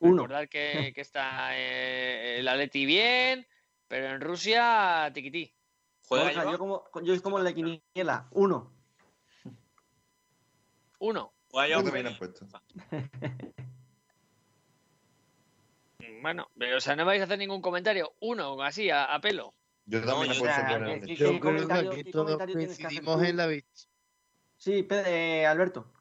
Uno. 0.00 0.22
Recordad 0.22 0.48
que, 0.48 0.92
está 0.96 1.56
el 1.56 2.46
Atleti 2.46 2.84
bien, 2.84 3.46
pero 3.88 4.08
en 4.14 4.20
Rusia, 4.20 5.10
tiquití. 5.14 5.54
yo, 6.10 6.58
como, 6.58 6.84
yo 7.02 7.14
es 7.14 7.22
como 7.22 7.38
la 7.38 7.52
quiniela. 7.52 8.28
Uno. 8.32 8.72
Uno. 10.98 11.32
Yo. 11.52 11.82
Bueno, 16.22 16.48
pero, 16.58 16.78
o 16.78 16.80
sea, 16.80 16.96
no 16.96 17.04
vais 17.04 17.20
a 17.20 17.24
hacer 17.24 17.38
ningún 17.38 17.60
comentario. 17.60 18.14
Uno, 18.20 18.60
así, 18.62 18.90
a, 18.90 19.18
pelo. 19.20 19.54
Yo 19.84 20.04
también 20.04 20.32
he 20.32 20.38
puesto 20.38 21.06
Yo 21.14 21.40
creo 21.40 21.68
que 21.68 21.74
aquí 21.74 22.10
todos 22.10 22.38
coincidimos 22.38 23.22
en 23.22 23.36
la. 23.36 23.48
Sí, 24.56 24.86
eh, 24.90 25.46
Alberto. 25.46 25.92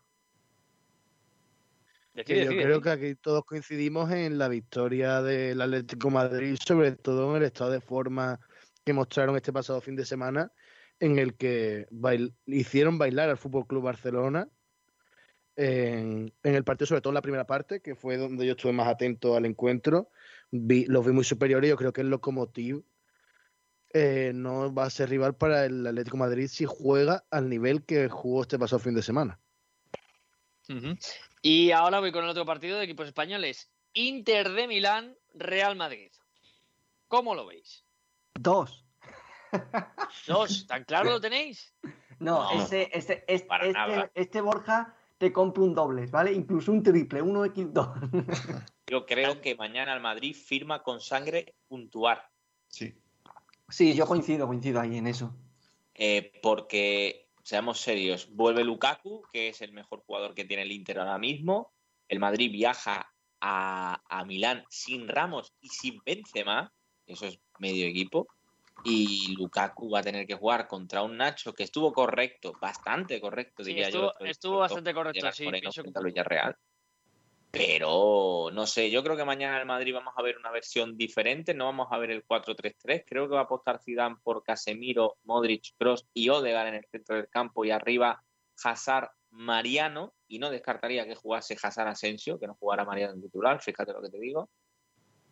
yo 2.15 2.23
creo 2.23 2.81
que 2.81 2.89
aquí 2.89 3.15
todos 3.15 3.43
coincidimos 3.45 4.11
en 4.11 4.37
la 4.37 4.47
victoria 4.47 5.21
del 5.21 5.61
Atlético 5.61 6.09
Madrid, 6.09 6.57
sobre 6.65 6.93
todo 6.93 7.31
en 7.31 7.41
el 7.41 7.47
estado 7.47 7.71
de 7.71 7.81
forma 7.81 8.39
que 8.83 8.93
mostraron 8.93 9.35
este 9.35 9.51
pasado 9.51 9.81
fin 9.81 9.95
de 9.95 10.05
semana, 10.05 10.51
en 10.99 11.19
el 11.19 11.35
que 11.35 11.87
hicieron 12.45 12.97
bailar 12.97 13.29
al 13.29 13.37
Fútbol 13.37 13.67
Club 13.67 13.83
Barcelona 13.83 14.47
en, 15.55 16.33
el 16.43 16.63
partido, 16.63 16.87
sobre 16.87 17.01
todo 17.01 17.11
en 17.11 17.15
la 17.15 17.21
primera 17.21 17.47
parte, 17.47 17.81
que 17.81 17.95
fue 17.95 18.17
donde 18.17 18.45
yo 18.45 18.53
estuve 18.53 18.73
más 18.73 18.87
atento 18.87 19.35
al 19.35 19.45
encuentro. 19.45 20.09
Vi, 20.51 20.85
los 20.85 21.05
vi 21.05 21.11
muy 21.11 21.23
superiores. 21.23 21.69
Yo 21.69 21.77
creo 21.77 21.93
que 21.93 22.01
el 22.01 22.09
Locomotiv 22.09 22.83
eh, 23.93 24.31
no 24.33 24.73
va 24.73 24.85
a 24.85 24.89
ser 24.89 25.09
rival 25.09 25.35
para 25.35 25.65
el 25.65 25.87
Atlético 25.87 26.17
Madrid 26.17 26.47
si 26.47 26.65
juega 26.65 27.23
al 27.31 27.49
nivel 27.49 27.83
que 27.85 28.09
jugó 28.09 28.41
este 28.41 28.59
pasado 28.59 28.79
fin 28.79 28.95
de 28.95 29.01
semana. 29.01 29.39
Y 31.41 31.71
ahora 31.71 31.99
voy 31.99 32.11
con 32.11 32.23
el 32.23 32.29
otro 32.29 32.45
partido 32.45 32.77
de 32.77 32.85
equipos 32.85 33.07
españoles. 33.07 33.71
Inter 33.93 34.51
de 34.51 34.67
Milán, 34.67 35.15
Real 35.33 35.75
Madrid. 35.75 36.11
¿Cómo 37.07 37.35
lo 37.35 37.45
veis? 37.45 37.85
Dos. 38.33 38.83
Dos, 40.27 40.67
¿tan 40.67 40.83
claro 40.83 41.11
lo 41.11 41.21
tenéis? 41.21 41.73
No, 42.19 42.51
Ese, 42.51 42.89
este, 42.91 43.23
este, 43.27 44.41
Borja 44.41 44.95
te 45.17 45.31
compra 45.31 45.63
un 45.63 45.73
doble, 45.73 46.07
¿vale? 46.07 46.33
Incluso 46.33 46.71
un 46.71 46.83
triple, 46.83 47.21
uno 47.21 47.45
X2. 47.45 48.65
Yo 48.87 49.05
creo 49.05 49.41
que 49.41 49.55
mañana 49.55 49.93
el 49.93 50.01
Madrid 50.01 50.35
firma 50.35 50.83
con 50.83 50.99
sangre 50.99 51.55
puntuar. 51.67 52.29
Sí. 52.67 52.93
Sí, 53.67 53.95
yo 53.95 54.05
coincido, 54.05 54.45
coincido 54.45 54.79
ahí 54.79 54.97
en 54.97 55.07
eso. 55.07 55.35
Eh, 55.95 56.31
porque, 56.43 57.29
seamos 57.41 57.79
serios, 57.79 58.29
vuelve 58.31 58.63
Lukaku, 58.63 59.23
que 59.33 59.47
es 59.47 59.61
el 59.61 59.71
mejor 59.71 60.03
jugador 60.05 60.35
que 60.35 60.45
tiene 60.45 60.63
el 60.63 60.71
Inter 60.71 60.99
ahora 60.99 61.17
mismo. 61.17 61.71
El 62.07 62.19
Madrid 62.19 62.51
viaja 62.51 63.11
a, 63.41 64.03
a 64.07 64.25
Milán 64.25 64.65
sin 64.69 65.07
Ramos 65.07 65.55
y 65.61 65.69
sin 65.69 65.99
Benzema. 66.05 66.71
Eso 67.07 67.25
es 67.25 67.39
medio 67.57 67.87
equipo 67.87 68.27
y 68.83 69.35
Lukaku 69.37 69.89
va 69.89 69.99
a 69.99 70.03
tener 70.03 70.27
que 70.27 70.35
jugar 70.35 70.67
contra 70.67 71.01
un 71.01 71.17
Nacho 71.17 71.53
que 71.53 71.63
estuvo 71.63 71.93
correcto, 71.93 72.53
bastante 72.59 73.19
correcto, 73.21 73.63
diría 73.63 73.89
yo. 73.89 74.13
Estuvo 74.19 74.57
bastante 74.57 74.93
correcto, 74.93 75.31
sí. 75.31 75.47
Pero 77.51 78.49
no 78.51 78.67
sé, 78.67 78.91
yo 78.91 79.01
creo 79.01 79.15
que 79.15 79.23
mañana 79.23 79.55
en 79.55 79.61
el 79.61 79.65
Madrid 79.65 79.93
vamos 79.93 80.13
a 80.17 80.21
ver 80.21 80.37
una 80.37 80.51
versión 80.51 80.97
diferente, 80.97 81.53
no 81.53 81.65
vamos 81.65 81.87
a 81.89 81.97
ver 81.97 82.11
el 82.11 82.25
4-3-3. 82.25 83.05
Creo 83.07 83.29
que 83.29 83.35
va 83.35 83.41
a 83.41 83.43
apostar 83.43 83.81
Zidane 83.81 84.17
por 84.21 84.43
Casemiro, 84.43 85.15
Modric, 85.23 85.73
Kroos 85.77 86.05
y 86.13 86.27
Odegaard 86.27 86.67
en 86.67 86.75
el 86.75 86.85
centro 86.85 87.15
del 87.15 87.29
campo 87.29 87.63
y 87.63 87.71
arriba 87.71 88.21
Hazard, 88.61 89.09
Mariano. 89.29 90.13
Y 90.27 90.39
no 90.39 90.49
descartaría 90.49 91.05
que 91.05 91.15
jugase 91.15 91.55
Hazard 91.61 91.87
Asensio, 91.87 92.37
que 92.37 92.47
no 92.47 92.55
jugara 92.55 92.83
Mariano 92.83 93.13
en 93.13 93.21
titular, 93.21 93.61
fíjate 93.61 93.93
lo 93.93 94.01
que 94.01 94.09
te 94.09 94.19
digo 94.19 94.49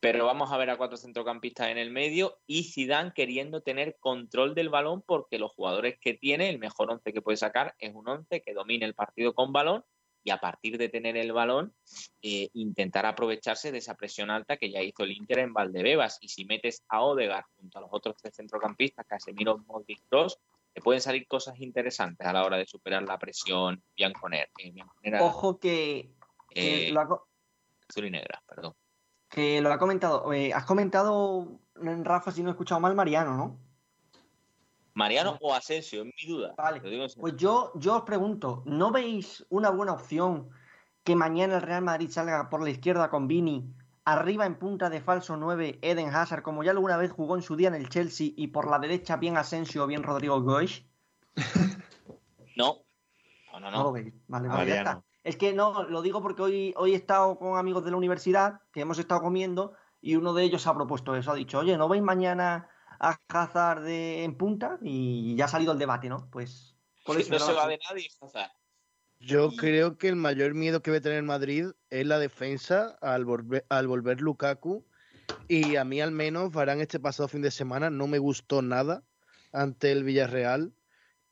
pero 0.04 0.26
vamos 0.26 0.52
a 0.52 0.58
ver 0.58 0.70
a 0.70 0.76
cuatro 0.76 0.98
centrocampistas 0.98 1.70
en 1.70 1.78
el 1.78 1.90
medio 1.90 2.38
y 2.46 2.66
Zidane 2.66 3.14
queriendo 3.16 3.62
tener 3.62 3.96
control 4.02 4.54
del 4.54 4.68
balón 4.68 5.02
porque 5.02 5.40
los 5.40 5.54
jugadores 5.54 5.98
que 5.98 6.14
tiene, 6.14 6.50
el 6.50 6.60
mejor 6.60 6.92
once 6.92 7.14
que 7.14 7.22
puede 7.22 7.38
sacar 7.38 7.74
es 7.80 7.96
un 7.96 8.10
once 8.10 8.42
que 8.42 8.54
domine 8.54 8.86
el 8.86 8.96
partido 8.96 9.34
con 9.34 9.54
balón 9.54 9.86
y 10.22 10.32
a 10.32 10.40
partir 10.40 10.78
de 10.78 10.90
tener 10.90 11.16
el 11.16 11.32
balón 11.32 11.74
eh, 12.22 12.50
intentar 12.52 13.06
aprovecharse 13.06 13.72
de 13.72 13.78
esa 13.78 13.96
presión 13.96 14.30
alta 14.30 14.58
que 14.58 14.70
ya 14.70 14.82
hizo 14.82 15.04
el 15.04 15.14
Inter 15.14 15.40
en 15.40 15.54
Valdebebas 15.54 16.18
y 16.20 16.28
si 16.28 16.44
metes 16.44 16.84
a 16.90 17.02
Odegaard 17.02 17.46
junto 17.56 17.78
a 17.78 17.82
los 17.84 17.90
otros 17.94 18.18
tres 18.22 18.36
centrocampistas, 18.36 19.08
Casemiro, 19.08 19.60
Modric, 19.60 20.02
Kroos, 20.10 20.38
te 20.74 20.82
pueden 20.82 21.00
salir 21.00 21.26
cosas 21.30 21.58
interesantes 21.62 22.28
a 22.28 22.34
la 22.34 22.44
hora 22.44 22.58
de 22.58 22.66
superar 22.66 23.04
la 23.04 23.18
presión 23.18 23.82
Bianconer. 23.96 24.50
Eh, 24.58 25.18
Ojo 25.22 25.58
que, 25.62 26.10
eh, 26.54 26.94
Azul 27.88 28.06
y 28.06 28.12
negra, 28.12 28.44
perdón 28.46 28.76
que 29.34 29.62
lo 29.62 29.74
ha 29.74 29.80
comentado. 29.80 30.32
Eh, 30.32 30.54
has 30.54 30.66
comentado, 30.66 31.60
Rafa, 31.76 32.32
si 32.32 32.44
no 32.44 32.50
he 32.50 32.52
escuchado 32.52 32.80
mal, 32.80 32.96
Mariano, 32.96 33.36
¿no? 33.36 33.60
Mariano 34.94 35.38
o 35.42 35.54
Asensio, 35.56 36.04
es 36.04 36.06
mi 36.06 36.32
duda. 36.32 36.54
Vale. 36.56 36.80
pues 37.20 37.36
yo, 37.36 37.72
yo 37.76 37.98
os 37.98 38.04
pregunto, 38.04 38.62
¿no 38.68 38.92
veis 38.92 39.44
una 39.50 39.72
buena 39.72 39.94
opción 39.94 40.50
que 41.04 41.16
mañana 41.16 41.56
el 41.56 41.64
Real 41.64 41.82
Madrid 41.82 42.12
salga 42.12 42.48
por 42.50 42.62
la 42.62 42.70
izquierda 42.70 43.10
con 43.10 43.28
Vini, 43.28 43.74
arriba 44.06 44.46
en 44.46 44.60
punta 44.60 44.92
de 44.92 45.02
falso 45.02 45.36
9 45.36 45.80
Eden 45.82 46.14
Hazard, 46.14 46.44
como 46.44 46.64
ya 46.64 46.70
alguna 46.70 46.98
vez 46.98 47.12
jugó 47.12 47.36
en 47.36 47.42
su 47.42 47.56
día 47.56 47.70
en 47.70 47.74
el 47.74 47.90
Chelsea, 47.90 48.34
y 48.36 48.50
por 48.50 48.70
la 48.70 48.78
derecha 48.78 49.18
bien 49.18 49.36
Asensio 49.36 49.84
o 49.84 49.88
bien 49.88 50.04
Rodrigo 50.04 50.40
Goisch? 50.44 50.86
no. 52.56 52.84
No, 53.52 53.60
no, 53.60 53.72
no. 53.72 53.92
Vale, 53.92 54.14
vale, 54.28 54.70
ya 54.70 54.78
está. 54.78 55.04
Es 55.24 55.38
que 55.38 55.54
no, 55.54 55.84
lo 55.84 56.02
digo 56.02 56.22
porque 56.22 56.42
hoy, 56.42 56.74
hoy 56.76 56.94
he 56.94 56.96
estado 56.96 57.38
con 57.38 57.58
amigos 57.58 57.86
de 57.86 57.92
la 57.92 57.98
universidad 57.98 58.62
que 58.74 58.82
hemos 58.82 59.00
estado 59.00 59.22
comiendo 59.22 59.74
y 60.02 60.16
uno 60.18 60.34
de 60.34 60.44
ellos 60.44 60.68
ha 60.68 60.76
propuesto 60.76 61.16
eso. 61.16 61.32
Ha 61.32 61.36
dicho, 61.36 61.60
oye, 61.60 61.78
¿no 61.78 61.88
veis 61.88 62.04
mañana 62.04 62.70
a 63.00 63.18
Hazard 63.30 63.84
de, 63.84 64.26
en 64.26 64.36
punta? 64.36 64.78
Y 64.82 65.36
ya 65.36 65.46
ha 65.46 65.48
salido 65.48 65.72
el 65.72 65.80
debate, 65.80 66.10
¿no? 66.10 66.30
Pues. 66.30 66.76
Por 67.06 67.20
eso 67.20 67.32
no 67.32 67.40
se 67.40 67.54
va 67.54 67.68
de 67.68 67.80
nadie, 67.90 68.08
Hazard. 68.22 68.52
Yo 69.20 69.52
creo 69.56 69.98
que 69.98 70.10
el 70.10 70.18
mayor 70.18 70.54
miedo 70.54 70.82
que 70.82 70.92
va 70.92 70.98
a 70.98 71.02
tener 71.02 71.24
Madrid 71.24 71.68
es 71.90 72.06
la 72.06 72.20
defensa 72.20 72.98
al 73.02 73.24
volver, 73.24 73.66
al 73.70 73.88
volver 73.88 74.20
Lukaku. 74.20 74.86
Y 75.48 75.78
a 75.78 75.86
mí, 75.86 76.02
al 76.02 76.12
menos, 76.12 76.52
Varane 76.52 76.82
este 76.82 77.00
pasado 77.00 77.30
fin 77.30 77.42
de 77.42 77.52
semana 77.52 77.90
no 77.90 78.08
me 78.08 78.20
gustó 78.20 78.62
nada 78.62 79.04
ante 79.54 79.94
el 79.94 80.04
Villarreal 80.04 80.74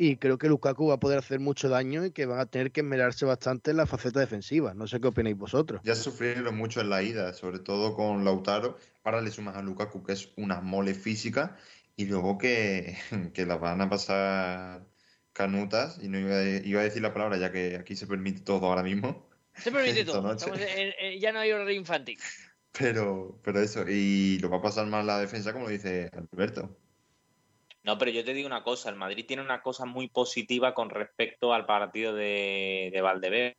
y 0.04 0.18
creo 0.18 0.40
que 0.40 0.48
Lukaku 0.48 0.88
va 0.88 0.96
a 0.96 1.00
poder 1.00 1.20
hacer 1.20 1.40
mucho 1.40 1.70
daño 1.70 2.04
y 2.04 2.12
que 2.12 2.26
van 2.26 2.40
a 2.40 2.48
tener 2.48 2.72
que 2.72 2.82
esmerarse 2.82 3.24
bastante 3.24 3.70
en 3.70 3.78
la 3.78 3.86
faceta 3.86 4.20
defensiva. 4.20 4.74
No 4.74 4.88
sé 4.88 5.00
qué 5.00 5.10
opináis 5.10 5.38
vosotros. 5.38 5.80
Ya 5.84 5.94
sufrieron 5.94 6.58
mucho 6.58 6.82
en 6.82 6.90
la 6.90 7.04
ida, 7.04 7.36
sobre 7.36 7.60
todo 7.60 7.94
con 7.94 8.26
Lautaro. 8.26 8.80
Ahora 9.04 9.22
le 9.22 9.30
sumas 9.30 9.56
a 9.56 9.62
Lukaku, 9.62 10.02
que 10.02 10.14
es 10.14 10.32
una 10.38 10.60
mole 10.60 10.96
física, 10.96 11.56
y 11.96 12.06
luego 12.06 12.40
que, 12.40 12.98
que 13.36 13.46
las 13.46 13.60
van 13.60 13.80
a 13.80 13.92
pasar 13.92 14.88
canutas. 15.34 16.00
Y 16.02 16.08
no 16.08 16.18
iba 16.18 16.36
a, 16.36 16.44
iba 16.46 16.82
a, 16.82 16.84
decir 16.84 17.04
la 17.04 17.14
palabra, 17.14 17.38
ya 17.38 17.52
que 17.52 17.76
aquí 17.76 17.96
se 17.96 18.08
permite 18.08 18.42
todo 18.42 18.66
ahora 18.66 18.82
mismo. 18.82 19.30
Se 19.54 19.72
permite 19.72 20.04
todo. 20.06 20.36
ya 21.20 21.32
no 21.32 21.40
hay 21.42 21.52
horario 21.52 21.76
infantil. 21.76 22.18
Pero, 22.72 23.40
pero 23.44 23.62
eso, 23.62 23.86
y 23.88 24.40
lo 24.40 24.50
va 24.50 24.58
a 24.58 24.62
pasar 24.64 24.88
mal 24.88 25.06
la 25.06 25.20
defensa, 25.20 25.54
como 25.54 25.70
dice 25.70 26.10
Alberto. 26.32 26.76
No, 27.84 27.98
pero 27.98 28.12
yo 28.12 28.24
te 28.24 28.34
digo 28.34 28.48
una 28.48 28.64
cosa, 28.64 28.90
el 28.90 28.96
Madrid 28.96 29.26
tiene 29.26 29.42
una 29.42 29.62
cosa 29.62 29.86
muy 29.86 30.08
positiva 30.08 30.74
con 30.74 30.90
respecto 30.90 31.54
al 31.54 31.66
partido 31.66 32.14
de, 32.14 32.92
de 32.94 33.02
Valdebebas 33.02 33.56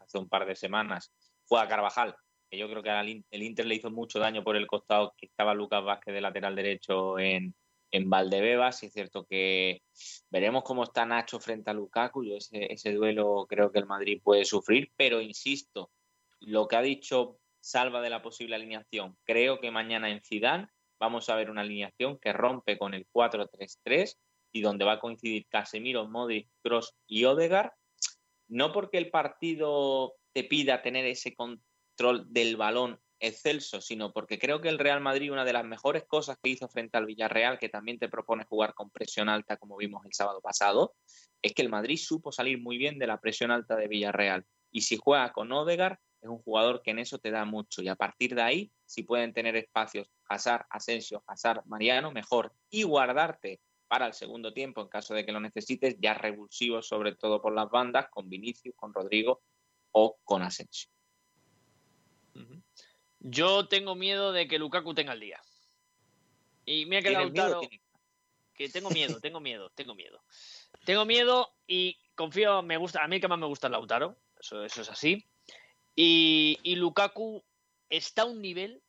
hace 0.00 0.18
un 0.18 0.28
par 0.28 0.46
de 0.46 0.54
semanas. 0.54 1.12
Fue 1.44 1.60
a 1.60 1.66
Carvajal, 1.66 2.14
que 2.48 2.56
yo 2.56 2.68
creo 2.68 2.82
que 2.82 3.24
el 3.30 3.42
Inter 3.42 3.66
le 3.66 3.74
hizo 3.74 3.90
mucho 3.90 4.20
daño 4.20 4.44
por 4.44 4.56
el 4.56 4.68
costado 4.68 5.12
que 5.16 5.26
estaba 5.26 5.54
Lucas 5.54 5.82
Vázquez 5.82 6.14
de 6.14 6.20
lateral 6.20 6.54
derecho 6.54 7.18
en, 7.18 7.54
en 7.90 8.08
Valdebebas. 8.08 8.82
Y 8.82 8.86
es 8.86 8.92
cierto 8.92 9.24
que 9.24 9.82
veremos 10.30 10.62
cómo 10.62 10.84
está 10.84 11.04
Nacho 11.04 11.40
frente 11.40 11.70
a 11.70 11.74
Lukaku. 11.74 12.22
Ese, 12.36 12.72
ese 12.72 12.92
duelo 12.92 13.46
creo 13.48 13.72
que 13.72 13.80
el 13.80 13.86
Madrid 13.86 14.20
puede 14.22 14.44
sufrir, 14.44 14.92
pero 14.96 15.20
insisto, 15.20 15.90
lo 16.38 16.68
que 16.68 16.76
ha 16.76 16.82
dicho 16.82 17.40
Salva 17.58 18.02
de 18.02 18.10
la 18.10 18.20
posible 18.20 18.54
alineación, 18.54 19.16
creo 19.24 19.58
que 19.58 19.70
mañana 19.70 20.10
en 20.10 20.20
Zidane 20.22 20.68
vamos 21.04 21.28
a 21.28 21.36
ver 21.36 21.50
una 21.50 21.60
alineación 21.60 22.18
que 22.18 22.32
rompe 22.32 22.78
con 22.78 22.94
el 22.94 23.06
4-3-3 23.12 24.16
y 24.52 24.62
donde 24.62 24.84
va 24.84 24.92
a 24.92 25.00
coincidir 25.00 25.46
Casemiro, 25.48 26.08
Modric, 26.08 26.48
Cross 26.62 26.94
y 27.06 27.24
Odegaard, 27.24 27.72
no 28.48 28.72
porque 28.72 28.98
el 28.98 29.10
partido 29.10 30.14
te 30.32 30.44
pida 30.44 30.80
tener 30.80 31.04
ese 31.04 31.34
control 31.34 32.32
del 32.32 32.56
balón 32.56 32.98
excelso, 33.20 33.80
sino 33.80 34.12
porque 34.12 34.38
creo 34.38 34.60
que 34.60 34.68
el 34.68 34.78
Real 34.78 35.00
Madrid, 35.00 35.32
una 35.32 35.44
de 35.44 35.52
las 35.52 35.64
mejores 35.64 36.04
cosas 36.04 36.38
que 36.42 36.50
hizo 36.50 36.68
frente 36.68 36.96
al 36.96 37.06
Villarreal, 37.06 37.58
que 37.58 37.68
también 37.68 37.98
te 37.98 38.08
propone 38.08 38.44
jugar 38.44 38.74
con 38.74 38.90
presión 38.90 39.28
alta, 39.28 39.56
como 39.56 39.76
vimos 39.76 40.04
el 40.06 40.12
sábado 40.14 40.40
pasado, 40.40 40.94
es 41.42 41.52
que 41.52 41.62
el 41.62 41.68
Madrid 41.68 41.98
supo 41.98 42.32
salir 42.32 42.60
muy 42.60 42.78
bien 42.78 42.98
de 42.98 43.06
la 43.06 43.20
presión 43.20 43.50
alta 43.50 43.76
de 43.76 43.88
Villarreal. 43.88 44.46
Y 44.70 44.82
si 44.82 44.96
juega 44.96 45.32
con 45.32 45.52
Odegaard, 45.52 45.98
es 46.24 46.30
un 46.30 46.38
jugador 46.38 46.80
que 46.82 46.90
en 46.90 46.98
eso 46.98 47.18
te 47.18 47.30
da 47.30 47.44
mucho. 47.44 47.82
Y 47.82 47.88
a 47.88 47.96
partir 47.96 48.34
de 48.34 48.40
ahí, 48.40 48.72
si 48.86 49.02
pueden 49.02 49.34
tener 49.34 49.56
espacios 49.56 50.10
Hazard, 50.26 50.64
Asensio, 50.70 51.22
Hazard, 51.26 51.66
Mariano, 51.66 52.10
mejor. 52.10 52.54
Y 52.70 52.82
guardarte 52.84 53.60
para 53.88 54.06
el 54.06 54.14
segundo 54.14 54.54
tiempo, 54.54 54.80
en 54.80 54.88
caso 54.88 55.12
de 55.12 55.26
que 55.26 55.32
lo 55.32 55.40
necesites, 55.40 55.96
ya 56.00 56.14
revulsivos, 56.14 56.88
sobre 56.88 57.14
todo 57.14 57.42
por 57.42 57.54
las 57.54 57.68
bandas, 57.68 58.08
con 58.10 58.30
Vinicius, 58.30 58.74
con 58.74 58.94
Rodrigo 58.94 59.42
o 59.92 60.16
con 60.24 60.42
Asensio. 60.42 60.90
Yo 63.20 63.68
tengo 63.68 63.94
miedo 63.94 64.32
de 64.32 64.48
que 64.48 64.58
Lukaku 64.58 64.94
tenga 64.94 65.12
el 65.12 65.20
día. 65.20 65.40
Y 66.64 66.86
me 66.86 66.98
ha 66.98 67.02
quedado 67.02 67.30
claro 67.30 67.60
que 68.54 68.68
tengo 68.70 68.88
miedo, 68.88 69.20
tengo 69.20 69.40
miedo, 69.40 69.70
tengo 69.74 69.94
miedo. 69.94 70.24
Tengo 70.86 71.04
miedo 71.04 71.54
y 71.66 71.98
confío, 72.14 72.62
me 72.62 72.78
gusta, 72.78 73.04
a 73.04 73.08
mí 73.08 73.20
que 73.20 73.28
más 73.28 73.38
me 73.38 73.46
gusta 73.46 73.66
el 73.66 73.72
Lautaro, 73.72 74.16
eso, 74.40 74.64
eso 74.64 74.80
es 74.80 74.90
así. 74.90 75.28
Y, 75.94 76.58
y 76.62 76.76
Lukaku 76.76 77.44
está 77.88 78.22
a 78.22 78.26
un 78.26 78.40
nivel 78.42 78.82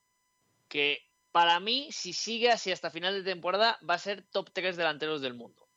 que 0.67 0.99
para 1.31 1.59
mí, 1.59 1.89
si 1.91 2.13
sigue 2.13 2.49
así 2.49 2.71
hasta 2.71 2.89
final 2.89 3.13
de 3.13 3.29
temporada, 3.29 3.77
va 3.87 3.95
a 3.95 3.99
ser 3.99 4.23
top 4.31 4.51
3 4.53 4.77
delanteros 4.77 5.21
del 5.21 5.33
mundo. 5.33 5.67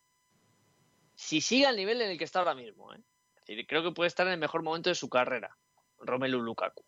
Si 1.15 1.41
sigue 1.41 1.67
al 1.67 1.75
nivel 1.77 2.01
en 2.01 2.11
el 2.11 2.19
que 2.19 2.25
está 2.25 2.39
ahora 2.39 2.55
mismo. 2.55 2.95
¿eh? 2.95 3.01
creo 3.67 3.83
que 3.83 3.91
puede 3.91 4.09
estar 4.09 4.27
en 4.27 4.35
el 4.35 4.39
mejor 4.39 4.63
momento 4.63 4.89
de 4.89 4.95
su 4.95 5.09
carrera, 5.09 5.57
Romelu 5.99 6.41
Lukaku. 6.41 6.85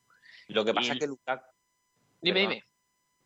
Lo 0.48 0.64
que 0.64 0.74
pasa 0.74 0.92
es 0.92 1.00
que 1.00 1.06
Lukaku... 1.06 1.50
Dime, 2.20 2.40
dime. 2.40 2.64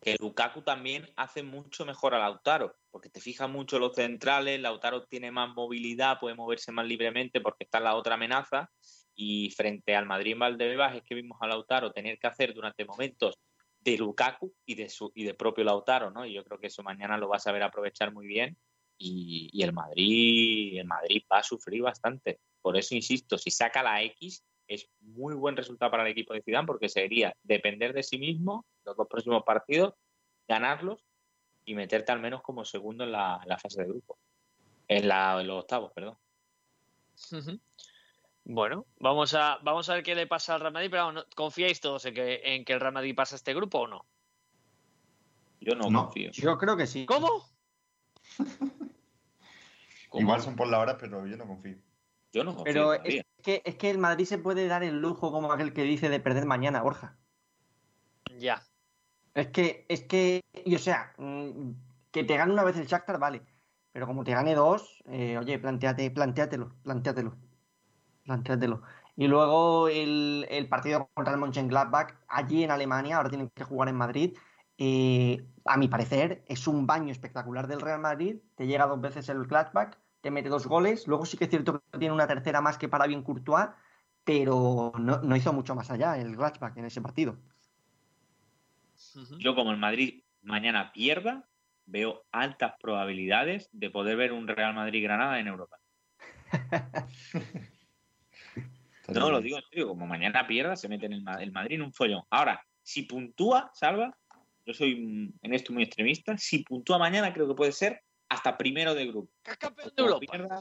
Que 0.01 0.17
Lukaku 0.19 0.63
también 0.63 1.13
hace 1.17 1.43
mucho 1.43 1.85
mejor 1.85 2.15
a 2.15 2.19
Lautaro, 2.19 2.77
porque 2.91 3.11
te 3.11 3.21
fijas 3.21 3.51
mucho 3.51 3.79
los 3.79 3.95
centrales, 3.95 4.61
Lautaro 4.61 5.05
tiene 5.05 5.31
más 5.31 5.51
movilidad, 5.55 6.19
puede 6.21 6.37
moverse 6.37 6.73
más 6.73 6.87
libremente 6.87 7.41
porque 7.41 7.65
está 7.65 7.79
en 7.79 7.85
la 7.85 7.97
otra 7.97 8.15
amenaza, 8.15 8.71
Y 9.15 9.51
frente 9.51 9.95
al 9.95 10.07
Madrid 10.07 10.37
Valdebebas 10.37 10.97
es 10.97 11.03
que 11.03 11.15
vimos 11.15 11.39
a 11.41 11.47
Lautaro 11.47 11.93
tener 11.93 12.19
que 12.19 12.27
hacer 12.27 12.53
durante 12.55 12.85
momentos 12.85 13.39
de 13.81 13.99
Lukaku 13.99 14.53
y 14.65 14.75
de, 14.75 14.89
su, 14.89 15.13
y 15.15 15.25
de 15.25 15.35
propio 15.35 15.65
Lautaro, 15.65 16.11
¿no? 16.11 16.25
Y 16.25 16.33
yo 16.33 16.45
creo 16.45 16.59
que 16.59 16.69
eso 16.69 16.83
mañana 16.83 17.19
lo 17.19 17.29
va 17.29 17.37
a 17.37 17.41
saber 17.41 17.63
aprovechar 17.63 18.13
muy 18.13 18.27
bien 18.27 18.57
y, 18.97 19.51
y, 19.53 19.63
el 19.63 19.73
Madrid 19.73 20.79
el 20.79 20.87
Madrid 20.87 21.23
va 21.31 21.39
a 21.39 21.43
sufrir 21.43 21.83
bastante. 21.83 22.41
Por 22.63 22.77
eso 22.77 22.95
insisto, 22.95 23.37
si 23.37 23.51
saca 23.51 23.83
la 23.83 24.03
X 24.03 24.43
es 24.67 24.89
muy 25.01 25.35
buen 25.35 25.57
resultado 25.57 25.91
para 25.91 26.05
el 26.05 26.13
equipo 26.13 26.33
de 26.33 26.43
Zidane 26.43 26.67
porque 26.67 26.89
sería 26.89 27.37
depender 27.43 27.93
de 27.93 28.03
sí 28.03 28.19
mismo 28.19 28.65
los 28.85 28.97
dos 28.97 29.07
próximos 29.09 29.43
partidos, 29.45 29.95
ganarlos 30.49 31.05
y 31.65 31.75
meterte 31.75 32.13
al 32.13 32.21
menos 32.21 32.43
como 32.43 32.65
segundo 32.65 33.05
en 33.05 33.13
la, 33.13 33.41
en 33.43 33.49
la 33.49 33.59
fase 33.59 33.83
de 33.83 33.89
grupo. 33.89 34.19
En, 34.89 35.09
la, 35.09 35.41
en 35.41 35.47
los 35.47 35.63
octavos, 35.63 35.93
perdón. 35.93 36.17
Bueno, 38.45 38.87
vamos 39.01 39.33
a, 39.35 39.59
vamos 39.63 39.89
a 39.89 39.95
ver 39.95 40.03
qué 40.03 40.15
le 40.15 40.27
pasa 40.27 40.55
al 40.55 40.61
Real 40.61 40.73
Madrid, 40.73 40.91
pero 40.91 41.13
¿no? 41.13 41.25
¿confiáis 41.35 41.81
todos 41.81 42.05
en 42.05 42.15
que, 42.15 42.41
en 42.45 42.65
que 42.65 42.75
el 42.75 42.81
Real 42.81 42.93
Madrid 42.93 43.15
pasa 43.15 43.37
este 43.37 43.55
grupo 43.55 43.81
o 43.81 43.87
no? 43.87 44.05
Yo 45.61 45.75
no, 45.75 45.89
no. 45.89 46.05
confío. 46.05 46.31
Yo 46.33 46.59
creo 46.59 46.77
que 46.77 46.87
sí. 46.87 47.07
¿Cómo? 47.07 47.47
¿Cómo? 50.11 50.21
Igual 50.23 50.43
son 50.43 50.57
por 50.57 50.69
la 50.69 50.79
hora, 50.79 50.99
pero 50.99 51.27
yo 51.27 51.37
no 51.39 51.47
confío. 51.47 51.79
Yo 52.33 52.45
no 52.45 52.55
confío. 52.55 52.65
Pero 52.65 52.93
es 52.95 53.25
que, 53.43 53.63
es 53.65 53.77
que 53.77 53.91
el 53.91 53.99
Madrid 53.99 54.27
se 54.27 54.39
puede 54.39 54.67
dar 54.69 54.83
el 54.83 55.01
lujo, 55.01 55.33
como 55.33 55.51
aquel 55.51 55.73
que 55.73 55.83
dice, 55.83 56.11
de 56.11 56.21
perder 56.21 56.45
mañana, 56.45 56.83
Borja. 56.83 57.17
Ya. 58.39 58.63
Es 59.33 59.49
que, 59.49 59.87
es 59.89 60.03
que, 60.03 60.43
y 60.65 60.75
o 60.75 60.79
sea, 60.79 61.15
mm, 61.17 61.71
que 62.11 62.25
te 62.25 62.37
gane 62.37 62.53
una 62.53 62.65
vez 62.65 62.77
el 62.77 62.87
Shakhtar, 62.87 63.19
vale. 63.19 63.43
Pero 63.93 64.07
como 64.07 64.23
te 64.23 64.33
gane 64.33 64.55
dos, 64.55 65.03
eh, 65.07 65.39
oye, 65.39 65.59
planteate, 65.59 66.11
planteatelo, 66.11 66.75
planteatelo. 66.83 67.37
Planteatelo. 68.25 68.83
Y 69.17 69.29
luego 69.29 69.89
el, 69.89 70.47
el, 70.51 70.69
partido 70.69 71.09
contra 71.15 71.35
el 71.35 71.41
Mönchengladbach, 71.41 72.15
allí 72.29 72.65
en 72.65 72.71
Alemania, 72.71 73.17
ahora 73.17 73.29
tienen 73.29 73.51
que 73.51 73.65
jugar 73.65 73.89
en 73.89 73.97
Madrid. 73.97 74.37
Eh, 74.77 75.47
a 75.65 75.77
mi 75.77 75.89
parecer, 75.89 76.45
es 76.49 76.67
un 76.67 76.87
baño 76.87 77.13
espectacular 77.13 77.69
del 77.69 77.81
Real 77.81 78.01
Madrid. 78.01 78.39
Te 78.57 78.67
llega 78.67 78.87
dos 78.87 79.01
veces 79.01 79.29
el 79.29 79.45
Gladbach, 79.45 79.97
te 80.21 80.31
mete 80.31 80.49
dos 80.49 80.67
goles. 80.67 81.07
Luego 81.07 81.27
sí 81.27 81.37
que 81.37 81.45
es 81.45 81.51
cierto 81.51 81.81
que 81.93 81.99
tiene 81.99 82.15
una 82.15 82.27
tercera 82.27 82.61
más 82.61 82.77
que 82.77 82.89
para 82.89 83.07
bien 83.07 83.23
Courtois, 83.23 83.69
pero 84.25 84.93
no, 84.99 85.23
no 85.23 85.37
hizo 85.37 85.53
mucho 85.53 85.75
más 85.75 85.91
allá 85.91 86.19
el 86.19 86.37
Gladbach 86.37 86.77
en 86.77 86.87
ese 86.87 87.01
partido. 87.01 87.37
Yo, 89.39 89.55
como 89.55 89.71
el 89.71 89.79
Madrid 89.79 90.25
mañana 90.43 90.93
pierda, 90.93 91.49
veo 91.87 92.25
altas 92.33 92.75
probabilidades 92.81 93.69
de 93.73 93.91
poder 93.91 94.17
ver 94.17 94.33
un 94.33 94.49
Real 94.49 94.75
Madrid-Granada 94.75 95.39
en 95.39 95.47
Europa. 95.47 95.79
no, 99.09 99.31
lo 99.31 99.41
digo 99.41 99.59
en 99.59 99.65
serio, 99.71 99.89
como 99.89 100.07
mañana 100.07 100.47
pierda, 100.47 100.77
se 100.77 100.89
mete 100.89 101.07
en 101.07 101.15
el, 101.15 101.25
el, 101.41 101.53
Madrid 101.53 101.77
en 101.77 101.83
un 101.83 101.93
follón. 101.93 102.23
Ahora, 102.31 102.65
si 102.83 103.03
puntúa, 103.03 103.71
salva, 103.75 104.17
yo 104.67 104.73
soy 104.73 105.33
en 105.43 105.55
esto 105.55 105.73
muy 105.73 105.83
extremista, 105.83 106.37
si 106.39 106.65
puntúa 106.65 106.99
mañana 106.99 107.33
creo 107.33 107.47
que 107.49 107.55
puede 107.55 107.73
ser 107.73 108.03
hasta 108.29 108.57
primero 108.57 108.95
de 108.95 109.07
grupo. 109.07 109.31
Campeón 109.43 109.93
de 109.95 110.03
Europa. 110.03 110.27
Pierda, 110.31 110.61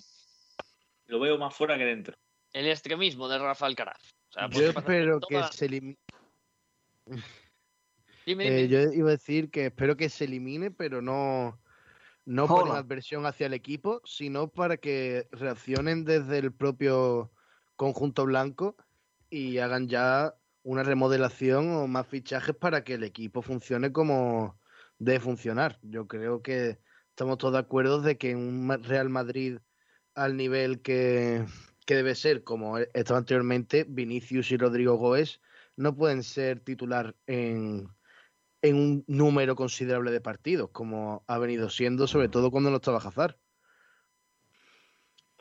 lo 1.06 1.20
veo 1.20 1.38
más 1.38 1.56
fuera 1.56 1.78
que 1.78 1.86
dentro. 1.86 2.16
El 2.52 2.68
extremismo 2.68 3.28
de 3.28 3.40
Rafa 3.40 3.66
Alcaraz. 3.66 4.14
O 4.30 4.34
sea, 4.34 4.50
yo 4.50 4.70
espero 4.70 5.20
que 5.22 5.36
toda... 5.36 5.52
se 5.52 5.66
elimine. 5.66 5.98
Dime, 7.06 7.24
dime. 8.26 8.62
Eh, 8.62 8.68
yo 8.68 8.80
iba 8.94 9.10
a 9.10 9.12
decir 9.12 9.50
que 9.50 9.68
espero 9.68 9.98
que 9.98 10.10
se 10.10 10.26
elimine, 10.26 10.70
pero 10.70 11.02
no, 11.02 11.60
no 12.26 12.48
por 12.48 12.70
adversión 12.72 13.26
hacia 13.26 13.48
el 13.48 13.54
equipo, 13.54 14.02
sino 14.06 14.48
para 14.48 14.78
que 14.78 15.28
reaccionen 15.32 16.06
desde 16.06 16.38
el 16.40 16.54
propio 16.54 17.33
conjunto 17.76 18.26
blanco 18.26 18.76
y 19.30 19.58
hagan 19.60 19.88
ya 19.88 20.36
una 20.64 20.84
remodelación 20.84 21.72
o 21.76 21.88
más 21.88 22.08
fichajes 22.08 22.56
para 22.56 22.84
que 22.84 22.96
el 22.96 23.04
equipo 23.04 23.42
funcione 23.42 23.92
como 23.92 24.60
debe 25.00 25.20
funcionar. 25.20 25.80
Yo 25.82 26.08
creo 26.08 26.42
que 26.42 26.80
estamos 27.10 27.38
todos 27.38 27.54
de 27.54 27.60
acuerdo 27.60 28.02
de 28.02 28.18
que 28.18 28.36
un 28.36 28.70
Real 28.84 29.10
Madrid 29.10 29.60
al 30.16 30.38
nivel 30.38 30.82
que, 30.82 31.46
que 31.86 31.96
debe 31.96 32.16
ser, 32.16 32.44
como 32.44 32.78
estaba 32.78 33.20
anteriormente, 33.20 33.86
Vinicius 33.88 34.52
y 34.52 34.58
Rodrigo 34.58 34.96
Goes 34.96 35.42
no 35.76 35.96
pueden 35.96 36.24
ser 36.24 36.60
titular 36.60 37.16
en, 37.26 37.90
en 38.62 38.76
un 38.76 39.04
número 39.08 39.56
considerable 39.56 40.12
de 40.12 40.22
partidos, 40.22 40.70
como 40.72 41.24
ha 41.28 41.38
venido 41.38 41.70
siendo, 41.70 42.08
sobre 42.08 42.30
todo 42.30 42.52
cuando 42.52 42.70
no 42.70 42.78
estaba 42.78 43.00
Hazard. 43.00 43.38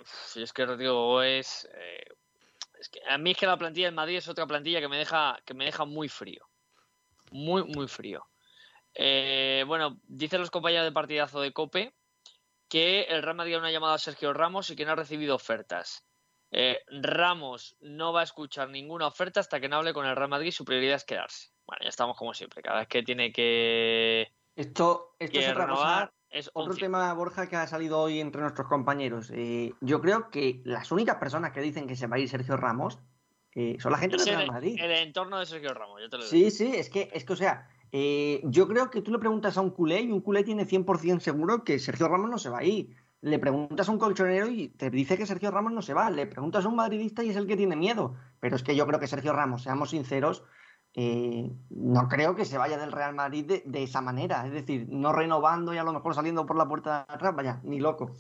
Sí, 0.04 0.42
es 0.42 0.52
que 0.52 0.66
Rodrigo 0.66 1.22
es, 1.22 1.68
eh, 1.74 2.11
es 2.82 2.88
que 2.88 3.00
a 3.08 3.16
mí 3.16 3.30
es 3.30 3.36
que 3.36 3.46
la 3.46 3.56
plantilla 3.56 3.86
del 3.86 3.94
Madrid 3.94 4.16
es 4.16 4.28
otra 4.28 4.46
plantilla 4.46 4.80
que 4.80 4.88
me 4.88 4.98
deja 4.98 5.40
que 5.46 5.54
me 5.54 5.64
deja 5.64 5.84
muy 5.84 6.08
frío, 6.08 6.48
muy 7.30 7.64
muy 7.64 7.88
frío. 7.88 8.26
Eh, 8.94 9.64
bueno, 9.66 10.00
dicen 10.04 10.40
los 10.40 10.50
compañeros 10.50 10.84
de 10.84 10.92
partidazo 10.92 11.40
de 11.40 11.52
Cope 11.52 11.94
que 12.68 13.02
el 13.02 13.22
Real 13.22 13.36
Madrid 13.36 13.54
ha 13.54 13.58
una 13.58 13.70
llamada 13.70 13.94
a 13.94 13.98
Sergio 13.98 14.32
Ramos 14.32 14.70
y 14.70 14.76
que 14.76 14.84
no 14.84 14.92
ha 14.92 14.96
recibido 14.96 15.34
ofertas. 15.34 16.04
Eh, 16.50 16.80
Ramos 16.88 17.76
no 17.80 18.12
va 18.12 18.20
a 18.20 18.24
escuchar 18.24 18.68
ninguna 18.68 19.06
oferta 19.06 19.40
hasta 19.40 19.60
que 19.60 19.68
no 19.68 19.76
hable 19.76 19.94
con 19.94 20.06
el 20.06 20.16
Real 20.16 20.28
Madrid. 20.28 20.50
Su 20.50 20.64
prioridad 20.64 20.96
es 20.96 21.04
quedarse. 21.04 21.50
Bueno, 21.64 21.82
ya 21.84 21.88
estamos 21.88 22.16
como 22.16 22.34
siempre. 22.34 22.62
Cada 22.62 22.80
vez 22.80 22.88
que 22.88 23.02
tiene 23.02 23.32
que. 23.32 24.32
Esto, 24.56 25.14
esto 25.18 25.38
que 25.38 25.46
es 25.46 25.54
renovar. 25.54 26.12
Es 26.32 26.48
Otro 26.54 26.72
11. 26.72 26.80
tema, 26.80 27.12
Borja, 27.12 27.46
que 27.46 27.56
ha 27.56 27.66
salido 27.66 28.00
hoy 28.00 28.18
entre 28.18 28.40
nuestros 28.40 28.66
compañeros. 28.66 29.30
Eh, 29.34 29.74
yo 29.82 30.00
creo 30.00 30.30
que 30.30 30.62
las 30.64 30.90
únicas 30.90 31.16
personas 31.16 31.52
que 31.52 31.60
dicen 31.60 31.86
que 31.86 31.94
se 31.94 32.06
va 32.06 32.16
a 32.16 32.18
ir 32.18 32.28
Sergio 32.28 32.56
Ramos 32.56 32.98
eh, 33.54 33.76
son 33.78 33.92
la 33.92 33.98
gente 33.98 34.16
Es 34.16 34.26
el, 34.26 34.36
Real 34.36 34.50
Madrid. 34.50 34.78
el 34.80 34.90
entorno 34.92 35.38
de 35.38 35.44
Sergio 35.44 35.74
Ramos, 35.74 36.00
yo 36.00 36.08
te 36.08 36.16
lo 36.16 36.24
digo. 36.24 36.30
Sí, 36.30 36.50
sí, 36.50 36.72
es 36.74 36.88
que, 36.88 37.10
es 37.12 37.24
que 37.24 37.32
o 37.34 37.36
sea, 37.36 37.68
eh, 37.92 38.40
yo 38.44 38.66
creo 38.66 38.90
que 38.90 39.02
tú 39.02 39.12
le 39.12 39.18
preguntas 39.18 39.58
a 39.58 39.60
un 39.60 39.70
culé 39.70 40.00
y 40.00 40.10
un 40.10 40.22
culé 40.22 40.42
tiene 40.42 40.66
100% 40.66 41.20
seguro 41.20 41.64
que 41.64 41.78
Sergio 41.78 42.08
Ramos 42.08 42.30
no 42.30 42.38
se 42.38 42.48
va 42.48 42.60
a 42.60 42.64
ir. 42.64 42.96
Le 43.20 43.38
preguntas 43.38 43.88
a 43.88 43.92
un 43.92 43.98
colchonero 43.98 44.48
y 44.48 44.68
te 44.68 44.88
dice 44.90 45.18
que 45.18 45.26
Sergio 45.26 45.50
Ramos 45.50 45.72
no 45.72 45.82
se 45.82 45.92
va. 45.92 46.10
Le 46.10 46.26
preguntas 46.26 46.64
a 46.64 46.68
un 46.68 46.76
madridista 46.76 47.22
y 47.22 47.28
es 47.28 47.36
el 47.36 47.46
que 47.46 47.58
tiene 47.58 47.76
miedo. 47.76 48.16
Pero 48.40 48.56
es 48.56 48.62
que 48.62 48.74
yo 48.74 48.86
creo 48.86 48.98
que 48.98 49.06
Sergio 49.06 49.34
Ramos, 49.34 49.62
seamos 49.62 49.90
sinceros, 49.90 50.42
eh, 50.94 51.50
no 51.70 52.08
creo 52.08 52.34
que 52.34 52.44
se 52.44 52.58
vaya 52.58 52.76
del 52.76 52.92
Real 52.92 53.14
Madrid 53.14 53.46
de, 53.46 53.62
de, 53.64 53.82
esa 53.82 54.00
manera. 54.00 54.46
Es 54.46 54.52
decir, 54.52 54.86
no 54.88 55.12
renovando 55.12 55.72
y 55.72 55.78
a 55.78 55.84
lo 55.84 55.92
mejor 55.92 56.14
saliendo 56.14 56.44
por 56.46 56.56
la 56.56 56.68
puerta 56.68 57.06
de 57.08 57.14
atrás, 57.14 57.34
vaya, 57.34 57.60
ni 57.62 57.80
loco. 57.80 58.14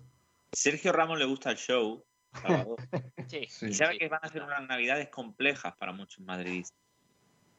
Sergio 0.52 0.92
Ramos 0.92 1.18
le 1.18 1.24
gusta 1.24 1.50
el 1.50 1.56
show. 1.56 2.04
Sí, 3.28 3.46
y 3.66 3.74
sabe 3.74 3.98
que 3.98 4.08
van 4.08 4.20
a 4.22 4.28
ser 4.28 4.42
unas 4.42 4.66
navidades 4.66 5.08
complejas 5.08 5.74
para 5.78 5.92
muchos 5.92 6.24
madridistas. 6.24 6.78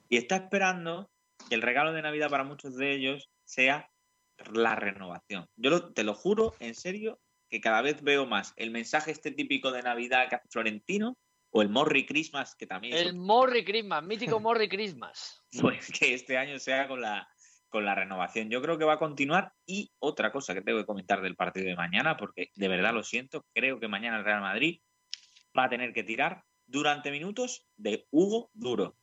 Y 0.10 0.18
está 0.18 0.35
esperando 0.35 1.10
que 1.49 1.56
el 1.56 1.61
regalo 1.61 1.94
de 1.94 2.02
Navidad 2.02 2.30
para 2.30 2.44
muchos 2.44 2.76
de 2.76 2.94
ellos 2.94 3.30
sea 3.44 3.90
la 4.52 4.76
renovación. 4.76 5.48
Yo 5.56 5.69
lo, 5.69 5.94
te 5.94 6.03
lo 6.03 6.14
juro, 6.14 6.53
en 6.60 6.76
serio, 6.76 7.19
que 7.49 7.61
cada 7.61 7.81
vez 7.81 8.03
veo 8.03 8.26
más 8.26 8.53
el 8.56 8.72
mensaje 8.72 9.11
este 9.11 9.31
típico 9.31 9.72
de 9.72 9.81
Navidad 9.81 10.27
que 10.30 10.35
hace 10.35 10.48
Florentino 10.49 11.18
o 11.54 11.62
el 11.62 11.70
Morri 11.70 12.06
Christmas, 12.06 12.56
que 12.56 12.66
también 12.66 12.98
El 12.98 13.16
Morri 13.16 13.64
Christmas, 13.64 14.04
mítico 14.04 14.40
Morri 14.40 14.68
Christmas. 14.68 15.42
Pues 15.62 15.92
que 15.92 16.14
este 16.14 16.38
año 16.38 16.58
sea 16.58 16.88
con 16.88 17.00
la, 17.00 17.30
con 17.70 17.86
la 17.86 17.94
renovación. 17.94 18.50
Yo 18.50 18.62
creo 18.62 18.78
que 18.78 18.86
va 18.86 18.94
a 18.94 19.00
continuar. 19.00 19.54
Y 19.66 19.92
otra 20.00 20.32
cosa 20.32 20.56
que 20.56 20.62
tengo 20.62 20.80
que 20.80 20.86
comentar 20.86 21.22
del 21.22 21.36
partido 21.36 21.68
de 21.68 21.76
mañana, 21.76 22.18
porque 22.18 22.50
de 22.56 22.68
verdad 22.68 22.94
lo 22.94 23.04
siento, 23.04 23.46
creo 23.54 23.80
que 23.80 23.88
mañana 23.88 24.18
el 24.18 24.26
Real 24.26 24.42
Madrid 24.42 24.82
va 25.58 25.66
a 25.66 25.70
tener 25.70 25.94
que 25.94 26.04
tirar 26.04 26.44
durante 26.66 27.12
minutos 27.12 27.68
de 27.78 28.08
Hugo 28.10 28.50
Duro. 28.54 28.98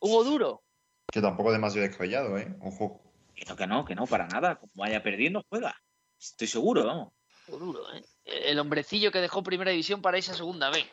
Hugo 0.00 0.24
Duro. 0.24 0.64
Que 1.12 1.20
tampoco 1.20 1.50
es 1.50 1.54
demasiado 1.54 1.86
descabellado, 1.86 2.38
¿eh? 2.38 2.56
Ojo. 2.60 3.02
Que 3.36 3.44
no, 3.44 3.56
que 3.56 3.66
no, 3.68 3.84
que 3.84 3.94
no, 3.94 4.06
para 4.06 4.26
nada. 4.26 4.56
Como 4.56 4.72
vaya 4.74 5.00
perdiendo, 5.00 5.44
juega. 5.48 5.76
Estoy 6.18 6.48
seguro, 6.48 6.84
vamos. 6.84 7.12
Hugo 7.46 7.58
Duro, 7.58 7.94
¿eh? 7.94 8.02
El 8.24 8.58
hombrecillo 8.58 9.12
que 9.12 9.20
dejó 9.20 9.44
primera 9.44 9.70
división 9.70 10.02
para 10.02 10.18
irse 10.18 10.32
a 10.32 10.34
segunda 10.34 10.70
B. 10.70 10.84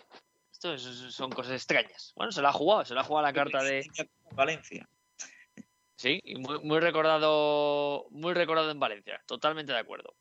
Esto 0.57 0.73
es, 0.73 0.81
son 1.13 1.29
cosas 1.29 1.53
extrañas. 1.53 2.13
Bueno, 2.15 2.31
se 2.31 2.41
la 2.41 2.49
ha 2.49 2.51
jugado, 2.51 2.83
se 2.83 2.95
la 2.95 3.01
ha 3.01 3.03
jugado 3.03 3.27
la 3.27 3.33
carta 3.33 3.61
de 3.61 3.85
Valencia. 4.31 4.89
Sí, 5.95 6.19
y 6.23 6.33
muy, 6.33 6.57
muy 6.63 6.79
recordado, 6.79 8.07
muy 8.09 8.33
recordado 8.33 8.71
en 8.71 8.79
Valencia. 8.79 9.21
Totalmente 9.27 9.71
de 9.71 9.77
acuerdo. 9.77 10.15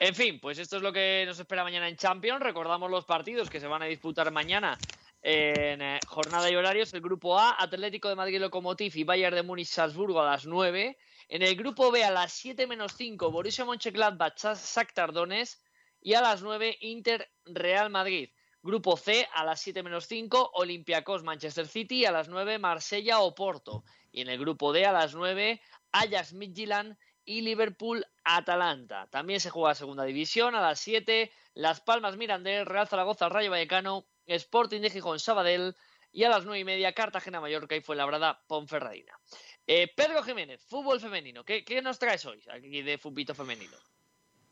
En 0.00 0.16
fin, 0.16 0.40
pues 0.40 0.58
esto 0.58 0.78
es 0.78 0.82
lo 0.82 0.92
que 0.92 1.22
nos 1.28 1.38
espera 1.38 1.62
mañana 1.62 1.88
en 1.88 1.94
Champions. 1.94 2.42
Recordamos 2.42 2.90
los 2.90 3.04
partidos 3.04 3.48
que 3.50 3.60
se 3.60 3.68
van 3.68 3.82
a 3.82 3.84
disputar 3.84 4.32
mañana 4.32 4.76
en 5.22 5.80
eh, 5.80 6.00
jornada 6.08 6.50
y 6.50 6.56
horarios. 6.56 6.92
El 6.92 7.00
grupo 7.00 7.38
A, 7.38 7.54
Atlético 7.62 8.08
de 8.08 8.16
Madrid 8.16 8.40
Lokomotiv 8.40 8.96
y 8.96 9.04
Bayern 9.04 9.36
de 9.36 9.44
Múnich 9.44 9.68
Salzburgo 9.68 10.20
a 10.20 10.28
las 10.28 10.44
9. 10.44 10.98
En 11.28 11.42
el 11.42 11.54
grupo 11.54 11.92
B 11.92 12.02
a 12.02 12.10
las 12.10 12.32
7 12.32 12.66
menos 12.66 12.94
5, 12.96 13.30
Borussia 13.30 13.64
Mönchengladbach 13.64 14.42
Shakhtar 14.42 15.12
Donetsk 15.12 15.60
y 16.00 16.14
a 16.14 16.20
las 16.20 16.42
9 16.42 16.78
Inter 16.80 17.30
Real 17.44 17.90
Madrid. 17.90 18.30
Grupo 18.62 18.96
C 18.96 19.26
a 19.34 19.44
las 19.44 19.60
7 19.60 19.82
menos 19.82 20.06
5, 20.06 20.50
Olympiacos 20.54 21.22
Manchester 21.22 21.66
City 21.66 22.04
a 22.04 22.12
las 22.12 22.28
9 22.28 22.58
Marsella 22.58 23.20
Oporto. 23.20 23.84
Y 24.10 24.22
en 24.22 24.28
el 24.28 24.38
grupo 24.38 24.72
D 24.72 24.84
a 24.86 24.92
las 24.92 25.14
9 25.14 25.60
Ajax 25.92 26.32
Midtjylland 26.32 26.96
y 27.24 27.42
Liverpool 27.42 28.06
Atalanta. 28.24 29.06
También 29.10 29.40
se 29.40 29.50
juega 29.50 29.74
segunda 29.74 30.04
división 30.04 30.54
a 30.54 30.60
las 30.60 30.80
7 30.80 31.30
Las 31.54 31.80
Palmas 31.80 32.16
Mirandés, 32.16 32.66
Real 32.66 32.88
Zaragoza 32.88 33.28
Rayo 33.28 33.50
Vallecano 33.50 34.06
Sporting 34.26 34.80
de 34.80 34.90
Gijón 34.90 35.18
Sabadell 35.18 35.74
y 36.12 36.24
a 36.24 36.28
las 36.28 36.44
nueve 36.44 36.60
y 36.60 36.64
media 36.64 36.94
Cartagena 36.94 37.40
Mallorca 37.40 37.76
y 37.76 37.80
Fuenlabrada 37.80 38.42
Ponferradina. 38.46 39.18
Eh, 39.66 39.92
Pedro 39.94 40.22
Jiménez, 40.22 40.64
fútbol 40.64 41.00
femenino. 41.00 41.44
¿Qué, 41.44 41.64
¿Qué, 41.64 41.82
nos 41.82 41.98
traes 41.98 42.24
hoy 42.24 42.42
aquí 42.50 42.82
de 42.82 42.98
fútbol 42.98 43.26
femenino? 43.34 43.76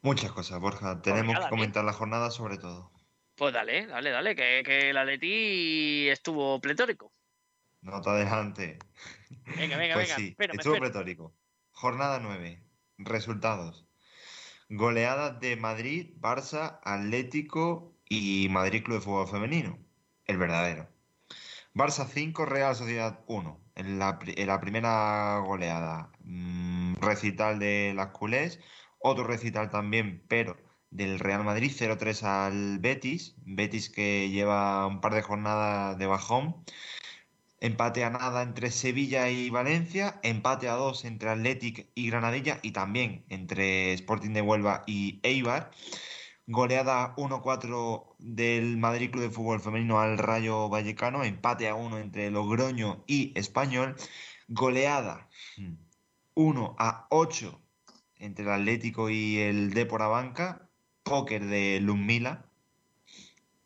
Muchas 0.02 0.30
cosas, 0.32 0.60
Borja. 0.60 1.00
Tenemos 1.00 1.38
que 1.38 1.48
comentar 1.48 1.84
la 1.84 1.92
jornada 1.92 2.30
sobre 2.30 2.58
todo. 2.58 2.92
Pues 3.36 3.52
dale, 3.52 3.86
dale, 3.86 4.10
dale, 4.10 4.34
que, 4.34 4.62
que 4.64 4.90
el 4.90 4.96
Atleti 4.96 6.08
estuvo 6.08 6.58
pletórico. 6.60 7.12
Nota 7.82 8.12
adelante. 8.12 8.78
Venga, 9.56 9.76
venga, 9.76 9.94
pues 9.94 10.06
venga. 10.08 10.16
Sí, 10.16 10.28
espérame, 10.30 10.56
estuvo 10.58 10.74
espérame. 10.74 10.92
pletórico. 10.92 11.34
Jornada 11.72 12.18
9. 12.20 12.62
Resultados. 12.98 13.84
Goleadas 14.68 15.38
de 15.40 15.56
Madrid, 15.56 16.14
Barça, 16.18 16.80
Atlético 16.82 17.94
y 18.08 18.48
Madrid 18.50 18.82
Club 18.82 18.98
de 18.98 19.04
Fútbol 19.04 19.28
Femenino. 19.28 19.78
El 20.24 20.38
verdadero. 20.38 20.88
Barça 21.74 22.06
5, 22.08 22.46
Real 22.46 22.74
Sociedad 22.74 23.20
1. 23.26 23.60
En 23.74 23.98
la, 23.98 24.18
pri- 24.18 24.34
en 24.38 24.46
la 24.46 24.60
primera 24.60 25.38
goleada. 25.46 26.10
mm, 26.20 26.94
recital 27.02 27.58
de 27.58 27.92
las 27.94 28.08
culés. 28.08 28.60
Otro 28.98 29.24
recital 29.24 29.68
también, 29.70 30.24
pero 30.26 30.56
del 30.96 31.18
Real 31.18 31.44
Madrid 31.44 31.70
0-3 31.70 32.22
al 32.22 32.78
Betis. 32.78 33.34
Betis 33.44 33.90
que 33.90 34.30
lleva 34.30 34.86
un 34.86 35.00
par 35.00 35.14
de 35.14 35.22
jornadas 35.22 35.98
de 35.98 36.06
bajón. 36.06 36.56
Empate 37.60 38.04
a 38.04 38.10
nada 38.10 38.42
entre 38.42 38.70
Sevilla 38.70 39.30
y 39.30 39.50
Valencia, 39.50 40.20
empate 40.22 40.68
a 40.68 40.74
dos 40.74 41.04
entre 41.04 41.30
Athletic 41.30 41.88
y 41.94 42.10
Granadilla 42.10 42.58
y 42.62 42.72
también 42.72 43.24
entre 43.28 43.92
Sporting 43.94 44.32
de 44.32 44.42
Huelva 44.42 44.84
y 44.86 45.20
Eibar. 45.22 45.70
Goleada 46.46 47.16
1-4 47.16 48.14
del 48.18 48.76
Madrid 48.76 49.10
Club 49.10 49.24
de 49.24 49.30
Fútbol 49.30 49.60
Femenino 49.60 50.00
al 50.00 50.16
Rayo 50.16 50.68
Vallecano, 50.68 51.24
empate 51.24 51.68
a 51.68 51.74
1 51.74 51.98
entre 51.98 52.30
Logroño 52.30 53.02
y 53.06 53.36
Español. 53.36 53.96
Goleada 54.48 55.28
1 56.34 56.76
a 56.78 57.06
8 57.10 57.60
entre 58.18 58.44
el 58.44 58.50
Atlético 58.50 59.10
y 59.10 59.38
el 59.38 59.72
Depor 59.74 60.00
Banca. 60.08 60.65
Póker 61.06 61.46
de 61.46 61.78
Lumila, 61.80 62.46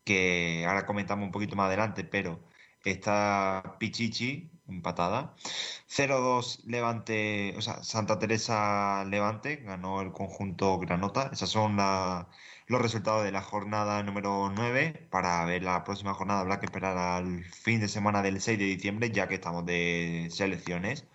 que 0.04 0.66
ahora 0.68 0.84
comentamos 0.84 1.24
un 1.24 1.32
poquito 1.32 1.56
más 1.56 1.68
adelante, 1.68 2.04
pero 2.04 2.38
está 2.84 3.76
Pichichi, 3.78 4.50
empatada. 4.68 5.34
0-2 5.88 6.64
Levante, 6.66 7.54
o 7.56 7.62
sea, 7.62 7.82
Santa 7.82 8.18
Teresa 8.18 9.04
Levante, 9.06 9.56
ganó 9.56 10.02
el 10.02 10.12
conjunto 10.12 10.78
Granota. 10.78 11.30
Esos 11.32 11.48
son 11.50 11.76
los 11.78 12.82
resultados 12.82 13.24
de 13.24 13.32
la 13.32 13.40
jornada 13.40 14.02
número 14.02 14.52
9. 14.54 15.08
Para 15.10 15.42
ver 15.46 15.62
la 15.62 15.82
próxima 15.84 16.12
jornada 16.12 16.40
habrá 16.40 16.60
que 16.60 16.66
esperar 16.66 16.98
al 16.98 17.42
fin 17.44 17.80
de 17.80 17.88
semana 17.88 18.20
del 18.22 18.40
6 18.42 18.58
de 18.58 18.64
diciembre, 18.66 19.10
ya 19.10 19.28
que 19.28 19.36
estamos 19.36 19.64
de 19.64 20.28
selecciones. 20.30 21.06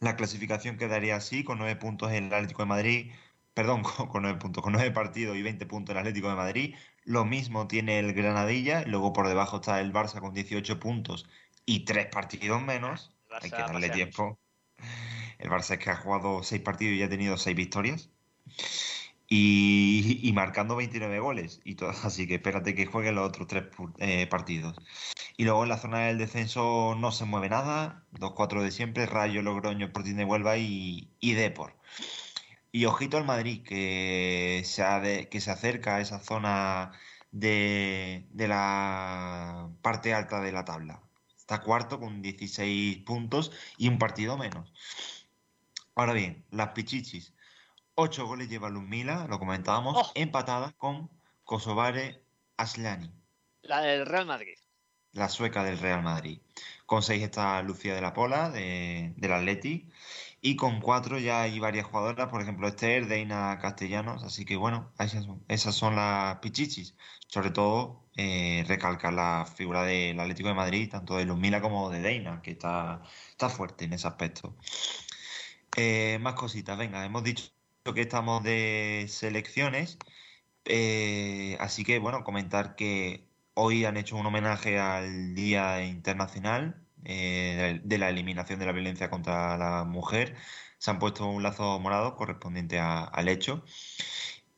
La 0.00 0.14
clasificación 0.16 0.76
quedaría 0.76 1.16
así, 1.16 1.42
con 1.42 1.58
9 1.58 1.76
puntos 1.76 2.12
el 2.12 2.32
Atlético 2.32 2.62
de 2.62 2.68
Madrid, 2.68 3.12
perdón, 3.56 3.82
con, 4.12 4.22
9 4.22 4.38
puntos, 4.38 4.62
con 4.62 4.74
9 4.74 4.90
partidos 4.90 5.34
y 5.34 5.42
20 5.42 5.64
puntos 5.64 5.94
el 5.94 5.98
Atlético 5.98 6.28
de 6.28 6.36
Madrid. 6.36 6.74
Lo 7.04 7.24
mismo 7.24 7.66
tiene 7.66 7.98
el 7.98 8.12
Granadilla, 8.12 8.84
luego 8.86 9.14
por 9.14 9.28
debajo 9.28 9.56
está 9.56 9.80
el 9.80 9.94
Barça 9.94 10.20
con 10.20 10.34
18 10.34 10.78
puntos 10.78 11.26
y 11.64 11.86
3 11.86 12.08
partidos 12.12 12.62
menos. 12.62 13.14
Hay 13.40 13.50
que 13.50 13.56
darle 13.56 13.88
tiempo. 13.88 14.38
El 15.38 15.48
Barça 15.48 15.72
es 15.72 15.78
que 15.78 15.90
ha 15.90 15.96
jugado 15.96 16.42
6 16.42 16.60
partidos 16.60 16.96
y 16.96 17.02
ha 17.02 17.08
tenido 17.08 17.38
6 17.38 17.56
victorias. 17.56 18.10
Y, 19.28 20.20
y 20.22 20.32
marcando 20.34 20.76
29 20.76 21.18
goles. 21.18 21.62
Y 21.64 21.76
todo, 21.76 21.90
así 22.04 22.26
que 22.26 22.34
espérate 22.34 22.74
que 22.74 22.84
juegue 22.84 23.10
los 23.10 23.26
otros 23.26 23.48
3 23.48 24.26
partidos. 24.28 24.76
Y 25.38 25.44
luego 25.44 25.62
en 25.62 25.70
la 25.70 25.78
zona 25.78 26.00
del 26.00 26.18
descenso 26.18 26.94
no 26.98 27.10
se 27.10 27.24
mueve 27.24 27.48
nada. 27.48 28.04
2-4 28.12 28.60
de 28.60 28.70
siempre, 28.70 29.06
Rayo, 29.06 29.40
Logroño, 29.40 29.86
Sporting 29.86 30.16
de 30.16 30.24
Huelva 30.24 30.58
y, 30.58 31.10
y 31.20 31.32
Depor. 31.32 31.72
Y 32.76 32.84
ojito 32.84 33.16
al 33.16 33.24
Madrid, 33.24 33.62
que 33.64 34.60
se, 34.66 34.82
ha 34.82 35.00
de- 35.00 35.30
que 35.30 35.40
se 35.40 35.50
acerca 35.50 35.96
a 35.96 36.00
esa 36.02 36.18
zona 36.20 36.92
de, 37.30 38.26
de 38.32 38.48
la 38.48 39.70
parte 39.80 40.12
alta 40.12 40.42
de 40.42 40.52
la 40.52 40.66
tabla. 40.66 41.00
Está 41.38 41.62
cuarto 41.62 41.98
con 41.98 42.20
16 42.20 42.98
puntos 42.98 43.50
y 43.78 43.88
un 43.88 43.98
partido 43.98 44.36
menos. 44.36 44.70
Ahora 45.94 46.12
bien, 46.12 46.44
las 46.50 46.68
Pichichis. 46.74 47.32
8 47.94 48.26
goles 48.26 48.50
lleva 48.50 48.68
Lumila, 48.68 49.26
lo 49.26 49.38
comentábamos, 49.38 49.96
Oh. 49.96 50.12
empatadas 50.14 50.74
con 50.74 51.08
Kosovare 51.44 52.22
Aslani 52.58 53.10
La 53.62 53.80
del 53.80 54.04
Real 54.04 54.26
Madrid. 54.26 54.58
la 55.12 55.30
sueca 55.30 55.64
del 55.64 55.78
Real 55.78 56.02
Madrid. 56.02 56.40
Con 56.84 57.02
6 57.02 57.22
está 57.22 57.62
Lucía 57.62 57.94
de 57.94 58.02
la 58.02 58.12
Pola, 58.12 58.50
de, 58.50 59.14
del 59.16 59.32
Atleti. 59.32 59.90
Y 60.46 60.54
con 60.54 60.80
4 60.80 61.18
ya 61.18 61.42
hay 61.42 61.58
varias 61.58 61.86
jugadoras, 61.86 62.28
por 62.28 62.40
ejemplo 62.40 62.68
Esther, 62.68 63.08
Deina 63.08 63.58
Castellanos. 63.58 64.22
Así 64.22 64.44
que 64.44 64.54
bueno, 64.54 64.92
esas 64.96 65.24
son, 65.24 65.44
esas 65.48 65.74
son 65.74 65.96
las 65.96 66.38
pichichis. 66.38 66.94
Sobre 67.26 67.50
todo, 67.50 68.04
eh, 68.16 68.64
recalcar 68.68 69.12
la 69.12 69.44
figura 69.44 69.82
del 69.82 70.20
Atlético 70.20 70.48
de 70.48 70.54
Madrid, 70.54 70.88
tanto 70.88 71.16
de 71.16 71.24
Luzmila 71.24 71.60
como 71.60 71.90
de 71.90 72.00
Deina, 72.00 72.42
que 72.42 72.52
está, 72.52 73.02
está 73.30 73.48
fuerte 73.48 73.86
en 73.86 73.94
ese 73.94 74.06
aspecto. 74.06 74.56
Eh, 75.76 76.18
más 76.20 76.34
cositas, 76.34 76.78
venga, 76.78 77.04
hemos 77.04 77.24
dicho 77.24 77.50
que 77.94 78.02
estamos 78.02 78.42
de 78.44 79.06
selecciones. 79.08 79.98
Eh, 80.64 81.56
así 81.60 81.84
que 81.84 81.98
bueno, 81.98 82.24
comentar 82.24 82.76
que 82.76 83.28
hoy 83.54 83.84
han 83.84 83.96
hecho 83.96 84.16
un 84.16 84.26
homenaje 84.26 84.78
al 84.78 85.34
Día 85.34 85.84
Internacional 85.84 86.85
eh, 87.06 87.80
de 87.84 87.98
la 87.98 88.10
Eliminación 88.10 88.58
de 88.58 88.66
la 88.66 88.72
Violencia 88.72 89.10
contra 89.10 89.56
la 89.56 89.84
Mujer. 89.84 90.36
Se 90.78 90.90
han 90.90 90.98
puesto 90.98 91.26
un 91.26 91.42
lazo 91.42 91.78
morado 91.80 92.16
correspondiente 92.16 92.78
al 92.80 93.28
hecho. 93.28 93.64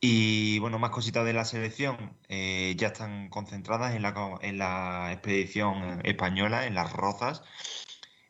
Y 0.01 0.59
bueno, 0.61 0.79
más 0.79 0.91
cositas 0.91 1.25
de 1.25 1.33
la 1.33 1.45
selección. 1.45 2.17
eh, 2.29 2.75
ya 2.77 2.89
están 2.89 3.29
concentradas 3.31 3.95
en 3.95 4.03
la, 4.03 4.39
en 4.43 4.59
la 4.59 5.13
expedición 5.13 6.01
española, 6.07 6.67
en 6.67 6.75
las 6.75 6.93
Rozas. 6.93 7.43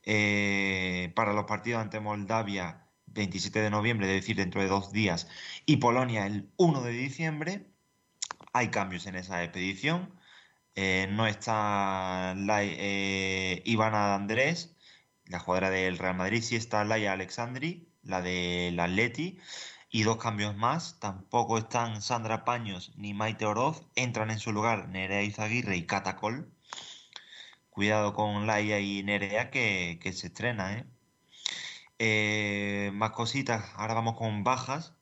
Eh, 0.04 1.12
para 1.14 1.32
los 1.34 1.44
partidos 1.44 1.82
ante 1.82 2.00
Moldavia, 2.00 2.88
27 3.06 3.60
de 3.60 3.70
noviembre, 3.70 4.06
es 4.08 4.22
decir, 4.22 4.36
dentro 4.36 4.62
de 4.62 4.68
dos 4.68 4.92
días, 4.92 5.28
y 5.66 5.76
Polonia 5.78 6.26
el 6.26 6.50
1 6.56 6.82
de 6.82 6.92
diciembre. 6.92 7.66
Hay 8.52 8.68
cambios 8.70 9.06
en 9.06 9.16
esa 9.16 9.42
expedición. 9.44 10.17
Eh, 10.80 11.08
no 11.10 11.26
está 11.26 12.36
la, 12.36 12.62
eh, 12.62 13.62
Ivana 13.64 14.14
Andrés, 14.14 14.76
la 15.26 15.40
jugadora 15.40 15.70
del 15.70 15.98
Real 15.98 16.14
Madrid, 16.14 16.40
sí 16.40 16.54
está 16.54 16.84
Laia 16.84 17.12
Alexandri, 17.12 17.88
la 18.04 18.22
del 18.22 18.78
Atleti, 18.78 19.40
y 19.90 20.04
dos 20.04 20.18
cambios 20.18 20.56
más. 20.56 21.00
Tampoco 21.00 21.58
están 21.58 22.00
Sandra 22.00 22.44
Paños 22.44 22.92
ni 22.96 23.12
Maite 23.12 23.44
Oroz. 23.44 23.82
Entran 23.96 24.30
en 24.30 24.38
su 24.38 24.52
lugar 24.52 24.88
Nerea 24.88 25.22
Izaguirre 25.22 25.76
y 25.76 25.86
Catacol. 25.86 26.52
Cuidado 27.70 28.14
con 28.14 28.46
Laia 28.46 28.78
y 28.80 29.02
Nerea 29.02 29.50
que, 29.50 29.98
que 30.00 30.12
se 30.12 30.28
estrena, 30.28 30.78
¿eh? 30.78 30.86
Eh, 31.98 32.90
más 32.94 33.10
cositas. 33.12 33.64
Ahora 33.74 33.94
vamos 33.94 34.16
con 34.16 34.44
bajas. 34.44 34.94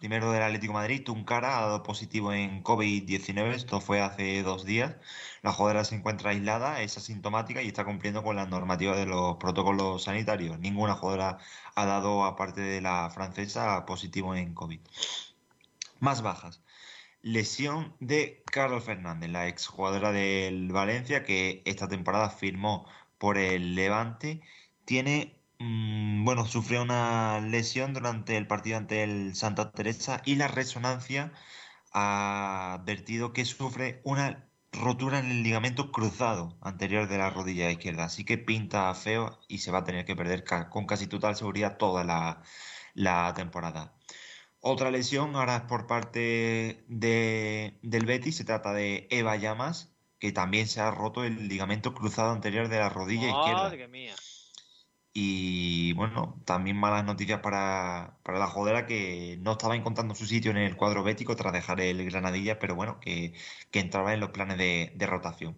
Primero 0.00 0.32
del 0.32 0.42
Atlético 0.42 0.72
de 0.72 0.78
Madrid, 0.78 1.04
Tuncara 1.04 1.58
ha 1.58 1.60
dado 1.60 1.82
positivo 1.82 2.32
en 2.32 2.64
COVID-19, 2.64 3.52
esto 3.52 3.82
fue 3.82 4.00
hace 4.00 4.42
dos 4.42 4.64
días. 4.64 4.96
La 5.42 5.52
jugadora 5.52 5.84
se 5.84 5.94
encuentra 5.94 6.30
aislada, 6.30 6.80
es 6.80 6.96
asintomática 6.96 7.62
y 7.62 7.68
está 7.68 7.84
cumpliendo 7.84 8.22
con 8.22 8.34
las 8.34 8.48
normativas 8.48 8.96
de 8.96 9.04
los 9.04 9.36
protocolos 9.36 10.04
sanitarios. 10.04 10.58
Ninguna 10.58 10.94
jugadora 10.94 11.36
ha 11.74 11.84
dado, 11.84 12.24
aparte 12.24 12.62
de 12.62 12.80
la 12.80 13.10
francesa, 13.10 13.84
positivo 13.84 14.34
en 14.34 14.54
COVID. 14.54 14.80
Más 15.98 16.22
bajas. 16.22 16.62
Lesión 17.20 17.94
de 18.00 18.42
Carlos 18.46 18.84
Fernández, 18.84 19.30
la 19.30 19.48
exjugadora 19.48 20.12
del 20.12 20.72
Valencia, 20.72 21.24
que 21.24 21.62
esta 21.66 21.88
temporada 21.88 22.30
firmó 22.30 22.86
por 23.18 23.36
el 23.36 23.74
Levante. 23.74 24.40
Tiene 24.86 25.39
Mm, 25.60 26.24
Bueno, 26.24 26.44
sufrió 26.46 26.82
una 26.82 27.40
lesión 27.40 27.92
durante 27.94 28.36
el 28.36 28.46
partido 28.46 28.78
ante 28.78 29.02
el 29.04 29.34
Santa 29.36 29.72
Teresa 29.72 30.22
y 30.24 30.34
la 30.36 30.48
resonancia 30.48 31.32
ha 31.92 32.74
advertido 32.74 33.32
que 33.32 33.44
sufre 33.44 34.00
una 34.04 34.50
rotura 34.72 35.18
en 35.20 35.26
el 35.30 35.42
ligamento 35.42 35.92
cruzado 35.92 36.58
anterior 36.62 37.08
de 37.08 37.18
la 37.18 37.30
rodilla 37.30 37.70
izquierda. 37.70 38.04
Así 38.04 38.24
que 38.24 38.38
pinta 38.38 38.94
feo 38.94 39.40
y 39.48 39.58
se 39.58 39.70
va 39.72 39.78
a 39.80 39.84
tener 39.84 40.04
que 40.06 40.16
perder 40.16 40.44
ca- 40.44 40.70
con 40.70 40.86
casi 40.86 41.06
total 41.08 41.36
seguridad 41.36 41.78
toda 41.78 42.04
la, 42.04 42.42
la 42.94 43.34
temporada. 43.34 43.98
Otra 44.60 44.90
lesión 44.92 45.36
ahora 45.36 45.56
es 45.58 45.62
por 45.64 45.86
parte 45.88 46.84
de, 46.88 47.78
del 47.82 48.06
Betis, 48.06 48.36
se 48.38 48.44
trata 48.44 48.72
de 48.74 49.08
Eva 49.10 49.36
Llamas, 49.36 49.96
que 50.18 50.32
también 50.32 50.68
se 50.68 50.80
ha 50.82 50.90
roto 50.92 51.24
el 51.24 51.48
ligamento 51.48 51.94
cruzado 51.94 52.32
anterior 52.32 52.68
de 52.68 52.78
la 52.80 52.90
rodilla 52.90 53.30
izquierda. 53.30 53.62
Madre 53.70 53.88
mía. 53.88 54.16
Y 55.12 55.92
bueno, 55.94 56.40
también 56.44 56.76
malas 56.76 57.04
noticias 57.04 57.40
para, 57.40 58.16
la 58.24 58.46
Jodera 58.46 58.86
que 58.86 59.38
no 59.40 59.52
estaba 59.52 59.74
encontrando 59.74 60.14
su 60.14 60.24
sitio 60.26 60.52
en 60.52 60.58
el 60.58 60.76
cuadro 60.76 61.02
bético 61.02 61.34
tras 61.34 61.52
dejar 61.52 61.80
el 61.80 62.04
Granadilla, 62.08 62.58
pero 62.60 62.76
bueno, 62.76 63.00
que, 63.00 63.34
entraba 63.72 64.14
en 64.14 64.20
los 64.20 64.30
planes 64.30 64.56
de, 64.58 65.06
rotación. 65.06 65.56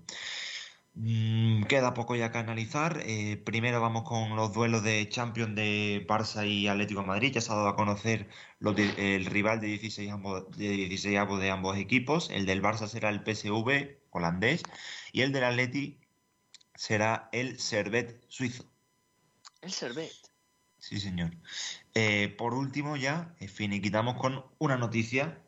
Mm, 0.95 1.65
queda 1.65 1.95
poco 1.95 2.17
ya 2.17 2.31
que 2.31 2.39
analizar. 2.39 3.03
Eh, 3.05 3.37
primero 3.39 3.81
vamos 3.81 4.05
con 4.05 4.37
los 4.37 4.53
duelos 4.53 4.83
de 4.83 5.09
Champions 5.09 5.55
de 5.55 6.07
Barça 6.09 6.47
y 6.47 6.69
Atlético 6.69 7.03
Madrid. 7.03 7.33
Ya 7.33 7.41
se 7.41 7.53
ha 7.53 7.57
dado 7.57 7.69
a 7.69 7.77
conocer 7.77 8.29
el 8.61 9.27
rival 9.27 9.61
de 9.61 9.69
16 9.69 10.11
ambos, 10.13 10.51
de 10.57 10.69
16 10.69 11.19
de 11.41 11.51
ambos 11.51 11.77
equipos. 11.79 12.31
El 12.31 12.47
del 12.47 12.63
Barça 12.63 12.89
será 12.89 13.11
el 13.11 13.23
PSV 13.25 13.99
holandés 14.11 14.63
y 15.13 15.23
el 15.23 15.33
del 15.33 15.45
Atleti 15.45 16.01
será 16.75 17.29
el 17.33 17.59
Servet 17.61 18.25
suizo. 18.29 18.72
El 19.63 19.73
Servet. 19.73 20.13
Sí, 20.79 20.99
señor. 20.99 21.31
Eh, 21.95 22.35
por 22.37 22.53
último, 22.55 22.97
ya 22.97 23.35
finiquitamos 23.49 24.17
con 24.17 24.45
una 24.59 24.77
noticia 24.77 25.41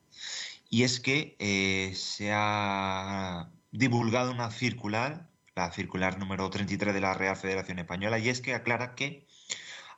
y 0.70 0.84
es 0.84 1.00
que 1.00 1.36
eh, 1.40 1.92
se 1.96 2.30
ha 2.32 3.50
divulgado 3.72 4.30
una 4.30 4.52
circular, 4.52 5.28
la 5.56 5.72
circular 5.72 6.18
número 6.18 6.48
33 6.48 6.94
de 6.94 7.00
la 7.00 7.14
Real 7.14 7.36
Federación 7.36 7.80
Española, 7.80 8.20
y 8.20 8.28
es 8.28 8.40
que 8.40 8.54
aclara 8.54 8.94
que 8.94 9.26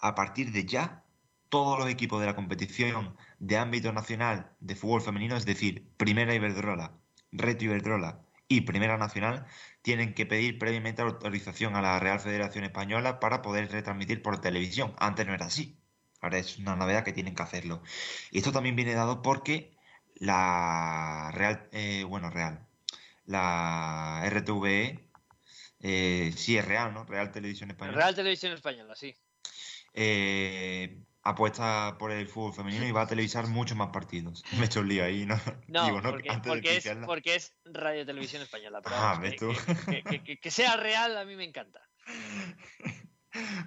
a 0.00 0.14
partir 0.14 0.50
de 0.52 0.64
ya 0.64 1.04
todos 1.50 1.78
los 1.78 1.88
equipos 1.88 2.20
de 2.20 2.26
la 2.26 2.34
competición 2.34 3.16
de 3.38 3.58
ámbito 3.58 3.92
nacional 3.92 4.50
de 4.60 4.76
fútbol 4.76 5.02
femenino, 5.02 5.36
es 5.36 5.44
decir, 5.44 5.86
Primera 5.98 6.34
Iberdrola, 6.34 6.92
Reto 7.32 7.64
Iberdrola 7.64 8.22
y 8.48 8.62
Primera 8.62 8.96
Nacional, 8.96 9.46
tienen 9.86 10.14
que 10.14 10.26
pedir 10.26 10.58
previamente 10.58 11.00
autorización 11.00 11.76
a 11.76 11.80
la 11.80 12.00
Real 12.00 12.18
Federación 12.18 12.64
Española 12.64 13.20
para 13.20 13.40
poder 13.40 13.70
retransmitir 13.70 14.20
por 14.20 14.40
televisión. 14.40 14.96
Antes 14.98 15.28
no 15.28 15.32
era 15.32 15.46
así. 15.46 15.78
Ahora 16.20 16.38
es 16.38 16.58
una 16.58 16.74
novedad 16.74 17.04
que 17.04 17.12
tienen 17.12 17.36
que 17.36 17.44
hacerlo. 17.44 17.84
Y 18.32 18.38
esto 18.38 18.50
también 18.50 18.74
viene 18.74 18.94
dado 18.94 19.22
porque 19.22 19.76
la 20.16 21.30
Real, 21.32 21.68
eh, 21.70 22.02
bueno, 22.02 22.30
Real, 22.30 22.66
la 23.26 24.24
RTVE, 24.28 25.08
eh, 25.78 26.32
sí 26.36 26.58
es 26.58 26.64
real, 26.64 26.92
¿no? 26.92 27.04
Real 27.04 27.30
Televisión 27.30 27.70
Española. 27.70 27.98
Real 27.98 28.14
Televisión 28.16 28.54
Española, 28.54 28.96
sí. 28.96 29.14
Eh, 29.94 30.98
apuesta 31.28 31.96
por 31.98 32.12
el 32.12 32.26
fútbol 32.26 32.52
femenino 32.52 32.86
y 32.86 32.92
va 32.92 33.02
a 33.02 33.06
televisar 33.06 33.46
muchos 33.46 33.76
más 33.76 33.88
partidos. 33.88 34.44
Me 34.56 34.62
he 34.62 34.64
hecho 34.66 34.80
un 34.80 34.88
lío 34.88 35.04
ahí, 35.04 35.26
¿no? 35.26 35.36
No, 35.68 36.00
porque, 36.44 36.76
es, 36.76 36.88
porque, 37.04 37.34
es, 37.34 37.54
Radio 37.64 38.06
Televisión 38.06 38.42
Española. 38.42 38.80
ah, 38.86 39.18
ves 39.20 39.36
tú. 39.36 39.52
Que, 40.40 40.50
sea 40.50 40.76
real 40.76 41.16
a 41.16 41.24
mí 41.24 41.36
me 41.36 41.44
encanta. 41.44 41.80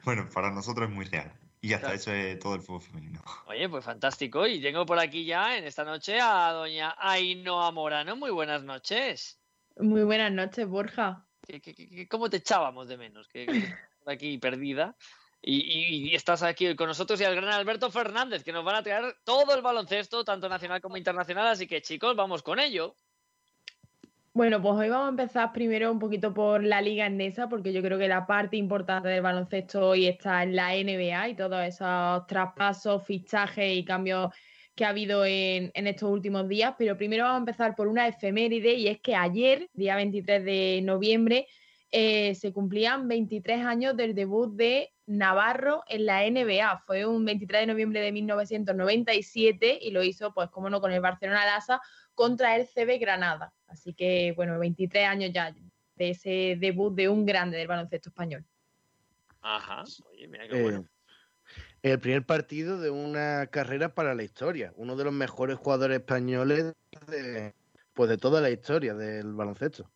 Bueno, 0.04 0.28
para 0.34 0.50
nosotros 0.50 0.90
es 0.90 0.96
muy 0.96 1.06
real. 1.06 1.32
Y 1.62 1.74
hasta 1.74 1.94
eso 1.94 2.12
es 2.12 2.40
todo 2.40 2.56
el 2.56 2.62
fútbol 2.62 2.82
femenino. 2.82 3.22
Oye, 3.46 3.70
pues 3.70 3.86
fantástico. 3.86 4.48
Y 4.48 4.60
tengo 4.60 4.84
por 4.84 4.98
aquí 4.98 5.26
ya 5.26 5.60
en 5.60 5.66
esta 5.66 5.84
noche 5.84 6.20
a 6.20 6.52
doña 6.54 6.96
Ainhoa 6.98 7.70
Morano. 7.72 8.16
Muy 8.16 8.32
buenas 8.32 8.64
noches. 8.64 9.40
Muy 9.78 10.02
buenas 10.02 10.32
noches, 10.32 10.68
Borja. 10.68 11.28
¿Cómo 12.10 12.32
te 12.32 12.38
echábamos 12.38 12.88
de 12.88 12.98
menos? 12.98 13.28
Que, 13.28 13.46
aquí 14.08 14.38
perdida. 14.40 14.96
Y, 15.42 16.14
estás 16.16 16.44
aquí 16.44 16.76
con 16.76 16.88
nosotros 16.88 17.20
y 17.22 17.24
el 17.24 17.36
gran 17.36 17.50
Alberto 17.50 17.90
Fernández, 17.90 18.44
que 18.44 18.52
nos 18.52 18.66
van 18.66 18.76
a 18.76 18.84
traer 18.84 19.16
todo 19.24 19.56
el 19.56 19.62
baloncesto, 19.62 20.24
tanto 20.24 20.50
nacional 20.50 20.82
como 20.82 20.98
internacional. 20.98 21.48
Así 21.48 21.66
que, 21.68 21.82
chicos, 21.82 22.16
vamos 22.16 22.44
con 22.44 22.60
ello. 22.60 22.96
Bueno, 24.34 24.62
pues 24.62 24.76
hoy 24.76 24.90
vamos 24.90 25.08
a 25.08 25.10
empezar 25.10 25.52
primero 25.52 25.92
un 25.92 26.00
poquito 26.00 26.34
por 26.34 26.64
la 26.64 26.82
Liga 26.82 27.06
Endesa, 27.06 27.50
porque 27.50 27.74
yo 27.74 27.82
creo 27.82 27.98
que 27.98 28.08
la 28.08 28.28
parte 28.28 28.58
importante 28.58 29.10
del 29.10 29.22
baloncesto 29.22 29.90
hoy 29.90 30.08
está 30.08 30.44
en 30.44 30.56
la 30.56 30.74
NBA 30.74 31.30
y 31.30 31.36
todos 31.36 31.66
esos 31.66 32.28
traspasos, 32.28 33.04
fichajes 33.06 33.78
y 33.78 33.84
cambios 33.84 34.34
que 34.76 34.86
ha 34.86 34.90
habido 34.90 35.26
en, 35.26 35.72
en, 35.74 35.88
estos 35.88 36.10
últimos 36.10 36.48
días. 36.48 36.76
Pero 36.78 36.96
primero 36.96 37.24
vamos 37.24 37.38
a 37.38 37.40
empezar 37.40 37.76
por 37.76 37.88
una 37.88 38.08
efeméride 38.08 38.74
y 38.74 38.88
es 38.88 39.02
que 39.02 39.16
ayer, 39.16 39.70
día 39.74 39.96
23 39.96 40.46
de 40.46 40.82
noviembre, 40.84 41.48
eh, 41.92 42.36
se 42.36 42.54
cumplían 42.54 43.08
23 43.08 43.66
años 43.66 43.98
del 43.98 44.14
debut 44.14 44.54
de 44.56 44.94
Navarro 45.10 45.84
en 45.88 46.06
la 46.06 46.24
NBA. 46.30 46.84
Fue 46.86 47.06
un 47.06 47.26
23 47.26 47.62
de 47.62 47.68
noviembre 47.68 48.00
de 48.00 48.12
1997 48.12 49.80
y 49.82 49.90
lo 49.90 50.04
hizo, 50.04 50.34
pues, 50.34 50.50
como 50.52 50.70
no, 50.70 50.80
con 50.80 50.92
el 50.92 51.02
Barcelona 51.02 51.46
Lasa 51.46 51.82
contra 52.14 52.56
el 52.56 52.68
CB 52.68 53.00
Granada. 53.00 53.52
Así 53.68 53.94
que, 53.94 54.34
bueno, 54.36 54.60
23 54.60 55.08
años 55.08 55.32
ya 55.34 55.52
de 55.96 56.10
ese 56.12 56.58
debut 56.60 56.94
de 56.94 57.10
un 57.10 57.26
grande 57.26 57.58
del 57.58 57.68
baloncesto 57.68 58.10
español. 58.10 58.46
Ajá, 59.42 59.84
oye, 60.12 60.28
mira 60.28 60.48
qué 60.48 60.62
bueno. 60.62 60.86
Eh, 61.82 61.92
el 61.92 62.00
primer 62.00 62.26
partido 62.26 62.80
de 62.80 62.92
una 62.92 63.48
carrera 63.48 63.96
para 63.96 64.14
la 64.14 64.22
historia. 64.22 64.74
Uno 64.76 64.96
de 64.96 65.06
los 65.06 65.14
mejores 65.14 65.58
jugadores 65.58 66.00
españoles 66.00 66.74
de, 67.08 67.56
pues 67.94 68.10
de 68.10 68.18
toda 68.18 68.42
la 68.42 68.52
historia 68.52 68.94
del 68.94 69.34
baloncesto. 69.34 69.90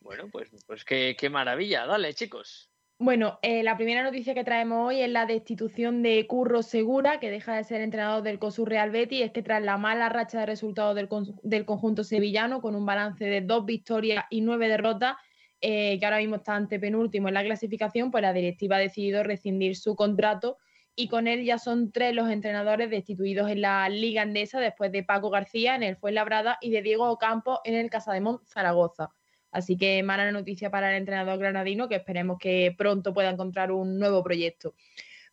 Bueno, 0.00 0.28
pues, 0.32 0.50
pues 0.66 0.84
qué, 0.84 1.16
maravilla. 1.30 1.86
Dale, 1.86 2.14
chicos. 2.14 2.70
Bueno, 2.98 3.38
eh, 3.42 3.62
la 3.62 3.76
primera 3.76 4.02
noticia 4.02 4.32
que 4.32 4.42
traemos 4.42 4.88
hoy 4.88 5.02
es 5.02 5.10
la 5.10 5.26
destitución 5.26 6.02
de 6.02 6.26
Curro 6.26 6.62
Segura, 6.62 7.20
que 7.20 7.30
deja 7.30 7.54
de 7.54 7.62
ser 7.62 7.82
entrenador 7.82 8.22
del 8.22 8.38
COSUR 8.38 8.70
Real 8.70 8.90
Betis. 8.90 9.20
Es 9.22 9.32
que 9.32 9.42
tras 9.42 9.62
la 9.62 9.76
mala 9.76 10.08
racha 10.08 10.40
de 10.40 10.46
resultados 10.46 10.94
del, 10.94 11.66
conjunto 11.66 12.04
sevillano, 12.04 12.62
con 12.62 12.74
un 12.74 12.86
balance 12.86 13.22
de 13.26 13.42
dos 13.42 13.66
victorias 13.66 14.24
y 14.30 14.40
nueve 14.40 14.68
derrotas, 14.68 15.16
eh, 15.60 15.98
que 15.98 16.06
ahora 16.06 16.18
mismo 16.18 16.36
está 16.36 16.54
ante 16.54 16.80
penúltimo 16.80 17.28
en 17.28 17.34
la 17.34 17.44
clasificación, 17.44 18.10
pues 18.10 18.22
la 18.22 18.32
directiva 18.32 18.76
ha 18.76 18.80
decidido 18.80 19.22
rescindir 19.22 19.76
su 19.76 19.94
contrato 19.94 20.56
y 20.94 21.08
con 21.08 21.26
él 21.26 21.44
ya 21.44 21.58
son 21.58 21.92
tres 21.92 22.14
los 22.14 22.30
entrenadores 22.30 22.88
destituidos 22.88 23.50
en 23.50 23.60
la 23.60 23.86
Liga 23.90 24.22
Andesa 24.22 24.58
después 24.58 24.90
de 24.90 25.02
Paco 25.02 25.28
García 25.28 25.76
en 25.76 25.82
el 25.82 25.96
Fuenlabrada 25.96 26.56
y 26.62 26.70
de 26.70 26.80
Diego 26.80 27.10
Ocampo 27.10 27.60
en 27.64 27.74
el 27.74 27.90
Casademont 27.90 28.42
Zaragoza. 28.46 29.15
Así 29.56 29.78
que 29.78 30.02
mala 30.02 30.30
noticia 30.32 30.70
para 30.70 30.90
el 30.90 30.98
entrenador 30.98 31.38
granadino, 31.38 31.88
que 31.88 31.94
esperemos 31.94 32.38
que 32.38 32.74
pronto 32.76 33.14
pueda 33.14 33.30
encontrar 33.30 33.72
un 33.72 33.98
nuevo 33.98 34.22
proyecto. 34.22 34.74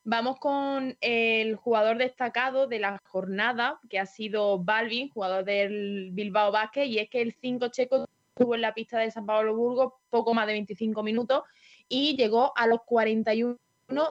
Vamos 0.05 0.39
con 0.39 0.95
el 1.01 1.57
jugador 1.57 1.97
destacado 1.97 2.67
de 2.67 2.79
la 2.79 3.01
jornada, 3.03 3.81
que 3.89 3.99
ha 3.99 4.05
sido 4.05 4.59
Balvin, 4.59 5.09
jugador 5.09 5.43
del 5.43 6.11
Bilbao 6.13 6.53
Basket, 6.53 6.85
y 6.85 6.99
es 6.99 7.09
que 7.09 7.21
el 7.21 7.33
5 7.33 7.67
checo 7.67 8.05
estuvo 8.29 8.55
en 8.55 8.61
la 8.61 8.73
pista 8.73 8.97
de 8.97 9.11
San 9.11 9.25
Pablo 9.25 9.57
Burgos 9.57 9.91
poco 10.09 10.33
más 10.33 10.47
de 10.47 10.53
25 10.53 11.03
minutos 11.03 11.43
y 11.89 12.15
llegó 12.15 12.53
a 12.55 12.65
los 12.65 12.79
41 12.85 13.57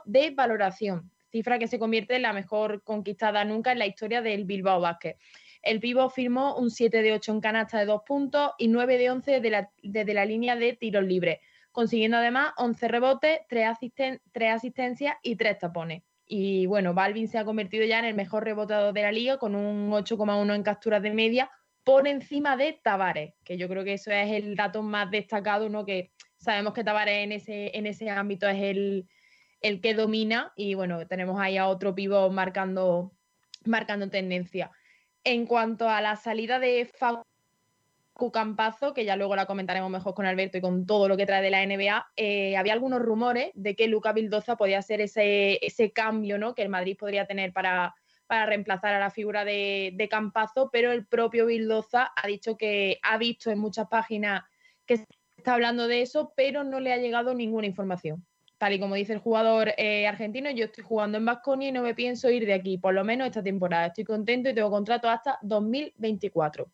de 0.05 0.31
valoración, 0.33 1.11
cifra 1.31 1.59
que 1.59 1.69
se 1.69 1.79
convierte 1.79 2.17
en 2.17 2.23
la 2.23 2.35
mejor 2.35 2.83
conquistada 2.83 3.47
nunca 3.47 3.73
en 3.73 3.79
la 3.79 3.87
historia 3.87 4.21
del 4.21 4.45
Bilbao 4.45 4.83
Basket. 4.83 5.17
El 5.63 5.79
Pivo 5.79 6.11
firmó 6.11 6.57
un 6.57 6.71
7 6.71 7.03
de 7.03 7.13
8 7.13 7.33
en 7.33 7.41
canasta 7.41 7.79
de 7.79 7.87
dos 7.87 8.03
puntos 8.07 8.51
y 8.59 8.69
9 8.69 8.99
de 8.99 9.11
11 9.11 9.41
desde 9.83 10.15
la, 10.15 10.25
línea 10.25 10.57
de 10.57 10.73
tiros 10.73 11.05
libres, 11.05 11.39
consiguiendo 11.71 12.17
además 12.17 12.53
11 12.57 12.89
rebotes, 12.89 13.41
3, 13.49 13.69
asistencias 14.51 15.17
y 15.23 15.37
3 15.37 15.59
tapones. 15.59 16.03
Y 16.27 16.67
bueno, 16.67 16.95
Balvin 16.95 17.29
se 17.29 17.39
ha 17.39 17.45
convertido 17.45 17.85
ya 17.85 18.01
en 18.01 18.07
el 18.07 18.15
mejor 18.15 18.45
rebotador 18.45 18.93
de 18.93 19.03
la 19.03 19.13
liga 19.13 19.39
con 19.39 19.55
un 19.55 19.91
8,1 19.91 20.55
en 20.55 20.63
capturas 20.63 21.03
de 21.03 21.11
media 21.13 21.51
por 21.85 22.09
encima 22.09 22.57
de 22.57 22.81
Tavares, 22.83 23.35
que 23.45 23.57
yo 23.57 23.69
creo 23.69 23.85
que 23.85 23.95
eso 23.95 24.11
es 24.11 24.31
el 24.33 24.57
dato 24.57 24.83
más 24.83 25.11
destacado, 25.11 25.69
¿no? 25.69 25.85
Que 25.85 26.11
sabemos 26.39 26.75
que 26.75 26.85
Tavares 26.85 27.25
en 27.25 27.33
ese, 27.33 27.77
en 27.77 27.87
ese 27.87 28.11
ámbito 28.11 28.49
es 28.49 28.63
el, 28.63 29.09
el 29.61 29.81
que 29.81 29.95
domina 29.95 30.53
y 30.57 30.75
bueno, 30.75 31.07
tenemos 31.07 31.41
ahí 31.41 31.57
a 31.57 31.69
otro 31.69 31.95
pivo 31.95 32.31
marcando, 32.31 33.13
marcando 33.65 34.09
tendencia. 34.11 34.71
En 35.25 35.47
cuanto 35.47 35.89
a 35.89 36.01
la 36.01 36.17
salida 36.17 36.59
de 36.59 36.85
Facu 36.85 37.23
Campazo, 38.33 38.93
que 38.93 39.05
ya 39.05 39.17
luego 39.17 39.37
la 39.37 39.47
comentaremos 39.47 39.91
mejor 39.91 40.15
con 40.15 40.27
Alberto 40.27 40.59
y 40.59 40.61
con 40.61 40.85
todo 40.85 41.07
lo 41.09 41.17
que 41.17 41.27
trae 41.27 41.43
de 41.43 41.51
la 41.51 41.65
NBA, 41.65 42.13
eh, 42.17 42.57
había 42.57 42.73
algunos 42.73 43.01
rumores 43.01 43.51
de 43.55 43.77
que 43.77 43.87
Luca 43.87 44.13
Vildoza 44.13 44.57
podía 44.57 44.83
ser 44.83 45.01
ese, 45.01 45.93
cambio 45.95 46.39
¿no? 46.39 46.55
que 46.55 46.63
el 46.63 46.69
Madrid 46.69 46.97
podría 46.99 47.27
tener 47.27 47.53
para, 47.53 47.95
reemplazar 48.29 48.95
a 48.95 48.99
la 48.99 49.11
figura 49.11 49.45
de, 49.45 49.93
de, 49.95 50.09
Campazo, 50.09 50.71
pero 50.73 50.91
el 50.91 51.07
propio 51.07 51.47
Vildoza 51.47 52.13
ha 52.17 52.27
dicho 52.27 52.57
que 52.57 52.99
ha 53.03 53.19
visto 53.19 53.51
en 53.51 53.59
muchas 53.59 53.89
páginas 53.89 54.43
que 54.87 54.97
se 54.97 55.07
está 55.37 55.55
hablando 55.55 55.87
de 55.87 56.01
eso, 56.01 56.33
pero 56.35 56.65
no 56.65 56.81
le 56.81 56.95
ha 56.95 56.97
llegado 56.97 57.35
ninguna 57.35 57.67
información 57.67 58.25
y 58.71 58.79
como 58.79 58.95
dice 58.95 59.15
el 59.15 59.19
jugador 59.19 59.73
eh, 59.77 60.07
argentino, 60.07 60.51
yo 60.51 60.67
estoy 60.67 60.85
jugando 60.85 61.19
en 61.19 61.25
Vasconia 61.25 61.71
y 61.71 61.73
no 61.73 61.83
me 61.83 61.95
pienso 61.95 62.31
ir 62.31 62.47
de 62.47 62.53
aquí, 62.53 62.79
por 62.79 62.95
lo 62.95 63.03
menos 63.03 63.27
esta 63.27 63.43
temporada. 63.43 63.87
Estoy 63.87 64.05
contento 64.05 64.51
y 64.51 64.55
tengo 64.55 64.71
contrato 64.71 65.09
hasta 65.09 65.39
2024. 65.43 66.71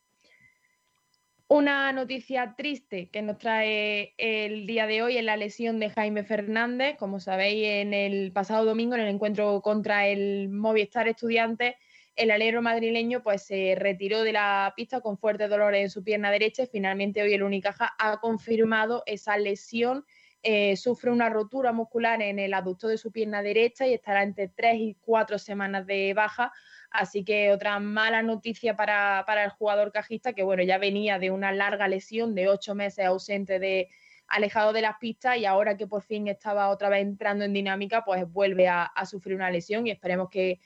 Una 1.51 1.91
noticia 1.93 2.55
triste 2.59 3.09
que 3.09 3.23
nos 3.23 3.39
trae 3.39 4.13
el 4.19 4.67
día 4.67 4.87
de 4.87 5.03
hoy 5.03 5.17
es 5.17 5.25
la 5.25 5.39
lesión 5.39 5.81
de 5.81 5.89
Jaime 5.89 6.25
Fernández. 6.25 6.97
Como 6.99 7.21
sabéis, 7.21 7.67
en 7.67 7.95
el 7.95 8.33
pasado 8.33 8.67
domingo, 8.67 8.95
en 8.95 9.01
el 9.01 9.09
encuentro 9.09 9.63
contra 9.63 10.09
el 10.09 10.51
Movistar 10.51 11.09
Estudiantes, 11.09 11.77
el 12.17 12.33
alero 12.33 12.61
madrileño 12.61 13.23
pues, 13.23 13.45
se 13.45 13.77
retiró 13.79 14.25
de 14.25 14.33
la 14.33 14.75
pista 14.77 15.01
con 15.01 15.17
fuertes 15.17 15.49
dolores 15.49 15.81
en 15.81 15.91
su 15.91 16.03
pierna 16.03 16.33
derecha 16.33 16.67
finalmente 16.67 17.23
hoy 17.23 17.33
el 17.33 17.45
Unicaja 17.45 17.95
ha 17.97 18.19
confirmado 18.19 19.05
esa 19.07 19.39
lesión 19.39 20.05
eh, 20.43 20.77
sufre 20.77 21.11
una 21.11 21.29
rotura 21.29 21.73
muscular 21.73 22.23
en 22.23 22.39
el 22.39 22.55
aducto 22.55 22.89
de 22.89 22.99
su 22.99 23.11
pierna 23.11 23.43
derecha 23.43 23.87
y 23.87 23.95
estará 23.95 24.23
entre 24.23 24.49
tres 24.49 24.77
y 24.79 24.97
cuatro 25.01 25.39
semanas 25.39 25.87
de 25.87 26.15
baja. 26.15 26.53
Así 26.91 27.25
que 27.25 27.53
otra 27.53 27.81
mala 27.81 28.23
noticia 28.23 28.77
para, 28.77 29.25
para 29.27 29.45
el 29.45 29.51
jugador 29.51 29.93
cajista, 29.93 30.33
que 30.33 30.43
bueno, 30.43 30.63
ya 30.63 30.79
venía 30.79 31.19
de 31.19 31.31
una 31.31 31.53
larga 31.53 31.89
lesión 31.89 32.35
de 32.35 32.49
ocho 32.49 32.75
meses 32.75 33.05
ausente 33.05 33.59
de 33.59 33.89
alejado 34.29 34.73
de 34.73 34.83
las 34.83 34.99
pistas 34.99 35.39
y 35.39 35.47
ahora 35.47 35.77
que 35.77 35.87
por 35.87 36.03
fin 36.03 36.29
estaba 36.29 36.69
otra 36.69 36.89
vez 36.89 37.03
entrando 37.03 37.45
en 37.45 37.53
dinámica, 37.53 38.05
pues 38.05 38.31
vuelve 38.31 38.69
a, 38.69 38.91
sufrir 39.07 39.35
una 39.35 39.51
lesión 39.51 39.87
y 39.87 39.91
esperemos 39.91 40.29
que, 40.31 40.61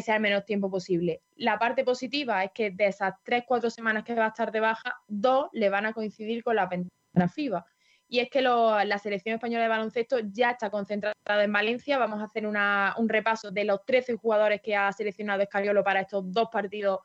sea 0.00 0.16
el 0.16 0.22
menos 0.22 0.44
tiempo 0.44 0.70
posible. 0.70 1.22
La 1.36 1.58
parte 1.58 1.82
positiva 1.82 2.44
es 2.44 2.50
que 2.54 2.70
de 2.70 2.86
esas 2.86 3.14
tres, 3.24 3.44
cuatro 3.46 3.70
semanas 3.70 4.04
que 4.04 4.14
va 4.14 4.26
a 4.26 4.28
estar 4.28 4.52
de 4.52 4.60
baja, 4.60 4.96
dos 5.08 5.48
le 5.52 5.68
van 5.68 5.86
a 5.86 5.92
coincidir 5.92 6.42
con 6.44 6.56
la 6.56 6.66
ventana 6.66 7.28
FIBA. 7.28 7.66
Y 8.08 8.20
es 8.20 8.30
que 8.30 8.40
la 8.40 8.98
selección 8.98 9.34
española 9.34 9.64
de 9.64 9.68
baloncesto 9.68 10.18
ya 10.32 10.52
está 10.52 10.70
concentrada 10.70 11.14
en 11.26 11.52
Valencia. 11.52 11.98
Vamos 11.98 12.20
a 12.20 12.24
hacer 12.24 12.46
un 12.46 13.08
repaso 13.08 13.50
de 13.50 13.64
los 13.64 13.84
13 13.84 14.16
jugadores 14.16 14.62
que 14.62 14.74
ha 14.74 14.90
seleccionado 14.92 15.42
Escariolo 15.42 15.84
para 15.84 16.00
estos 16.00 16.32
dos 16.32 16.48
partidos 16.50 17.00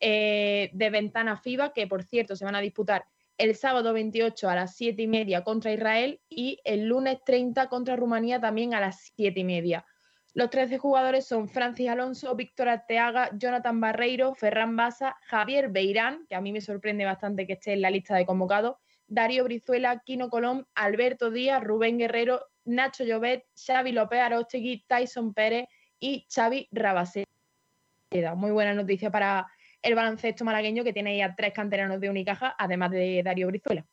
eh, 0.00 0.70
de 0.72 0.90
ventana 0.90 1.36
FIBA, 1.36 1.72
que 1.72 1.86
por 1.86 2.02
cierto 2.02 2.34
se 2.34 2.44
van 2.44 2.56
a 2.56 2.60
disputar 2.60 3.04
el 3.38 3.54
sábado 3.54 3.92
28 3.92 4.48
a 4.48 4.54
las 4.54 4.74
7 4.76 5.00
y 5.00 5.06
media 5.06 5.44
contra 5.44 5.72
Israel 5.72 6.20
y 6.28 6.58
el 6.64 6.86
lunes 6.86 7.18
30 7.24 7.68
contra 7.68 7.96
Rumanía 7.96 8.40
también 8.40 8.74
a 8.74 8.80
las 8.80 9.12
7 9.14 9.40
y 9.40 9.44
media. 9.44 9.86
Los 10.32 10.50
13 10.50 10.78
jugadores 10.78 11.26
son 11.26 11.48
Francis 11.48 11.88
Alonso, 11.88 12.34
Víctor 12.34 12.68
Arteaga, 12.68 13.30
Jonathan 13.36 13.80
Barreiro, 13.80 14.34
Ferran 14.34 14.76
Basa, 14.76 15.16
Javier 15.22 15.70
Beirán, 15.70 16.26
que 16.28 16.34
a 16.34 16.40
mí 16.40 16.52
me 16.52 16.60
sorprende 16.60 17.04
bastante 17.04 17.46
que 17.46 17.54
esté 17.54 17.72
en 17.72 17.82
la 17.82 17.90
lista 17.90 18.14
de 18.14 18.26
convocados, 18.26 18.76
Darío 19.10 19.42
Brizuela, 19.44 19.98
Kino 20.06 20.30
Colón, 20.30 20.66
Alberto 20.74 21.30
Díaz, 21.30 21.62
Rubén 21.62 21.98
Guerrero, 21.98 22.46
Nacho 22.64 23.04
Llobet, 23.04 23.44
Xavi 23.54 23.90
López 23.90 24.20
Arostegui, 24.20 24.84
Tyson 24.86 25.34
Pérez 25.34 25.66
y 25.98 26.26
Xavi 26.32 26.68
Rabaseda. 26.70 27.26
Muy 28.36 28.52
buena 28.52 28.72
noticia 28.72 29.10
para 29.10 29.48
el 29.82 29.96
baloncesto 29.96 30.44
malagueño 30.44 30.84
que 30.84 30.92
tiene 30.92 31.18
ya 31.18 31.34
tres 31.34 31.52
canteranos 31.52 32.00
de 32.00 32.08
Unicaja, 32.08 32.54
además 32.56 32.92
de 32.92 33.22
Darío 33.24 33.48
Brizuela. 33.48 33.84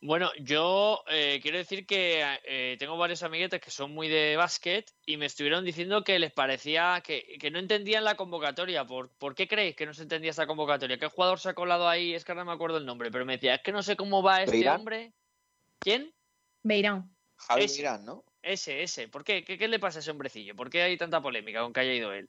Bueno, 0.00 0.30
yo 0.38 1.02
eh, 1.08 1.40
quiero 1.42 1.58
decir 1.58 1.84
que 1.84 2.24
eh, 2.44 2.76
tengo 2.78 2.96
varios 2.96 3.24
amiguetes 3.24 3.60
que 3.60 3.72
son 3.72 3.92
muy 3.92 4.08
de 4.08 4.36
básquet 4.36 4.88
y 5.04 5.16
me 5.16 5.26
estuvieron 5.26 5.64
diciendo 5.64 6.04
que 6.04 6.20
les 6.20 6.30
parecía 6.30 7.02
que, 7.04 7.36
no 7.50 7.58
entendían 7.58 8.04
la 8.04 8.14
convocatoria. 8.14 8.86
¿Por, 8.86 9.10
¿Por, 9.10 9.34
qué 9.34 9.48
creéis 9.48 9.74
que 9.74 9.86
no 9.86 9.94
se 9.94 10.02
entendía 10.02 10.30
esa 10.30 10.46
convocatoria? 10.46 10.98
¿Qué 10.98 11.08
jugador 11.08 11.40
se 11.40 11.48
ha 11.48 11.54
colado 11.54 11.88
ahí? 11.88 12.14
Es 12.14 12.24
que 12.24 12.30
ahora 12.30 12.44
no 12.44 12.50
me 12.52 12.54
acuerdo 12.54 12.78
el 12.78 12.86
nombre, 12.86 13.10
pero 13.10 13.26
me 13.26 13.34
decía, 13.34 13.56
es 13.56 13.62
que 13.62 13.72
no 13.72 13.82
sé 13.82 13.96
cómo 13.96 14.22
va 14.22 14.44
este 14.44 14.68
hombre. 14.70 15.12
¿Quién? 15.80 16.14
Beirán. 16.62 17.10
Javi 17.34 17.66
Beirán, 17.66 18.04
¿no? 18.04 18.24
Ese, 18.40 18.84
ese. 18.84 19.08
¿Por 19.08 19.24
qué? 19.24 19.42
qué? 19.42 19.58
¿Qué 19.58 19.66
le 19.66 19.80
pasa 19.80 19.98
a 19.98 20.00
ese 20.00 20.12
hombrecillo? 20.12 20.54
¿Por 20.54 20.70
qué 20.70 20.82
hay 20.82 20.96
tanta 20.96 21.20
polémica 21.20 21.62
con 21.62 21.72
que 21.72 21.80
haya 21.80 21.94
ido 21.94 22.12
él? 22.12 22.28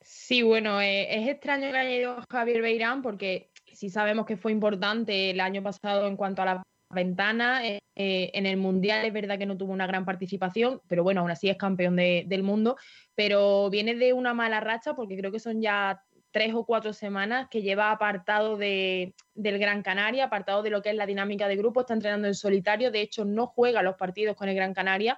Sí, 0.00 0.42
bueno, 0.42 0.80
eh, 0.80 1.06
es 1.20 1.28
extraño 1.28 1.70
que 1.70 1.78
haya 1.78 1.96
ido 1.96 2.24
Javier 2.28 2.62
Beirán 2.62 3.00
porque 3.00 3.50
sí 3.74 3.90
sabemos 3.90 4.26
que 4.26 4.36
fue 4.36 4.52
importante 4.52 5.30
el 5.30 5.40
año 5.40 5.62
pasado 5.62 6.06
en 6.06 6.16
cuanto 6.16 6.42
a 6.42 6.44
la 6.44 6.62
ventana. 6.90 7.66
Eh, 7.66 7.80
eh, 7.96 8.30
en 8.34 8.46
el 8.46 8.56
Mundial 8.56 9.04
es 9.04 9.12
verdad 9.12 9.38
que 9.38 9.46
no 9.46 9.56
tuvo 9.56 9.72
una 9.72 9.86
gran 9.86 10.04
participación, 10.04 10.80
pero 10.88 11.02
bueno, 11.02 11.20
aún 11.20 11.30
así 11.30 11.48
es 11.48 11.56
campeón 11.56 11.96
del 11.96 12.42
mundo. 12.42 12.76
Pero 13.14 13.70
viene 13.70 13.94
de 13.94 14.12
una 14.12 14.34
mala 14.34 14.60
racha 14.60 14.94
porque 14.94 15.16
creo 15.16 15.32
que 15.32 15.40
son 15.40 15.60
ya 15.60 16.02
tres 16.30 16.52
o 16.54 16.64
cuatro 16.64 16.92
semanas 16.92 17.48
que 17.48 17.62
lleva 17.62 17.92
apartado 17.92 18.56
de, 18.56 19.14
del 19.34 19.58
Gran 19.58 19.82
Canaria, 19.82 20.24
apartado 20.24 20.62
de 20.62 20.70
lo 20.70 20.82
que 20.82 20.90
es 20.90 20.96
la 20.96 21.06
dinámica 21.06 21.46
de 21.46 21.56
grupo, 21.56 21.82
está 21.82 21.94
entrenando 21.94 22.26
en 22.26 22.34
solitario, 22.34 22.90
de 22.90 23.02
hecho 23.02 23.24
no 23.24 23.46
juega 23.46 23.82
los 23.82 23.94
partidos 23.94 24.34
con 24.34 24.48
el 24.48 24.56
Gran 24.56 24.74
Canaria 24.74 25.16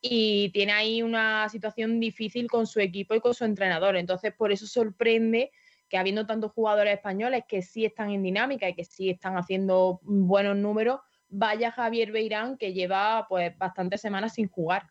y 0.00 0.50
tiene 0.50 0.72
ahí 0.72 1.02
una 1.02 1.48
situación 1.48 2.00
difícil 2.00 2.48
con 2.48 2.66
su 2.66 2.80
equipo 2.80 3.14
y 3.14 3.20
con 3.20 3.32
su 3.32 3.44
entrenador. 3.44 3.96
Entonces, 3.96 4.32
por 4.32 4.50
eso 4.50 4.66
sorprende 4.66 5.52
que 5.88 5.98
habiendo 5.98 6.26
tantos 6.26 6.52
jugadores 6.52 6.94
españoles 6.94 7.44
que 7.48 7.62
sí 7.62 7.84
están 7.84 8.10
en 8.10 8.22
dinámica 8.22 8.68
y 8.68 8.74
que 8.74 8.84
sí 8.84 9.10
están 9.10 9.36
haciendo 9.36 10.00
buenos 10.02 10.56
números, 10.56 11.00
vaya 11.28 11.72
Javier 11.72 12.12
Beirán 12.12 12.56
que 12.56 12.72
lleva 12.72 13.26
pues 13.28 13.56
bastantes 13.58 14.00
semanas 14.00 14.34
sin 14.34 14.48
jugar. 14.48 14.90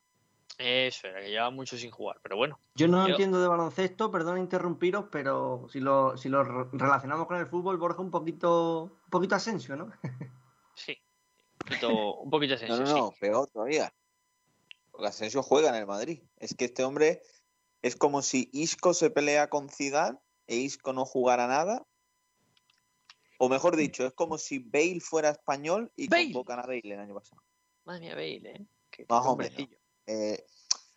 Eso 0.57 1.07
era, 1.07 1.19
que 1.19 1.29
lleva 1.29 1.49
mucho 1.49 1.77
sin 1.77 1.91
jugar, 1.91 2.19
pero 2.21 2.37
bueno. 2.37 2.59
Yo 2.75 2.87
no 2.87 3.05
entiendo 3.05 3.41
de 3.41 3.47
baloncesto, 3.47 4.09
perdón 4.09 4.39
interrumpiros, 4.39 5.05
pero 5.11 5.67
si 5.69 5.81
lo, 5.81 6.15
si 6.15 6.29
lo 6.29 6.43
relacionamos 6.43 7.27
con 7.27 7.37
el 7.37 7.47
fútbol, 7.47 7.77
Borja, 7.77 8.01
un 8.01 8.11
poquito, 8.11 8.83
un 8.83 9.09
poquito 9.09 9.35
Asensio, 9.35 9.75
¿no? 9.75 9.91
sí, 10.75 10.97
un 11.51 11.57
poquito, 11.57 12.15
un 12.15 12.29
poquito 12.29 12.53
Asensio. 12.53 12.77
No, 12.77 12.85
no, 12.85 12.97
no, 12.97 13.13
peor 13.19 13.49
todavía. 13.49 13.93
Porque 14.91 15.07
Asensio 15.07 15.43
juega 15.43 15.69
en 15.69 15.75
el 15.75 15.87
Madrid. 15.87 16.23
Es 16.37 16.55
que 16.55 16.65
este 16.65 16.85
hombre 16.85 17.21
es 17.81 17.97
como 17.97 18.21
si 18.21 18.49
Isco 18.53 18.93
se 18.93 19.09
pelea 19.09 19.49
con 19.49 19.67
Zidane 19.67 20.17
e 20.47 20.55
Isco 20.55 20.93
no 20.93 21.05
jugara 21.05 21.47
nada. 21.47 21.85
O 23.37 23.49
mejor 23.49 23.75
dicho, 23.75 24.05
es 24.05 24.13
como 24.13 24.37
si 24.37 24.59
Bale 24.59 25.01
fuera 25.01 25.29
español 25.29 25.91
y 25.95 26.07
convocan 26.07 26.59
a 26.59 26.63
Bale 26.63 26.81
el 26.83 26.99
año 26.99 27.15
pasado. 27.15 27.41
Madre 27.83 28.01
mía, 28.01 28.15
Bale, 28.15 28.51
¿eh? 28.51 29.05
Más 29.09 29.25
o 29.25 29.35
menos. 29.35 29.67
Eh, 30.07 30.45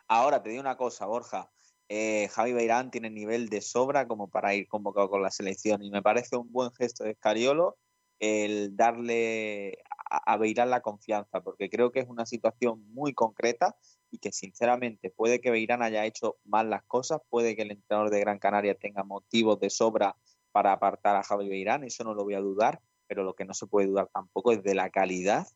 ahora 0.07 0.43
te 0.43 0.51
digo 0.51 0.61
una 0.61 0.77
cosa, 0.77 1.07
Borja. 1.07 1.51
Eh, 1.89 2.29
Javi 2.29 2.53
Beirán 2.53 2.91
tiene 2.91 3.09
nivel 3.09 3.49
de 3.49 3.63
sobra 3.63 4.07
como 4.07 4.29
para 4.29 4.55
ir 4.55 4.69
convocado 4.69 5.09
con 5.09 5.23
la 5.23 5.31
selección 5.31 5.83
y 5.83 5.91
me 5.91 6.03
parece 6.03 6.37
un 6.37 6.53
buen 6.53 6.71
gesto 6.73 7.05
de 7.05 7.15
Scariolo 7.15 7.79
el 8.19 8.77
darle 8.77 9.79
a, 10.11 10.37
Beirán 10.37 10.71
la 10.71 10.83
confianza, 10.83 11.41
porque 11.41 11.71
creo 11.71 11.91
que 11.91 12.01
es 12.01 12.09
una 12.09 12.27
situación 12.27 12.85
muy 12.93 13.15
concreta 13.15 13.77
y 14.11 14.19
que 14.19 14.33
sinceramente 14.33 15.11
puede 15.11 15.41
que 15.41 15.51
Beirán 15.51 15.83
haya 15.83 16.05
hecho 16.05 16.37
mal 16.45 16.71
las 16.71 16.85
cosas, 16.85 17.21
puede 17.29 17.57
que 17.57 17.63
el 17.63 17.73
entrenador 17.73 18.11
de 18.11 18.21
Gran 18.21 18.39
Canaria 18.39 18.75
tenga 18.75 19.05
motivos 19.05 19.61
de 19.61 19.71
sobra 19.71 20.17
para 20.53 20.73
apartar 20.73 21.17
a 21.17 21.23
Javi 21.23 21.49
Beirán, 21.49 21.85
eso 21.85 22.05
no 22.05 22.15
lo 22.15 22.25
voy 22.25 22.35
a 22.35 22.41
dudar, 22.41 22.81
pero 23.07 23.25
lo 23.25 23.35
que 23.35 23.45
no 23.45 23.55
se 23.55 23.67
puede 23.67 23.87
dudar 23.87 24.09
tampoco 24.13 24.53
es 24.53 24.63
de 24.63 24.75
la 24.75 24.91
calidad 24.91 25.47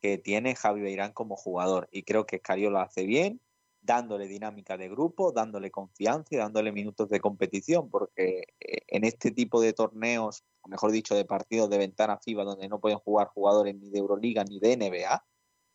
que 0.00 0.18
tiene 0.18 0.54
Javi 0.54 0.80
Beirán 0.80 1.12
como 1.12 1.36
jugador. 1.36 1.88
Y 1.92 2.02
creo 2.02 2.26
que 2.26 2.36
Escario 2.36 2.70
lo 2.70 2.80
hace 2.80 3.04
bien, 3.04 3.40
dándole 3.82 4.28
dinámica 4.28 4.76
de 4.76 4.88
grupo, 4.88 5.32
dándole 5.32 5.70
confianza 5.70 6.34
y 6.34 6.36
dándole 6.38 6.72
minutos 6.72 7.08
de 7.08 7.20
competición, 7.20 7.90
porque 7.90 8.44
eh, 8.60 8.78
en 8.88 9.04
este 9.04 9.30
tipo 9.30 9.60
de 9.60 9.72
torneos, 9.72 10.44
o 10.62 10.68
mejor 10.68 10.90
dicho, 10.92 11.14
de 11.14 11.24
partidos 11.24 11.70
de 11.70 11.78
ventana 11.78 12.18
FIBA 12.18 12.44
donde 12.44 12.68
no 12.68 12.80
pueden 12.80 12.98
jugar 12.98 13.28
jugadores 13.28 13.74
ni 13.76 13.90
de 13.90 13.98
Euroliga 13.98 14.44
ni 14.44 14.58
de 14.58 14.76
NBA, 14.76 15.24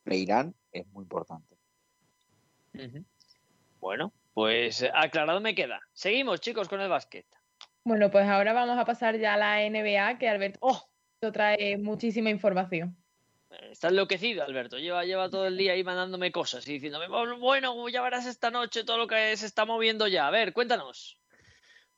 Beirán 0.06 0.56
es 0.72 0.88
muy 0.88 1.04
importante. 1.04 1.55
Bueno, 3.80 4.14
pues 4.34 4.84
aclarado 4.94 5.40
me 5.42 5.56
queda. 5.56 5.82
Seguimos, 5.94 6.42
chicos, 6.42 6.68
con 6.68 6.82
el 6.82 6.90
básquet. 6.90 7.26
Bueno, 7.84 8.10
pues 8.10 8.28
ahora 8.28 8.52
vamos 8.54 8.78
a 8.78 8.86
pasar 8.86 9.18
ya 9.18 9.36
a 9.36 9.38
la 9.38 9.70
NBA, 9.70 10.18
que 10.18 10.28
Alberto 10.28 10.60
oh, 10.62 10.90
trae 11.32 11.78
muchísima 11.78 12.30
información. 12.30 12.98
Está 13.72 13.90
enloquecido, 13.90 14.44
Alberto. 14.44 14.78
Lleva, 14.78 15.06
lleva 15.06 15.30
todo 15.30 15.48
el 15.48 15.58
día 15.58 15.74
ahí 15.74 15.84
mandándome 15.84 16.32
cosas 16.32 16.68
y 16.68 16.74
diciéndome, 16.74 17.08
bueno, 17.08 17.88
ya 17.90 18.02
verás 18.02 18.26
esta 18.26 18.52
noche 18.52 18.84
todo 18.84 18.98
lo 18.98 19.08
que 19.08 19.38
se 19.38 19.46
está 19.46 19.66
moviendo 19.66 20.08
ya. 20.08 20.28
A 20.28 20.32
ver, 20.32 20.52
cuéntanos. 20.52 21.18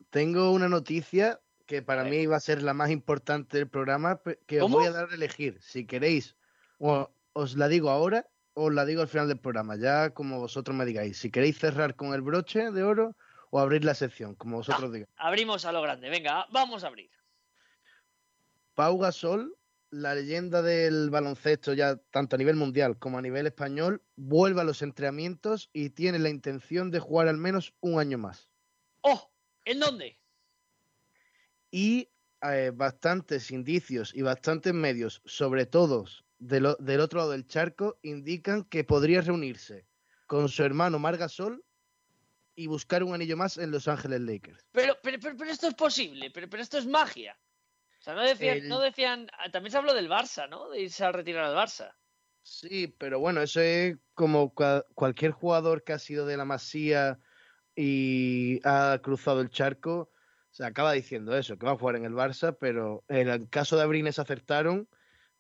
Tengo 0.10 0.52
una 0.52 0.70
noticia 0.70 1.40
que 1.66 1.82
para 1.82 2.04
mí 2.04 2.26
va 2.26 2.38
a 2.38 2.42
ser 2.42 2.64
la 2.64 2.74
más 2.74 2.92
importante 2.92 3.58
del 3.58 3.68
programa, 3.68 4.22
que 4.46 4.62
os 4.62 4.72
voy 4.72 4.86
a 4.86 4.92
dar 4.92 5.10
a 5.10 5.16
elegir. 5.16 5.58
Si 5.62 5.86
queréis, 5.86 6.36
o 6.80 7.10
os 7.34 7.56
la 7.58 7.68
digo 7.68 7.90
ahora 7.90 8.28
os 8.60 8.74
la 8.74 8.86
digo 8.86 9.02
al 9.02 9.08
final 9.08 9.28
del 9.28 9.40
programa, 9.40 9.76
ya 9.76 10.10
como 10.10 10.40
vosotros 10.40 10.76
me 10.76 10.86
digáis. 10.86 11.18
Si 11.18 11.30
queréis 11.30 11.60
cerrar 11.60 11.96
con 11.96 12.14
el 12.14 12.22
broche 12.22 12.72
de 12.72 12.84
oro 12.84 13.16
o 13.52 13.60
abrir 13.60 13.86
la 13.86 13.94
sección, 13.94 14.36
como 14.36 14.58
vosotros 14.58 14.92
digáis. 14.92 15.10
Abrimos 15.18 15.66
a 15.66 15.72
lo 15.72 15.82
grande, 15.82 16.10
venga, 16.10 16.48
vamos 16.52 16.84
a 16.84 16.88
abrir. 16.88 17.12
Pau 18.74 18.98
Gasol 18.98 19.56
la 19.90 20.16
leyenda 20.16 20.62
del 20.62 21.10
baloncesto, 21.10 21.74
ya 21.74 21.96
tanto 22.12 22.36
a 22.36 22.40
nivel 22.40 22.56
mundial 22.56 22.98
como 22.98 23.18
a 23.18 23.22
nivel 23.22 23.48
español, 23.48 24.02
vuelve 24.16 24.62
a 24.62 24.66
los 24.66 24.82
entrenamientos 24.82 25.70
y 25.72 25.92
tiene 25.92 26.20
la 26.20 26.30
intención 26.30 26.92
de 26.92 27.00
jugar 27.00 27.28
al 27.28 27.38
menos 27.38 27.74
un 27.80 28.00
año 28.00 28.18
más. 28.18 28.50
¡Oh! 29.02 29.32
¿En 29.66 29.80
dónde? 29.80 30.20
Y 31.72 32.10
eh, 32.42 32.72
bastantes 32.74 33.52
indicios 33.52 34.14
y 34.14 34.22
bastantes 34.22 34.74
medios, 34.74 35.22
sobre 35.26 35.66
todo 35.66 36.06
del 36.40 36.66
otro 37.00 37.20
lado 37.20 37.32
del 37.32 37.48
charco, 37.48 38.00
indican 38.04 38.64
que 38.64 38.84
podría 38.84 39.22
reunirse 39.22 39.88
con 40.28 40.50
su 40.50 40.64
hermano 40.64 41.00
Margasol 41.00 41.64
y 42.56 42.68
buscar 42.68 43.04
un 43.04 43.14
anillo 43.14 43.38
más 43.38 43.58
en 43.58 43.72
Los 43.72 43.88
Ángeles 43.88 44.22
Lakers. 44.22 44.66
Pero, 44.72 44.98
pero, 45.02 45.20
pero, 45.20 45.50
esto 45.50 45.68
es 45.68 45.76
posible, 45.76 46.32
pero, 46.32 46.50
pero 46.50 46.64
esto 46.64 46.78
es 46.78 46.86
magia 46.86 47.38
no 48.14 48.24
decían, 48.24 48.68
no 48.68 48.80
decían, 48.80 49.28
ah, 49.38 49.50
también 49.52 49.72
se 49.72 49.78
habló 49.78 49.94
del 49.94 50.10
Barça, 50.10 50.48
¿no? 50.50 50.70
De 50.70 50.82
irse 50.82 51.04
a 51.04 51.12
retirar 51.12 51.46
al 51.46 51.56
Barça. 51.56 51.94
Sí, 52.44 52.88
pero 52.98 53.20
bueno, 53.20 53.42
eso 53.42 53.60
es 53.60 53.98
como 54.14 54.54
cualquier 54.94 55.32
jugador 55.32 55.84
que 55.84 55.94
ha 55.94 56.00
sido 56.00 56.26
de 56.26 56.38
la 56.38 56.46
Masía 56.46 57.20
y 57.76 58.60
ha 58.64 59.00
cruzado 59.04 59.42
el 59.42 59.50
charco, 59.50 60.10
se 60.50 60.66
acaba 60.66 60.94
diciendo 60.94 61.38
eso, 61.38 61.58
que 61.58 61.66
va 61.66 61.74
a 61.74 61.78
jugar 61.78 61.98
en 61.98 62.06
el 62.06 62.14
Barça, 62.14 62.56
pero 62.58 63.04
en 63.10 63.28
el 63.28 63.50
caso 63.50 63.76
de 63.76 63.84
Abrines 63.84 64.20
acertaron, 64.20 64.88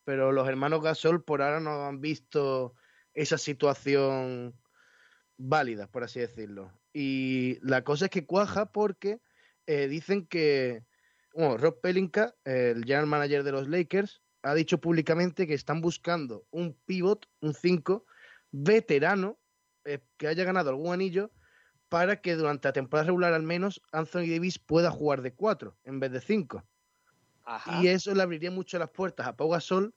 pero 0.07 0.31
los 0.31 0.47
hermanos 0.47 0.81
Gasol 0.81 1.21
por 1.21 1.41
ahora 1.41 1.59
no 1.59 1.85
han 1.85 1.99
visto 1.99 2.75
esa 3.13 3.37
situación 3.37 4.55
válida, 5.35 5.87
por 5.87 6.05
así 6.05 6.21
decirlo. 6.21 6.71
Y 6.93 7.57
la 7.61 7.83
cosa 7.83 8.05
es 8.05 8.11
que 8.11 8.25
cuaja 8.25 8.71
porque 8.71 9.19
eh, 9.65 9.89
dicen 9.89 10.25
que 10.25 10.85
bueno, 11.33 11.57
Rob 11.57 11.81
Pelinka, 11.81 12.33
el 12.45 12.85
general 12.85 13.07
manager 13.07 13.43
de 13.43 13.51
los 13.51 13.67
Lakers, 13.67 14.21
ha 14.43 14.53
dicho 14.53 14.79
públicamente 14.79 15.45
que 15.45 15.53
están 15.53 15.81
buscando 15.81 16.45
un 16.51 16.79
pivot, 16.85 17.27
un 17.41 17.53
5, 17.53 18.05
veterano, 18.51 19.37
eh, 19.83 19.99
que 20.15 20.29
haya 20.29 20.45
ganado 20.45 20.69
algún 20.69 20.93
anillo, 20.93 21.33
para 21.89 22.21
que 22.21 22.35
durante 22.35 22.69
la 22.69 22.73
temporada 22.73 23.07
regular 23.07 23.33
al 23.33 23.43
menos 23.43 23.81
Anthony 23.91 24.29
Davis 24.29 24.57
pueda 24.57 24.89
jugar 24.89 25.21
de 25.21 25.33
4 25.33 25.77
en 25.83 25.99
vez 25.99 26.13
de 26.13 26.21
5. 26.21 26.63
Y 27.81 27.87
eso 27.87 28.15
le 28.15 28.23
abriría 28.23 28.51
mucho 28.51 28.79
las 28.79 28.89
puertas 28.89 29.27
a 29.27 29.35
Pau 29.35 29.49
Gasol, 29.49 29.93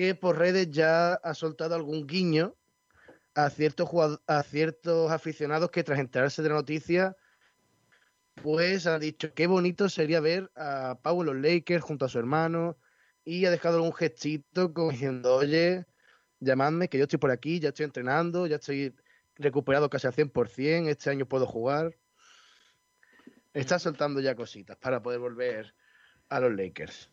que 0.00 0.14
por 0.14 0.38
redes 0.38 0.70
ya 0.70 1.12
ha 1.12 1.34
soltado 1.34 1.74
algún 1.74 2.06
guiño 2.06 2.56
a 3.34 3.50
ciertos, 3.50 3.90
a 4.26 4.42
ciertos 4.42 5.10
aficionados 5.10 5.70
que 5.70 5.84
tras 5.84 5.98
enterarse 5.98 6.40
de 6.40 6.48
la 6.48 6.54
noticia, 6.54 7.18
pues 8.42 8.86
han 8.86 9.02
dicho 9.02 9.34
qué 9.34 9.46
bonito 9.46 9.90
sería 9.90 10.20
ver 10.20 10.50
a 10.56 10.98
Pau 11.02 11.20
en 11.20 11.26
los 11.26 11.36
Lakers 11.36 11.84
junto 11.84 12.06
a 12.06 12.08
su 12.08 12.18
hermano 12.18 12.78
y 13.26 13.44
ha 13.44 13.50
dejado 13.50 13.76
algún 13.76 13.92
gestito 13.92 14.72
como 14.72 14.90
diciendo, 14.90 15.34
oye, 15.34 15.84
llamadme 16.38 16.88
que 16.88 16.96
yo 16.96 17.04
estoy 17.04 17.18
por 17.18 17.30
aquí, 17.30 17.60
ya 17.60 17.68
estoy 17.68 17.84
entrenando, 17.84 18.46
ya 18.46 18.56
estoy 18.56 18.96
recuperado 19.34 19.90
casi 19.90 20.06
al 20.06 20.14
100%, 20.14 20.88
este 20.88 21.10
año 21.10 21.26
puedo 21.26 21.44
jugar. 21.44 21.94
Está 23.52 23.78
soltando 23.78 24.22
ya 24.22 24.34
cositas 24.34 24.78
para 24.78 25.02
poder 25.02 25.18
volver 25.18 25.74
a 26.30 26.40
los 26.40 26.56
Lakers. 26.56 27.10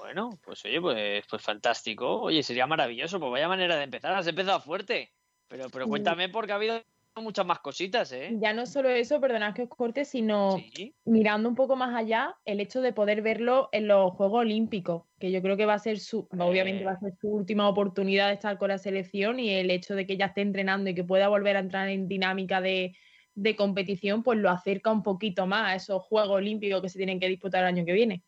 Bueno, 0.00 0.30
pues 0.42 0.64
oye, 0.64 0.80
pues, 0.80 1.24
pues 1.28 1.42
fantástico. 1.42 2.22
Oye, 2.22 2.42
sería 2.42 2.66
maravilloso, 2.66 3.20
pues 3.20 3.32
vaya 3.32 3.48
manera 3.48 3.76
de 3.76 3.84
empezar. 3.84 4.14
Has 4.14 4.26
empezado 4.26 4.58
fuerte. 4.60 5.12
Pero, 5.46 5.68
pero 5.68 5.86
cuéntame 5.88 6.30
porque 6.30 6.52
ha 6.52 6.54
habido 6.54 6.80
muchas 7.16 7.44
más 7.44 7.58
cositas, 7.58 8.10
¿eh? 8.12 8.30
Ya 8.40 8.54
no 8.54 8.64
solo 8.64 8.88
eso, 8.88 9.20
perdonad 9.20 9.52
que 9.52 9.64
os 9.64 9.68
corte, 9.68 10.06
sino 10.06 10.56
mirando 11.04 11.50
un 11.50 11.54
poco 11.54 11.76
más 11.76 11.94
allá, 11.94 12.34
el 12.46 12.60
hecho 12.60 12.80
de 12.80 12.94
poder 12.94 13.20
verlo 13.20 13.68
en 13.72 13.88
los 13.88 14.12
Juegos 14.12 14.40
Olímpicos, 14.40 15.02
que 15.18 15.30
yo 15.30 15.42
creo 15.42 15.56
que 15.58 15.66
va 15.66 15.74
a 15.74 15.78
ser 15.78 15.98
su, 15.98 16.26
obviamente 16.38 16.84
va 16.84 16.92
a 16.92 17.00
ser 17.00 17.12
su 17.20 17.28
última 17.28 17.68
oportunidad 17.68 18.28
de 18.28 18.34
estar 18.34 18.56
con 18.56 18.68
la 18.68 18.78
selección 18.78 19.38
y 19.38 19.50
el 19.50 19.70
hecho 19.70 19.94
de 19.94 20.06
que 20.06 20.16
ya 20.16 20.26
esté 20.26 20.40
entrenando 20.40 20.88
y 20.88 20.94
que 20.94 21.04
pueda 21.04 21.28
volver 21.28 21.56
a 21.56 21.60
entrar 21.60 21.88
en 21.88 22.08
dinámica 22.08 22.62
de, 22.62 22.96
de 23.34 23.56
competición, 23.56 24.22
pues 24.22 24.38
lo 24.38 24.48
acerca 24.48 24.92
un 24.92 25.02
poquito 25.02 25.46
más 25.46 25.72
a 25.72 25.74
esos 25.74 26.02
Juegos 26.02 26.36
Olímpicos 26.36 26.80
que 26.80 26.88
se 26.88 26.98
tienen 26.98 27.20
que 27.20 27.28
disputar 27.28 27.62
el 27.62 27.68
año 27.68 27.84
que 27.84 27.92
viene. 27.92 28.24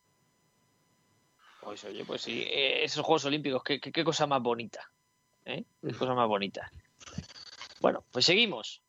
Pues 1.62 1.84
oye, 1.84 2.04
pues 2.04 2.22
sí, 2.22 2.42
eh, 2.42 2.84
esos 2.84 3.04
Juegos 3.04 3.24
Olímpicos, 3.24 3.62
qué, 3.62 3.80
qué, 3.80 4.04
cosa 4.04 4.26
más 4.26 4.42
bonita, 4.42 4.90
¿eh? 5.44 5.64
Qué 5.80 5.94
cosa 5.94 6.12
más 6.12 6.26
bonita. 6.26 6.68
Bueno, 7.80 8.04
pues 8.10 8.24
seguimos. 8.24 8.82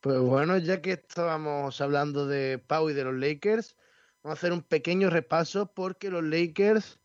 Pues 0.00 0.20
bueno, 0.20 0.58
ya 0.58 0.82
que 0.82 0.92
estábamos 0.92 1.80
hablando 1.80 2.26
de 2.26 2.58
Pau 2.58 2.90
y 2.90 2.92
de 2.92 3.04
los 3.04 3.14
Lakers, 3.14 3.76
vamos 4.22 4.36
a 4.36 4.38
hacer 4.38 4.52
un 4.52 4.62
pequeño 4.62 5.08
repaso 5.08 5.72
porque 5.72 6.10
los 6.10 6.22
Lakers 6.22 7.00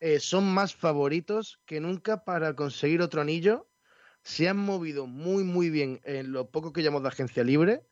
eh, 0.00 0.18
son 0.18 0.52
más 0.52 0.74
favoritos 0.74 1.60
que 1.64 1.78
nunca 1.78 2.24
para 2.24 2.56
conseguir 2.56 3.00
otro 3.00 3.20
anillo. 3.20 3.68
Se 4.22 4.48
han 4.48 4.56
movido 4.56 5.06
muy, 5.06 5.44
muy 5.44 5.70
bien 5.70 6.00
en 6.02 6.32
lo 6.32 6.50
poco 6.50 6.72
que 6.72 6.82
llamamos 6.82 7.04
de 7.04 7.08
agencia 7.10 7.44
libre 7.44 7.86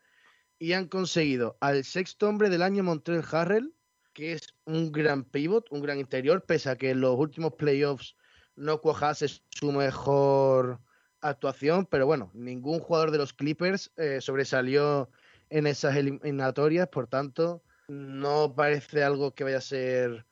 y 0.59 0.73
han 0.73 0.89
conseguido 0.89 1.59
al 1.61 1.85
sexto 1.85 2.29
hombre 2.29 2.49
del 2.49 2.63
año 2.63 2.83
Montreal 2.83 3.25
Harrell, 3.31 3.76
que 4.17 4.33
es 4.33 4.55
un 4.65 4.91
gran 4.93 5.25
pivot, 5.25 5.67
un 5.71 5.83
gran 5.83 6.01
interior, 6.01 6.43
pese 6.43 6.71
a 6.71 6.77
que 6.77 6.91
en 6.91 7.03
los 7.03 7.19
últimos 7.19 7.53
playoffs 7.53 8.17
no 8.57 8.81
cuajase 8.81 9.29
su 9.51 9.71
mejor 9.73 10.81
actuación, 11.21 11.85
pero 11.85 12.07
bueno, 12.07 12.31
ningún 12.33 12.81
jugador 12.81 13.11
de 13.11 13.19
los 13.19 13.35
Clippers 13.35 13.93
eh, 13.99 14.23
sobresalió 14.23 15.11
en 15.51 15.67
esas 15.67 15.97
eliminatorias, 15.97 16.89
por 16.89 17.09
tanto, 17.09 17.63
no 17.89 18.55
parece 18.57 19.05
algo 19.05 19.35
que 19.35 19.45
vaya 19.45 19.59
a 19.59 19.61
ser 19.61 20.25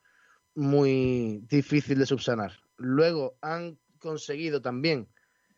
muy 0.55 1.43
difícil 1.47 1.99
de 1.99 2.07
subsanar. 2.07 2.53
Luego 2.77 3.37
han 3.41 3.77
conseguido 3.99 4.63
también 4.63 5.07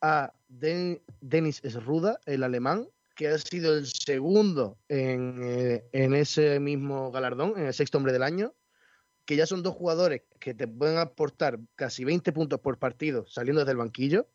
a 0.01 0.33
Dennis 0.49 1.61
Sruda, 1.63 2.19
el 2.25 2.43
alemán, 2.43 2.89
que 3.17 3.27
ha 3.27 3.37
sido 3.39 3.75
el 3.75 3.87
segundo 3.87 4.77
en, 4.87 5.41
eh, 5.43 5.89
en, 5.91 6.13
ese 6.13 6.59
mismo 6.59 7.11
galardón, 7.11 7.53
en 7.57 7.65
el 7.65 7.73
sexto 7.73 7.97
hombre 7.97 8.13
del 8.13 8.23
año, 8.23 8.53
que 9.25 9.35
ya 9.35 9.45
son 9.45 9.63
dos 9.63 9.75
jugadores 9.75 10.21
que 10.39 10.53
te 10.53 10.67
pueden 10.67 10.99
aportar 10.99 11.59
casi 11.75 12.05
20 12.05 12.31
puntos 12.31 12.59
por 12.61 12.77
partido 12.77 13.25
saliendo 13.27 13.61
desde 13.61 13.71
el 13.71 13.77
banquillo 13.77 14.29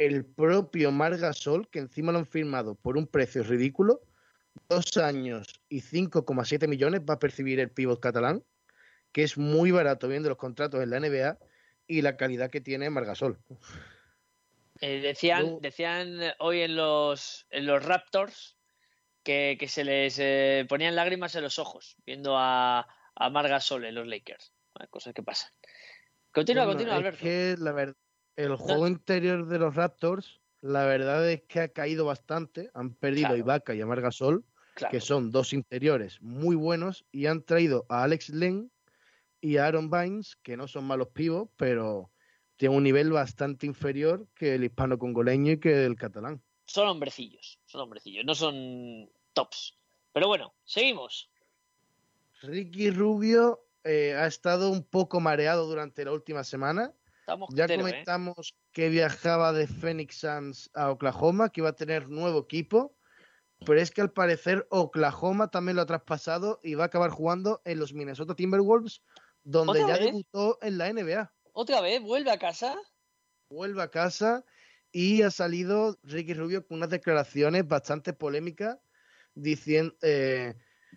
el 0.00 0.24
propio 0.24 0.90
Margasol, 0.92 1.68
que 1.68 1.78
encima 1.78 2.10
lo 2.10 2.20
han 2.20 2.26
firmado 2.26 2.74
por 2.74 2.96
un 2.96 3.06
precio 3.06 3.42
ridículo, 3.42 4.00
dos 4.66 4.96
años 4.96 5.60
y 5.68 5.82
5,7 5.82 6.66
millones 6.68 7.02
va 7.08 7.14
a 7.14 7.18
percibir 7.18 7.60
el 7.60 7.70
pívot 7.70 8.00
catalán, 8.00 8.42
que 9.12 9.24
es 9.24 9.36
muy 9.36 9.72
barato 9.72 10.08
viendo 10.08 10.30
los 10.30 10.38
contratos 10.38 10.82
en 10.82 10.88
la 10.88 11.00
NBA 11.00 11.38
y 11.86 12.00
la 12.00 12.16
calidad 12.16 12.48
que 12.48 12.62
tiene 12.62 12.88
Margasol. 12.88 13.38
Eh, 14.80 15.00
decían, 15.00 15.60
decían 15.60 16.18
hoy 16.38 16.62
en 16.62 16.76
los, 16.76 17.46
en 17.50 17.66
los 17.66 17.84
Raptors 17.84 18.56
que, 19.22 19.58
se 19.68 19.84
les 19.84 20.18
eh, 20.18 20.66
ponían 20.68 20.96
lágrimas 20.96 21.34
en 21.34 21.42
los 21.42 21.58
ojos 21.58 21.96
viendo 22.06 22.36
a, 22.36 22.86
a 23.14 23.30
Margasol 23.30 23.84
en 23.84 23.94
los 23.94 24.06
Lakers. 24.06 24.52
Cosas 24.88 25.12
que 25.12 25.22
pasan. 25.22 25.50
Continúa, 26.32 26.64
continúa, 26.64 26.96
Alberto. 26.96 27.26
la 27.62 27.72
verdad 27.72 27.96
el 28.44 28.56
juego 28.56 28.88
interior 28.88 29.46
de 29.46 29.58
los 29.58 29.74
Raptors, 29.74 30.40
la 30.60 30.84
verdad 30.84 31.28
es 31.30 31.42
que 31.42 31.60
ha 31.60 31.68
caído 31.68 32.06
bastante. 32.06 32.70
Han 32.74 32.94
perdido 32.94 33.28
a 33.28 33.36
Ibaka 33.36 33.74
y 33.74 33.80
a 33.80 33.86
Margasol, 33.86 34.44
que 34.90 35.00
son 35.00 35.30
dos 35.30 35.52
interiores 35.52 36.20
muy 36.22 36.56
buenos, 36.56 37.04
y 37.12 37.26
han 37.26 37.42
traído 37.42 37.84
a 37.88 38.02
Alex 38.02 38.30
Len 38.30 38.70
y 39.40 39.56
a 39.56 39.66
Aaron 39.66 39.90
Bynes, 39.90 40.36
que 40.36 40.56
no 40.56 40.68
son 40.68 40.84
malos 40.84 41.08
pivos, 41.08 41.48
pero 41.56 42.10
tienen 42.60 42.76
un 42.76 42.84
nivel 42.84 43.10
bastante 43.10 43.64
inferior 43.64 44.28
que 44.34 44.54
el 44.54 44.64
hispano 44.64 44.98
congoleño 44.98 45.52
y 45.52 45.60
que 45.60 45.86
el 45.86 45.96
catalán. 45.96 46.42
Son 46.66 46.86
hombrecillos, 46.86 47.58
son 47.64 47.80
hombrecillos, 47.80 48.24
no 48.26 48.34
son 48.34 49.10
tops. 49.32 49.78
Pero 50.12 50.28
bueno, 50.28 50.52
seguimos. 50.64 51.30
Ricky 52.42 52.90
Rubio 52.90 53.64
eh, 53.82 54.14
ha 54.14 54.26
estado 54.26 54.70
un 54.70 54.84
poco 54.84 55.20
mareado 55.20 55.66
durante 55.66 56.04
la 56.04 56.12
última 56.12 56.44
semana 56.44 56.94
ya 57.50 57.64
¿eh? 57.64 57.76
comentamos 57.76 58.54
que 58.72 58.88
viajaba 58.88 59.52
de 59.52 59.66
Phoenix 59.66 60.20
Suns 60.20 60.70
a 60.74 60.90
Oklahoma, 60.90 61.50
que 61.50 61.60
iba 61.60 61.70
a 61.70 61.76
tener 61.76 62.08
nuevo 62.08 62.40
equipo, 62.40 62.94
pero 63.64 63.80
es 63.80 63.90
que 63.90 64.00
al 64.00 64.12
parecer 64.12 64.66
Oklahoma 64.70 65.48
también 65.48 65.76
lo 65.76 65.82
ha 65.82 65.86
traspasado 65.86 66.60
y 66.62 66.74
va 66.74 66.84
a 66.84 66.86
acabar 66.86 67.10
jugando 67.10 67.60
en 67.64 67.78
los 67.78 67.92
Minnesota 67.92 68.34
Timberwolves, 68.34 69.02
donde 69.44 69.80
ya 69.80 69.98
debutó 69.98 70.58
en 70.62 70.78
la 70.78 70.92
NBA. 70.92 71.32
¿Otra 71.60 71.82
vez? 71.82 72.00
¿Vuelve 72.00 72.30
a 72.30 72.38
casa? 72.38 72.74
Vuelve 73.50 73.82
a 73.82 73.90
casa 73.90 74.46
y 74.92 75.20
ha 75.20 75.30
salido 75.30 75.98
Ricky 76.04 76.32
Rubio 76.32 76.66
con 76.66 76.78
unas 76.78 76.88
declaraciones 76.88 77.68
bastante 77.68 78.14
polémicas 78.14 78.78
diciendo, 79.34 79.94
eh, 80.00 80.54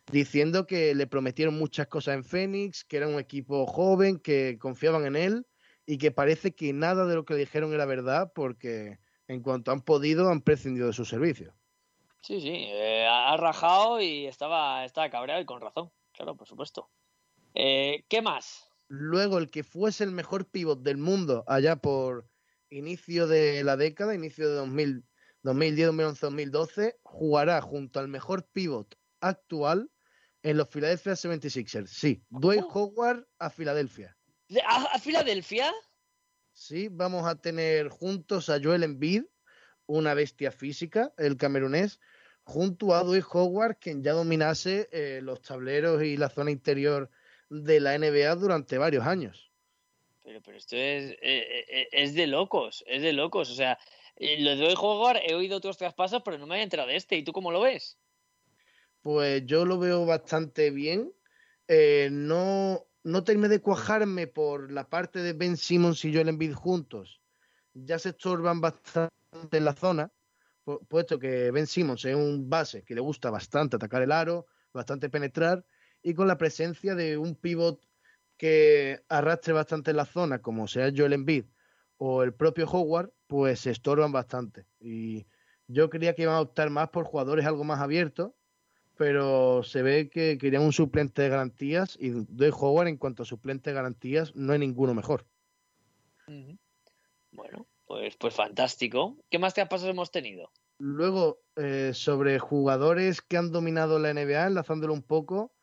diciendo 0.09 0.65
que 0.65 0.95
le 0.95 1.05
prometieron 1.05 1.59
muchas 1.59 1.87
cosas 1.87 2.15
en 2.15 2.23
Phoenix, 2.23 2.85
que 2.85 2.95
era 2.95 3.09
un 3.09 3.19
equipo 3.19 3.65
joven, 3.65 4.19
que 4.19 4.57
confiaban 4.57 5.05
en 5.05 5.17
él 5.17 5.45
y 5.85 5.97
que 5.97 6.11
parece 6.11 6.55
que 6.55 6.71
nada 6.71 7.05
de 7.07 7.15
lo 7.15 7.25
que 7.25 7.35
dijeron 7.35 7.73
era 7.73 7.83
verdad 7.83 8.31
porque 8.33 8.99
en 9.27 9.41
cuanto 9.41 9.71
han 9.71 9.81
podido 9.81 10.29
han 10.29 10.39
prescindido 10.39 10.87
de 10.87 10.93
su 10.93 11.03
servicio. 11.03 11.53
Sí, 12.21 12.39
sí, 12.39 12.69
eh, 12.69 13.05
ha 13.05 13.35
rajado 13.35 13.99
y 13.99 14.27
estaba, 14.27 14.85
estaba 14.85 15.09
cabreado 15.09 15.41
y 15.41 15.45
con 15.45 15.59
razón, 15.59 15.91
claro, 16.13 16.37
por 16.37 16.47
supuesto. 16.47 16.89
Eh, 17.53 18.05
¿Qué 18.07 18.21
más? 18.21 18.72
Luego, 18.87 19.37
el 19.37 19.49
que 19.49 19.63
fuese 19.63 20.03
el 20.03 20.11
mejor 20.11 20.49
pivot 20.49 20.81
del 20.81 20.97
mundo 20.97 21.43
allá 21.47 21.75
por 21.77 22.27
inicio 22.69 23.27
de 23.27 23.63
la 23.63 23.77
década, 23.77 24.15
inicio 24.15 24.49
de 24.49 24.55
2000, 24.55 25.05
2010, 25.43 25.87
2011, 25.87 26.25
2012, 26.25 26.99
jugará 27.03 27.61
junto 27.61 27.99
al 27.99 28.07
mejor 28.07 28.47
pivot 28.51 28.97
actual 29.19 29.89
en 30.41 30.57
los 30.57 30.67
Philadelphia 30.69 31.13
76ers. 31.13 31.87
Sí, 31.87 32.23
Dwayne 32.29 32.65
Howard 32.69 33.25
a 33.39 33.49
Filadelfia. 33.49 34.15
¿A, 34.67 34.99
Filadelfia? 34.99 35.71
Sí, 36.51 36.89
vamos 36.91 37.25
a 37.25 37.35
tener 37.35 37.89
juntos 37.89 38.49
a 38.49 38.59
Joel 38.61 38.83
Embiid, 38.83 39.23
una 39.85 40.13
bestia 40.13 40.51
física, 40.51 41.13
el 41.17 41.37
camerunés, 41.37 41.99
junto 42.43 42.93
a 42.93 43.03
Dwayne 43.03 43.25
Howard, 43.31 43.77
quien 43.79 44.03
ya 44.03 44.13
dominase 44.13 44.89
eh, 44.91 45.21
los 45.23 45.41
tableros 45.41 46.03
y 46.03 46.17
la 46.17 46.29
zona 46.29 46.51
interior 46.51 47.09
de 47.49 47.79
la 47.79 47.97
NBA 47.97 48.35
durante 48.35 48.77
varios 48.77 49.05
años. 49.05 49.51
Pero, 50.23 50.41
pero 50.41 50.57
esto 50.57 50.75
es, 50.75 51.11
eh, 51.21 51.65
eh, 51.67 51.87
es 51.91 52.13
de 52.13 52.27
locos, 52.27 52.83
es 52.87 53.01
de 53.01 53.13
locos. 53.13 53.49
O 53.51 53.55
sea, 53.55 53.77
lo 54.17 54.55
de 54.55 54.75
Howard 54.77 55.21
he 55.25 55.35
oído 55.35 55.57
otros 55.57 55.77
traspasos, 55.77 56.21
pero 56.23 56.37
no 56.37 56.47
me 56.47 56.55
había 56.55 56.63
enterado 56.63 56.89
de 56.89 56.95
este. 56.95 57.17
¿Y 57.17 57.23
tú 57.23 57.33
cómo 57.33 57.51
lo 57.51 57.61
ves? 57.61 57.97
Pues 59.01 59.45
yo 59.45 59.65
lo 59.65 59.77
veo 59.79 60.05
bastante 60.05 60.71
bien. 60.71 61.11
no 62.11 62.87
no 63.03 63.23
terminé 63.23 63.49
de 63.49 63.61
cuajarme 63.61 64.27
por 64.27 64.71
la 64.71 64.89
parte 64.89 65.19
de 65.19 65.33
Ben 65.33 65.57
Simmons 65.57 66.03
y 66.05 66.13
Joel 66.13 66.29
Embiid 66.29 66.53
juntos. 66.53 67.21
Ya 67.73 67.99
se 67.99 68.09
estorban 68.09 68.61
bastante 68.61 69.11
en 69.51 69.65
la 69.65 69.73
zona, 69.73 70.11
puesto 70.87 71.19
que 71.19 71.51
Ben 71.51 71.67
Simmons 71.67 72.05
es 72.05 72.15
un 72.15 72.49
base 72.49 72.83
que 72.83 72.95
le 72.95 73.01
gusta 73.01 73.29
bastante 73.29 73.75
atacar 73.75 74.01
el 74.01 74.11
aro, 74.11 74.45
bastante 74.71 75.09
penetrar, 75.09 75.65
y 76.03 76.13
con 76.13 76.27
la 76.27 76.37
presencia 76.37 76.93
de 76.95 77.17
un 77.17 77.35
pivot 77.35 77.81
que 78.37 79.01
arrastre 79.07 79.53
bastante 79.53 79.93
la 79.93 80.05
zona, 80.05 80.41
como 80.41 80.67
sea 80.67 80.91
Joel 80.95 81.13
Embiid 81.13 81.45
o 81.97 82.23
el 82.23 82.33
propio 82.33 82.67
Howard, 82.67 83.11
pues 83.27 83.61
se 83.61 83.71
estorban 83.71 84.11
bastante. 84.11 84.65
Y 84.79 85.25
yo 85.67 85.89
creía 85.89 86.13
que 86.13 86.23
iban 86.23 86.35
a 86.35 86.41
optar 86.41 86.69
más 86.69 86.89
por 86.89 87.05
jugadores 87.05 87.45
algo 87.45 87.63
más 87.63 87.79
abiertos, 87.79 88.33
pero 88.97 89.63
se 89.63 89.81
ve 89.81 90.09
que 90.09 90.37
querían 90.37 90.63
un 90.63 90.73
suplente 90.73 91.21
de 91.21 91.29
garantías 91.29 91.97
y 91.99 92.09
de 92.09 92.49
Howard 92.51 92.89
en 92.89 92.97
cuanto 92.97 93.23
a 93.23 93.25
suplente 93.25 93.69
de 93.69 93.75
garantías 93.75 94.35
no 94.35 94.53
hay 94.53 94.59
ninguno 94.59 94.93
mejor. 94.93 95.25
Bueno, 97.31 97.67
pues, 97.85 98.15
pues 98.17 98.33
fantástico. 98.33 99.17
¿Qué 99.29 99.39
más 99.39 99.53
pasado 99.53 99.89
hemos 99.89 100.11
tenido? 100.11 100.51
Luego, 100.79 101.39
eh, 101.55 101.91
sobre 101.93 102.39
jugadores 102.39 103.21
que 103.21 103.37
han 103.37 103.51
dominado 103.51 103.99
la 103.99 104.13
NBA, 104.13 104.47
enlazándolo 104.47 104.93
un 104.93 105.03
poco, 105.03 105.53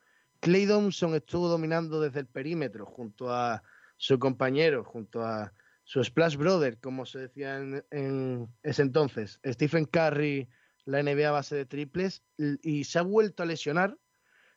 Clay 0.41 0.67
Thompson 0.67 1.15
estuvo 1.15 1.49
dominando 1.49 2.01
desde 2.01 2.21
el 2.21 2.27
perímetro 2.27 2.87
junto 2.87 3.33
a 3.33 3.63
su 3.97 4.19
compañero, 4.19 4.85
junto 4.85 5.23
a 5.23 5.53
su 5.85 6.03
Splash 6.03 6.37
Brother, 6.37 6.79
como 6.79 7.05
se 7.05 7.19
decía 7.19 7.59
en, 7.59 8.49
ese 8.63 8.83
entonces, 8.83 9.39
Stephen 9.45 9.85
Curry, 9.85 10.49
la 10.87 11.03
NBA 11.03 11.31
base 11.31 11.57
de 11.57 11.67
triples, 11.67 12.23
y 12.63 12.85
se 12.85 12.99
ha 12.99 13.03
vuelto 13.03 13.43
a 13.43 13.47
lesionar. 13.47 13.99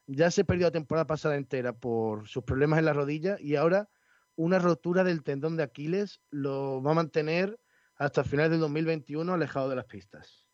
Ya 0.05 0.31
se 0.31 0.45
perdió 0.45 0.67
la 0.67 0.71
temporada 0.71 1.07
pasada 1.07 1.35
entera 1.35 1.73
por 1.73 2.27
sus 2.27 2.43
problemas 2.43 2.79
en 2.79 2.85
la 2.85 2.93
rodilla 2.93 3.37
y 3.39 3.55
ahora 3.55 3.89
una 4.35 4.59
rotura 4.59 5.03
del 5.03 5.23
tendón 5.23 5.57
de 5.57 5.63
Aquiles 5.63 6.21
lo 6.29 6.81
va 6.81 6.91
a 6.91 6.95
mantener 6.95 7.59
hasta 7.95 8.21
el 8.21 8.27
final 8.27 8.49
del 8.49 8.59
2021 8.59 9.33
alejado 9.33 9.69
de 9.69 9.75
las 9.75 9.85
pistas. 9.85 10.45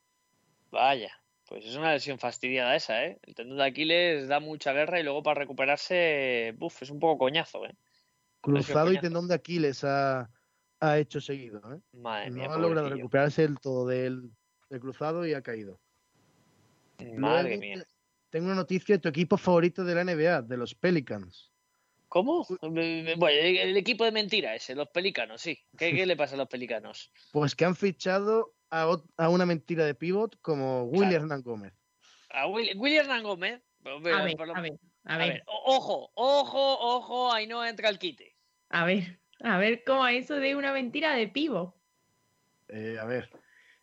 Vaya, 0.71 1.11
pues 1.49 1.65
es 1.65 1.75
una 1.75 1.93
lesión 1.93 2.19
fastidiada 2.19 2.75
esa, 2.75 3.03
¿eh? 3.03 3.19
El 3.23 3.33
tendón 3.33 3.57
de 3.57 3.65
Aquiles 3.65 4.27
da 4.27 4.39
mucha 4.39 4.71
guerra 4.71 4.99
y 4.99 5.03
luego 5.03 5.23
para 5.23 5.39
recuperarse, 5.39 6.53
buf, 6.57 6.83
es 6.83 6.91
un 6.91 6.99
poco 6.99 7.17
coñazo, 7.17 7.65
¿eh? 7.65 7.75
Cruzado 8.39 8.93
y 8.93 8.99
tendón 8.99 9.27
de 9.27 9.33
Aquiles 9.33 9.83
ha, 9.83 10.29
hecho 10.97 11.19
seguido, 11.19 11.59
¿eh? 11.73 11.79
Madre 11.93 12.29
no 12.29 12.53
ha 12.53 12.57
logrado 12.59 12.89
recuperarse 12.89 13.43
el 13.43 13.59
todo 13.59 13.87
del, 13.87 14.29
cruzado 14.79 15.25
y 15.25 15.33
ha 15.33 15.41
caído. 15.41 15.81
Madre 17.17 17.57
mía. 17.57 17.83
Tengo 18.29 18.45
una 18.45 18.55
noticia 18.55 18.95
de 18.95 18.99
tu 18.99 19.09
equipo 19.09 19.35
favorito 19.35 19.83
de 19.83 19.95
la 19.95 20.03
NBA, 20.03 20.43
de 20.43 20.55
los 20.55 20.75
Pelicans. 20.75 21.51
¿Cómo? 22.09 22.45
Bueno, 22.61 22.79
el 22.79 23.75
equipo 23.75 24.05
de 24.05 24.11
mentira 24.11 24.53
ese, 24.53 24.75
los 24.75 24.89
Pelicanos, 24.89 25.41
sí. 25.41 25.57
¿Qué, 25.75 25.95
qué 25.95 26.05
le 26.05 26.15
pasa 26.15 26.35
a 26.35 26.37
los 26.37 26.47
Pelicanos? 26.47 27.11
Pues 27.31 27.55
que 27.55 27.65
han 27.65 27.75
fichado 27.75 28.53
a, 28.69 29.29
una 29.29 29.45
mentira 29.45 29.85
de 29.85 29.95
pivot 29.95 30.39
como 30.41 30.83
William 30.83 31.23
Hernán 31.23 31.41
Gómez. 31.41 31.73
A 32.29 32.47
William 32.47 33.05
Hernán 33.05 33.23
Gómez. 33.23 33.61
a, 33.85 33.99
ver, 33.99 34.13
a, 34.13 34.61
ver, 34.61 34.79
a, 35.05 35.17
ver, 35.17 35.43
Ojo, 35.45 36.11
ojo, 36.13 36.79
ojo, 36.79 37.33
ahí 37.33 37.47
no 37.47 37.65
entra 37.65 37.89
el 37.89 37.97
quite. 37.97 38.35
A 38.69 38.85
ver, 38.85 39.19
a 39.41 39.57
ver 39.57 39.83
cómo 39.83 40.07
eso 40.07 40.35
de 40.35 40.55
una 40.55 40.73
mentira 40.73 41.15
de 41.15 41.27
pivot. 41.27 41.75
Eh, 42.67 42.97
a 42.99 43.05
ver, 43.05 43.29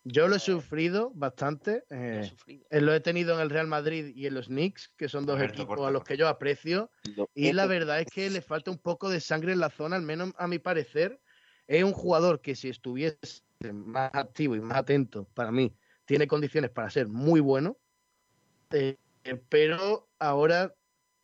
yo 0.05 0.29
lo 0.29 0.37
he 0.37 0.39
sufrido 0.39 1.11
bastante. 1.15 1.83
Eh, 1.91 2.31
lo 2.71 2.95
he 2.95 3.01
tenido 3.01 3.35
en 3.35 3.41
el 3.41 3.51
Real 3.51 3.67
Madrid 3.67 4.13
y 4.15 4.27
en 4.27 4.35
los 4.35 4.47
Knicks, 4.47 4.93
que 4.97 5.09
son 5.09 5.27
dos 5.27 5.41
equipos 5.43 5.81
a 5.81 5.91
los 5.91 6.05
que 6.05 6.17
yo 6.17 6.29
aprecio. 6.29 6.93
Y 7.35 7.53
la 7.53 7.67
verdad 7.67 8.01
es 8.01 8.07
que 8.07 8.31
le 8.31 8.41
falta 8.41 8.71
un 8.71 8.79
poco 8.79 9.11
de 9.11 9.21
sangre 9.21 9.53
en 9.53 9.59
la 9.59 9.71
zona, 9.71 9.97
al 9.97 10.03
menos 10.03 10.33
a 10.39 10.47
mi 10.47 10.61
parecer. 10.61 11.21
Es 11.67 11.83
un 11.83 11.93
jugador 11.93 12.41
que 12.41 12.55
si 12.55 12.69
estuviese 12.69 13.43
más 13.73 14.11
activo 14.15 14.57
y 14.57 14.61
más 14.61 14.79
atento, 14.79 15.25
para 15.35 15.51
mí, 15.51 15.75
tiene 16.05 16.27
condiciones 16.27 16.71
para 16.71 16.91
ser 16.91 17.09
muy 17.09 17.41
bueno, 17.41 17.77
eh, 18.71 18.97
pero 19.49 20.09
ahora, 20.19 20.75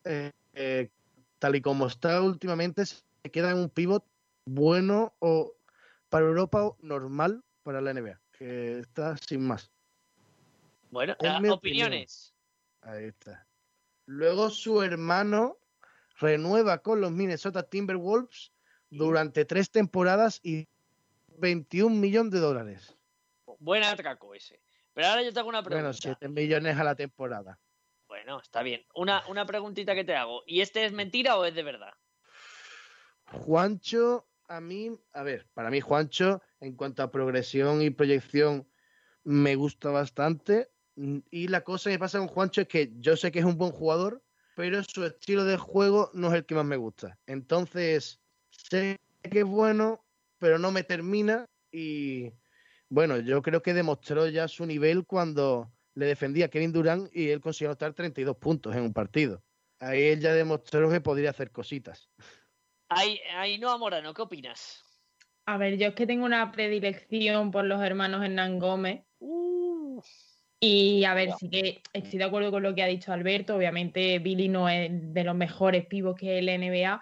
eh, 0.05 0.33
eh, 0.55 0.91
tal 1.39 1.57
y 1.57 1.61
como 1.61 1.87
está 1.87 2.21
últimamente, 2.21 2.85
se 2.87 3.03
queda 3.31 3.51
en 3.51 3.59
un 3.59 3.71
pivot 3.71 4.05
bueno 4.45 5.15
o 5.19 5.55
para 6.09 6.27
Europa 6.27 6.65
o 6.65 6.77
normal 6.81 7.43
para 7.63 7.81
la 7.81 7.93
NBA, 7.95 8.21
que 8.33 8.81
está 8.81 9.17
sin 9.17 9.47
más. 9.47 9.71
Bueno, 10.91 11.17
opiniones. 11.51 12.35
Ahí 12.83 13.05
está. 13.05 13.47
Luego 14.07 14.51
su 14.51 14.83
hermano 14.83 15.59
renueva 16.19 16.79
con 16.79 17.01
los 17.01 17.13
Minnesota 17.13 17.63
Timberwolves 17.63 18.53
durante 18.91 19.45
tres 19.45 19.71
temporadas 19.71 20.41
y 20.43 20.69
21 21.39 21.95
millones 21.97 22.33
de 22.33 22.41
dólares. 22.41 22.97
Buen 23.59 23.85
atraco 23.85 24.35
ese. 24.35 24.61
Pero 24.95 25.09
ahora 25.09 25.23
yo 25.23 25.33
te 25.33 25.41
hago 25.41 25.49
una 25.49 25.63
pregunta. 25.63 25.89
Bueno, 25.89 25.93
7 25.93 26.29
millones 26.29 26.77
a 26.77 26.85
la 26.85 26.95
temporada. 26.95 27.59
Bueno, 28.09 28.41
está 28.41 28.63
bien. 28.63 28.85
Una, 28.95 29.23
una 29.29 29.47
preguntita 29.47 29.95
que 29.95 30.05
te 30.05 30.15
hago. 30.15 30.43
¿Y 30.47 30.61
este 30.61 30.85
es 30.85 30.93
mentira 30.93 31.39
o 31.39 31.45
es 31.45 31.55
de 31.55 31.63
verdad? 31.63 31.95
Juancho, 33.25 34.29
a 34.49 34.61
mí, 34.61 34.91
a 35.13 35.23
ver, 35.23 35.49
para 35.55 35.71
mí 35.71 35.81
Juancho, 35.81 36.43
en 36.61 36.77
cuanto 36.77 37.03
a 37.03 37.11
progresión 37.11 37.81
y 37.81 37.91
proyección, 37.91 38.69
me 39.25 39.55
gusta 39.55 39.91
bastante. 39.91 40.71
Y 40.95 41.49
la 41.49 41.63
cosa 41.63 41.91
que 41.91 41.99
pasa 41.99 42.19
con 42.19 42.29
Juancho 42.29 42.61
es 42.61 42.69
que 42.69 42.93
yo 42.99 43.17
sé 43.17 43.33
que 43.33 43.39
es 43.39 43.45
un 43.47 43.57
buen 43.57 43.73
jugador, 43.73 44.23
pero 44.55 44.85
su 44.85 45.05
estilo 45.05 45.45
de 45.45 45.57
juego 45.57 46.11
no 46.13 46.29
es 46.29 46.35
el 46.35 46.45
que 46.45 46.55
más 46.55 46.67
me 46.67 46.77
gusta. 46.77 47.19
Entonces, 47.27 48.21
sé 48.51 49.01
que 49.23 49.41
es 49.41 49.47
bueno, 49.47 50.02
pero 50.43 50.59
no 50.59 50.73
me 50.73 50.83
termina 50.83 51.47
y 51.71 52.33
bueno, 52.89 53.17
yo 53.21 53.43
creo 53.43 53.63
que 53.63 53.75
demostró 53.75 54.27
ya 54.27 54.49
su 54.49 54.67
nivel 54.67 55.07
cuando 55.07 55.73
le 55.95 56.07
defendía 56.07 56.47
a 56.47 56.49
Kevin 56.49 56.73
Durant 56.73 57.15
y 57.15 57.31
él 57.31 57.41
consiguió 57.41 57.71
anotar 57.71 57.95
32 57.95 58.37
puntos 58.39 58.75
en 58.75 58.83
un 58.83 58.93
partido. 58.93 59.41
Ahí 59.79 60.03
él 60.03 60.21
ya 60.21 60.35
demostró 60.35 60.91
que 60.91 61.01
podría 61.01 61.31
hacer 61.31 61.53
cositas. 61.53 62.11
Ahí, 62.89 63.21
ahí 63.37 63.57
no, 63.57 63.79
Morano, 63.79 64.13
¿qué 64.13 64.23
opinas? 64.23 64.83
A 65.47 65.59
ver, 65.59 65.79
yo 65.79 65.87
es 65.87 65.95
que 65.95 66.09
tengo 66.09 66.25
una 66.25 66.51
predilección 66.51 67.53
por 67.53 67.65
los 67.65 67.81
hermanos 67.81 68.25
Hernán 68.25 68.59
Gómez. 68.59 69.05
Uh. 69.21 70.03
y 70.59 71.05
a 71.05 71.15
ver, 71.15 71.31
sí 71.39 71.49
que 71.49 71.83
estoy 71.93 72.19
de 72.19 72.25
acuerdo 72.25 72.51
con 72.51 72.65
lo 72.65 72.75
que 72.75 72.83
ha 72.83 72.89
dicho 72.89 73.13
Alberto. 73.13 73.55
Obviamente, 73.55 74.19
Billy 74.19 74.49
no 74.49 74.69
es 74.69 74.91
de 74.91 75.23
los 75.23 75.37
mejores 75.37 75.87
pivos 75.87 76.17
que 76.17 76.41
el 76.41 76.47
NBA, 76.47 77.01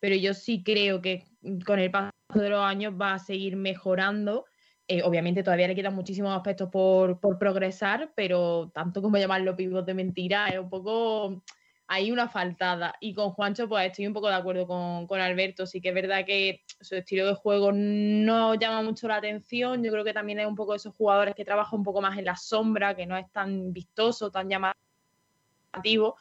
pero 0.00 0.16
yo 0.16 0.34
sí 0.34 0.64
creo 0.64 1.00
que 1.00 1.24
con 1.64 1.78
el 1.78 1.92
paso 1.92 2.10
de 2.40 2.50
los 2.50 2.64
años 2.64 2.94
va 3.00 3.14
a 3.14 3.18
seguir 3.18 3.56
mejorando. 3.56 4.46
Eh, 4.88 5.02
obviamente 5.02 5.42
todavía 5.42 5.68
le 5.68 5.74
quedan 5.74 5.94
muchísimos 5.94 6.36
aspectos 6.36 6.68
por, 6.68 7.18
progresar, 7.38 8.12
pero 8.14 8.70
tanto 8.74 9.00
como 9.00 9.16
llamarlo 9.16 9.56
pibos 9.56 9.86
de 9.86 9.94
mentira 9.94 10.48
es 10.48 10.58
un 10.58 10.68
poco 10.68 11.42
hay 11.86 12.10
una 12.10 12.28
faltada. 12.28 12.94
Y 13.00 13.12
con 13.14 13.30
Juancho, 13.30 13.68
pues 13.68 13.86
estoy 13.86 14.06
un 14.06 14.14
poco 14.14 14.28
de 14.28 14.34
acuerdo 14.34 14.66
con, 14.66 15.06
con, 15.06 15.20
Alberto. 15.20 15.66
Sí 15.66 15.80
que 15.80 15.90
es 15.90 15.94
verdad 15.94 16.24
que 16.24 16.62
su 16.80 16.94
estilo 16.96 17.26
de 17.26 17.34
juego 17.34 17.70
no 17.72 18.54
llama 18.54 18.82
mucho 18.82 19.08
la 19.08 19.16
atención. 19.16 19.84
Yo 19.84 19.92
creo 19.92 20.04
que 20.04 20.14
también 20.14 20.40
es 20.40 20.46
un 20.46 20.56
poco 20.56 20.72
de 20.72 20.78
esos 20.78 20.94
jugadores 20.94 21.34
que 21.34 21.44
trabajan 21.44 21.80
un 21.80 21.84
poco 21.84 22.00
más 22.00 22.16
en 22.18 22.24
la 22.24 22.36
sombra, 22.36 22.94
que 22.96 23.06
no 23.06 23.16
es 23.16 23.30
tan 23.30 23.72
vistoso, 23.72 24.30
tan 24.30 24.48
llamativo. 24.48 26.16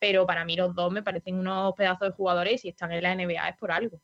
Pero 0.00 0.26
para 0.26 0.44
mí 0.44 0.56
los 0.56 0.74
dos 0.74 0.90
me 0.90 1.04
parecen 1.04 1.38
unos 1.38 1.74
pedazos 1.74 2.08
de 2.08 2.14
jugadores 2.14 2.64
y 2.64 2.70
están 2.70 2.90
en 2.90 3.02
la 3.02 3.14
NBA 3.14 3.48
es 3.48 3.56
por 3.56 3.70
algo. 3.70 4.00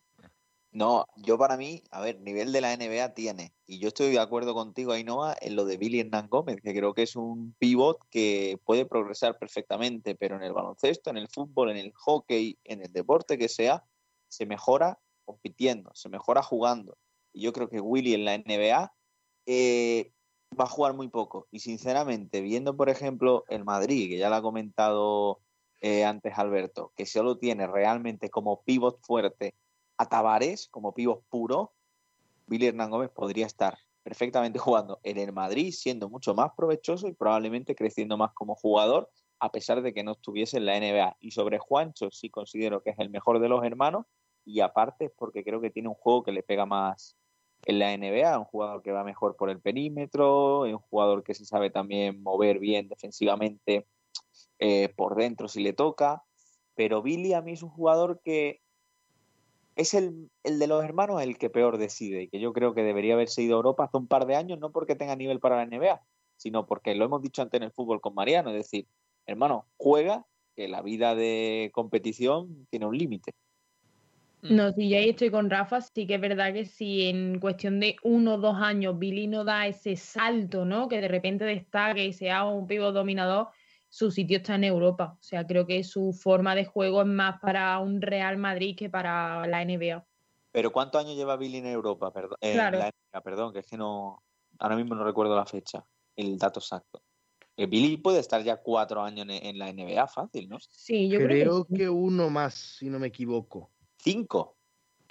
No, 0.71 1.07
yo 1.15 1.37
para 1.39 1.57
mí, 1.57 1.83
a 1.89 1.99
ver, 2.01 2.21
nivel 2.21 2.51
de 2.51 2.61
la 2.61 2.75
NBA 2.75 3.15
tiene. 3.15 3.53
Y 3.65 3.79
yo 3.79 3.87
estoy 3.87 4.11
de 4.11 4.19
acuerdo 4.19 4.53
contigo, 4.53 4.91
Ainhoa, 4.91 5.35
en 5.41 5.55
lo 5.55 5.65
de 5.65 5.77
Billy 5.77 5.99
Hernán 5.99 6.27
Gómez, 6.29 6.57
que 6.61 6.75
creo 6.75 6.93
que 6.93 7.03
es 7.03 7.15
un 7.15 7.55
pivot 7.57 7.97
que 8.11 8.59
puede 8.65 8.85
progresar 8.85 9.39
perfectamente, 9.39 10.13
pero 10.13 10.35
en 10.35 10.43
el 10.43 10.53
baloncesto, 10.53 11.09
en 11.09 11.17
el 11.17 11.27
fútbol, 11.27 11.71
en 11.71 11.77
el 11.77 11.91
hockey, 11.95 12.59
en 12.63 12.83
el 12.83 12.93
deporte 12.93 13.39
que 13.39 13.49
sea, 13.49 13.83
se 14.27 14.45
mejora 14.45 14.99
compitiendo, 15.25 15.89
se 15.95 16.07
mejora 16.09 16.43
jugando. 16.43 16.97
Y 17.33 17.41
yo 17.41 17.53
creo 17.53 17.69
que 17.69 17.81
Willy 17.81 18.13
en 18.13 18.25
la 18.25 18.37
NBA 18.37 18.93
eh, 19.47 20.11
va 20.59 20.65
a 20.65 20.69
jugar 20.69 20.93
muy 20.93 21.07
poco. 21.07 21.47
Y 21.49 21.61
sinceramente, 21.61 22.41
viendo, 22.41 22.77
por 22.77 22.89
ejemplo, 22.89 23.43
el 23.49 23.65
Madrid, 23.65 24.09
que 24.09 24.17
ya 24.19 24.29
lo 24.29 24.35
ha 24.35 24.41
comentado 24.43 25.41
eh, 25.81 26.05
antes 26.05 26.37
Alberto, 26.37 26.93
que 26.95 27.07
solo 27.07 27.39
tiene 27.39 27.65
realmente 27.65 28.29
como 28.29 28.61
pivot 28.63 28.99
fuerte 29.01 29.55
a 29.99 30.05
Tavares 30.05 30.69
como 30.69 30.93
pivot 30.93 31.23
puro, 31.29 31.73
Billy 32.47 32.67
Hernán 32.67 32.89
Gómez 32.89 33.09
podría 33.09 33.45
estar 33.45 33.77
perfectamente 34.01 34.57
jugando 34.59 34.99
en 35.03 35.17
el 35.17 35.33
Madrid, 35.33 35.73
siendo 35.73 36.09
mucho 36.09 36.33
más 36.33 36.51
provechoso 36.55 37.07
y 37.07 37.13
probablemente 37.13 37.75
creciendo 37.75 38.17
más 38.17 38.31
como 38.33 38.55
jugador, 38.55 39.11
a 39.39 39.51
pesar 39.51 39.81
de 39.81 39.93
que 39.93 40.03
no 40.03 40.13
estuviese 40.13 40.57
en 40.57 40.65
la 40.65 40.79
NBA. 40.79 41.17
Y 41.19 41.31
sobre 41.31 41.59
Juancho 41.59 42.09
sí 42.11 42.29
considero 42.29 42.81
que 42.81 42.91
es 42.91 42.99
el 42.99 43.09
mejor 43.09 43.39
de 43.39 43.49
los 43.49 43.63
hermanos, 43.63 44.05
y 44.45 44.61
aparte 44.61 45.05
es 45.05 45.11
porque 45.11 45.43
creo 45.43 45.59
que 45.59 45.69
tiene 45.69 45.89
un 45.89 45.95
juego 45.95 46.23
que 46.23 46.31
le 46.31 46.43
pega 46.43 46.65
más 46.65 47.17
en 47.65 47.77
la 47.77 47.95
NBA, 47.95 48.39
un 48.39 48.45
jugador 48.45 48.81
que 48.81 48.93
va 48.93 49.03
mejor 49.03 49.35
por 49.35 49.49
el 49.49 49.59
perímetro, 49.59 50.61
un 50.61 50.77
jugador 50.77 51.23
que 51.23 51.33
se 51.33 51.43
sabe 51.43 51.69
también 51.69 52.23
mover 52.23 52.57
bien 52.59 52.87
defensivamente 52.87 53.85
eh, 54.59 54.93
por 54.95 55.15
dentro 55.15 55.49
si 55.49 55.61
le 55.61 55.73
toca. 55.73 56.23
Pero 56.75 57.01
Billy 57.01 57.33
a 57.33 57.41
mí 57.41 57.51
es 57.51 57.63
un 57.63 57.69
jugador 57.69 58.21
que 58.23 58.61
es 59.79 59.93
el, 59.93 60.29
el, 60.43 60.59
de 60.59 60.67
los 60.67 60.83
hermanos 60.83 61.21
el 61.21 61.37
que 61.37 61.49
peor 61.49 61.77
decide, 61.77 62.23
y 62.23 62.27
que 62.27 62.41
yo 62.41 62.51
creo 62.51 62.73
que 62.73 62.83
debería 62.83 63.13
haberse 63.13 63.41
ido 63.41 63.55
a 63.55 63.57
Europa 63.59 63.85
hace 63.85 63.97
un 63.97 64.07
par 64.07 64.25
de 64.25 64.35
años, 64.35 64.59
no 64.59 64.71
porque 64.71 64.95
tenga 64.95 65.15
nivel 65.15 65.39
para 65.39 65.55
la 65.55 65.65
NBA, 65.65 66.01
sino 66.35 66.65
porque 66.65 66.95
lo 66.95 67.05
hemos 67.05 67.21
dicho 67.21 67.41
antes 67.41 67.59
en 67.59 67.63
el 67.63 67.71
fútbol 67.71 68.01
con 68.01 68.13
Mariano, 68.13 68.49
es 68.49 68.57
decir, 68.57 68.87
hermano, 69.25 69.67
juega, 69.77 70.25
que 70.53 70.67
la 70.67 70.81
vida 70.81 71.15
de 71.15 71.71
competición 71.73 72.67
tiene 72.69 72.87
un 72.87 72.97
límite. 72.97 73.31
Mm. 74.41 74.55
No, 74.55 74.71
si 74.73 74.89
ya 74.89 74.99
estoy 74.99 75.31
con 75.31 75.49
Rafa, 75.49 75.79
sí 75.79 76.05
que 76.05 76.15
es 76.15 76.21
verdad 76.21 76.53
que 76.53 76.65
si 76.65 77.03
en 77.03 77.39
cuestión 77.39 77.79
de 77.79 77.95
uno 78.03 78.35
o 78.35 78.37
dos 78.37 78.57
años 78.57 78.99
Billy 78.99 79.27
no 79.27 79.45
da 79.45 79.65
ese 79.65 79.95
salto, 79.95 80.65
¿no? 80.65 80.89
Que 80.89 80.99
de 80.99 81.07
repente 81.07 81.45
destaque 81.45 82.05
y 82.05 82.11
sea 82.11 82.43
un 82.43 82.67
pivo 82.67 82.91
dominador, 82.91 83.47
su 83.89 84.11
sitio 84.11 84.37
está 84.37 84.55
en 84.55 84.63
Europa. 84.63 85.17
O 85.19 85.23
sea, 85.23 85.45
creo 85.45 85.65
que 85.65 85.83
su 85.83 86.13
forma 86.13 86.55
de 86.55 86.65
juego 86.65 87.01
es 87.01 87.07
más 87.07 87.39
para 87.41 87.79
un 87.79 88.01
Real 88.01 88.37
Madrid 88.37 88.75
que 88.77 88.89
para 88.89 89.45
la 89.47 89.65
NBA. 89.65 90.05
Pero 90.51 90.71
¿cuántos 90.71 91.03
años 91.03 91.15
lleva 91.15 91.37
Billy 91.37 91.57
en 91.57 91.67
Europa? 91.67 92.11
Perdón, 92.11 92.37
claro. 92.39 92.79
perdón, 93.23 93.53
que 93.53 93.59
es 93.59 93.67
que 93.67 93.77
no, 93.77 94.23
ahora 94.59 94.75
mismo 94.75 94.95
no 94.95 95.03
recuerdo 95.03 95.35
la 95.35 95.45
fecha, 95.45 95.85
el 96.15 96.37
dato 96.37 96.59
exacto. 96.59 97.01
Eh, 97.57 97.65
Billy 97.65 97.97
puede 97.97 98.19
estar 98.19 98.41
ya 98.41 98.57
cuatro 98.57 99.01
años 99.03 99.27
en, 99.29 99.59
la 99.59 99.71
NBA 99.71 100.07
fácil, 100.07 100.47
¿no? 100.47 100.59
Sí, 100.59 101.09
yo 101.09 101.19
creo, 101.19 101.65
que, 101.65 101.89
uno 101.89 102.29
más, 102.29 102.53
si 102.53 102.89
no 102.89 102.99
me 102.99 103.07
equivoco. 103.07 103.69
¿Cinco? 103.97 104.55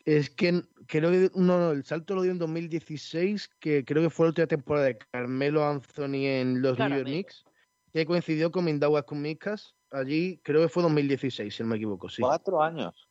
Es 0.05 0.31
que 0.31 0.63
creo 0.87 1.11
que 1.11 1.31
no, 1.35 1.73
el 1.73 1.85
salto 1.85 2.15
lo 2.15 2.23
dio 2.23 2.33
en 2.33 2.39
2016, 2.39 3.49
que 3.61 3.85
creo 3.85 4.03
que 4.03 4.11
fue 4.11 4.27
la 4.27 4.31
última 4.31 4.47
temporada 4.47 4.87
de 4.87 4.99
Carmelo 4.99 5.63
Anthony 5.63 6.25
en 6.25 6.63
los 6.63 6.79
New 6.79 6.89
York 6.89 7.05
Knicks 7.05 7.45
que 7.93 8.07
coincidió 8.07 8.51
con 8.51 8.65
Mindawas 8.65 9.05
con 9.05 9.21
Micas. 9.21 9.75
Allí 9.91 10.41
creo 10.45 10.63
que 10.63 10.69
fue 10.69 10.83
2016, 10.83 11.55
si 11.55 11.63
no 11.63 11.71
me 11.71 11.77
equivoco, 11.77 12.09
sí. 12.09 12.23
Cuatro 12.23 12.63
años. 12.63 13.09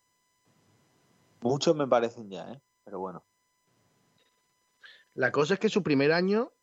Muchos 1.42 1.76
me 1.76 1.88
parecen 1.88 2.30
ya, 2.30 2.52
¿eh? 2.52 2.62
Pero 2.84 3.00
bueno. 3.00 3.26
La 5.14 5.32
cosa 5.32 5.56
es 5.56 5.60
que 5.60 5.70
su 5.70 5.82
primer 5.82 6.12
año, 6.12 6.54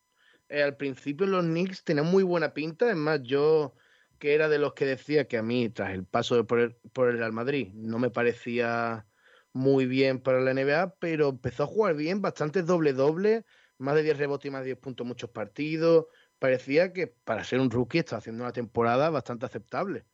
eh, 0.48 0.62
al 0.62 0.76
principio 0.76 1.26
los 1.26 1.44
Knicks 1.44 1.84
tenían 1.84 2.06
muy 2.06 2.22
buena 2.22 2.54
pinta. 2.54 2.88
Es 2.88 2.96
más, 2.96 3.20
yo 3.22 3.74
que 4.18 4.34
era 4.34 4.48
de 4.48 4.58
los 4.58 4.74
que 4.74 4.86
decía 4.86 5.26
que 5.26 5.38
a 5.38 5.42
mí, 5.42 5.68
tras 5.70 5.92
el 5.92 6.04
paso 6.04 6.46
por 6.46 6.60
el, 6.60 6.76
por 6.92 7.08
el 7.08 7.18
Real 7.18 7.32
Madrid, 7.32 7.72
no 7.74 7.98
me 7.98 8.10
parecía 8.10 9.06
muy 9.52 9.86
bien 9.86 10.20
para 10.20 10.40
la 10.40 10.52
NBA, 10.52 10.96
pero 10.98 11.30
empezó 11.30 11.64
a 11.64 11.66
jugar 11.66 11.94
bien, 11.94 12.22
bastante 12.22 12.62
doble-doble, 12.62 13.44
más 13.78 13.94
de 13.94 14.02
10 14.02 14.18
rebotes 14.18 14.46
y 14.46 14.50
más 14.50 14.62
de 14.62 14.66
10 14.66 14.78
puntos 14.78 15.06
muchos 15.06 15.30
partidos, 15.30 16.06
parecía 16.38 16.92
que 16.92 17.06
para 17.06 17.44
ser 17.44 17.60
un 17.60 17.70
rookie 17.70 17.98
estaba 17.98 18.18
haciendo 18.18 18.44
una 18.44 18.52
temporada 18.52 19.10
bastante 19.10 19.46
aceptable. 19.46 20.04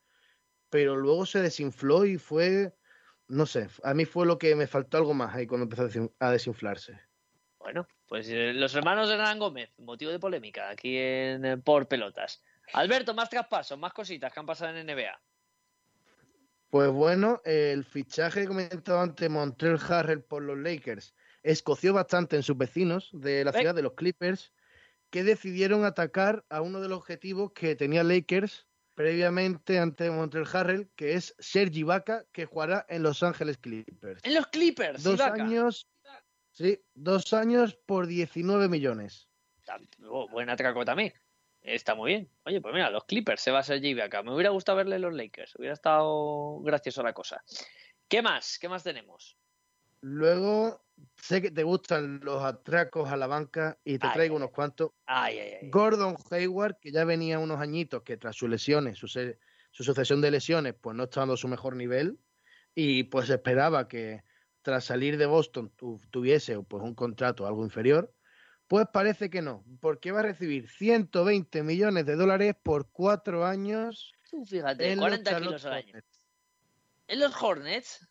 Pero 0.68 0.96
luego 0.96 1.26
se 1.26 1.42
desinfló 1.42 2.04
y 2.04 2.18
fue, 2.18 2.72
no 3.28 3.46
sé, 3.46 3.68
a 3.82 3.94
mí 3.94 4.04
fue 4.04 4.26
lo 4.26 4.38
que 4.38 4.54
me 4.54 4.66
faltó 4.66 4.98
algo 4.98 5.14
más 5.14 5.34
ahí 5.34 5.46
cuando 5.46 5.64
empezó 5.64 6.10
a 6.18 6.30
desinflarse. 6.30 7.00
Bueno, 7.58 7.86
pues 8.06 8.28
eh, 8.30 8.52
los 8.54 8.74
hermanos 8.74 9.08
de 9.08 9.14
Hernán 9.14 9.38
Gómez, 9.38 9.70
motivo 9.78 10.10
de 10.10 10.18
polémica 10.18 10.70
aquí 10.70 10.96
en 10.96 11.44
eh, 11.44 11.56
Por 11.58 11.88
Pelotas. 11.88 12.42
Alberto, 12.72 13.14
más 13.14 13.28
traspasos, 13.28 13.78
más 13.78 13.92
cositas 13.92 14.32
que 14.32 14.40
han 14.40 14.46
pasado 14.46 14.76
en 14.76 14.86
NBA. 14.86 15.20
Pues 16.70 16.90
bueno, 16.90 17.40
el 17.44 17.84
fichaje 17.84 18.42
que 18.42 18.46
comentado 18.46 19.00
antes, 19.00 19.28
Montreal 19.28 19.80
Harrell 19.88 20.22
por 20.22 20.42
los 20.42 20.56
Lakers, 20.56 21.14
escoció 21.42 21.92
bastante 21.92 22.36
en 22.36 22.44
sus 22.44 22.56
vecinos 22.56 23.10
de 23.12 23.44
la 23.44 23.52
ciudad 23.52 23.74
de 23.74 23.82
los 23.82 23.94
Clippers 23.94 24.52
que 25.10 25.24
decidieron 25.24 25.84
atacar 25.84 26.44
a 26.48 26.60
uno 26.60 26.80
de 26.80 26.88
los 26.88 26.98
objetivos 26.98 27.52
que 27.52 27.76
tenía 27.76 28.02
Lakers 28.04 28.66
previamente 28.94 29.78
ante 29.78 30.10
Montreal 30.10 30.46
Harrell, 30.52 30.90
que 30.94 31.14
es 31.14 31.34
Sergi 31.38 31.82
Vaca, 31.82 32.26
que 32.32 32.44
jugará 32.44 32.84
en 32.88 33.02
Los 33.02 33.22
Ángeles 33.22 33.58
Clippers. 33.58 34.20
En 34.24 34.34
los 34.34 34.46
Clippers. 34.48 35.02
Dos 35.02 35.20
años. 35.20 35.88
Sí, 36.52 36.82
dos 36.94 37.32
años 37.32 37.78
por 37.86 38.06
19 38.06 38.68
millones. 38.68 39.28
Oh, 40.04 40.28
buen 40.28 40.50
atraco 40.50 40.84
también. 40.84 41.14
Está 41.62 41.94
muy 41.94 42.12
bien. 42.12 42.30
Oye, 42.44 42.60
pues 42.60 42.74
mira, 42.74 42.90
los 42.90 43.04
Clippers 43.04 43.40
se 43.40 43.50
va 43.50 43.60
a 43.60 43.62
Sergi 43.62 43.94
Vaca. 43.94 44.22
Me 44.22 44.34
hubiera 44.34 44.50
gustado 44.50 44.76
verle 44.76 44.98
los 44.98 45.14
Lakers. 45.14 45.54
Hubiera 45.56 45.74
estado 45.74 46.60
gracioso 46.60 47.02
la 47.02 47.12
cosa. 47.12 47.42
¿Qué 48.08 48.22
más? 48.22 48.58
¿Qué 48.58 48.68
más 48.68 48.82
tenemos? 48.82 49.36
Luego, 50.02 50.82
sé 51.16 51.42
que 51.42 51.50
te 51.50 51.62
gustan 51.62 52.20
los 52.22 52.42
atracos 52.42 53.10
a 53.10 53.16
la 53.16 53.26
banca 53.26 53.78
y 53.84 53.98
te 53.98 54.08
traigo 54.08 54.36
unos 54.36 54.50
cuantos. 54.50 54.92
Gordon 55.62 56.16
Hayward, 56.30 56.78
que 56.80 56.90
ya 56.90 57.04
venía 57.04 57.38
unos 57.38 57.60
añitos 57.60 58.02
que 58.02 58.16
tras 58.16 58.36
sus 58.36 58.48
lesiones, 58.48 58.98
su, 58.98 59.08
sucesión 59.70 60.20
de 60.20 60.30
lesiones, 60.30 60.74
pues 60.80 60.96
no 60.96 61.04
estaba 61.04 61.22
dando 61.22 61.36
su 61.36 61.48
mejor 61.48 61.76
nivel 61.76 62.18
y 62.74 63.04
pues 63.04 63.28
esperaba 63.30 63.88
que 63.88 64.24
tras 64.62 64.84
salir 64.84 65.16
de 65.16 65.26
Boston 65.26 65.72
tuviese 66.10 66.60
pues 66.62 66.82
un 66.82 66.94
contrato 66.94 67.46
algo 67.46 67.64
inferior. 67.64 68.14
Pues 68.66 68.86
parece 68.92 69.30
que 69.30 69.42
no, 69.42 69.64
porque 69.80 70.12
va 70.12 70.20
a 70.20 70.22
recibir 70.22 70.68
120 70.68 71.64
millones 71.64 72.06
de 72.06 72.14
dólares 72.14 72.54
por 72.62 72.88
cuatro 72.90 73.44
años. 73.44 74.12
fíjate, 74.46 74.96
40 74.96 75.40
kilos 75.40 75.64
al 75.64 75.72
año. 75.72 75.94
¿En 77.08 77.18
los 77.18 77.42
Hornets? 77.42 78.08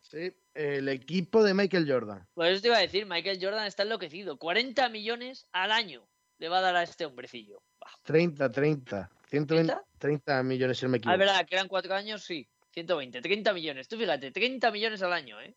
Sí, 0.00 0.34
el 0.54 0.88
equipo 0.88 1.42
de 1.42 1.54
Michael 1.54 1.90
Jordan. 1.90 2.26
Pues 2.34 2.52
eso 2.52 2.62
te 2.62 2.68
iba 2.68 2.76
a 2.76 2.80
decir, 2.80 3.06
Michael 3.06 3.38
Jordan 3.40 3.66
está 3.66 3.82
enloquecido. 3.82 4.36
40 4.36 4.88
millones 4.88 5.46
al 5.52 5.72
año 5.72 6.06
le 6.38 6.48
va 6.48 6.58
a 6.58 6.62
dar 6.62 6.76
a 6.76 6.82
este 6.82 7.06
hombrecillo. 7.06 7.62
30, 8.04 8.50
30. 8.50 9.10
120, 9.32 9.74
30 9.98 10.42
millones 10.42 10.78
si 10.78 10.86
me 10.88 10.98
equivoco. 10.98 11.14
Ah, 11.14 11.16
verdad, 11.16 11.46
que 11.46 11.54
eran 11.54 11.68
cuatro 11.68 11.94
años, 11.94 12.22
sí. 12.22 12.46
120, 12.72 13.22
30 13.22 13.52
millones. 13.54 13.88
Tú 13.88 13.96
fíjate, 13.96 14.30
30 14.30 14.70
millones 14.70 15.02
al 15.02 15.12
año, 15.12 15.40
¿eh? 15.40 15.54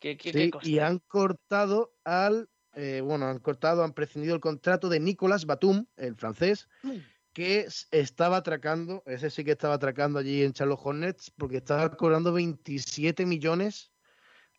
¿Qué, 0.00 0.18
sí, 0.20 0.50
y 0.62 0.78
han 0.78 0.98
cortado 0.98 1.94
al. 2.04 2.48
Eh, 2.74 3.00
bueno, 3.02 3.26
han 3.26 3.38
cortado, 3.38 3.82
han 3.82 3.94
prescindido 3.94 4.34
el 4.34 4.40
contrato 4.40 4.88
de 4.88 5.00
Nicolas 5.00 5.46
Batum, 5.46 5.86
el 5.96 6.14
francés, 6.16 6.68
mm. 6.82 6.96
que 7.32 7.66
estaba 7.90 8.36
atracando, 8.36 9.02
ese 9.06 9.30
sí 9.30 9.44
que 9.44 9.52
estaba 9.52 9.74
atracando 9.74 10.18
allí 10.18 10.42
en 10.42 10.52
Charlotte 10.52 10.80
Hornets, 10.82 11.30
porque 11.30 11.56
estaba 11.56 11.96
cobrando 11.96 12.32
27 12.32 13.24
millones 13.24 13.90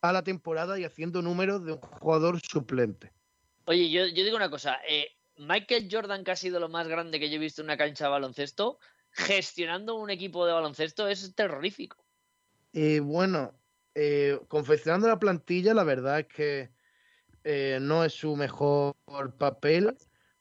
a 0.00 0.12
la 0.12 0.22
temporada 0.22 0.78
y 0.78 0.84
haciendo 0.84 1.22
números 1.22 1.64
de 1.64 1.72
un 1.72 1.80
jugador 1.80 2.40
suplente. 2.40 3.12
Oye, 3.64 3.90
yo, 3.90 4.04
digo 4.06 4.36
una 4.36 4.50
cosa, 4.50 4.78
eh, 4.88 5.08
Michael 5.36 5.88
Jordan, 5.90 6.24
que 6.24 6.30
ha 6.30 6.36
sido 6.36 6.60
lo 6.60 6.68
más 6.68 6.88
grande 6.88 7.20
que 7.20 7.28
yo 7.28 7.36
he 7.36 7.40
visto 7.40 7.62
en 7.62 7.66
una 7.66 7.76
cancha 7.76 8.04
de 8.04 8.10
baloncesto, 8.10 8.78
gestionando 9.12 9.96
un 9.96 10.10
equipo 10.10 10.46
de 10.46 10.52
baloncesto 10.52 11.08
es 11.08 11.34
terrorífico. 11.34 11.96
Eh, 12.72 13.00
bueno, 13.00 13.52
eh, 13.94 14.38
confeccionando 14.48 15.08
la 15.08 15.18
plantilla, 15.18 15.74
la 15.74 15.84
verdad 15.84 16.20
es 16.20 16.26
que 16.26 16.78
no 17.80 18.04
es 18.04 18.12
su 18.12 18.36
mejor 18.36 18.94
papel, 19.38 19.96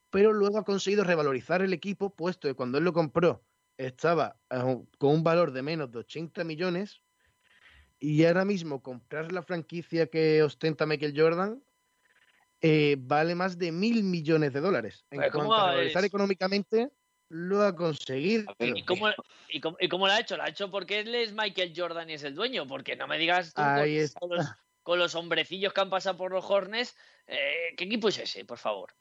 pero 0.10 0.34
luego 0.34 0.58
ha 0.58 0.66
conseguido 0.66 1.06
revalorizar 1.06 1.62
el 1.62 1.72
equipo, 1.72 2.14
puesto 2.14 2.50
que 2.50 2.54
cuando 2.54 2.80
él 2.80 2.84
lo 2.84 2.92
compró 2.92 3.46
estaba 3.78 4.36
con 4.98 5.12
un 5.12 5.24
valor 5.24 5.54
de 5.54 5.62
menos 5.62 5.90
de 5.90 6.00
80 6.00 6.44
millones, 6.44 7.02
y 8.00 8.26
ahora 8.26 8.46
mismo 8.46 8.82
comprar 8.82 9.32
la 9.32 9.42
franquicia 9.42 10.08
que 10.08 10.44
ostenta 10.44 10.86
Michael 10.86 11.14
Jordan 11.16 11.64
eh, 12.62 12.96
vale 13.00 13.36
más 13.36 13.58
de 13.58 13.72
mil 13.72 14.04
millones 14.04 14.54
de 14.54 14.62
dólares. 14.62 15.06
En 15.12 15.30
cuanto 15.32 15.54
a 15.54 15.74
realizar 15.74 16.04
económicamente, 16.04 16.90
lo 17.30 17.64
ha 17.64 17.76
conseguido. 17.76 18.54
¿Y 18.60 18.84
cómo, 18.84 19.10
y, 19.50 19.90
cómo, 19.90 20.08
lo 20.08 20.14
ha 20.14 20.20
hecho? 20.20 20.38
Lo 20.38 20.44
ha 20.44 20.50
hecho 20.50 20.72
porque 20.72 21.00
él 21.00 21.14
es 21.14 21.34
Michael 21.34 21.74
Jordan 21.76 22.10
y 22.10 22.14
es 22.14 22.24
el 22.24 22.34
dueño. 22.34 22.68
Porque 22.68 22.96
no 22.96 23.08
me 23.08 23.18
digas 23.18 23.54
tú 23.54 23.62
con, 24.84 25.00
los, 25.00 25.16
hombrecillos 25.16 25.74
que 25.74 25.82
han 25.82 25.90
pasado 25.90 26.18
por 26.18 26.32
los 26.32 26.50
Hornets, 26.50 26.96
eh, 27.28 27.76
¿qué 27.78 27.84
equipo 27.84 28.08
es 28.08 28.20
ese, 28.20 28.46
por 28.46 28.58
favor? 28.58 28.94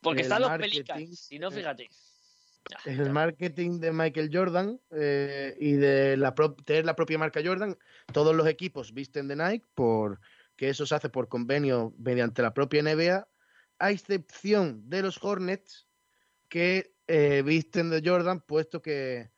Porque 0.00 0.22
están 0.22 0.42
los 0.42 0.50
Pelicans, 0.52 1.18
si 1.18 1.38
no, 1.38 1.50
fíjate 1.50 1.88
el 2.84 3.10
marketing 3.10 3.80
de 3.80 3.92
Michael 3.92 4.30
Jordan 4.32 4.80
eh, 4.90 5.56
y 5.58 5.72
de 5.72 6.16
la, 6.16 6.34
tener 6.64 6.84
la 6.84 6.96
propia 6.96 7.18
marca 7.18 7.40
Jordan. 7.44 7.76
Todos 8.12 8.34
los 8.34 8.46
equipos 8.46 8.92
visten 8.92 9.28
de 9.28 9.36
Nike, 9.36 9.66
por, 9.74 10.20
que 10.56 10.68
eso 10.68 10.86
se 10.86 10.94
hace 10.94 11.08
por 11.08 11.28
convenio 11.28 11.94
mediante 11.98 12.42
la 12.42 12.54
propia 12.54 12.82
NBA, 12.82 13.26
a 13.78 13.90
excepción 13.90 14.88
de 14.88 15.02
los 15.02 15.22
Hornets, 15.22 15.86
que 16.48 16.94
eh, 17.06 17.42
visten 17.44 17.90
de 17.90 18.02
Jordan, 18.04 18.40
puesto 18.40 18.80
que 18.80 19.30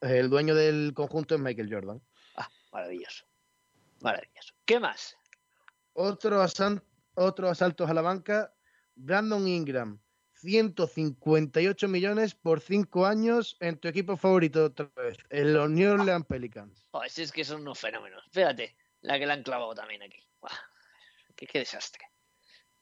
el 0.00 0.30
dueño 0.30 0.54
del 0.54 0.92
conjunto 0.94 1.34
es 1.34 1.40
Michael 1.40 1.72
Jordan. 1.72 2.02
Ah, 2.36 2.48
maravilloso. 2.72 3.26
Maravilloso. 4.00 4.54
¿Qué 4.64 4.78
más? 4.78 5.16
Otro 5.92 6.44
otros 7.14 7.50
asaltos 7.50 7.90
a 7.90 7.94
la 7.94 8.02
banca. 8.02 8.54
Brandon 8.94 9.46
Ingram 9.46 10.00
158 10.40 11.88
millones 11.88 12.34
por 12.34 12.60
5 12.60 13.06
años 13.06 13.56
en 13.60 13.78
tu 13.78 13.88
equipo 13.88 14.16
favorito 14.16 14.64
otra 14.64 14.90
vez, 14.96 15.16
en 15.30 15.54
los 15.54 15.70
New 15.70 15.92
Orleans 15.92 16.26
Pelicans. 16.26 16.86
Oh, 16.92 17.02
es 17.02 17.32
que 17.32 17.44
son 17.44 17.62
unos 17.62 17.78
fenómenos. 17.78 18.24
Fíjate, 18.32 18.76
la 19.00 19.18
que 19.18 19.26
la 19.26 19.34
han 19.34 19.42
clavado 19.42 19.74
también 19.74 20.02
aquí. 20.02 20.18
Qué, 21.34 21.58
desastre. 21.58 22.04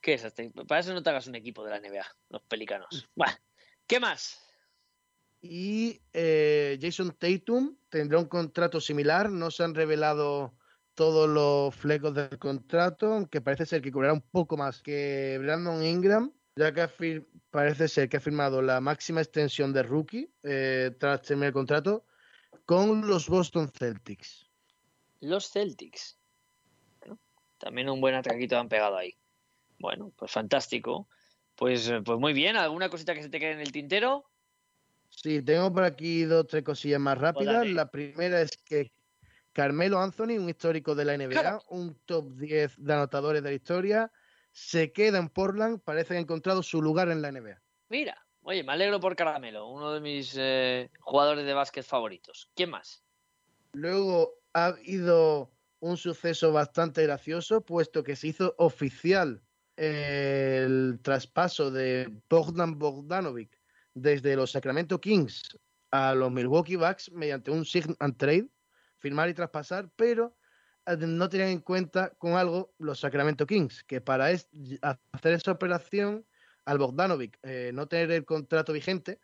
Qué 0.01 0.13
desastre. 0.13 0.51
Para 0.67 0.81
eso 0.81 0.95
no 0.95 1.03
te 1.03 1.11
hagas 1.11 1.27
un 1.27 1.35
equipo 1.35 1.65
de 1.65 1.71
la 1.71 1.81
NBA, 1.81 2.07
los 2.31 2.43
Pelicanos. 2.43 3.09
¿Qué 3.87 4.01
más? 4.01 4.43
Y 5.41 6.01
eh, 6.13 6.79
Jason 6.81 7.15
Tatum 7.19 7.77
tendrá 7.89 8.19
un 8.19 8.27
contrato 8.27 8.81
similar. 8.81 9.31
No 9.31 9.51
se 9.51 9.63
han 9.63 9.75
revelado 9.75 10.57
todos 10.95 11.29
los 11.29 11.75
flecos 11.75 12.15
del 12.15 12.39
contrato, 12.39 13.13
aunque 13.13 13.43
parece 13.43 13.67
ser 13.67 13.83
que 13.83 13.93
cobrará 13.93 14.15
un 14.15 14.23
poco 14.23 14.57
más 14.57 14.81
que 14.81 15.39
Brandon 15.41 15.85
Ingram, 15.85 16.33
ya 16.57 16.73
que 16.73 17.25
parece 17.51 17.87
ser 17.87 18.09
que 18.09 18.17
ha 18.17 18.21
firmado 18.21 18.63
la 18.63 18.81
máxima 18.81 19.21
extensión 19.21 19.73
de 19.73 19.83
rookie 19.83 20.31
eh, 20.43 20.91
tras 20.99 21.23
terminar 21.23 21.49
el 21.49 21.53
contrato 21.53 22.07
con 22.65 23.07
los 23.07 23.29
Boston 23.29 23.71
Celtics. 23.71 24.49
Los 25.21 25.51
Celtics. 25.51 26.19
también 27.59 27.91
un 27.91 28.01
buen 28.01 28.15
atraquito 28.15 28.59
han 28.59 28.69
pegado 28.69 28.97
ahí. 28.97 29.15
Bueno, 29.79 30.13
pues 30.17 30.31
fantástico. 30.31 31.09
Pues, 31.55 31.91
pues 32.05 32.19
muy 32.19 32.33
bien, 32.33 32.57
¿alguna 32.57 32.89
cosita 32.89 33.15
que 33.15 33.23
se 33.23 33.29
te 33.29 33.39
quede 33.39 33.53
en 33.53 33.61
el 33.61 33.73
tintero? 33.73 34.25
Sí, 35.11 35.43
tengo 35.43 35.73
por 35.73 35.85
aquí 35.85 36.25
dos 36.25 36.47
tres 36.47 36.63
cosillas 36.63 37.01
más 37.01 37.19
rápidas. 37.19 37.67
La 37.69 37.91
primera 37.91 38.41
es 38.41 38.57
que 38.59 38.93
Carmelo 39.53 40.01
Anthony, 40.01 40.39
un 40.39 40.49
histórico 40.49 40.95
de 40.95 41.05
la 41.05 41.17
NBA, 41.17 41.63
un 41.69 41.95
top 42.05 42.35
10 42.35 42.75
de 42.79 42.93
anotadores 42.93 43.43
de 43.43 43.51
la 43.51 43.55
historia, 43.55 44.13
se 44.57 44.91
queda 44.91 45.19
en 45.19 45.29
Portland, 45.29 45.83
parece 45.85 46.15
que 46.15 46.19
ha 46.19 46.21
encontrado 46.21 46.63
su 46.63 46.81
lugar 46.81 47.11
en 47.11 47.21
la 47.21 47.31
NBA. 47.31 47.61
Mira, 47.91 48.27
oye, 48.41 48.65
me 48.65 48.73
alegro 48.73 48.99
por 48.99 49.15
Carmelo, 49.15 49.69
uno 49.69 49.93
de 49.93 50.01
mis 50.01 50.35
eh, 50.39 50.91
jugadores 50.99 51.45
de 51.45 51.53
básquet 51.53 51.85
favoritos. 51.85 52.51
¿Quién 52.55 52.71
más? 52.71 53.05
Luego 53.73 54.41
ha 54.55 54.67
habido 54.69 55.53
un 55.81 55.99
suceso 55.99 56.53
bastante 56.55 57.03
gracioso, 57.03 57.61
puesto 57.61 58.03
que 58.03 58.17
se 58.17 58.29
hizo 58.29 58.55
oficial 58.57 59.43
el 59.77 61.01
traspaso 61.03 61.71
de 61.71 62.11
Bogdan 62.31 62.79
Bogdanovic 62.79 63.61
desde 63.93 64.37
los 64.37 64.53
Sacramento 64.53 64.99
Kings 65.03 65.43
a 65.91 66.15
los 66.15 66.33
Milwaukee 66.33 66.77
Bucks 66.77 67.13
mediante 67.13 67.51
un 67.51 67.67
sign 67.67 67.95
and 67.99 68.17
trade 68.17 68.49
firmar 68.97 69.29
y 69.29 69.35
traspasar, 69.35 69.91
pero 69.97 70.29
eh, 70.29 70.46
no 70.95 71.29
tenían 71.29 71.51
en 71.51 71.61
cuenta 71.61 72.11
con 72.11 72.35
algo 72.35 72.75
los 72.79 73.01
Sacramento 73.01 73.47
Kings, 73.47 73.83
que 73.85 74.01
para 74.01 74.27
hacer 74.27 75.33
esa 75.33 75.53
operación 75.53 76.25
al 76.65 76.79
Bogdanovic 76.79 77.39
eh, 77.43 77.71
no 77.75 77.87
tener 77.87 78.11
el 78.13 78.25
contrato 78.25 78.73
vigente, 78.73 79.21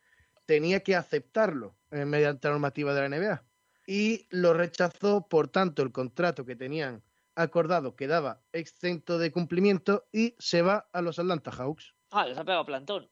tenía 0.46 0.80
que 0.80 0.96
aceptarlo 0.96 1.76
eh, 1.90 2.04
mediante 2.04 2.48
la 2.48 2.52
normativa 2.52 2.94
de 2.94 3.08
la 3.08 3.16
NBA. 3.16 3.44
Y 3.86 4.26
lo 4.30 4.54
rechazó, 4.54 5.28
por 5.28 5.48
tanto, 5.48 5.82
el 5.82 5.92
contrato 5.92 6.44
que 6.44 6.56
tenían 6.56 7.02
acordado 7.34 7.96
quedaba 7.96 8.42
exento 8.52 9.18
de 9.18 9.32
cumplimiento 9.32 10.06
y 10.12 10.34
se 10.38 10.62
va 10.62 10.88
a 10.92 11.00
los 11.00 11.18
Atlanta 11.18 11.50
Hawks. 11.50 11.94
Ah, 12.10 12.26
les 12.26 12.36
ha 12.38 12.44
pegado 12.44 12.66
plantón. 12.66 13.08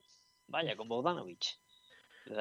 Vaya, 0.46 0.76
con 0.76 0.88
Bogdanovic. 0.88 1.58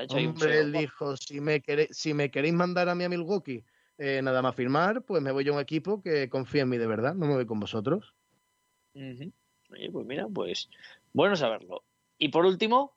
Hombre, 0.09 0.59
él 0.59 0.73
dijo, 0.73 1.15
si 1.17 1.39
me, 1.39 1.63
si 1.91 2.13
me 2.13 2.29
queréis 2.29 2.53
mandar 2.53 2.89
a 2.89 2.95
mí 2.95 3.03
a 3.03 3.09
Milwaukee 3.09 3.63
eh, 3.99 4.21
nada 4.21 4.41
más 4.41 4.55
firmar, 4.55 5.03
pues 5.03 5.21
me 5.21 5.31
voy 5.31 5.47
a 5.49 5.51
un 5.51 5.59
equipo 5.59 6.01
que 6.01 6.29
confía 6.29 6.61
en 6.61 6.69
mí 6.69 6.77
de 6.77 6.87
verdad, 6.87 7.13
no 7.13 7.27
me 7.27 7.35
voy 7.35 7.45
con 7.45 7.59
vosotros. 7.59 8.15
Oye, 8.95 9.91
pues 9.91 10.05
mira, 10.05 10.25
pues 10.33 10.69
bueno 11.11 11.35
saberlo. 11.35 11.83
Y 12.17 12.29
por 12.29 12.45
último. 12.45 12.95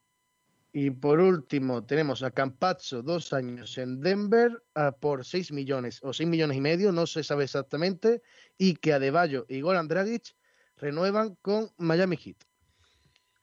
Y 0.71 0.91
por 0.91 1.19
último, 1.19 1.85
tenemos 1.85 2.23
a 2.23 2.31
Campazzo, 2.31 3.03
dos 3.03 3.33
años 3.33 3.77
en 3.77 3.99
Denver, 3.99 4.63
por 5.01 5.25
6 5.25 5.51
millones 5.51 5.99
o 6.03 6.13
6 6.13 6.27
millones 6.27 6.57
y 6.57 6.61
medio, 6.61 6.91
no 6.93 7.05
se 7.05 7.23
sabe 7.23 7.43
exactamente, 7.43 8.23
y 8.57 8.75
que 8.75 8.93
Adebayo 8.93 9.45
y 9.49 9.61
Goran 9.61 9.87
Dragic 9.89 10.35
renuevan 10.77 11.35
con 11.41 11.69
Miami 11.77 12.15
Heat. 12.15 12.37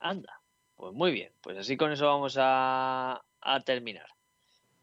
Anda, 0.01 0.41
pues 0.75 0.93
muy 0.95 1.13
bien, 1.13 1.33
pues 1.41 1.59
así 1.59 1.77
con 1.77 1.93
eso 1.93 2.07
vamos 2.07 2.37
a, 2.37 3.23
a 3.43 3.61
terminar. 3.61 4.09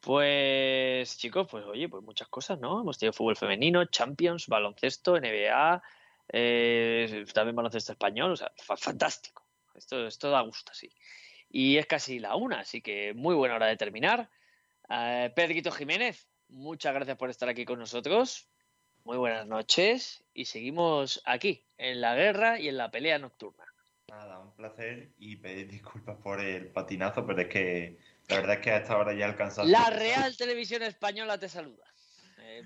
Pues 0.08 1.18
chicos, 1.18 1.50
pues 1.52 1.66
oye, 1.66 1.90
pues 1.90 2.02
muchas 2.02 2.30
cosas, 2.30 2.58
¿no? 2.62 2.80
Hemos 2.80 2.98
tenido 2.98 3.12
fútbol 3.12 3.36
femenino, 3.36 3.84
Champions, 3.88 4.48
baloncesto, 4.48 5.18
NBA, 5.18 5.84
eh, 6.30 7.26
también 7.34 7.58
baloncesto 7.58 7.92
español, 7.92 8.32
o 8.32 8.38
sea, 8.38 8.50
fantástico. 8.78 9.46
Esto, 9.76 10.08
esto 10.08 10.30
da 10.30 10.40
gusto, 10.40 10.74
sí. 10.74 10.90
Y 11.50 11.76
es 11.76 11.88
casi 11.88 12.20
la 12.20 12.38
una, 12.38 12.62
así 12.62 12.82
que 12.82 13.14
muy 13.16 13.36
buena 13.36 13.56
hora 13.56 13.66
de 13.66 13.76
terminar. 13.76 14.30
Eh, 14.90 15.30
Pedrito 15.36 15.74
Jiménez, 15.74 16.30
muchas 16.48 16.94
gracias 16.94 17.18
por 17.18 17.30
estar 17.30 17.50
aquí 17.50 17.66
con 17.66 17.78
nosotros. 17.78 18.48
Muy 19.04 19.18
buenas 19.18 19.46
noches 19.46 20.24
y 20.34 20.46
seguimos 20.46 21.22
aquí, 21.26 21.66
en 21.78 22.00
la 22.00 22.16
guerra 22.16 22.62
y 22.62 22.70
en 22.70 22.78
la 22.78 22.90
pelea 22.90 23.20
nocturna. 23.20 23.66
Nada, 24.08 24.40
un 24.40 24.56
placer 24.56 25.10
y 25.18 25.36
pedir 25.36 25.68
disculpas 25.68 26.16
por 26.24 26.40
el 26.40 26.68
patinazo, 26.70 27.26
pero 27.28 27.42
es 27.42 27.50
que 27.50 27.98
la 28.28 28.36
verdad 28.36 28.56
es 28.56 28.62
que 28.62 28.72
a 28.72 28.78
esta 28.78 28.98
hora 28.98 29.14
ya 29.14 29.26
alcanzado. 29.26 29.68
La 29.68 29.90
Real 29.90 30.36
Televisión 30.36 30.84
Española 30.84 31.38
te 31.38 31.48
saluda. 31.48 31.86
Eh, 32.40 32.62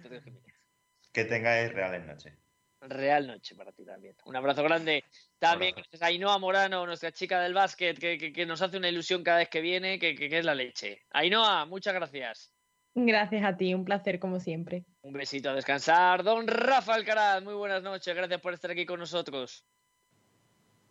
que 1.11 1.25
tengáis 1.25 1.71
reales 1.71 2.05
noche. 2.05 2.37
Real 2.81 3.27
noche 3.27 3.53
para 3.55 3.71
ti 3.71 3.85
también. 3.85 4.15
Un 4.25 4.35
abrazo 4.35 4.63
grande. 4.63 5.03
También 5.37 5.75
a 5.99 6.05
Ainhoa 6.05 6.39
Morano, 6.39 6.85
nuestra 6.87 7.11
chica 7.11 7.39
del 7.39 7.53
básquet, 7.53 7.97
que, 7.99 8.45
nos 8.47 8.61
hace 8.61 8.77
una 8.77 8.89
ilusión 8.89 9.23
cada 9.23 9.37
vez 9.37 9.49
que 9.49 9.61
viene, 9.61 9.99
que, 9.99 10.15
es 10.19 10.45
la 10.45 10.55
leche. 10.55 11.03
Ainhoa, 11.11 11.65
muchas 11.65 11.93
gracias. 11.93 12.51
Gracias 12.95 13.43
a 13.43 13.55
ti, 13.55 13.73
un 13.75 13.85
placer 13.85 14.19
como 14.19 14.39
siempre. 14.39 14.85
Un 15.01 15.13
besito 15.13 15.51
a 15.51 15.53
descansar. 15.53 16.23
Don 16.23 16.47
Rafa 16.47 16.95
Alcaraz, 16.95 17.43
muy 17.43 17.53
buenas 17.53 17.83
noches, 17.83 18.15
gracias 18.15 18.41
por 18.41 18.53
estar 18.53 18.71
aquí 18.71 18.85
con 18.85 18.99
nosotros. 18.99 19.65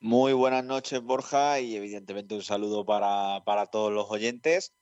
Muy 0.02 0.32
buenas 0.32 0.64
noches, 0.64 1.02
Borja, 1.02 1.60
y 1.60 1.76
evidentemente 1.76 2.34
un 2.34 2.42
saludo 2.42 2.86
para, 2.86 3.66
todos 3.66 3.92
los 3.92 4.10
oyentes. 4.10 4.72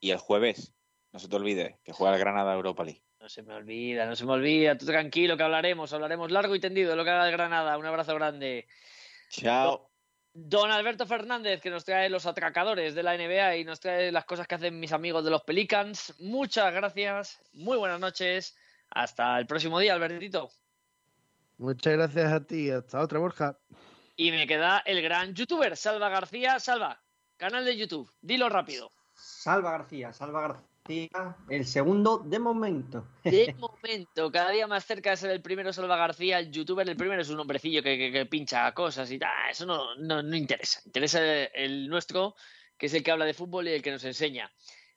Y 0.00 0.12
el 0.12 0.18
jueves, 0.18 0.72
no 1.12 1.18
se 1.18 1.28
te 1.28 1.36
olvide, 1.36 1.78
que 1.84 1.92
juega 1.92 2.14
el 2.14 2.20
Granada 2.20 2.54
Europa 2.54 2.82
League. 2.82 3.02
No 3.20 3.28
se 3.28 3.42
me 3.42 3.54
olvida, 3.54 4.06
no 4.06 4.16
se 4.16 4.24
me 4.24 4.32
olvida. 4.32 4.78
Tú 4.78 4.86
tranquilo 4.86 5.36
que 5.36 5.42
hablaremos, 5.42 5.92
hablaremos 5.92 6.32
largo 6.32 6.54
y 6.54 6.60
tendido 6.60 6.90
de 6.90 6.96
lo 6.96 7.04
que 7.04 7.10
haga 7.10 7.26
el 7.26 7.32
Granada. 7.32 7.76
Un 7.76 7.84
abrazo 7.84 8.14
grande. 8.14 8.66
Chao. 9.28 9.90
Don 10.32 10.70
Alberto 10.70 11.06
Fernández, 11.06 11.60
que 11.60 11.68
nos 11.68 11.84
trae 11.84 12.08
los 12.08 12.24
atracadores 12.24 12.94
de 12.94 13.02
la 13.02 13.14
NBA 13.18 13.58
y 13.58 13.64
nos 13.64 13.78
trae 13.78 14.10
las 14.10 14.24
cosas 14.24 14.46
que 14.46 14.54
hacen 14.54 14.80
mis 14.80 14.92
amigos 14.92 15.22
de 15.22 15.30
los 15.30 15.42
Pelicans. 15.42 16.14
Muchas 16.18 16.72
gracias, 16.72 17.42
muy 17.52 17.76
buenas 17.76 18.00
noches. 18.00 18.56
Hasta 18.88 19.38
el 19.38 19.46
próximo 19.46 19.78
día, 19.78 19.92
Albertito. 19.92 20.48
Muchas 21.58 21.92
gracias 21.92 22.32
a 22.32 22.46
ti. 22.46 22.70
Hasta 22.70 23.00
otra, 23.00 23.18
Borja. 23.18 23.58
Y 24.16 24.30
me 24.30 24.46
queda 24.46 24.82
el 24.84 25.00
gran 25.02 25.34
youtuber, 25.34 25.76
Salva 25.76 26.08
García. 26.08 26.60
Salva, 26.60 27.02
canal 27.36 27.64
de 27.64 27.76
YouTube, 27.76 28.12
dilo 28.20 28.48
rápido. 28.48 28.92
Salva 29.14 29.72
García, 29.72 30.12
Salva 30.12 30.40
García, 30.42 31.36
el 31.48 31.64
segundo 31.64 32.18
de 32.18 32.38
momento. 32.38 33.06
De 33.24 33.54
momento, 33.58 34.30
cada 34.30 34.50
día 34.50 34.66
más 34.66 34.84
cerca 34.84 35.10
de 35.10 35.16
ser 35.16 35.30
el 35.30 35.42
primero 35.42 35.72
Salva 35.72 35.96
García, 35.96 36.38
el 36.38 36.50
youtuber, 36.50 36.88
el 36.88 36.96
primero 36.96 37.22
es 37.22 37.30
un 37.30 37.40
hombrecillo 37.40 37.82
que, 37.82 38.26
pincha 38.30 38.72
cosas 38.72 39.10
y 39.10 39.18
tal, 39.18 39.50
eso 39.50 39.64
no, 39.66 39.94
no, 39.96 40.36
interesa, 40.36 40.80
interesa 40.84 41.20
el, 41.22 41.88
nuestro, 41.88 42.34
que 42.76 42.86
es 42.86 42.94
el 42.94 43.02
que 43.02 43.10
habla 43.10 43.24
de 43.24 43.34
fútbol 43.34 43.68
y 43.68 43.72
el 43.72 43.82
que 43.82 43.92
nos 43.92 44.04
enseña. 44.04 44.50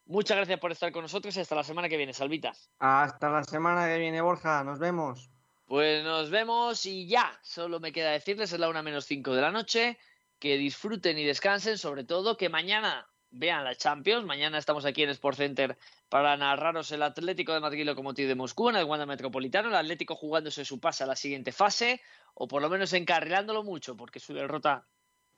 Muchas 0.07 0.37
gracias 0.37 0.59
por 0.59 0.71
estar 0.71 0.91
con 0.91 1.01
nosotros 1.01 1.35
y 1.37 1.39
hasta 1.39 1.55
la 1.55 1.63
semana 1.63 1.89
que 1.89 1.97
viene, 1.97 2.13
Salvita. 2.13 2.53
Hasta 2.79 3.29
la 3.29 3.43
semana 3.43 3.87
que 3.87 3.97
viene, 3.97 4.21
Borja, 4.21 4.63
nos 4.63 4.77
vemos. 4.77 5.31
Pues 5.65 6.03
nos 6.03 6.29
vemos 6.29 6.85
y 6.85 7.07
ya. 7.07 7.39
Solo 7.41 7.79
me 7.79 7.91
queda 7.91 8.11
decirles, 8.11 8.53
es 8.53 8.59
la 8.59 8.69
una 8.69 8.83
menos 8.83 9.05
cinco 9.05 9.33
de 9.33 9.41
la 9.41 9.51
noche, 9.51 9.97
que 10.37 10.57
disfruten 10.57 11.17
y 11.17 11.23
descansen, 11.23 11.79
sobre 11.79 12.03
todo 12.03 12.37
que 12.37 12.49
mañana 12.49 13.07
vean 13.31 13.63
la 13.63 13.75
Champions. 13.75 14.25
Mañana 14.25 14.59
estamos 14.59 14.85
aquí 14.85 15.01
en 15.01 15.09
Sport 15.09 15.37
Center 15.37 15.77
para 16.07 16.37
narraros 16.37 16.91
el 16.91 17.01
Atlético 17.01 17.51
de 17.53 17.61
Madrid 17.61 17.83
Locomotiv 17.83 18.27
de 18.27 18.35
Moscú 18.35 18.69
en 18.69 18.75
el 18.75 18.85
Wanda 18.85 19.07
Metropolitano. 19.07 19.69
El 19.69 19.75
Atlético 19.75 20.15
jugándose 20.15 20.65
su 20.65 20.79
pase 20.79 21.03
a 21.03 21.07
la 21.07 21.15
siguiente 21.15 21.51
fase, 21.51 21.99
o 22.35 22.47
por 22.47 22.61
lo 22.61 22.69
menos 22.69 22.93
encarrilándolo 22.93 23.63
mucho, 23.63 23.97
porque 23.97 24.19
su 24.19 24.35
derrota 24.35 24.87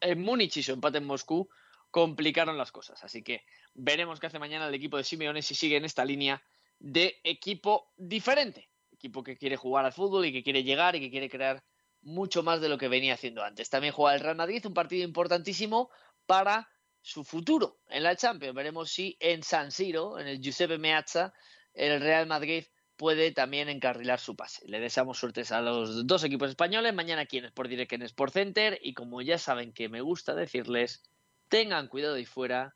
en 0.02 0.22
Múnich 0.22 0.58
y 0.58 0.64
su 0.64 0.74
empate 0.74 0.98
en 0.98 1.06
Moscú 1.06 1.50
complicaron 1.90 2.58
las 2.58 2.74
cosas. 2.74 3.02
Así 3.02 3.24
que 3.24 3.46
veremos 3.74 4.20
qué 4.20 4.28
hace 4.28 4.40
mañana 4.40 4.68
el 4.68 4.76
equipo 4.76 4.98
de 4.98 5.06
Simeone 5.06 5.42
si 5.42 5.56
sigue 5.56 5.78
en 5.78 5.86
esta 5.86 6.04
línea 6.04 6.44
de 6.80 7.22
equipo 7.24 7.94
diferente 7.96 8.68
equipo 8.98 9.24
que 9.24 9.38
quiere 9.38 9.56
jugar 9.56 9.86
al 9.86 9.94
fútbol 9.94 10.26
y 10.26 10.34
que 10.34 10.44
quiere 10.44 10.64
llegar 10.64 10.96
y 10.96 11.00
que 11.00 11.12
quiere 11.12 11.30
crear 11.30 11.64
mucho 12.02 12.44
más 12.44 12.62
de 12.62 12.70
lo 12.70 12.78
que 12.78 12.88
venía 12.88 13.14
haciendo 13.14 13.44
antes. 13.44 13.70
También 13.70 13.94
juega 13.94 14.16
el 14.16 14.22
Real 14.22 14.36
Madrid, 14.36 14.66
un 14.66 14.74
partido 14.74 15.04
importantísimo 15.04 15.90
para 16.26 16.70
su 17.02 17.24
futuro 17.24 17.80
en 17.90 18.04
la 18.04 18.16
Champions. 18.16 18.56
Veremos 18.56 18.92
si 18.92 19.16
en 19.20 19.44
San 19.44 19.72
Siro, 19.72 20.20
en 20.20 20.28
el 20.28 20.42
Giuseppe 20.42 20.78
Meazza, 20.78 21.34
el 21.74 22.02
Real 22.02 22.28
Madrid 22.28 22.66
puede 22.98 23.32
también 23.32 23.70
encarrilar 23.70 24.20
su 24.20 24.36
pase. 24.36 24.68
Le 24.68 24.80
deseamos 24.80 25.20
suertes 25.20 25.52
a 25.52 25.62
los 25.62 26.08
dos 26.08 26.24
equipos 26.24 26.50
españoles. 26.50 26.94
Mañana 26.94 27.22
aquí 27.22 27.38
en 27.38 27.46
Sport 27.46 27.70
Direct 27.70 27.94
en 27.94 28.02
Sport 28.02 28.34
Center. 28.34 28.80
Y 28.82 28.94
como 28.94 29.22
ya 29.22 29.38
saben 29.38 29.72
que 29.72 29.88
me 29.88 30.02
gusta 30.02 30.34
decirles, 30.34 31.04
tengan 31.48 31.88
cuidado 31.88 32.16
ahí 32.16 32.26
fuera, 32.26 32.76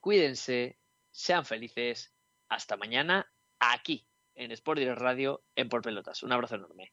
cuídense, 0.00 0.78
sean 1.10 1.44
felices. 1.44 2.12
Hasta 2.48 2.76
mañana 2.76 3.28
aquí 3.58 4.06
en 4.36 4.52
Sport 4.52 4.78
Direct 4.78 5.00
Radio 5.00 5.42
en 5.56 5.68
Por 5.68 5.82
Pelotas. 5.82 6.22
Un 6.22 6.32
abrazo 6.32 6.54
enorme. 6.54 6.92